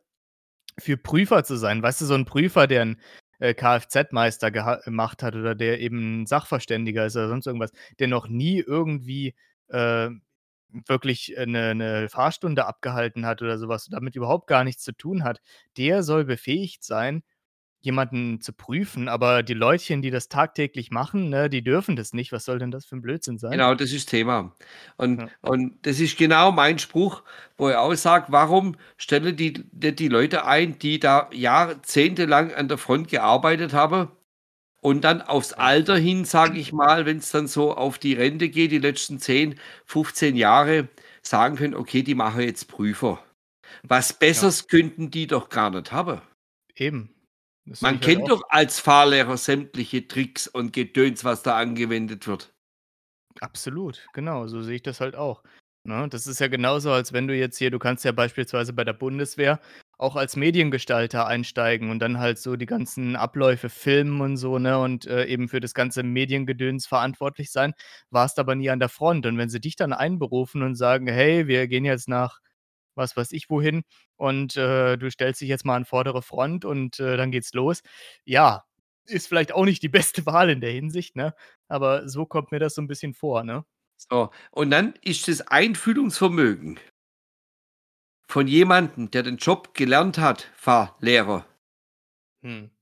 für 0.79 0.97
Prüfer 0.97 1.43
zu 1.45 1.57
sein. 1.57 1.83
Weißt 1.83 2.01
du, 2.01 2.05
so 2.05 2.15
'n 2.15 2.25
Prüfer, 2.25 2.67
der 2.67 2.83
'n, 2.83 3.01
äh, 3.39 3.53
Kfz-Meister 3.55 4.51
gemacht 4.51 5.23
hat 5.23 5.35
oder 5.35 5.55
der 5.55 5.79
eben 5.81 6.25
Sachverständiger 6.27 7.05
ist 7.07 7.15
oder 7.17 7.29
sonst 7.29 7.47
irgendwas, 7.47 7.71
der 7.99 8.07
noch 8.09 8.27
nie 8.29 8.59
irgendwie, 8.61 9.35
äh, 9.69 10.09
wirklich, 10.87 11.37
äh, 11.37 11.45
'ne 11.47 11.75
'ne 11.75 12.09
Fahrstunde 12.09 12.65
abgehalten 12.67 13.25
hat 13.27 13.41
oder 13.43 13.57
so 13.59 13.69
was, 13.69 13.87
damit 13.87 14.15
überhaupt 14.17 14.47
gar 14.47 14.63
nichts 14.65 14.83
zu 14.83 14.93
tun 14.93 15.23
hat, 15.25 15.41
der 15.77 16.03
soll 16.03 16.25
befähigt 16.25 16.83
sein, 16.85 17.23
jemanden 17.85 18.41
zu 18.41 18.53
prüfen, 18.53 19.07
aber 19.09 19.43
die 19.43 19.53
Leutchen, 19.53 20.01
die 20.01 20.11
das 20.11 20.27
tagtäglich 20.29 20.91
machen, 20.91 21.29
ne, 21.29 21.49
die 21.49 21.63
dürfen 21.63 21.95
das 21.95 22.13
nicht. 22.13 22.31
Was 22.33 22.45
soll 22.45 22.59
denn 22.59 22.71
das 22.71 22.85
für 22.85 22.95
'n 22.95 23.01
Blödsinn 23.01 23.37
sein? 23.37 23.63
Genau, 23.63 23.75
das 23.75 23.91
ist 23.91 24.09
Thema. 24.09 24.55
Und 24.97 25.23
Ja. 25.23 25.29
und 25.41 25.77
das 25.85 25.99
ist 25.99 26.17
genau 26.17 26.51
mein 26.51 26.79
Spruch, 26.79 27.21
wo 27.57 27.69
ich 27.69 27.75
auch 27.75 27.93
sage: 27.93 28.25
„Warum 28.29 28.75
stellen 28.97 29.35
die 29.37 29.53
nicht 29.71 29.99
die 29.99 30.07
Leute 30.07 30.45
ein, 30.45 30.79
die 30.79 30.99
da 30.99 31.29
jahrzehntelang 31.31 32.53
an 32.53 32.67
der 32.67 32.77
Front 32.79 33.09
gearbeitet 33.09 33.73
haben 33.73 34.09
und 34.81 35.03
dann 35.03 35.21
aufs 35.21 35.53
Alter 35.53 35.97
hin, 35.97 36.25
sage 36.25 36.59
ich 36.59 36.73
mal, 36.73 37.05
wenn's 37.05 37.31
dann 37.31 37.47
so 37.47 37.75
auf 37.75 37.99
die 37.99 38.13
Rente 38.13 38.49
geht, 38.49 38.71
die 38.71 38.79
letzten 38.79 39.19
10, 39.19 39.59
15 39.85 40.35
Jahre, 40.37 40.89
sagen 41.23 41.57
können: 41.57 41.75
„Okay, 41.75 42.03
die 42.03 42.15
machen 42.15 42.41
jetzt 42.41 42.67
Prüfer.“ 42.69 43.19
Was 43.83 44.13
Ja. 44.33 44.45
Besseres 44.45 44.67
könnten 44.67 45.11
die 45.11 45.27
doch 45.27 45.49
gar 45.49 45.71
nicht 45.71 45.91
haben. 45.91 46.21
Eben. 46.75 47.14
Das 47.65 47.81
Man 47.81 47.99
halt 48.01 48.01
kennt 48.01 48.27
auch. 48.27 48.29
doch 48.29 48.41
als 48.49 48.79
Fahrlehrer 48.81 49.37
sämtliche 49.37 50.07
Tricks 50.09 50.45
und 50.47 50.73
Gedöns, 50.73 51.23
was 51.23 51.41
da 51.41 51.57
angewendet 51.57 52.27
wird. 52.27 52.53
Absolut, 53.41 54.07
genau, 54.13 54.47
so 54.47 54.61
sehe 54.63 54.75
ich 54.75 54.81
das 54.83 55.01
halt 55.01 55.15
auch, 55.15 55.43
ne? 55.83 56.07
Das 56.09 56.25
ist 56.25 56.39
ja 56.39 56.47
genauso, 56.47 56.91
als 56.93 57.11
wenn 57.11 57.27
du 57.27 57.35
jetzt 57.35 57.57
hier 57.57 57.69
du 57.69 57.79
kannst 57.79 58.05
ja 58.05 58.13
beispielsweise 58.13 58.71
bei 58.71 58.85
der 58.85 58.93
Bundeswehr 58.93 59.59
auch 59.97 60.15
als 60.15 60.35
Mediengestalter 60.37 61.27
einsteigen 61.27 61.89
und 61.89 61.99
dann 61.99 62.17
halt 62.19 62.37
so 62.39 62.55
die 62.55 62.65
ganzen 62.65 63.15
Abläufe 63.17 63.69
filmen 63.69 64.21
und 64.21 64.37
so, 64.37 64.57
ne, 64.57 64.77
und, 64.79 65.05
äh, 65.05 65.25
eben 65.25 65.49
für 65.49 65.59
das 65.59 65.73
ganze 65.73 66.03
Mediengedöns 66.03 66.85
verantwortlich 66.87 67.51
sein, 67.51 67.73
warst 68.09 68.39
aber 68.39 68.55
nie 68.55 68.69
an 68.69 68.79
der 68.79 68.89
Front. 68.89 69.25
Und 69.25 69.37
wenn 69.37 69.49
sie 69.49 69.59
dich 69.61 69.75
dann 69.75 69.91
einberufen 69.93 70.63
und 70.63 70.75
sagen: 70.75 71.07
„Hey, 71.07 71.47
wir 71.47 71.67
gehen 71.67 71.83
jetzt 71.85 72.07
nach 72.07 72.39
was 72.95 73.15
weiß 73.17 73.31
ich 73.33 73.49
wohin 73.49 73.83
und, 74.17 74.55
äh, 74.57 74.97
du 74.97 75.09
stellst 75.11 75.41
dich 75.41 75.49
jetzt 75.49 75.65
mal 75.65 75.75
an 75.75 75.85
vordere 75.85 76.21
Front 76.21 76.65
und, 76.65 76.99
äh, 76.99 77.17
dann 77.17 77.31
geht's 77.31 77.53
los.“ 77.53 77.81
Ja, 78.25 78.63
ist 79.07 79.27
vielleicht 79.27 79.51
auch 79.53 79.65
nicht 79.65 79.83
die 79.83 79.89
beste 79.89 80.25
Wahl 80.27 80.49
in 80.49 80.61
der 80.61 80.71
Hinsicht, 80.71 81.15
ne? 81.15 81.33
Aber 81.67 82.07
so 82.09 82.25
kommt 82.25 82.51
mir 82.51 82.59
das 82.59 82.75
so 82.75 82.81
'n 82.81 82.87
bisschen 82.87 83.13
vor, 83.13 83.43
ne? 83.43 83.65
So, 84.11 84.29
und 84.51 84.69
dann 84.71 84.93
ist 85.01 85.27
das 85.27 85.41
Einfühlungsvermögen 85.47 86.79
von 88.29 88.47
jemandem, 88.47 89.11
der 89.11 89.21
den 89.23 89.37
Job 89.37 89.73
gelernt 89.75 90.17
hat, 90.17 90.49
Fahrlehrer 90.55 91.45
Mhm. 92.43 92.75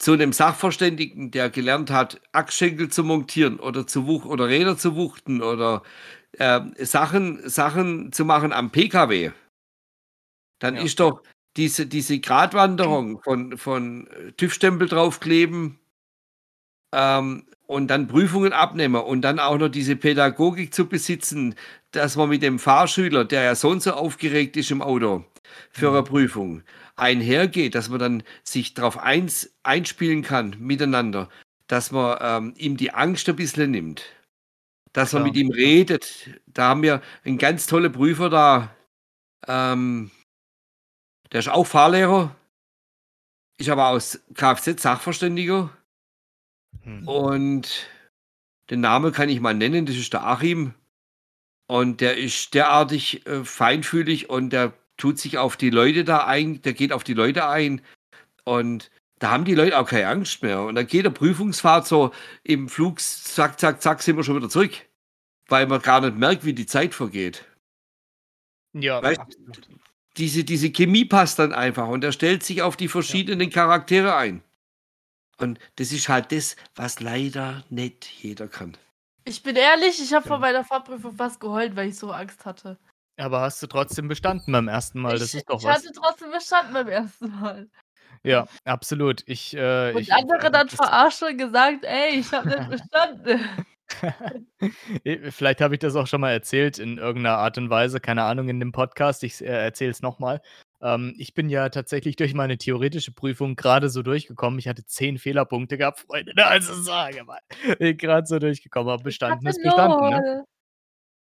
zu 0.00 0.16
'nem 0.16 0.32
Sachverständigen, 0.32 1.30
der 1.30 1.48
gelernt 1.50 1.90
hat, 1.90 2.20
Achsschenkel 2.32 2.88
zu 2.88 3.04
montieren 3.04 3.58
oder 3.60 3.86
zu 3.86 4.06
wuch 4.06 4.24
oder 4.24 4.48
Räder 4.48 4.76
zu 4.76 4.96
wuchten 4.96 5.42
oder, 5.42 5.82
ähm, 6.38 6.74
Sachen 6.78 7.48
Sachen 7.48 8.12
zu 8.12 8.24
machen 8.24 8.52
am 8.52 8.70
PKW. 8.72 9.32
Dann 10.60 10.76
Ja. 10.76 10.82
ist 10.82 11.00
doch 11.00 11.22
diese 11.56 11.86
diese 11.86 12.18
Gratwanderung 12.20 13.20
von 13.22 13.58
von, 13.58 14.06
äh, 14.08 14.32
TÜV-Stempel 14.32 14.88
draufkleben 14.88 15.78
ähm, 16.92 17.44
und 17.66 17.88
dann 17.88 18.06
Prüfungen 18.08 18.52
abnehmen 18.52 19.00
und 19.02 19.22
dann 19.22 19.38
auch 19.38 19.58
noch 19.58 19.68
diese 19.68 19.96
Pädagogik 19.96 20.74
zu 20.74 20.86
besitzen, 20.88 21.54
dass 21.92 22.16
man 22.16 22.28
mit 22.28 22.42
dem 22.42 22.58
Fahrschüler, 22.58 23.24
der 23.24 23.42
ja 23.42 23.54
so 23.54 23.70
und 23.70 23.82
so 23.82 23.92
aufgeregt 23.92 24.56
ist 24.56 24.70
im 24.70 24.82
Auto 24.82 25.24
für 25.70 26.00
Mhm. 26.00 26.04
Prüfung, 26.04 26.62
einhergeht, 26.96 27.74
dass 27.74 27.88
man 27.88 27.98
dann 27.98 28.22
sich 28.44 28.74
drauf 28.74 28.98
eins 28.98 29.54
einspielen 29.62 30.22
kann 30.22 30.56
miteinander, 30.58 31.28
dass 31.66 31.90
man, 31.92 32.18
ähm, 32.20 32.54
ihm 32.56 32.76
die 32.76 32.92
Angst 32.92 33.28
ein 33.28 33.36
bisschen 33.36 33.70
nimmt. 33.70 34.04
Dass 34.94 35.12
man 35.14 35.22
mit 35.22 35.36
ihm 35.36 35.50
redet. 35.50 36.28
Da 36.46 36.68
haben 36.68 36.82
wir 36.82 37.00
'n 37.24 37.38
ganz 37.38 37.66
tolle 37.66 37.88
Prüfer 37.90 38.28
da, 38.28 38.74
ähm 39.48 40.10
der 41.32 41.40
ist 41.40 41.48
auch 41.48 41.66
Fahrlehrer. 41.66 42.36
Ist 43.58 43.68
aber 43.70 43.88
aus 43.88 44.20
Kfz-Sachverständiger. 44.34 45.70
Mhm. 46.84 47.08
Und 47.08 47.88
den 48.70 48.80
Namen 48.80 49.12
kann 49.12 49.28
ich 49.28 49.40
mal 49.40 49.54
nennen, 49.54 49.86
das 49.86 49.96
ist 49.96 50.12
der 50.12 50.26
Achim. 50.26 50.74
Und 51.68 52.00
der 52.00 52.18
ist 52.18 52.54
derartig, 52.54 53.26
äh, 53.26 53.44
feinfühlig 53.44 54.30
und 54.30 54.50
der 54.52 54.74
tut 54.98 55.18
sich 55.18 55.38
auf 55.38 55.56
die 55.56 55.70
Leute 55.70 56.04
da 56.04 56.26
ein 56.26 56.62
der 56.62 56.74
geht 56.74 56.92
auf 56.92 57.04
die 57.04 57.14
Leute 57.14 57.48
ein. 57.48 57.82
Und 58.44 58.90
da 59.22 59.30
haben 59.30 59.44
die 59.44 59.54
Leute 59.54 59.78
auch 59.78 59.88
keine 59.88 60.08
Angst 60.08 60.42
mehr. 60.42 60.62
Und 60.62 60.74
dann 60.74 60.86
geht 60.86 61.04
der 61.04 61.10
Prüfungsfahrt 61.10 61.86
so 61.86 62.12
im 62.42 62.68
Flug 62.68 63.00
zack, 63.00 63.60
zack, 63.60 63.80
zack, 63.82 64.02
sind 64.02 64.16
wir 64.16 64.24
schon 64.24 64.36
wieder 64.36 64.48
zurück, 64.48 64.72
weil 65.48 65.66
man 65.66 65.80
gar 65.80 66.00
nicht 66.00 66.16
merkt, 66.16 66.44
wie 66.44 66.54
die 66.54 66.66
Zeit 66.66 66.94
vergeht. 66.94 67.44
Ja, 68.74 69.02
Weißt 69.02 69.20
absolut. 69.20 69.68
diese 70.16 70.44
diese 70.44 70.70
Chemie 70.70 71.04
passt 71.04 71.38
dann 71.38 71.52
einfach 71.52 71.88
und 71.88 72.04
er 72.04 72.12
stellt 72.12 72.42
sich 72.42 72.62
auf 72.62 72.76
die 72.76 72.88
verschiedenen 72.88 73.50
Charaktere 73.50 74.16
ein. 74.16 74.42
Und 75.38 75.58
das 75.76 75.92
ist 75.92 76.08
halt 76.08 76.32
das, 76.32 76.56
was 76.74 77.00
leider 77.00 77.64
nicht 77.70 78.06
jeder 78.06 78.48
kann. 78.48 78.76
Ich 79.24 79.42
bin 79.42 79.56
ehrlich, 79.56 80.00
ich 80.02 80.12
habe 80.14 80.26
vor 80.26 80.36
Ja. 80.36 80.40
meiner 80.40 80.64
Fahrprüfung 80.64 81.14
fast 81.16 81.38
geheult, 81.40 81.76
weil 81.76 81.88
ich 81.90 81.98
so 81.98 82.10
Angst 82.12 82.44
hatte. 82.44 82.78
Aber 83.18 83.40
hast 83.40 83.62
du 83.62 83.66
trotzdem 83.66 84.08
bestanden 84.08 84.52
beim 84.52 84.68
ersten 84.68 85.00
Mal, 85.00 85.18
das 85.18 85.34
Ich 85.34 85.40
ist 85.40 85.50
doch 85.50 85.58
ich 85.60 85.64
was. 85.64 85.76
hatte 85.76 85.92
trotzdem 85.94 86.30
bestanden 86.30 86.72
beim 86.72 86.88
ersten 86.88 87.28
Mal. 87.40 87.70
Ja, 88.24 88.46
absolut. 88.64 89.22
Ich, 89.26 89.56
äh, 89.56 89.92
Und 89.92 90.00
ich 90.00 90.12
andere 90.12 90.50
dann 90.50 90.68
das 90.68 90.76
verarscht 90.76 91.22
und 91.22 91.38
gesagt: 91.38 91.84
„Ey, 91.84 92.20
ich 92.20 92.32
habe 92.32 92.48
nicht 92.48 92.70
bestanden.“ 92.70 93.40
Äh, 95.04 95.30
vielleicht 95.30 95.60
habe 95.60 95.74
ich 95.74 95.80
das 95.80 95.96
auch 95.96 96.06
schon 96.06 96.20
mal 96.20 96.30
erzählt 96.30 96.78
in 96.78 96.98
irgendeiner 96.98 97.38
Art 97.38 97.58
und 97.58 97.70
Weise, 97.70 98.00
keine 98.00 98.22
Ahnung, 98.22 98.48
in 98.48 98.60
dem 98.60 98.72
Podcast. 98.72 99.24
Ich 99.24 99.42
äh, 99.42 99.46
erzähle 99.46 99.90
es 99.90 100.02
noch 100.02 100.18
mal. 100.18 100.40
Ähm, 100.80 101.14
ich 101.18 101.34
bin 101.34 101.48
ja 101.48 101.68
tatsächlich 101.68 102.16
durch 102.16 102.34
meine 102.34 102.58
theoretische 102.58 103.12
Prüfung 103.12 103.56
gerade 103.56 103.88
so 103.88 104.02
durchgekommen. 104.02 104.58
Ich 104.58 104.68
hatte 104.68 104.84
10 104.84 105.18
Fehlerpunkte 105.18 105.78
gehabt, 105.78 106.00
Freunde, 106.00 106.34
ne? 106.34 106.46
Also 106.46 106.74
sage 106.74 107.24
mal, 107.24 107.40
bin 107.78 107.96
grad 107.96 108.28
so 108.28 108.38
durchgekommen, 108.38 108.92
aber 108.92 109.02
bestanden 109.02 109.46
ist 109.46 109.62
bestanden, 109.62 110.08
ne? 110.08 110.44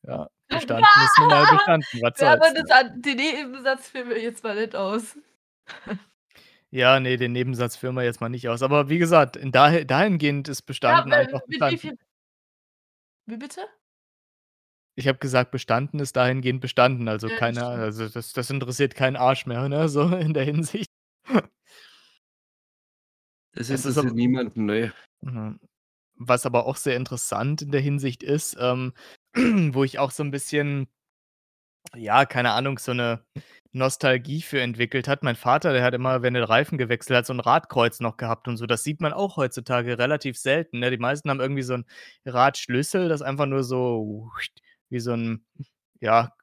Ja, 0.08 0.28
bestanden 0.48 0.88
ist 1.04 1.20
nun 1.20 1.28
mal 1.28 1.46
bestanden. 1.48 2.02
Was 2.02 2.20
Ja, 2.20 2.34
aber 2.34 2.54
das 2.54 2.84
ne? 2.84 3.02
den 3.02 3.18
Nebensatz 3.18 3.90
führen 3.90 4.10
wir 4.10 4.22
jetzt 4.22 4.44
mal 4.44 4.56
nicht 4.56 4.76
aus. 4.76 5.18
Ja, 6.74 7.00
ne, 7.00 7.18
den 7.18 7.32
Nebensatz 7.32 7.76
führen 7.76 7.96
wir 7.96 8.04
jetzt 8.04 8.22
mal 8.22 8.30
nicht 8.30 8.48
aus. 8.48 8.62
Aber 8.62 8.90
wie 8.90 9.00
gesagt, 9.00 9.36
in 9.36 9.52
dahi 9.52 9.86
dahingehend 9.88 10.48
ist 10.48 10.62
Ja, 10.86 11.02
bestanden 11.02 11.12
äh, 11.12 11.14
einfach 11.14 11.42
mit 11.48 11.68
wie 11.70 11.78
bestanden. 11.78 11.78
viel 11.78 11.98
Wie 13.28 13.38
bitte? 13.38 13.70
Ich 14.98 15.08
habe 15.08 15.18
gesagt, 15.20 15.52
bestanden 15.52 16.00
ist 16.00 16.16
dahingehend 16.16 16.62
bestanden. 16.62 17.08
Also, 17.08 17.30
Ja, 17.30 17.40
das 17.46 17.58
keine 17.58 17.66
stimmt. 17.66 17.86
also, 17.86 18.08
das 18.10 18.34
das 18.34 18.50
interessiert 18.50 18.96
keinen 18.96 19.16
Arsch 19.16 19.46
mehr, 19.46 19.70
ne, 19.70 19.88
so 19.90 20.04
in 20.16 20.34
der 20.34 20.44
Hinsicht. 20.44 20.90
Das 23.56 23.70
Es 23.70 23.86
ist 23.86 23.98
interessiert 23.98 23.98
aber 23.98 24.16
niemanden, 24.16 24.66
ne. 24.66 24.92
Mhm. 25.22 25.60
Was 26.18 26.46
aber 26.46 26.66
auch 26.68 26.78
sehr 26.78 26.98
interessant 26.98 27.62
in 27.64 27.72
der 27.72 27.82
Hinsicht 27.82 28.24
ist, 28.24 28.58
ähm, 28.60 28.94
wo 29.74 29.84
ich 29.84 30.00
auch 30.00 30.12
so 30.12 30.24
'n 30.24 30.32
bisschen 30.32 30.88
ja, 31.96 32.26
keine 32.26 32.52
Ahnung, 32.52 32.78
so 32.80 32.94
'ne 32.94 33.24
Nostalgie 33.72 34.42
für 34.42 34.62
entwickelt 34.62 35.08
hat. 35.08 35.24
Mein 35.24 35.36
Vater, 35.36 35.74
der 35.74 35.84
hat 35.84 35.94
immer, 35.94 36.22
wenn 36.24 36.36
er 36.36 36.50
Reifen 36.50 36.78
gewechselt 36.78 37.18
hat, 37.18 37.26
so 37.26 37.34
'n 37.34 37.40
Radkreuz 37.40 38.00
noch 38.00 38.18
gehabt 38.18 38.48
und 38.48 38.58
so. 38.58 38.66
Das 38.66 38.84
sieht 38.84 39.02
man 39.02 39.14
auch 39.14 39.38
heutzutage 39.38 39.98
relativ 40.00 40.38
selten, 40.38 40.80
ne? 40.80 40.92
Die 40.92 40.98
meisten 40.98 41.30
haben 41.30 41.40
irgendwie 41.40 41.62
so 41.64 41.74
'n 41.76 41.86
Radschlüssel, 42.26 43.10
das 43.10 43.22
einfach 43.22 43.46
nur 43.46 43.64
so 43.64 44.30
wie 44.90 45.00
so 45.00 45.12
'n, 45.14 45.46
ja, 46.02 46.34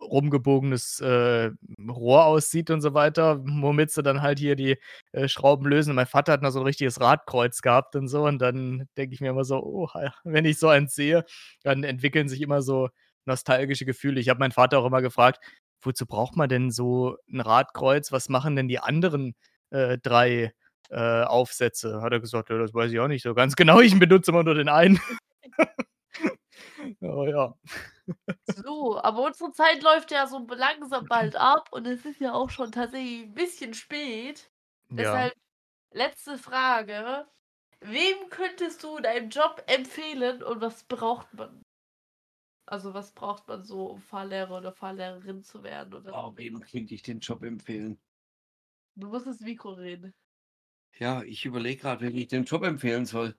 rumgebogenes, 0.00 1.00
äh, 1.00 1.50
Rohr 1.90 2.26
aussieht 2.26 2.70
und 2.70 2.82
so 2.82 2.94
weiter, 2.94 3.40
womit 3.46 3.90
sie 3.92 4.02
dann 4.02 4.22
halt 4.22 4.38
hier 4.40 4.56
die, 4.56 4.78
äh, 5.12 5.28
Schrauben 5.28 5.66
lösen. 5.68 5.94
Mein 5.96 6.06
Vater 6.06 6.32
hat 6.34 6.42
noch 6.42 6.50
so 6.52 6.60
'n 6.60 6.66
richtiges 6.66 7.00
Radkreuz 7.00 7.62
gehabt 7.62 7.96
und 7.96 8.08
so 8.08 8.24
und 8.26 8.38
dann 8.40 8.88
denke 8.98 9.14
ich 9.14 9.20
mir 9.22 9.30
immer 9.30 9.44
so: 9.44 9.62
„Oha“, 9.64 10.12
wenn 10.24 10.44
ich 10.46 10.58
so 10.60 10.68
eins 10.68 10.94
sehe, 10.96 11.24
dann 11.64 11.84
entwickeln 11.84 12.28
sich 12.28 12.42
immer 12.42 12.62
so 12.62 12.90
nostalgische 13.26 13.84
Gefühle. 13.86 14.20
Ich 14.20 14.28
habe 14.30 14.40
meinen 14.40 14.52
Vater 14.52 14.78
auch 14.80 14.86
immer 14.86 15.02
gefragt: 15.02 15.40
„Wozu 15.82 16.06
braucht 16.06 16.36
man 16.36 16.48
denn 16.48 16.70
so 16.70 17.16
'n 17.32 17.40
Radkreuz? 17.40 18.12
Was 18.12 18.28
machen 18.30 18.56
denn 18.56 18.68
die 18.68 18.78
anderen, 18.80 19.34
äh, 19.70 19.98
3, 19.98 20.52
äh, 20.90 21.22
Aufsätze?“ 21.24 22.02
Hat 22.02 22.12
er 22.12 22.20
gesagt: 22.20 22.50
„Ja, 22.50 22.58
das 22.58 22.74
weiß 22.74 22.92
ich 22.92 23.00
auch 23.00 23.08
nicht 23.08 23.22
so 23.22 23.34
ganz 23.34 23.56
genau. 23.56 23.80
Ich 23.80 23.98
benutze 23.98 24.30
immer 24.32 24.44
nur 24.44 24.54
den 24.54 24.68
einen.“ 24.70 25.00
Oh 27.02 27.26
ja. 27.26 27.54
So, 28.48 28.98
aber 29.02 29.24
unsere 29.24 29.50
Zeit 29.52 29.82
läuft 29.82 30.12
ja 30.12 30.26
so 30.28 30.38
langsam 30.48 31.08
bald 31.08 31.34
ab 31.36 31.68
und 31.72 31.84
es 31.86 32.04
ist 32.04 32.20
ja 32.20 32.32
auch 32.32 32.48
schon 32.50 32.70
tatsächlich 32.72 33.22
'n 33.24 33.34
bisschen 33.34 33.74
spät. 33.74 34.50
Ja. 34.90 35.28
Deshalb 35.28 35.34
letzte 35.92 36.38
Frage: 36.38 37.26
Wem 37.80 38.30
könntest 38.30 38.84
du 38.84 38.98
deinen 39.00 39.30
Job 39.30 39.62
empfehlen 39.68 40.42
und 40.44 40.60
was 40.62 40.84
braucht 40.84 41.34
man? 41.34 41.62
Also, 42.66 42.94
was 42.94 43.12
braucht 43.12 43.48
man 43.48 43.64
so, 43.64 43.86
um 43.90 44.00
Fahrlehrer 44.00 44.58
oder 44.58 44.72
Fahrlehrerin 44.72 45.42
zu 45.42 45.62
werden 45.64 45.94
oder 45.94 46.12
Oh, 46.12 46.32
wem 46.36 46.58
könnte 46.60 46.94
ich 46.96 47.02
den 47.02 47.20
Job 47.20 47.42
empfehlen? 47.44 48.00
Du 48.94 49.08
musst 49.08 49.26
ins 49.26 49.40
Mikro 49.40 49.70
reden. 49.72 50.12
Ja, 50.98 51.22
ich 51.22 51.44
überlege 51.46 51.80
grad, 51.82 52.00
wem 52.00 52.16
ich 52.16 52.26
den 52.28 52.42
Job 52.44 52.64
empfehlen 52.64 53.06
soll. 53.06 53.36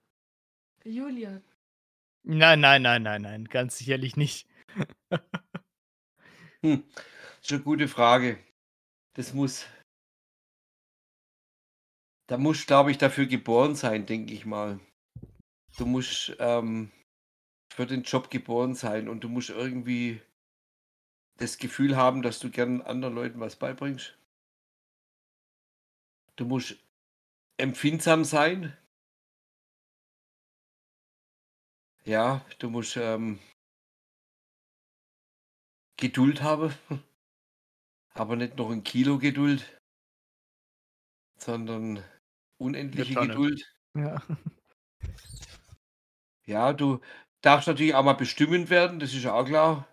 Julian. 0.84 1.44
Nein, 2.24 2.60
nein, 2.60 2.82
nein, 2.82 3.02
nein, 3.02 3.22
nein, 3.22 3.44
ganz 3.46 3.78
sicherlich 3.78 4.16
nicht. 4.16 4.46
Hm, 6.62 6.84
ist 7.42 7.50
'ne 7.52 7.60
gute 7.60 7.88
Frage. 7.88 8.38
Das 9.14 9.34
muss 9.34 9.66
da 12.28 12.36
musst, 12.36 12.66
glaube 12.66 12.90
ich, 12.90 12.98
dafür 12.98 13.26
geboren 13.26 13.74
sein, 13.74 14.06
denke 14.06 14.32
ich 14.34 14.44
mal. 14.46 14.78
Du 15.78 15.86
musst, 15.86 16.36
ähm, 16.40 16.92
für 17.78 17.86
den 17.86 18.02
Job 18.02 18.28
geboren 18.28 18.74
sein 18.74 19.08
und 19.08 19.22
du 19.22 19.28
musst 19.28 19.50
irgendwie 19.50 20.20
das 21.38 21.56
Gefühl 21.56 21.96
haben, 21.96 22.20
dass 22.20 22.38
du 22.38 22.50
gern 22.50 22.82
anderen 22.82 23.14
Leuten 23.14 23.40
was 23.40 23.56
beibringst. 23.56 24.18
Du 26.36 26.46
musst 26.46 26.76
empfindsam 27.58 28.24
sein. 28.24 28.76
Ja, 32.04 32.44
du 32.58 32.70
musst, 32.70 32.96
ähm 32.96 33.38
Geduld 35.98 36.42
haben, 36.42 36.72
aber 38.14 38.36
nicht 38.36 38.56
noch 38.58 38.70
'n 38.70 38.84
Kilo 38.84 39.18
Geduld 39.18 39.80
sondern 41.38 41.94
'Ne 41.94 42.04
unendliche. 42.58 43.14
Geduld. 43.16 43.62
Ja. 43.94 44.22
Ja, 46.46 46.72
du 46.72 47.00
darfst 47.42 47.68
natürlich 47.68 47.94
auch 47.94 48.04
mal 48.04 48.14
bestimmend 48.14 48.70
werden, 48.70 49.00
das 49.00 49.14
ist 49.14 49.24
ja 49.24 49.34
auch 49.34 49.44
klar. 49.44 49.86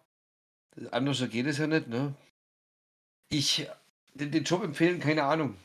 Anders 0.92 1.24
geht 1.30 1.48
es 1.48 1.58
ja 1.60 1.68
nicht, 1.68 1.88
ne? 1.88 2.16
Ich 3.30 3.68
den 4.14 4.32
den 4.32 4.44
Job 4.44 4.64
empfehlen, 4.64 5.00
keine 5.00 5.24
Ahnung. 5.24 5.58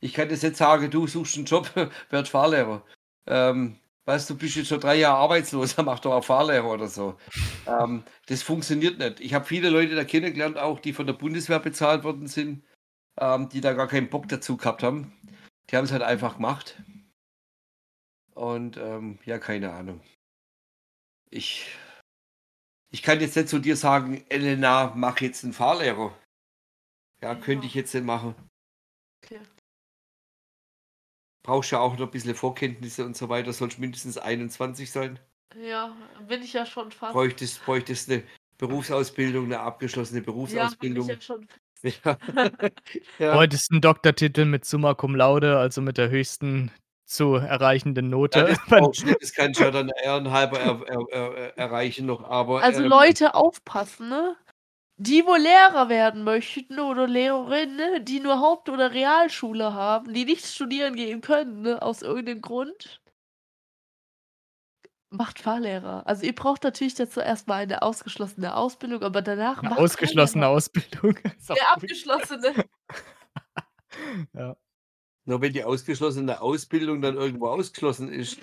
Ich 0.00 0.12
kann 0.14 0.30
jetzt 0.30 0.42
nicht 0.42 0.56
sagen: 0.56 0.90
„Du 0.90 1.06
suchst 1.06 1.36
'n 1.36 1.44
Job, 1.44 1.70
werd 2.10 2.28
Fahrlehrer.“ 2.28 2.82
Ähm, 3.26 3.78
weißt 4.06 4.30
du, 4.30 4.36
bist 4.38 4.56
jetzt 4.56 4.68
schon 4.68 4.80
3 4.80 4.96
Jahre 4.96 5.18
arbeitslos, 5.18 5.76
dann 5.76 5.86
mach 5.86 6.00
doch 6.00 6.12
auch 6.12 6.24
Fahrlehrer 6.24 6.70
oder 6.70 6.88
so. 6.88 7.16
Ähm, 7.66 8.04
das 8.26 8.42
funktioniert 8.42 8.98
nicht. 8.98 9.20
Ich 9.20 9.34
habe 9.34 9.44
viele 9.44 9.70
Leute 9.70 9.94
da 9.94 10.04
kennengelernt 10.04 10.58
auch, 10.58 10.80
die 10.80 10.92
von 10.92 11.06
der 11.06 11.14
Bundeswehr 11.14 11.58
bezahlt 11.60 12.04
worden 12.04 12.26
sind, 12.28 12.64
ähm, 13.20 13.48
die 13.50 13.60
da 13.60 13.74
gar 13.74 13.88
keinen 13.88 14.10
Bock 14.10 14.28
dazu 14.28 14.56
gehabt 14.56 14.82
haben. 14.82 15.12
Die 15.70 15.76
haben's 15.76 15.92
halt 15.92 16.02
einfach 16.02 16.36
gemacht. 16.36 16.76
Und, 18.34 18.76
ähm, 18.78 19.18
ja, 19.26 19.38
keine 19.38 19.72
Ahnung. 19.72 20.00
Ich 21.32 21.66
ich 22.90 23.02
kann 23.02 23.20
jetzt 23.20 23.36
nicht 23.36 23.48
zu 23.48 23.58
dir 23.60 23.76
sagen: 23.76 24.24
„Elena, 24.30 24.92
mach 24.96 25.20
jetzt 25.20 25.44
'n 25.44 25.52
Fahrlehrer.“ 25.54 26.16
Ja, 27.22 27.34
könnte 27.34 27.66
Ja. 27.66 27.68
ich 27.68 27.74
jetzt 27.74 27.94
nicht 27.94 28.04
machen. 28.06 28.34
Okay. 29.24 29.40
Brauchst 31.44 31.70
ja 31.70 31.78
auch 31.80 31.96
noch 31.98 32.10
bisschen 32.10 32.34
Vorkenntnisse 32.34 33.04
und 33.04 33.16
so 33.16 33.28
weiter, 33.28 33.52
sollst 33.52 33.78
mindestens 33.78 34.18
21 34.18 34.90
sein. 34.90 35.18
Ja, 35.56 35.96
bin 36.28 36.42
ich 36.42 36.52
ja 36.52 36.66
schon 36.66 36.92
fast. 36.92 37.14
Bräuchtest 37.14 37.64
bräuchtest 37.64 38.08
'ne 38.08 38.22
Berufsausbildung, 38.58 39.48
'ne 39.48 39.60
abgeschlossene 39.60 40.20
Ja, 40.46 40.70
bin 40.80 40.96
ich 40.96 41.06
Berufsausbildung. 41.06 41.08
ja 41.18 41.20
schon. 41.20 41.46
Ja. 42.04 42.18
Ja. 43.18 43.38
Bräuchtest 43.38 43.70
'n 43.72 43.80
Doktortitel 43.82 44.46
mit 44.46 44.64
Summa 44.64 44.94
Cum 44.94 45.14
Laude, 45.14 45.58
also 45.58 45.82
mit 45.82 45.98
der 45.98 46.08
höchsten 46.10 46.70
zu 47.08 47.34
erreichenden 47.36 48.10
Ja, 48.34 48.42
Note. 48.42 48.44
das 48.44 48.58
du 48.66 49.06
nicht, 49.06 49.22
das 49.22 49.32
kannst 49.32 49.60
du 49.60 49.64
ja 49.64 49.70
dann 49.70 49.90
ehrenhalber 50.04 50.60
er 50.60 50.80
er 50.88 51.08
er 51.10 51.56
erreichen 51.58 52.06
noch, 52.06 52.22
aber, 52.24 52.62
Also, 52.62 52.82
ähm 52.82 52.82
Leute, 52.82 53.34
aufpassen, 53.34 54.08
ne? 54.08 54.36
Die, 54.98 55.26
wo 55.26 55.34
Lehrer 55.36 55.88
werden 55.90 56.24
möchten 56.24 56.80
oder 56.80 57.06
Lehrerinnen, 57.08 57.76
ne, 57.76 58.02
die 58.02 58.20
nur 58.20 58.40
Haupt 58.40 58.68
oder 58.70 58.92
Realschule 58.94 59.74
haben, 59.74 60.14
die 60.14 60.24
nicht 60.26 60.46
studieren 60.46 60.96
gehen 60.96 61.20
können, 61.22 61.62
ne, 61.62 61.82
aus 61.82 62.02
irgendeinem 62.02 62.42
Grund 62.42 63.00
macht 65.12 65.38
Fahrlehrer. 65.38 66.06
Also, 66.06 66.24
ihr 66.26 66.34
braucht 66.34 66.64
natürlich 66.64 66.94
dazu 66.94 67.20
erst 67.20 67.48
mal 67.48 67.62
eine 67.62 67.80
ausgeschlossene 67.82 68.54
Ausbildung, 68.54 69.02
aber 69.02 69.22
danach 69.22 69.62
'Ne 69.62 69.70
macht 69.70 69.76
ausgeschlossene 69.76 70.46
Fahrlehrer. 70.46 70.48
Ausbildung 70.48 71.18
Ja, 71.54 71.64
gut. 71.72 71.72
abgeschlossene. 71.72 72.54
Ja. 74.34 74.56
Nur 75.28 75.42
wenn 75.42 75.52
die 75.52 75.64
ausgeschlossene 75.64 76.40
Ausbildung 76.40 77.02
dann 77.02 77.16
irgendwo 77.16 77.48
ausgeschlossen 77.48 78.10
ist, 78.12 78.40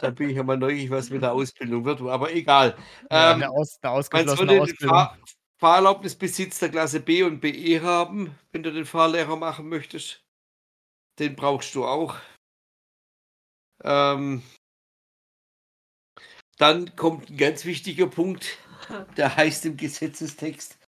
dann 0.00 0.14
bin 0.14 0.30
ich 0.30 0.36
mal 0.42 0.56
neugierig, 0.56 0.90
was 0.90 1.10
mit 1.10 1.22
der 1.22 1.32
Ausbildung 1.34 1.84
wird, 1.84 2.00
aber 2.02 2.32
egal. 2.32 2.76
Ja, 3.14 3.34
Ähm, 3.34 3.48
aus 3.50 3.78
'ne 3.82 3.90
man 4.12 4.28
ausgeschlossene 4.30 4.54
Ausbildung. 4.54 5.08
Fahr 5.08 5.18
Fahrerlaubnisbesitz 5.60 6.58
der 6.60 6.70
Klasse 6.70 7.00
B 7.00 7.22
und 7.24 7.40
BE 7.40 7.82
haben, 7.82 8.38
wenn 8.52 8.62
du 8.62 8.72
den 8.72 8.86
Fahrlehrer 8.86 9.36
machen 9.36 9.68
möchtest. 9.68 10.24
Den 11.20 11.36
brauchst 11.36 11.74
du 11.74 11.84
auch. 11.86 12.16
Ähm 13.84 14.42
dann 16.58 16.94
kommt 16.96 17.30
'n 17.30 17.36
ganz 17.36 17.64
wichtiger 17.64 18.06
Punkt, 18.08 18.58
der 19.16 19.36
heißt 19.36 19.64
im 19.66 19.76
Gesetzestext: 19.76 20.78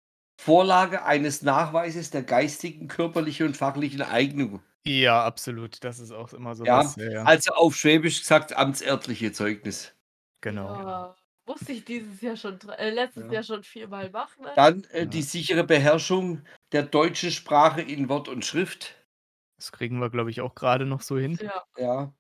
„Vorlage 0.40 1.04
eines 1.04 1.42
Nachweises 1.42 2.10
der 2.10 2.22
geistigen, 2.22 2.88
körperlichen 2.88 3.46
und 3.48 3.56
fachlichen 3.56 4.02
Eignung.“ 4.02 4.60
Ja, 4.86 5.24
absolut. 5.26 5.84
Das 5.84 5.98
ist 5.98 6.10
auch 6.10 6.32
immer 6.32 6.54
so 6.54 6.64
Ja, 6.64 6.70
was, 6.70 6.96
ja, 6.96 7.10
ja. 7.10 7.24
also 7.24 7.52
auf 7.52 7.74
Schwäbisch 7.76 8.20
gesagt, 8.20 8.54
amtsärtliche 8.56 9.32
Zeugnis. 9.32 9.94
Genau. 10.42 10.80
Ja, 10.80 11.16
musste 11.46 11.72
ich 11.72 11.84
dieses 11.84 12.20
Jahr 12.20 12.36
schon 12.36 12.58
äh, 12.70 12.90
letztes 12.90 13.28
Ja. 13.28 13.30
Jahr 13.30 13.42
schon 13.44 13.64
viermal 13.64 14.10
machen, 14.10 14.44
ne? 14.44 14.52
Dann, 14.56 14.84
äh, 14.90 15.06
die 15.06 15.22
sichere 15.22 15.62
Beherrschung 15.64 16.42
der 16.72 16.82
deutschen 16.82 17.30
Sprache 17.30 17.82
in 17.82 18.08
Wort 18.08 18.28
und 18.28 18.44
Schrift. 18.44 18.96
Das 19.60 19.72
kriegen 19.72 19.98
wir, 20.00 20.08
glaube 20.08 20.30
ich, 20.30 20.40
auch 20.40 20.54
grade 20.54 20.86
noch 20.86 21.02
so 21.02 21.18
hin. 21.18 21.38
Ja. 21.38 21.64
Ja. 21.76 22.12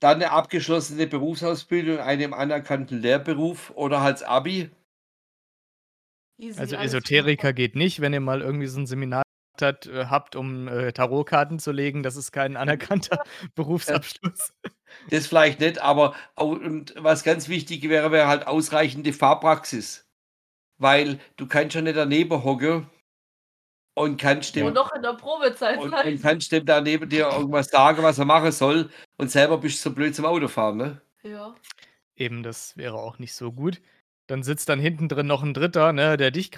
dann 0.00 0.16
eine 0.16 0.32
abgeschlossene 0.32 1.06
Berufsausbildung 1.06 1.96
in 1.96 2.00
einem 2.02 2.34
anerkannten 2.34 3.00
Lehrberuf 3.02 3.70
oder 3.76 4.02
halt 4.02 4.22
Abi. 4.24 4.70
Easy, 6.38 6.58
Also 6.58 6.76
Esoteriker 6.76 7.52
geht 7.54 7.74
nicht, 7.76 8.00
wenn 8.00 8.12
ihr 8.12 8.20
mal 8.20 8.42
irgendwie 8.42 8.66
so 8.66 8.78
'n 8.78 8.86
Seminar 8.86 9.21
hat 9.60 9.86
äh, 9.86 10.06
habt, 10.06 10.36
um, 10.36 10.68
äh, 10.68 10.92
Tarotkarten 10.92 11.58
zu 11.58 11.72
legen. 11.72 12.02
Das 12.02 12.16
ist 12.16 12.32
kein 12.32 12.56
anerkannter 12.56 13.22
Berufsabschluss. 13.54 14.52
Das 15.10 15.26
vielleicht 15.26 15.60
nicht, 15.60 15.78
aber 15.80 16.14
und 16.36 16.94
was 16.98 17.24
ganz 17.24 17.48
wichtig 17.48 17.88
wäre, 17.88 18.12
wäre 18.12 18.28
halt 18.28 18.46
ausreichende 18.46 19.12
Fahrpraxis. 19.12 20.06
Weil 20.78 21.20
du 21.36 21.46
kannst 21.46 21.74
ja 21.76 21.82
nicht 21.82 21.96
daneben 21.96 22.44
hocken 22.44 22.88
und 23.94 24.16
kannst 24.20 24.56
Und 24.56 24.62
dem 24.62 24.74
noch 24.74 24.92
in 24.94 25.02
der 25.02 25.14
Probezeit 25.14 25.78
und 25.78 25.92
und 25.94 26.22
kannst 26.22 26.50
dem 26.52 26.64
da 26.64 26.80
neben 26.80 27.08
dir 27.08 27.26
irgendwas 27.28 27.68
sagen, 27.68 28.02
was 28.02 28.18
er 28.18 28.24
machen 28.24 28.52
soll 28.52 28.90
und 29.18 29.30
selber 29.30 29.58
bist 29.58 29.84
du 29.84 29.90
so 29.90 29.94
blöd 29.94 30.14
zum 30.14 30.24
Autofahren, 30.24 30.76
ne? 30.78 31.00
Ja. 31.22 31.54
Eben, 32.16 32.42
das 32.42 32.76
wäre 32.76 32.96
auch 32.98 33.18
nicht 33.18 33.34
so 33.34 33.52
gut. 33.52 33.80
Dann 34.28 34.42
sitzt 34.42 34.68
dann 34.68 34.78
hinten 34.80 35.08
drin 35.08 35.26
noch 35.26 35.42
'n 35.42 35.54
Dritter, 35.54 35.92
ne, 35.92 36.16
der 36.16 36.30
dich 36.30 36.50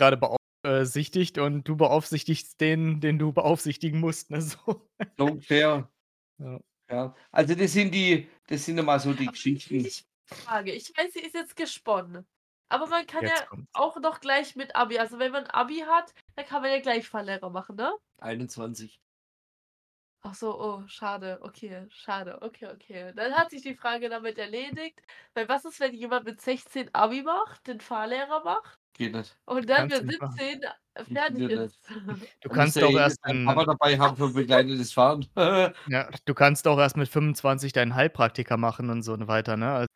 grade 0.64 0.88
beaufsichtigt 0.88 1.38
und 1.38 1.64
du 1.68 1.76
beaufsichtigst 1.76 2.60
den, 2.60 3.00
den 3.00 3.18
du 3.18 3.32
beaufsichtigen 3.32 4.00
musst, 4.00 4.30
ne, 4.30 4.40
so. 4.42 4.88
So 5.18 5.24
ungefähr. 5.26 5.92
Ja. 6.38 6.60
Ja. 6.90 7.14
Also, 7.32 7.54
das 7.54 7.72
sind 7.72 7.94
die 7.94 8.28
das 8.46 8.64
sind 8.66 8.78
immer 8.78 8.98
so 9.00 9.14
die 9.14 9.28
Aber 9.28 9.32
Geschichten. 9.32 9.84
ich 9.84 10.06
Frage, 10.26 10.72
ich 10.72 10.90
weiß, 10.96 11.12
sie 11.14 11.20
ist 11.20 11.34
jetzt 11.34 11.56
gesponnen. 11.56 12.26
Aber 12.68 12.86
man 12.88 13.06
kann 13.06 13.26
Jetzt 13.26 13.40
ja 13.40 13.46
kommt's. 13.46 13.70
auch 13.72 13.96
noch 14.00 14.20
gleich 14.20 14.56
mit 14.56 14.74
Abi 14.76 14.98
also, 14.98 15.18
wenn 15.18 15.32
man 15.32 15.46
Abi 15.46 15.80
hat, 15.80 16.14
dann 16.36 16.46
kann 16.46 16.62
man 16.62 16.70
ja 16.72 16.80
gleich 16.80 17.08
Fahrlehrer 17.08 17.50
machen, 17.50 17.76
ne? 17.76 17.92
21. 18.18 19.00
Ach 20.26 20.34
so, 20.34 20.59
oh, 20.59 20.86
schade. 20.86 21.38
Okay, 21.42 21.84
schade. 21.90 22.40
Okay, 22.40 22.66
okay. 22.72 23.12
Dann 23.14 23.34
hat 23.34 23.51
sich 23.51 23.60
die 23.60 23.74
Frage 23.74 24.09
damit 24.09 24.38
erledigt. 24.38 24.98
Weil 25.34 25.51
was 25.51 25.66
ist, 25.66 25.80
wenn 25.80 25.92
jemand 25.92 26.24
mit 26.24 26.40
16 26.40 26.94
Abi 26.94 27.22
macht, 27.22 27.66
den 27.66 27.78
Fahrlehrer 27.80 28.42
macht 28.42 28.78
Geht 28.96 29.12
nicht. 29.14 29.36
und 29.46 29.68
dann 29.68 29.88
Kannst 29.88 30.01
du 30.01 30.05
mit 30.05 30.06
nicht 30.06 30.20
machen. 30.20 30.40
17 30.40 30.60
fertig 31.12 31.46
Funktioniert 31.46 31.55
nicht. 31.55 31.76
ist? 31.76 31.78
Du 32.40 32.48
kannst 32.51 32.82
auch 32.82 32.96
ja 32.96 33.01
erst 33.01 33.18
deinen 33.24 33.40
in 33.42 33.44
Papa 33.44 33.64
dabei 33.64 33.98
haben 33.98 34.16
für 34.16 34.30
begleitetes 34.30 34.92
Fahren. 34.92 35.26
Ja, 35.86 36.09
du 36.24 36.32
kannst 36.34 36.66
auch 36.66 36.78
erst 36.78 36.96
mit 36.96 37.09
25 37.09 37.72
deinen 37.74 37.94
Heilpraktiker 37.94 38.56
machen 38.56 38.88
und 38.88 39.02
so 39.02 39.28
weiter, 39.28 39.56
ne? 39.59 39.70
Also, 39.74 39.88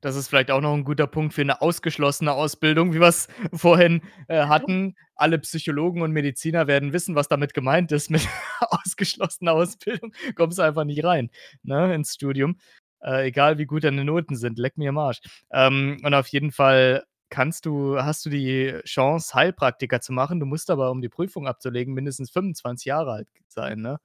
das 0.00 0.16
ist 0.16 0.28
vielleicht 0.28 0.50
auch 0.50 0.60
noch 0.60 0.74
'n 0.74 0.84
guter 0.84 1.06
Punkt 1.06 1.34
für 1.34 1.44
'ne 1.44 1.60
ausgeschlossene 1.60 2.32
Ausbildung, 2.32 2.92
wie 2.94 3.00
wir's 3.00 3.28
vorhin, 3.54 4.02
äh, 4.28 4.46
hatten. 4.46 4.94
Alle 5.14 5.38
Psychologen 5.38 6.02
und 6.02 6.12
Mediziner 6.12 6.66
werden 6.66 6.92
wissen, 6.92 7.14
was 7.14 7.28
damit 7.28 7.54
gemeint 7.54 7.92
ist 7.92 8.10
mit 8.10 8.22
ausgeschlossener 8.60 9.52
Ausbildung. 9.52 10.12
Kommst 10.36 10.60
einfach 10.60 10.84
nicht 10.84 11.04
rein, 11.04 11.30
ne, 11.62 11.94
ins 11.94 12.14
Studium. 12.14 12.58
Äh, 13.00 13.28
egal 13.28 13.58
wie 13.58 13.66
gut 13.66 13.84
deine 13.84 14.04
Noten 14.04 14.36
sind, 14.36 14.58
leck 14.58 14.76
mir 14.78 14.90
am 14.90 14.98
Arsch. 14.98 15.20
Ähm, 15.52 15.98
und 16.04 16.14
auf 16.14 16.28
jeden 16.28 16.50
Fall 16.52 17.04
kannst 17.30 17.66
du 17.66 17.98
hast 18.02 18.24
du 18.26 18.30
die 18.30 18.74
Chance, 18.84 19.34
Heilpraktiker 19.34 20.00
zu 20.00 20.12
machen. 20.12 20.40
Du 20.40 20.46
musst 20.46 20.70
aber, 20.70 20.90
um 20.90 21.00
die 21.02 21.08
Prüfung 21.08 21.46
abzulegen, 21.46 21.94
mindestens 21.94 22.30
25 22.30 22.86
Jahre 22.86 23.12
alt 23.12 23.28
sein, 23.48 23.80
ne? 23.80 23.98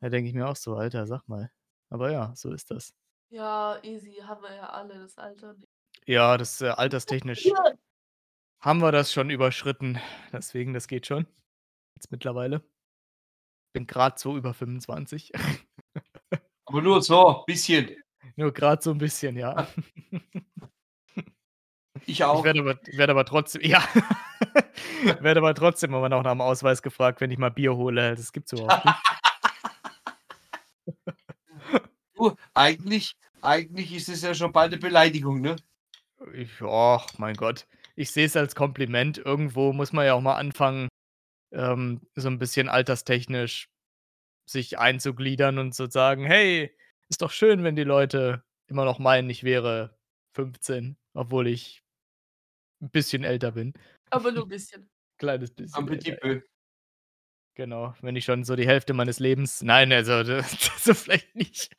Da 0.00 0.08
denke 0.10 0.28
ich 0.28 0.34
mir 0.34 0.48
auch 0.48 0.56
so: 0.56 0.76
„Alter, 0.76 1.06
sag 1.06 1.28
mal.“ 1.28 1.50
Aber 1.90 2.10
ja, 2.12 2.32
so 2.36 2.52
ist 2.52 2.70
das. 2.70 2.92
Ja, 3.32 3.78
easy, 3.84 4.14
haben 4.26 4.42
wir 4.42 4.52
ja 4.56 4.68
alle 4.70 4.98
das 4.98 5.16
Alter. 5.16 5.54
Ja, 6.06 6.36
das, 6.36 6.60
äh, 6.60 6.68
alterstechnisch 6.68 7.44
Ja. 7.44 7.54
haben 8.60 8.80
wir 8.82 8.92
das 8.92 9.12
schon 9.12 9.30
überschritten. 9.30 9.98
Deswegen, 10.32 10.74
das 10.74 10.88
geht 10.88 11.06
schon 11.06 11.26
jetzt 11.96 12.12
mittlerweile. 12.12 12.62
Bin 13.74 13.86
grad 13.86 14.18
so 14.18 14.36
über 14.36 14.52
25. 14.52 15.30
Aber 16.66 16.82
nur 16.82 17.02
so, 17.02 17.44
bisschen. 17.46 17.90
Nur 18.36 18.52
grad 18.52 18.82
so 18.82 18.90
'n 18.92 18.98
bisschen, 18.98 19.36
ja. 19.36 19.66
Ich 22.06 22.08
Ich 22.08 22.24
auch. 22.24 22.44
werde 22.44 22.60
aber 22.60 22.76
werde 22.92 23.12
aber 23.12 23.24
trotzdem 23.24 23.62
ja. 23.62 23.82
Werde 25.20 25.40
aber 25.40 25.54
trotzdem 25.54 25.92
immer 25.94 26.08
noch 26.08 26.22
nach'm 26.22 26.40
Ausweis 26.42 26.82
gefragt, 26.82 27.20
wenn 27.20 27.30
ich 27.30 27.38
mal 27.38 27.50
Bier 27.50 27.76
hole. 27.76 28.14
Das 28.16 28.32
gibt's 28.32 28.52
überhaupt 28.52 28.84
nicht. 28.84 28.96
Du, 32.20 32.36
eigentlich 32.52 33.14
eigentlich 33.40 33.94
ist 33.94 34.10
es 34.10 34.20
ja 34.20 34.34
schon 34.34 34.52
bald 34.52 34.72
'ne 34.72 34.76
Beleidigung, 34.78 35.40
ne? 35.40 35.56
Ich 36.34 36.60
ach, 36.62 37.18
mein 37.18 37.34
Gott. 37.34 37.66
Ich 37.96 38.10
sehe 38.10 38.26
es 38.26 38.36
als 38.36 38.54
Kompliment. 38.54 39.18
Irgendwo 39.18 39.72
muss 39.72 39.92
man 39.92 40.06
ja 40.06 40.14
auch 40.14 40.20
mal 40.20 40.36
anfangen, 40.36 40.88
ähm, 41.52 42.02
so 42.16 42.28
'n 42.28 42.38
bisschen 42.38 42.68
alterstechnisch 42.68 43.68
sich 44.46 44.78
einzugliedern 44.78 45.58
und 45.58 45.74
zu 45.74 45.90
sagen: 45.90 46.24
„Hey, 46.26 46.76
ist 47.10 47.22
doch 47.22 47.30
schön, 47.32 47.64
wenn 47.64 47.76
die 47.76 47.84
Leute 47.84 48.44
immer 48.68 48.84
noch 48.84 48.98
meinen, 49.00 49.30
ich 49.30 49.44
wäre 49.44 49.98
15, 50.34 50.98
obwohl 51.14 51.48
ich 51.48 51.82
'n 52.82 52.90
bisschen 52.90 53.24
älter 53.24 53.52
bin.“ 53.52 53.74
Aber 54.12 54.32
nur 54.32 54.44
'n 54.44 54.48
bisschen. 54.48 54.90
Kleines 55.18 55.52
bisschen 55.52 55.86
petit 55.86 56.18
älter. 56.22 56.42
Genau, 57.56 57.94
wenn 58.00 58.14
ich 58.16 58.24
schon 58.24 58.44
so 58.44 58.54
die 58.56 58.66
Hälfte 58.66 58.92
meines 58.94 59.18
Lebens 59.18 59.62
nein, 59.62 59.92
also, 59.92 60.22
d 60.22 60.40
so 60.78 60.94
vielleicht 60.94 61.34
nicht, 61.34 61.70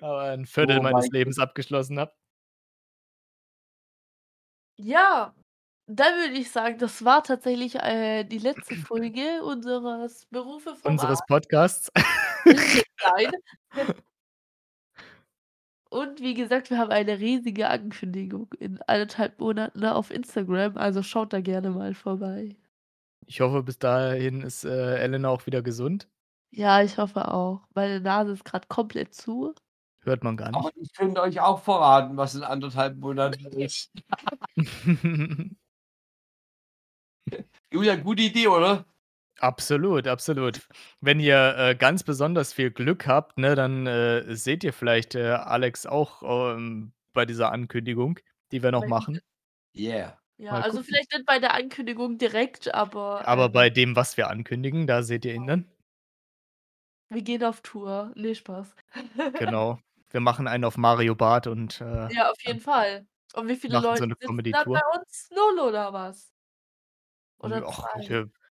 aber 0.00 0.32
'n 0.32 0.46
Viertel 0.46 0.80
Oh 0.80 0.82
meines 0.82 1.10
mein 1.10 1.10
Lebens 1.10 1.38
abgeschlossen 1.38 1.98
habe. 1.98 2.12
Ja, 4.80 5.34
dann 5.86 6.14
würde 6.20 6.34
ich 6.38 6.50
sagen, 6.52 6.78
das 6.78 7.04
war 7.04 7.24
tatsächlich, 7.24 7.74
äh, 7.76 8.22
die 8.24 8.38
letzte 8.38 8.76
Folge 8.76 9.42
unseres 9.42 10.26
Berufe 10.26 10.76
vom 10.76 10.96
Unseres 10.96 10.98
Arzt. 11.00 11.26
Podcasts. 11.26 11.90
Nein. 13.02 13.32
Und 15.92 16.20
wie 16.20 16.34
gesagt, 16.34 16.68
wir 16.70 16.78
haben 16.78 16.90
eine 16.90 17.18
riesige 17.18 17.68
Ankündigung 17.70 18.52
in 18.58 18.78
1,5 18.82 19.38
Monaten 19.38 19.84
auf 19.86 20.10
Instagram, 20.10 20.76
also 20.76 21.02
schaut 21.02 21.32
da 21.32 21.40
gerne 21.40 21.70
mal 21.70 21.94
vorbei. 21.94 22.56
Ich 23.26 23.40
hoffe, 23.42 23.62
bis 23.62 23.78
dahin 23.78 24.40
ist, 24.40 24.64
äh, 24.64 24.96
Elena 24.98 25.28
auch 25.28 25.44
wieder 25.46 25.60
gesund. 25.62 26.08
Ja, 26.52 26.82
ich 26.82 26.96
hoffe 26.98 27.28
auch. 27.32 27.66
Meine 27.74 28.00
Nase 28.00 28.32
ist 28.32 28.44
grad 28.44 28.68
komplett 28.68 29.14
zu. 29.14 29.54
Hört 30.02 30.22
man 30.24 30.36
gar 30.36 30.48
Aber 30.52 30.70
nicht. 30.74 30.76
ich 30.76 30.92
könnte 30.94 31.20
euch 31.22 31.40
auch 31.40 31.62
verraten, 31.62 32.16
was 32.16 32.34
in 32.34 32.42
1,5 32.44 33.00
Monaten 33.00 33.46
ist. 33.60 33.92
Julian, 37.72 38.02
gute 38.04 38.22
Idee, 38.22 38.46
oder? 38.48 38.84
Absolut, 39.40 40.08
absolut. 40.08 40.66
Wenn 41.00 41.20
ihr, 41.20 41.54
äh, 41.56 41.74
ganz 41.76 42.02
besonders 42.02 42.52
viel 42.52 42.70
Glück 42.72 43.06
habt, 43.06 43.38
ne, 43.38 43.54
dann, 43.54 43.86
äh, 43.86 44.34
seht 44.34 44.64
ihr 44.64 44.72
vielleicht, 44.72 45.14
äh, 45.14 45.28
Alex 45.30 45.86
auch, 45.86 46.22
ähm, 46.56 46.92
bei 47.12 47.24
dieser 47.24 47.52
Ankündigung, 47.52 48.18
die 48.50 48.62
wir 48.64 48.72
noch 48.72 48.86
machen. 48.86 49.20
Yeah. 49.74 50.18
Ja, 50.38 50.52
Mal 50.52 50.62
also 50.62 50.78
gucken. 50.78 50.84
vielleicht 50.84 51.12
nicht 51.12 51.26
bei 51.26 51.38
der 51.38 51.54
Ankündigung 51.54 52.18
direkt, 52.18 52.72
aber, 52.74 53.26
Aber 53.26 53.48
ähm 53.48 53.52
bei 53.52 53.70
dem, 53.70 53.94
was 53.96 54.16
wir 54.16 54.28
ankündigen, 54.28 54.86
da 54.88 55.02
seht 55.04 55.24
ihr 55.24 55.34
ihn 55.34 55.46
dann. 55.46 55.70
Wir 57.10 57.22
gehen 57.22 57.42
auf 57.44 57.62
Tour. 57.62 58.12
Ne, 58.16 58.34
Spaß. 58.34 58.74
Genau. 59.38 59.78
Wir 60.10 60.20
machen 60.20 60.48
einen 60.48 60.64
auf 60.64 60.76
Mario 60.76 61.14
Barth 61.14 61.46
und, 61.46 61.80
äh, 61.80 62.10
Ja, 62.10 62.30
auf 62.30 62.40
dann 62.44 62.56
jeden 62.56 62.60
Fall. 62.60 63.06
Und 63.34 63.48
wie 63.48 63.56
viele 63.56 63.76
machen 63.76 63.96
so 63.96 64.04
Leute 64.04 64.06
'ne 64.06 64.16
sitzen 64.20 64.48
da 64.50 64.64
Comedy-Tour. 64.64 64.80
bei 64.92 64.98
uns? 64.98 65.28
0 65.30 65.58
oder 65.60 65.92
was? 65.92 66.30
Oder 67.40 67.64
Och, 67.66 67.84
2? 67.96 68.10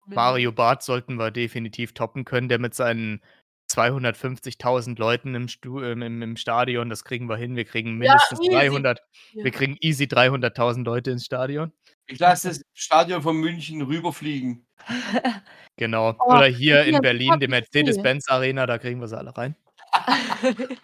Mindest 0.06 0.36
Mario 0.36 0.52
Barth 0.52 0.84
sollten 0.84 1.16
wir 1.18 1.32
definitiv 1.32 1.94
toppen 1.94 2.26
können, 2.26 2.50
der 2.50 2.60
mit 2.60 2.74
seinen 2.74 3.22
250.000 3.68 4.98
Leuten 5.00 5.36
im 5.36 5.48
Stu 5.48 5.80
im 5.82 6.02
im 6.24 6.36
Stadion, 6.38 6.90
das 6.90 7.04
kriegen 7.04 7.30
wir 7.30 7.38
hin. 7.38 7.56
Wir 7.56 7.66
kriegen 7.66 7.98
Ja, 7.98 8.16
mindestens 8.16 8.42
easy. 8.42 8.82
300 8.82 9.00
Ja. 9.34 9.44
wir 9.44 9.52
kriegen 9.52 9.78
easy 9.80 10.08
300.000 10.08 10.86
Leute 10.86 11.12
ins 11.12 11.26
Stadion. 11.26 11.72
Ich 12.10 12.20
lasse 12.20 12.50
das 12.50 12.62
Stadion 12.74 13.22
von 13.22 13.38
München 13.38 13.82
rüberfliegen. 13.82 14.66
Genau. 15.78 16.16
Oh, 16.20 16.36
Oder 16.36 16.48
hier 16.48 16.84
in 16.84 17.00
Berlin, 17.02 17.40
die 17.40 17.46
ich 17.46 17.52
sehe. 17.52 17.84
Mercedes-Benz 17.84 18.28
Arena, 18.30 18.66
da 18.66 18.78
kriegen 18.78 19.00
wir 19.00 19.08
sie 19.08 19.18
alle 19.18 19.36
rein. 19.38 19.56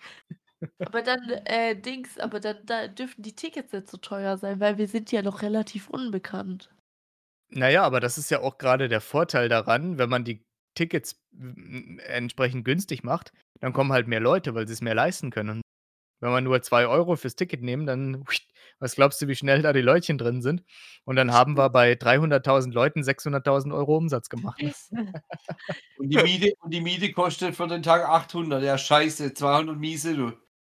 Aber 0.80 1.02
dann, 1.02 1.30
äh, 1.45 1.76
Dings 1.76 2.18
aber 2.18 2.39
dann 2.39 2.65
da 2.65 2.88
dürften 2.88 3.22
die 3.22 3.35
Tickets 3.35 3.72
nicht 3.73 3.89
so 3.89 3.97
teuer 3.97 4.38
sein, 4.38 4.60
weil 4.60 4.77
wir 4.77 4.88
sind 4.88 5.11
ja 5.11 5.22
noch 5.22 5.41
relativ 5.41 5.89
unbekannt. 5.89 6.73
Na 7.49 7.69
ja, 7.69 7.84
aber 7.84 7.99
das 7.99 8.18
ist 8.18 8.31
ja 8.31 8.39
auch 8.39 8.57
grade 8.57 8.88
der 8.88 9.02
Vorteil 9.02 9.49
daran, 9.49 9.97
wenn 9.97 10.10
man 10.10 10.23
die 10.23 10.43
Tickets 10.73 11.22
entsprechend 12.07 12.65
günstig 12.65 13.03
macht, 13.03 13.31
dann 13.60 13.73
kommen 13.73 13.91
halt 13.91 14.07
mehr 14.07 14.22
Leute, 14.22 14.56
weil 14.56 14.68
sie's 14.68 14.81
mehr 14.81 14.95
leisten 14.95 15.30
können. 15.30 15.61
Wenn 16.26 16.34
wir 16.34 16.41
nur 16.41 16.61
2 16.61 16.88
€ 16.88 17.15
fürs 17.18 17.35
Ticket 17.35 17.61
nehmen, 17.64 17.85
dann 17.85 18.26
was 18.80 18.95
glaubst 18.95 19.22
du, 19.22 19.27
wie 19.30 19.35
schnell 19.35 19.61
da 19.61 19.73
die 19.73 19.81
Leutchen 19.81 20.18
drin 20.18 20.41
sind? 20.41 20.64
Und 21.06 21.15
dann 21.18 21.31
haben 21.34 21.57
wir 21.57 21.69
bei 21.69 21.95
300.000 21.95 22.73
Leuten 22.73 23.03
600.000 23.03 23.73
€ 23.73 23.97
Umsatz 23.97 24.30
gemacht. 24.30 24.60
Und 25.97 26.10
die 26.10 26.18
Miete 26.23 26.53
und 26.61 26.72
die 26.73 26.81
Miete 26.81 27.11
kostet 27.14 27.56
für 27.56 27.68
den 27.68 27.84
Tag 27.84 28.03
800. 28.07 28.64
Ja, 28.64 28.77
scheiße, 28.77 29.34
200 29.34 29.77
Miese, 29.77 30.15
du. 30.15 30.34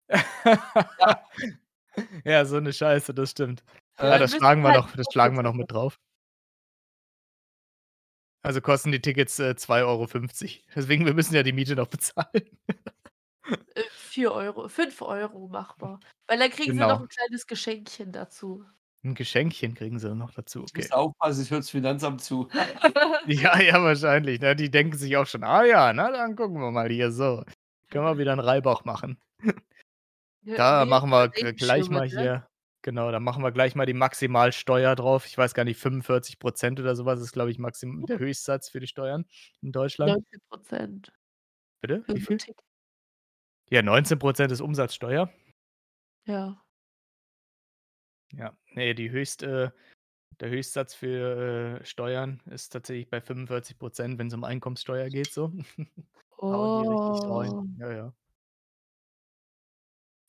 Ja. 0.09 1.23
Ja, 2.25 2.45
so 2.45 2.59
'ne 2.59 2.73
Scheiße, 2.73 3.13
das 3.13 3.31
stimmt. 3.31 3.63
Äh, 3.99 4.07
Ja, 4.07 4.19
das 4.19 4.31
schlagen 4.33 4.63
wir 4.63 4.69
halt 4.71 4.77
noch 4.77 4.95
das 4.95 5.07
schlagen 5.11 5.35
wir 5.37 5.43
noch 5.43 5.53
mit 5.55 5.71
drauf. 5.71 5.97
Also, 8.45 8.59
kosten 8.59 8.91
die 8.91 9.01
Tickets, 9.01 9.37
äh, 9.39 9.55
2,50 9.55 10.63
€. 10.69 10.73
Deswegen, 10.75 11.05
wir 11.05 11.13
müssen 11.13 11.35
ja 11.35 11.43
die 11.43 11.53
Miete 11.53 11.75
noch 11.75 11.87
bezahlen. 11.87 12.43
Äh 13.75 13.83
4 13.91 14.31
Euro, 14.33 14.67
5 14.69 15.01
Euro 15.01 15.47
machbar. 15.47 15.99
Weil 16.27 16.39
dann 16.39 16.49
kriegen 16.51 16.73
sie 16.73 16.83
Genau. 16.83 16.85
noch 16.85 16.99
'n 17.01 17.07
kleines 17.07 17.47
Geschenkchen 17.47 18.11
dazu. 18.11 18.65
'N 19.03 19.15
Geschenkchen 19.15 19.73
kriegen 19.73 19.97
sie 19.99 20.13
noch 20.15 20.31
dazu, 20.31 20.63
Jetzt 20.63 20.73
okay. 20.73 20.91
musst 20.91 20.91
du 20.91 20.95
aufpassen, 20.95 21.41
es 21.41 21.49
hört 21.51 21.59
das 21.63 21.69
Finanzamt 21.71 22.21
zu. 22.21 22.47
Ja, 23.25 23.59
ja, 23.61 23.83
wahrscheinlich, 23.83 24.39
ne? 24.41 24.55
Die 24.55 24.71
denken 24.71 24.97
sich 24.97 25.15
auch 25.15 25.27
schon: 25.27 25.43
„Ah 25.43 25.63
ja, 25.63 25.93
na, 25.93 26.11
dann 26.11 26.35
gucken 26.35 26.59
wir 26.59 26.71
mal 26.71 26.89
hier 26.89 27.11
so. 27.11 27.43
Können 27.91 28.05
wir 28.05 28.17
wieder 28.17 28.33
'n 28.33 28.39
Reibach 28.39 28.83
machen.“ 28.83 29.17
Ja, 30.43 30.57
Da 30.57 30.85
ne, 30.85 30.85
machen 30.85 31.09
wir 31.09 31.29
g 31.29 31.53
gleich 31.53 31.89
Regenschirme, 31.89 31.89
mal 31.89 32.05
ne? 32.09 32.09
hier 32.09 32.47
genau, 32.81 33.09
da 33.11 33.19
machen 33.21 33.41
wir 33.43 33.51
gleich 33.51 33.75
mal 33.75 33.85
die 33.85 33.93
Maximalsteuer 33.93 34.95
drauf. 34.95 35.25
Ich 35.25 35.37
weiß 35.37 35.53
gar 35.53 35.63
nicht, 35.63 35.79
45 35.79 36.39
% 36.39 36.79
oder 36.79 36.95
so 36.95 37.05
was 37.05 37.21
ist, 37.21 37.31
glaube 37.31 37.51
ich, 37.51 37.59
maxim 37.59 38.05
der 38.05 38.19
Höchstsatz 38.19 38.67
für 38.69 38.79
die 38.81 38.87
Steuern 38.87 39.25
in 39.61 39.71
Deutschland. 39.71 40.17
19 40.19 40.39
%. 40.49 41.11
Bitte? 41.83 42.05
Für 42.05 42.13
Wie 42.13 42.21
viel? 42.21 42.41
Ja, 43.73 43.81
19 43.81 44.19
% 44.19 44.51
ist 44.51 44.59
Umsatzsteuer. 44.59 45.29
Ja. 46.27 46.61
Ja, 48.33 48.53
ne, 48.75 48.93
die 48.95 49.11
höchste 49.11 49.73
der 50.41 50.49
Höchstsatz 50.49 50.93
für, 50.95 51.79
äh, 51.81 51.85
Steuern 51.85 52.41
ist 52.47 52.69
tatsächlich 52.71 53.09
bei 53.09 53.21
45 53.21 53.77
%, 53.79 54.19
wenn's 54.19 54.33
um 54.33 54.43
Einkommenssteuer 54.45 55.09
geht 55.09 55.31
so. 55.33 55.53
Hauen 56.41 56.73
die 56.75 56.85
richtig 56.85 57.21
Oh. 57.27 57.39
rein. 57.39 57.77
Ja, 57.79 57.91
ja. 57.93 58.13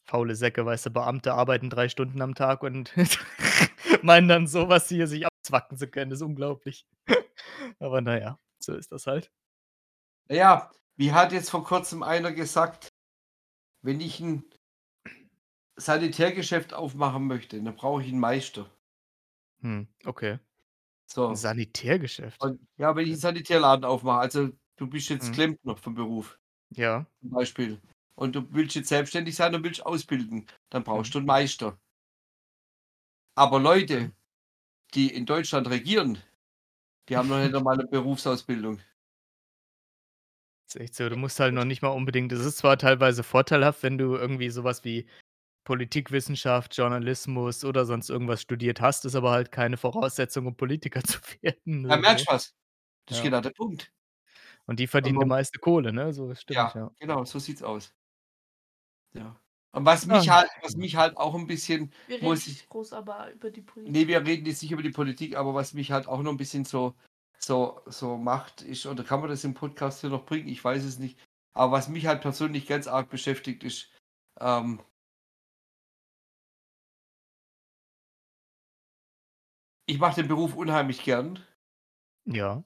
Faule 0.08 0.34
Säcke, 0.34 0.64
weißt 0.66 0.86
du, 0.86 0.90
Beamte 0.90 1.34
arbeiten 1.34 1.70
3 1.70 1.88
Stunden 1.88 2.20
am 2.22 2.34
Tag 2.34 2.62
und 2.62 2.92
meinen 4.02 4.28
dann 4.28 4.46
so 4.46 4.68
was 4.68 4.88
hier 4.88 5.06
sich 5.06 5.26
abzwacken 5.26 5.76
zu 5.78 5.86
können, 5.88 6.10
ist 6.12 6.22
unglaublich. 6.22 6.86
Aber 7.78 8.00
na 8.00 8.18
ja, 8.20 8.38
so 8.60 8.74
ist 8.74 8.92
das 8.92 9.06
halt. 9.06 9.28
Ja, 10.30 10.70
wie 10.96 11.12
hat 11.12 11.32
jetzt 11.32 11.50
vor 11.50 11.64
Kurzem 11.64 12.02
einer 12.02 12.32
gesagt: 12.32 12.91
„Wenn 13.84 14.00
ich 14.00 14.20
'n 14.20 14.44
Sanitärgeschäft 15.78 16.74
aufmachen 16.74 17.26
möchte, 17.26 17.62
dann 17.62 17.74
brauche 17.76 18.02
ich 18.02 18.12
'n 18.12 18.18
Meister.“ 18.20 18.70
Hm, 19.60 19.86
okay. 20.06 20.38
So. 21.10 21.44
Sanitärgeschäft? 21.44 22.40
Und 22.40 22.60
ja, 22.78 22.96
wenn 22.96 23.06
ich 23.06 23.12
'n 23.14 23.16
Okay. 23.16 23.20
Sanitärladen 23.20 23.84
aufmache, 23.84 24.20
also, 24.20 24.50
du 24.76 24.88
bist 24.88 25.08
jetzt 25.10 25.32
Mhm. 25.32 25.32
Klempner 25.32 25.76
vom 25.76 25.94
Beruf 25.94 26.38
Ja. 26.70 27.06
zum 27.22 27.30
Beispiel 27.30 27.82
und 28.16 28.34
du 28.36 28.52
willst 28.54 28.76
jetzt 28.76 28.88
selbstständig 28.90 29.36
sein 29.36 29.54
und 29.54 29.64
willst 29.64 29.86
ausbilden, 29.86 30.46
dann 30.70 30.84
brauchst 30.84 31.14
du 31.14 31.20
'n 31.20 31.26
Meister. 31.26 31.78
Aber 33.38 33.58
Leute, 33.60 34.12
die 34.94 35.08
in 35.14 35.26
Deutschland 35.26 35.68
regieren, 35.70 36.18
die 37.08 37.16
haben 37.16 37.28
noch 37.28 37.38
nicht 37.40 37.54
einmal 37.54 37.76
'ne 37.78 37.86
Berufsausbildung. 37.88 38.80
Ist 40.74 40.80
echt 40.80 40.94
so, 40.94 41.08
du 41.10 41.16
musst 41.16 41.38
halt 41.38 41.52
noch 41.52 41.64
nicht 41.66 41.82
mal 41.82 41.88
unbedingt 41.90 42.32
es 42.32 42.40
ist 42.46 42.56
zwar 42.58 42.78
teilweise 42.78 43.22
vorteilhaft, 43.22 43.82
wenn 43.82 43.98
du 43.98 44.14
irgendwie 44.16 44.48
so 44.48 44.64
was 44.64 44.84
wie 44.84 45.06
Politikwissenschaft, 45.64 46.76
Journalismus 46.76 47.64
oder 47.64 47.86
sonst 47.86 48.10
irgendwas 48.10 48.42
studiert 48.42 48.80
hast, 48.80 49.04
ist 49.06 49.14
aber 49.16 49.32
halt 49.32 49.52
keine 49.52 49.76
Voraussetzung, 49.78 50.46
um 50.46 50.56
Politiker 50.56 51.02
zu 51.04 51.20
werden, 51.42 51.82
so, 51.88 51.96
ne? 51.98 51.98
merkst 51.98 52.26
was? 52.28 52.54
Das 53.06 53.18
ist 53.18 53.22
Ja. 53.22 53.24
genau 53.24 53.40
der 53.40 53.50
Punkt. 53.50 53.90
Und 54.68 54.78
die 54.80 54.86
verdienen 54.86 55.18
die 55.18 55.24
meiste 55.24 55.58
Kohle, 55.58 55.92
ne? 55.92 56.12
So, 56.12 56.28
das 56.28 56.40
stimmt, 56.40 56.74
Ja, 56.74 56.74
ja. 56.74 56.92
genau, 56.98 57.24
so 57.24 57.38
sieht's 57.38 57.62
aus. 57.62 57.92
Ja. 59.14 59.40
Und 59.72 59.84
was 59.86 60.06
mich 60.06 60.28
halt 60.30 60.48
was 60.62 60.74
mich 60.76 60.96
halt 60.96 61.16
auch 61.16 61.34
'n 61.34 61.46
bisschen 61.46 61.92
Wir 62.08 62.20
reden 62.20 62.40
muss 62.40 62.46
ich 62.46 62.56
nicht 62.56 62.68
groß 62.68 62.92
aber 62.94 63.30
über 63.32 63.50
die 63.50 63.62
Politik. 63.62 63.94
Ne, 63.94 64.06
wir 64.06 64.24
reden 64.24 64.46
jetzt 64.46 64.62
nicht 64.62 64.70
über 64.70 64.82
die 64.82 64.90
Politik, 64.90 65.36
aber 65.36 65.54
was 65.54 65.74
mich 65.74 65.90
halt 65.90 66.06
auch 66.06 66.22
noch 66.22 66.30
'n 66.30 66.36
bisschen 66.36 66.64
so 66.64 66.94
so 67.44 67.80
so 67.86 68.16
macht, 68.16 68.62
ist 68.62 68.86
oder 68.86 69.04
kann 69.04 69.20
man 69.20 69.30
das 69.30 69.44
im 69.44 69.54
Podcast 69.54 70.00
hier 70.00 70.10
noch 70.10 70.26
bringen? 70.26 70.48
Ich 70.48 70.62
weiß 70.62 70.84
es 70.84 70.98
nicht. 70.98 71.18
Aber 71.54 71.72
was 71.72 71.88
mich 71.88 72.06
halt 72.06 72.22
persönlich 72.22 72.66
ganz 72.66 72.86
arg 72.86 73.10
beschäftigt, 73.10 73.64
ist, 73.64 73.90
ähm 74.40 74.82
ich 79.86 79.98
mache 79.98 80.22
den 80.22 80.28
Beruf 80.28 80.54
unheimlich 80.54 81.02
gern. 81.02 81.44
Ja. 82.24 82.64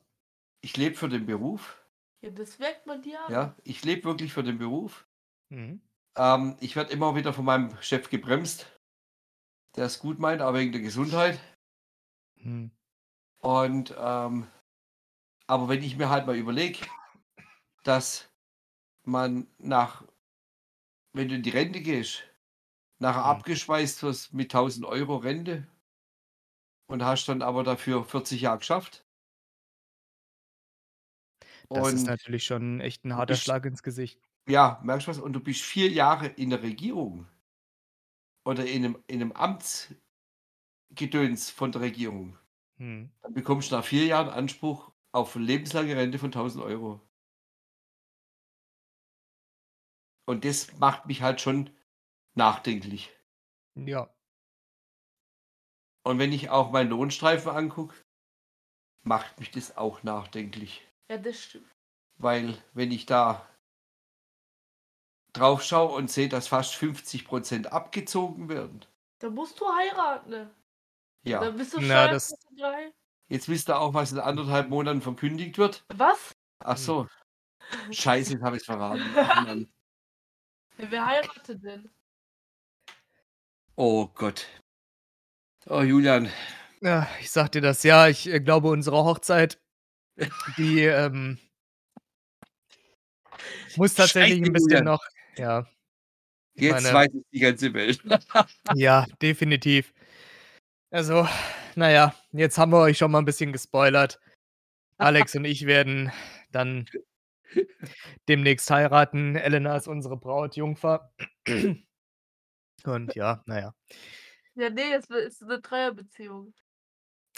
Ich 0.61 0.77
lebe 0.77 0.95
für 0.95 1.09
den 1.09 1.27
Beruf. 1.27 1.83
Ja, 2.23 2.31
das 2.31 2.59
merkt 2.59 2.87
man 2.87 3.03
dir 3.03 3.21
an. 3.25 3.33
Ja, 3.33 3.57
ich 3.65 3.85
lebe 3.85 4.05
wirklich 4.05 4.33
für 4.33 4.43
den 4.43 4.59
Beruf. 4.59 5.07
Mhm. 5.49 5.81
Ähm, 6.17 6.57
ich 6.61 6.77
werde 6.77 6.93
immer 6.93 7.15
wieder 7.15 7.33
von 7.33 7.45
meinem 7.45 7.77
Chef 7.83 8.11
gebremst, 8.11 8.67
der 9.77 9.87
es 9.87 9.99
gut 9.99 10.19
meint, 10.19 10.41
aber 10.41 10.59
wegen 10.59 10.73
der 10.73 10.81
Gesundheit. 10.81 11.41
Mhm. 12.37 12.71
Und, 13.41 13.95
ähm 13.99 14.49
aber 15.49 15.69
wenn 15.69 15.83
ich 15.83 15.97
mir 15.97 16.11
halt 16.11 16.27
mal 16.27 16.37
überlege, 16.37 16.81
dass 17.85 18.31
man 19.05 19.49
nach 19.59 20.05
wenn 21.15 21.29
du 21.29 21.35
in 21.37 21.43
die 21.43 21.51
Rente 21.51 21.81
gehst, 21.81 22.25
nachher 23.01 23.25
Mhm. 23.25 23.43
abgespeist 23.45 24.03
wirst 24.03 24.35
mit 24.35 24.53
1.000 24.53 24.87
€ 24.87 25.17
Rente 25.19 25.69
und 26.91 27.05
hast 27.05 27.27
dann 27.29 27.43
aber 27.43 27.65
dafür 27.65 28.05
40 28.05 28.41
Jahre 28.43 28.59
geschafft. 28.59 29.05
Das 31.73 31.93
ist 31.93 32.07
Und 32.09 32.09
natürlich 32.09 32.45
schon 32.45 32.81
echt 32.81 33.05
'n 33.05 33.15
du 33.15 33.17
harter 33.17 33.37
bist 33.37 33.39
Schlag 33.39 33.67
ins 33.67 33.83
Gesicht. 33.83 34.19
ja, 34.49 34.81
merkst 34.85 35.07
du 35.09 35.11
was? 35.13 35.19
Und 35.21 35.35
du 35.35 35.41
bist 35.41 35.63
4 35.63 35.91
Jahre 35.91 36.29
in 36.29 36.51
der 36.51 36.63
Regierung 36.63 37.27
oder 38.47 38.65
in 38.65 38.83
'nem 38.83 39.03
in 39.09 39.19
'nem 39.19 39.33
Amtsgedöns 39.33 39.99
von 41.51 41.73
der 41.73 41.83
Regierung. 41.83 42.39
Mhm. 42.79 43.11
Dann 43.23 43.35
bekommst 43.35 43.71
du 43.73 43.77
nach 43.77 43.85
4 43.85 44.07
Jahren 44.07 44.29
Anspruch 44.31 44.93
auf 45.17 45.35
lebenslange 45.35 45.97
Rente 45.97 46.19
von 46.19 46.31
1.000 46.31 46.63
€. 46.63 47.01
Und 50.29 50.45
das 50.45 50.77
macht 50.79 51.07
mich 51.07 51.23
halt 51.23 51.41
schon 51.41 51.71
nachdenklich. 52.35 53.11
Ja. 53.75 54.13
Und 56.05 56.19
wenn 56.19 56.33
ich 56.33 56.51
auch 56.51 56.71
meinen 56.71 56.91
Lohnstreifen 56.91 57.51
angucke, 57.51 57.95
macht 59.05 59.39
mich 59.41 59.51
das 59.51 59.77
auch 59.77 60.03
nachdenklich. 60.03 60.87
Ja, 61.11 61.19
das 61.19 61.41
stimmt. 61.43 61.71
Weil, 62.19 62.63
wenn 62.75 62.91
ich 62.93 63.07
da 63.07 63.49
drauf 65.33 65.63
schaue 65.63 65.95
und 65.95 66.11
sehe, 66.11 66.29
dass 66.29 66.49
fast 66.49 66.75
50 66.75 67.27
% 67.27 67.73
abgezogen 67.73 68.49
werden. 68.49 68.85
Da 69.21 69.31
musst 69.31 69.61
du 69.61 69.67
heiraten, 69.67 70.31
ne? 70.31 70.55
Ja. 71.25 71.41
Dann 71.41 71.57
bist 71.57 71.75
du 71.75 71.81
Na, 71.81 72.09
das 72.09 72.29
Steuerklasse 72.29 72.57
3. 72.57 72.93
Jetzt 73.31 73.49
wisst 73.49 73.69
ihr 73.69 73.79
auch, 73.81 73.93
was 73.95 74.13
in 74.13 74.19
1 74.21 74.49
1/2 74.49 74.69
Monaten 74.69 75.03
verkündigt 75.03 75.59
wird. 75.59 75.85
Was? 75.95 76.33
Ach 76.61 76.77
Hm. 76.77 76.83
so. 76.85 77.09
Scheiße, 77.93 78.35
jetzt 78.35 78.43
habe 78.43 78.57
ich's 78.57 78.67
verraten. 78.67 79.15
Ach 79.21 79.35
Mann. 79.35 79.69
Ja, 80.79 80.91
wer 80.91 81.07
heiratet 81.07 81.63
denn? 81.65 81.91
Oh 83.79 84.09
Gott. 84.15 84.47
Oh, 85.69 85.83
Julian. 85.83 86.29
Ja, 86.83 87.09
ich 87.21 87.31
sage 87.31 87.51
dir 87.53 87.61
das, 87.63 87.83
ja, 87.83 88.09
ich, 88.09 88.29
äh, 88.29 88.39
glaube, 88.41 88.69
unsere 88.69 89.05
Hochzeit, 89.05 89.59
die, 90.47 90.81
ähm 90.81 91.39
muss 93.77 93.95
tatsächlich 93.95 94.41
Scheiße, 94.41 94.45
'n 94.45 94.53
bisschen 94.53 94.71
Julian. 94.71 94.85
noch 94.85 95.01
ja. 95.39 95.67
Ich 96.55 96.63
Jetzt 96.63 96.85
meine 96.85 96.95
weiß 96.95 97.09
es 97.15 97.23
die 97.33 97.39
ganze 97.41 97.75
Welt. 97.75 98.03
Ja, 98.75 99.07
definitiv. 99.23 99.93
Also, 100.93 101.27
na 101.77 101.91
ja, 101.91 102.15
jetzt 102.33 102.59
haben 102.59 102.73
wir 102.73 102.81
euch 102.81 102.99
schon 102.99 103.11
mal 103.11 103.19
'n 103.21 103.25
bisschen 103.25 103.53
gespoilert. 103.53 104.21
Alex 104.99 105.37
und 105.37 105.45
ich 105.47 105.67
werden 105.67 106.13
dann 106.53 106.87
demnächst 108.29 108.71
heiraten. 108.71 109.37
Elena 109.37 109.77
ist 109.77 109.89
unsere 109.89 110.17
Braut, 110.17 110.57
Jungfer. 110.57 111.13
Und 112.85 113.15
ja, 113.15 113.43
na 113.47 113.61
ja. 113.61 113.75
Ja, 114.59 114.71
ne, 114.71 114.95
es 114.95 115.05
ist 115.11 115.43
'ne 115.43 115.61
Dreierbeziehung. 115.61 116.55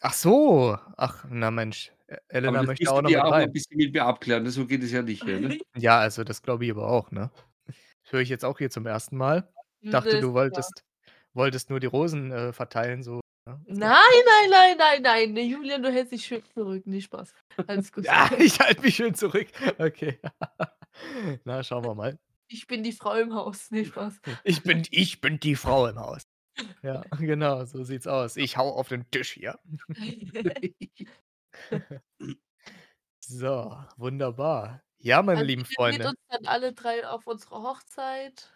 Ach 0.02 0.12
so. 0.14 0.78
Ach, 0.96 1.24
na 1.28 1.50
Mensch, 1.50 1.92
E 2.08 2.16
Aber 2.44 2.58
Elena 2.58 2.62
das 2.62 2.70
möchte 2.70 2.88
auch 2.90 3.02
noch 3.02 3.14
mit 3.14 3.24
auch 3.24 3.34
noch 3.36 3.44
'n 3.46 3.52
rein. 3.52 3.52
bisschen 3.52 3.76
mit 3.76 3.92
mir 3.92 4.04
abklären, 4.04 4.42
ne? 4.44 4.50
So 4.50 4.66
geht 4.66 4.82
es 4.82 4.92
ja 4.92 5.02
nicht 5.02 5.22
hier, 5.22 5.38
ne? 5.40 5.54
Ja, 5.76 5.98
also, 6.00 6.24
das 6.24 6.42
glaube 6.42 6.64
ich 6.64 6.70
aber 6.70 6.88
auch, 6.88 7.10
ne? 7.10 7.30
Das 8.04 8.12
höre 8.12 8.20
ich 8.20 8.28
jetzt 8.28 8.44
auch 8.44 8.58
hier 8.58 8.70
zum 8.70 8.84
1. 8.84 9.16
Mal. 9.16 9.52
Dachte, 9.90 10.18
du 10.18 10.34
wolltest 10.34 10.84
wolltest 11.34 11.70
nur 11.70 11.80
die 11.80 11.86
Rosen, 11.88 12.32
äh, 12.32 12.52
verteilen 12.52 13.02
so, 13.04 13.20
ne? 13.48 13.60
Nein, 13.66 13.88
nein, 14.26 14.50
nein, 14.50 14.76
nein, 14.78 15.02
nein, 15.02 15.32
ne, 15.32 15.42
Julian, 15.42 15.82
du 15.82 15.90
hältst 15.92 16.12
dich 16.12 16.24
schön 16.26 16.42
zurück. 16.54 16.86
Ne, 16.86 17.00
Spaß. 17.00 17.32
Alles 17.66 17.92
gut. 17.92 18.04
Ja, 18.06 18.30
ich 18.38 18.58
halte 18.60 18.82
mich 18.82 18.96
schön 18.96 19.14
zurück. 19.14 19.48
Okay. 19.78 20.18
Na, 21.44 21.62
schauen 21.62 21.84
wir 21.84 21.94
mal. 21.94 22.18
Ich 22.48 22.66
bin 22.66 22.82
die 22.82 22.92
Frau 22.92 23.14
im 23.14 23.34
Haus. 23.34 23.70
Ne, 23.70 23.84
Spaß. 23.84 24.20
Ich 24.44 24.62
bin 24.62 24.86
ich 24.90 25.20
bin 25.20 25.38
die 25.40 25.56
Frau 25.56 25.86
im 25.86 25.98
Haus. 25.98 26.22
Ja, 26.82 27.02
genau, 27.20 27.64
so 27.66 27.84
sieht's 27.84 28.08
aus. 28.08 28.36
Ich 28.36 28.56
haue 28.56 28.72
auf 28.72 28.88
den 28.88 29.08
Tisch 29.12 29.30
hier. 29.34 29.60
So, 33.20 33.76
wunderbar. 33.96 34.82
Ja, 34.98 35.22
meine 35.22 35.38
Also, 35.40 35.46
lieben 35.46 35.62
wir 35.62 35.74
Freunde. 35.76 36.08
uns 36.08 36.18
dann 36.28 36.46
alle 36.46 36.72
3 36.72 37.06
auf 37.06 37.26
unserer 37.26 37.62
Hochzeit. 37.62 38.50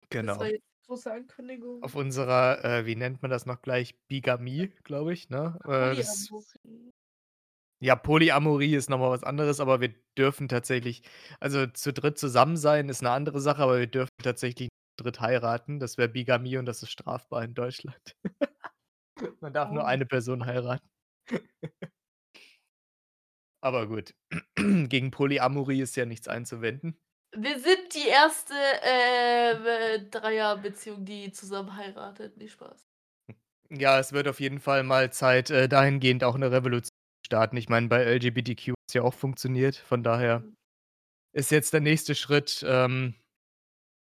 Das 0.00 0.08
Genau. 0.10 0.38
war 0.38 0.46
jetzt 0.48 0.62
große 0.86 1.12
Ankündigung. 1.12 1.84
Auf 1.84 1.96
unserer, 1.96 2.64
äh, 2.64 2.86
wie 2.86 2.94
nennt 2.94 3.22
man 3.22 3.30
das 3.32 3.44
noch 3.44 3.60
gleich, 3.60 3.96
Bigamie, 4.06 4.68
glaube 4.84 5.12
ich, 5.12 5.30
ne? 5.30 5.58
Äh, 5.64 5.96
das. 5.96 6.32
Ja, 7.84 7.96
Polyamorie 7.96 8.76
ist 8.76 8.88
noch 8.90 8.98
mal 8.98 9.10
was 9.10 9.24
anderes, 9.24 9.58
aber 9.58 9.80
wir 9.80 9.92
dürfen 10.16 10.46
tatsächlich 10.46 11.02
also, 11.40 11.66
zu 11.66 11.92
dritt 11.92 12.16
zusammen 12.16 12.56
sein 12.56 12.88
ist 12.88 13.02
'ne 13.02 13.10
andere 13.10 13.40
Sache, 13.40 13.60
aber 13.60 13.80
wir 13.80 13.88
dürfen 13.88 14.10
tatsächlich 14.22 14.68
zu 14.96 15.02
dritt 15.02 15.20
heiraten. 15.20 15.80
Das 15.80 15.98
wäre 15.98 16.08
Bigamie 16.08 16.58
und 16.58 16.66
das 16.66 16.84
ist 16.84 16.90
strafbar 16.92 17.42
in 17.42 17.54
Deutschland. 17.54 18.14
Man 19.42 19.52
darf 19.54 19.70
nur 19.70 19.86
Oh. 19.86 19.88
eine 19.88 20.06
Person 20.06 20.46
heiraten. 20.46 20.88
Aber 23.64 23.86
gut, 23.86 24.14
gegen 24.88 25.12
Polyamorie 25.12 25.80
ist 25.82 25.94
ja 25.96 26.04
nichts 26.04 26.26
einzuwenden. 26.26 26.96
Wir 27.34 27.58
sind 27.58 27.94
die 27.94 28.08
erste, 28.08 28.52
ähm, 28.82 29.64
äh, 29.66 29.98
Dreierbeziehung, 30.10 31.04
die 31.06 31.32
zusammen 31.32 31.74
heiratet. 31.76 32.36
Ne, 32.36 32.46
Spaß. 32.48 32.84
Ja, 33.70 33.98
es 33.98 34.12
wird 34.12 34.28
auf 34.28 34.40
jeden 34.40 34.60
Fall 34.60 34.82
mal 34.82 35.12
Zeit, 35.12 35.50
äh, 35.50 35.68
dahingehend 35.68 36.24
auch 36.24 36.36
'ne 36.36 36.50
Revolution 36.50 36.90
zu 37.22 37.26
starten. 37.26 37.56
Ich 37.56 37.68
meine, 37.68 37.88
bei 37.88 38.02
LGBTQ 38.02 38.70
hat's 38.72 38.94
ja 38.94 39.02
auch 39.02 39.14
funktioniert. 39.14 39.76
Von 39.76 40.02
daher 40.02 40.44
Mhm. 40.44 40.54
ist 41.32 41.50
jetzt 41.50 41.72
der 41.74 41.80
nächste 41.82 42.14
Schritt, 42.16 42.64
ähm, 42.68 43.16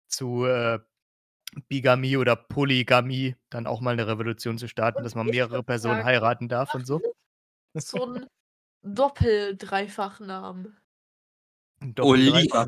zu, 0.09 0.47
äh, 0.47 0.81
Bigamie 1.69 2.17
oder 2.19 2.37
Polygamie 2.37 3.37
dann 3.51 3.67
auch 3.67 3.81
mal 3.81 3.97
'ne 3.97 4.07
Revolution 4.09 4.59
zu 4.59 4.69
starten, 4.69 5.03
Und 5.03 5.05
dass 5.05 5.15
man 5.17 5.29
mehrere 5.29 5.63
Personen 5.65 6.05
sagen, 6.05 6.05
heiraten 6.05 6.49
darf 6.49 6.75
und 6.75 6.87
so. 6.87 7.03
so 7.79 8.05
'n 8.07 8.27
Doppel-Dreifachnamen. 8.83 10.77
'N 11.83 11.95
Olivia. 12.01 12.67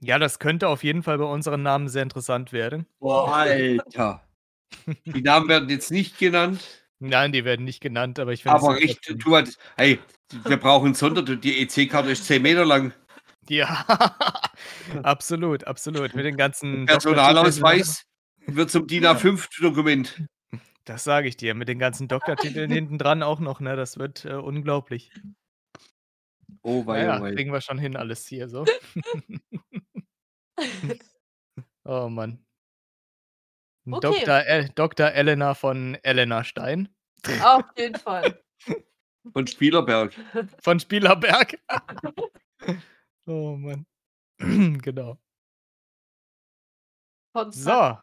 Ja, 0.00 0.18
das 0.18 0.38
könnte 0.38 0.68
auf 0.68 0.84
jeden 0.84 1.02
Fall 1.02 1.18
bei 1.18 1.24
unseren 1.24 1.62
Namen 1.62 1.88
sehr 1.88 2.02
interessant 2.02 2.52
werden. 2.52 2.86
Boah, 3.00 3.32
Alter. 3.32 4.22
Die 5.04 5.22
Namen 5.22 5.48
werden 5.48 5.68
jetzt 5.68 5.90
nicht 5.90 6.18
genannt. 6.18 6.60
Nein, 7.00 7.30
die 7.30 7.44
werden 7.44 7.64
nicht 7.64 7.80
genannt, 7.80 8.18
aber 8.18 8.32
ich 8.32 8.42
finde 8.42 8.58
es 8.58 8.64
Aber 8.64 8.76
trotzdem 8.76 9.18
du 9.18 9.36
hast 9.36 9.56
hey, 9.76 10.00
wir 10.44 10.56
brauchen 10.56 10.94
Sonder 10.94 11.22
die 11.22 11.62
EC-Karte 11.62 12.10
ist 12.10 12.26
10 12.26 12.42
Meter 12.42 12.64
lang. 12.64 12.92
Ja, 13.48 13.84
absolut, 15.04 15.64
absolut. 15.64 16.14
Mit 16.14 16.24
den 16.24 16.36
ganzen? 16.36 16.86
Personalausweis 16.86 18.04
wird 18.46 18.70
zum 18.70 18.86
DIN 18.86 19.06
A5-Dokument. 19.06 20.24
Das 20.84 21.04
sage 21.04 21.28
ich 21.28 21.36
dir, 21.36 21.54
mit 21.54 21.68
den 21.68 21.78
ganzen 21.78 22.08
Doktortiteln 22.08 22.70
hinten 22.70 22.98
dran 22.98 23.22
auch 23.22 23.40
noch, 23.40 23.60
ne? 23.60 23.76
Das 23.76 23.98
wird, 23.98 24.24
äh, 24.24 24.34
unglaublich. 24.34 25.12
Oh 26.68 26.86
wei, 26.86 27.02
ja, 27.02 27.18
oh 27.18 27.22
wei. 27.22 27.32
kriegen 27.32 27.50
wir 27.50 27.62
schon 27.62 27.78
hin 27.78 27.96
alles 27.96 28.26
hier 28.26 28.48
so. 28.48 28.64
Oh 31.84 32.08
Mann. 32.10 32.44
Okay. 33.90 34.00
Doktor 34.00 34.44
El 34.44 34.68
Doktor 34.68 35.12
Elena 35.12 35.54
von 35.54 35.94
Elena 36.02 36.44
Stein. 36.44 36.94
Auf 37.42 37.64
jeden 37.78 37.98
Fall. 37.98 38.42
Von 39.32 39.46
Spielerberg. 39.46 40.14
Von 40.60 40.80
Spielerberg. 40.80 41.58
Oh 43.26 43.56
Mann. 43.56 43.86
Genau. 44.82 45.18
Von. 47.32 47.52
So. 47.52 47.98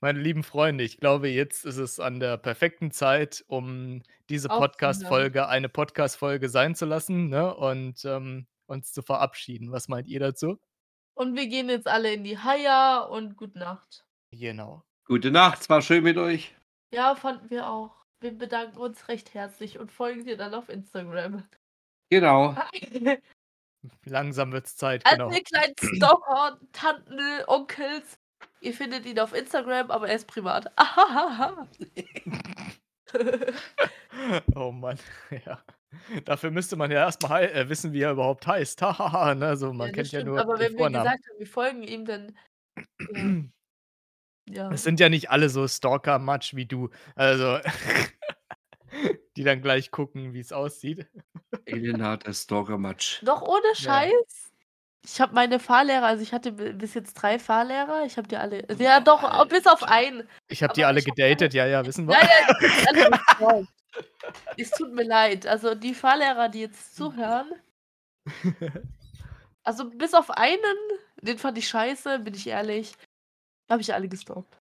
Meine 0.00 0.20
lieben 0.20 0.42
Freunde, 0.42 0.84
ich 0.84 0.98
glaube, 0.98 1.28
jetzt 1.28 1.64
ist 1.64 1.78
es 1.78 2.00
an 2.00 2.20
der 2.20 2.36
perfekten 2.36 2.90
Zeit, 2.90 3.44
um 3.48 4.02
diese. 4.28 4.48
Podcast-Folge 4.48 5.48
eine 5.48 5.70
Podcast-Folge 5.70 6.48
sein 6.50 6.74
zu 6.74 6.84
lassen, 6.84 7.28
ne, 7.28 7.54
und, 7.54 8.04
ähm, 8.04 8.46
uns 8.66 8.92
zu 8.92 9.02
verabschieden. 9.02 9.72
Was 9.72 9.88
meint 9.88 10.06
ihr 10.08 10.20
dazu? 10.20 10.58
Und 11.14 11.34
wir 11.34 11.46
gehen 11.46 11.70
jetzt 11.70 11.86
alle 11.86 12.12
in 12.12 12.24
die 12.24 12.36
Haia 12.38 12.98
und 12.98 13.36
gute 13.36 13.58
Nacht. 13.58 14.04
Genau. 14.32 14.82
Gute 15.06 15.30
Nacht, 15.30 15.62
es 15.62 15.70
war 15.70 15.80
schön 15.80 16.04
mit 16.04 16.18
euch. 16.18 16.54
Ja, 16.92 17.14
fanden 17.14 17.48
wir 17.48 17.70
auch. 17.70 18.04
Wir 18.20 18.36
bedanken 18.36 18.78
uns 18.78 19.08
recht 19.08 19.32
herzlich 19.32 19.78
und 19.78 19.90
folgen 19.90 20.26
dir 20.26 20.36
dann 20.36 20.52
auf 20.52 20.68
Instagram. 20.68 21.48
Genau. 22.10 22.54
Langsam 24.04 24.52
wird's 24.52 24.76
Zeit, 24.76 25.06
Also 25.06 25.16
genau. 25.16 25.36
ihr 25.36 25.42
kleinen 25.42 25.74
Stalker, 25.78 26.60
Tanten, 26.72 27.20
Onkels, 27.46 28.18
ihr 28.66 28.74
findet 28.74 29.06
ihn 29.06 29.18
auf 29.20 29.32
Instagram, 29.34 29.90
aber 29.90 30.08
er 30.08 30.16
ist 30.16 30.26
privat. 30.28 30.70
Ahahaha. 30.78 31.68
Oh 34.54 34.72
Mann, 34.72 34.98
ja. 35.46 35.62
Dafür 36.24 36.50
müsste 36.50 36.76
man 36.76 36.90
ja 36.90 36.98
erst 37.00 37.22
mal 37.22 37.28
hei 37.30 37.46
äh, 37.46 37.68
wissen, 37.68 37.92
wie 37.92 38.00
er 38.00 38.12
überhaupt 38.12 38.46
heißt. 38.46 38.80
Hahaha, 38.82 39.34
ne? 39.34 39.46
Also, 39.46 39.72
man 39.72 39.88
Ja, 39.88 39.92
kennt 39.92 40.12
ja 40.12 40.20
stimmt, 40.20 40.26
nur 40.32 40.40
aber 40.40 40.58
wenn 40.58 40.72
wir 40.72 40.78
Vornamen. 40.78 41.04
gesagt 41.04 41.24
haben, 41.28 41.38
wir 41.38 41.46
folgen 41.46 41.82
ihm, 41.82 42.04
dann 42.04 42.36
ja. 43.14 43.42
Ja. 44.48 44.70
Es 44.70 44.84
sind 44.84 45.00
ja 45.00 45.08
nicht 45.08 45.30
alle 45.30 45.48
so 45.48 45.66
Stalker-Matsch 45.66 46.54
wie 46.54 46.66
du. 46.66 46.90
Also, 47.16 47.58
die 49.36 49.42
dann 49.42 49.60
gleich 49.60 49.90
gucken, 49.90 50.34
wie's 50.34 50.52
aussieht. 50.52 51.08
Elena, 51.64 52.16
der 52.16 52.32
Stalker-Matsch. 52.32 53.22
Doch 53.24 53.42
ohne 53.42 53.66
Ja. 53.74 53.74
Scheiß. 53.74 54.45
Ich 55.08 55.20
habe 55.20 55.34
meine 55.34 55.60
Fahrlehrer 55.60 56.06
also 56.06 56.24
ich 56.24 56.32
hatte 56.32 56.50
bi 56.50 56.72
bis 56.72 56.94
jetzt 56.94 57.14
3 57.14 57.38
Fahrlehrer. 57.38 58.04
Ich 58.06 58.16
habe 58.16 58.26
die 58.26 58.36
alle 58.36 58.66
ja 58.76 58.98
doch, 58.98 59.22
au 59.22 59.44
bis 59.44 59.64
auf 59.66 59.84
einen. 59.84 60.28
Ich 60.48 60.64
habe 60.64 60.74
die 60.74 60.84
alle 60.84 61.00
gedatet, 61.00 61.54
ja, 61.54 61.64
ja, 61.64 61.86
wissen 61.86 62.08
wir. 62.08 62.14
Ja, 62.14 62.22
ja, 62.22 62.54
die 62.60 62.66
sind 62.66 62.98
alle. 63.40 63.68
Es 64.56 64.72
tut 64.72 64.92
mir 64.92 65.04
leid. 65.04 65.46
Also, 65.46 65.76
die 65.76 65.94
Fahrlehrer, 65.94 66.48
die 66.48 66.62
jetzt 66.62 66.96
zuhören 66.96 67.52
also 69.62 69.88
bis 69.90 70.12
auf 70.12 70.28
einen, 70.30 70.58
den 71.22 71.38
fand 71.38 71.56
ich 71.58 71.68
scheiße, 71.68 72.18
bin 72.18 72.34
ich 72.34 72.48
ehrlich, 72.48 72.94
habe 73.70 73.82
ich 73.82 73.94
alle 73.94 74.08
gestalkt. 74.08 74.58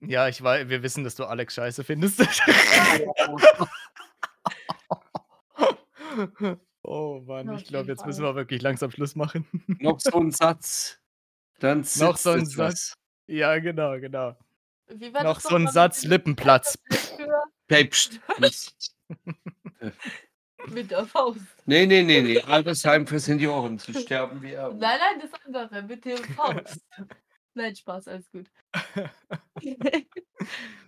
Ja, 0.00 0.26
ich 0.28 0.42
wei 0.42 0.68
wir 0.68 0.82
wissen, 0.82 1.04
dass 1.04 1.14
du 1.14 1.24
Alex 1.24 1.54
scheiße 1.54 1.84
findest. 1.84 2.20
Oh 6.90 7.20
Mann, 7.26 7.46
Ja, 7.46 7.54
ich 7.56 7.66
glaube, 7.66 7.90
jetzt 7.92 8.06
müssen 8.06 8.22
wir 8.22 8.34
wirklich 8.34 8.62
langsam 8.62 8.90
Schluss 8.90 9.14
machen. 9.14 9.46
Noch 9.80 10.00
so 10.00 10.18
'n 10.18 10.30
Satz, 10.32 10.98
dann 11.60 11.80
Noch 11.96 12.16
so 12.16 12.30
'n 12.30 12.44
es 12.44 12.56
was. 12.56 12.72
Satz. 12.72 12.94
Ja, 13.26 13.58
genau, 13.58 14.00
genau. 14.00 14.34
Wie 14.88 15.12
war 15.12 15.22
Noch 15.24 15.34
das 15.34 15.42
so 15.44 15.56
'n 15.56 15.64
noch 15.64 15.66
mal 15.66 15.72
Satz, 15.74 16.04
Lippenplatz. 16.04 16.78
Päpst. 17.68 18.22
mit 20.70 20.90
der 20.90 21.04
Faust. 21.04 21.40
Ne, 21.66 21.86
ne, 21.86 22.02
ne, 22.02 22.22
ne, 22.22 22.40
Altersheim 22.46 23.06
für 23.06 23.18
Senioren, 23.18 23.78
sie 23.78 23.92
sterben 23.92 24.40
wie 24.42 24.52
Erben. 24.52 24.78
Nein, 24.78 24.98
nein, 24.98 25.20
das 25.20 25.30
andere 25.44 25.82
mit 25.82 26.04
dem 26.06 26.24
Faust. 26.24 26.80
Nein, 27.54 27.76
Spaß, 27.76 28.08
alles 28.08 28.30
gut. 28.30 28.50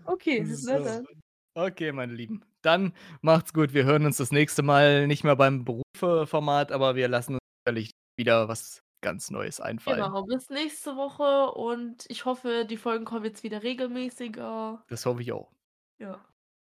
Okay, 0.07 0.43
na 0.45 0.57
So. 0.57 0.85
dann. 0.85 1.07
Okay, 1.55 1.93
meine 1.93 2.13
Lieben. 2.13 2.45
Dann 2.63 2.93
macht's 3.23 3.53
gut. 3.53 3.75
Wir 3.75 3.85
hören 3.85 4.07
uns 4.07 4.19
das 4.19 4.31
nächste 4.31 4.63
Mal 4.63 5.07
nicht 5.07 5.25
mehr 5.25 5.37
beim 5.37 5.65
Berufe-Format, 5.65 6.73
aber 6.73 6.95
wir 6.95 7.09
lassen 7.09 7.35
uns 7.35 7.41
sicherlich 7.65 7.91
wieder 8.17 8.49
was 8.49 8.83
ganz 9.03 9.31
Neues 9.31 9.61
einfallen. 9.61 10.03
Genau, 10.03 10.23
bis 10.25 10.49
nächste 10.51 10.97
Woche 10.97 11.53
und 11.53 12.05
ich 12.09 12.25
hoffe, 12.25 12.67
die 12.69 12.77
Folgen 12.77 13.05
kommen 13.05 13.25
jetzt 13.25 13.43
wieder 13.43 13.63
regelmäßiger. 13.63 14.85
Das 14.89 15.07
hoffe 15.07 15.23
ich 15.23 15.33
auch. 15.33 15.51
Ja. 15.99 16.21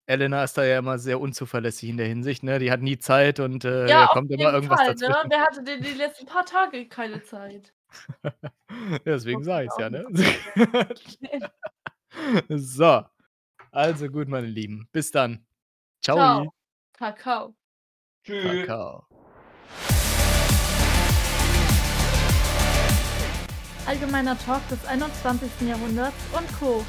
Elena 0.09 0.45
ist 0.45 0.57
da 0.57 0.65
ja 0.65 0.79
immer 0.79 0.99
sehr 0.99 1.21
unzuverlässig 1.21 1.89
in 1.89 1.97
der 1.97 2.07
Hinsicht, 2.07 2.45
ne? 2.45 2.61
Die 2.61 2.71
hat 2.71 2.81
nie 2.81 2.99
Zeit 2.99 3.41
und, 3.41 3.65
äh, 3.65 3.89
Ja, 3.89 4.07
kommt 4.13 4.31
immer 4.31 4.53
irgendwas 4.53 4.79
Fall, 4.79 4.89
ne? 4.91 4.95
dazwischen. 4.95 5.31
Wer 5.31 5.41
hatte 5.41 5.65
denn 5.65 5.83
die 5.83 5.95
letzten 5.95 6.27
paar 6.27 6.45
Tage 6.45 6.87
keine 6.89 7.23
Zeit? 7.23 7.73
Deswegen 9.05 9.43
sage 9.43 9.67
ich 9.67 9.71
ich's 9.71 9.79
ja, 9.79 9.91
ne? 9.91 11.51
So. 12.49 13.05
Also 13.77 14.09
gut, 14.09 14.27
meine 14.27 14.47
Lieben. 14.47 14.89
Bis 14.91 15.11
dann. 15.11 15.45
Tschau. 16.03 16.17
Tschau. 16.17 16.51
Kakao. 16.95 17.55
Tschü 18.25 18.65
Kakao. 18.65 19.05
Allgemeiner 23.87 24.39
Talk 24.39 24.67
des 24.71 24.83
21. 24.87 25.69
Jahrhunderts 25.69 26.17
und 26.33 26.59
Co. 26.59 26.87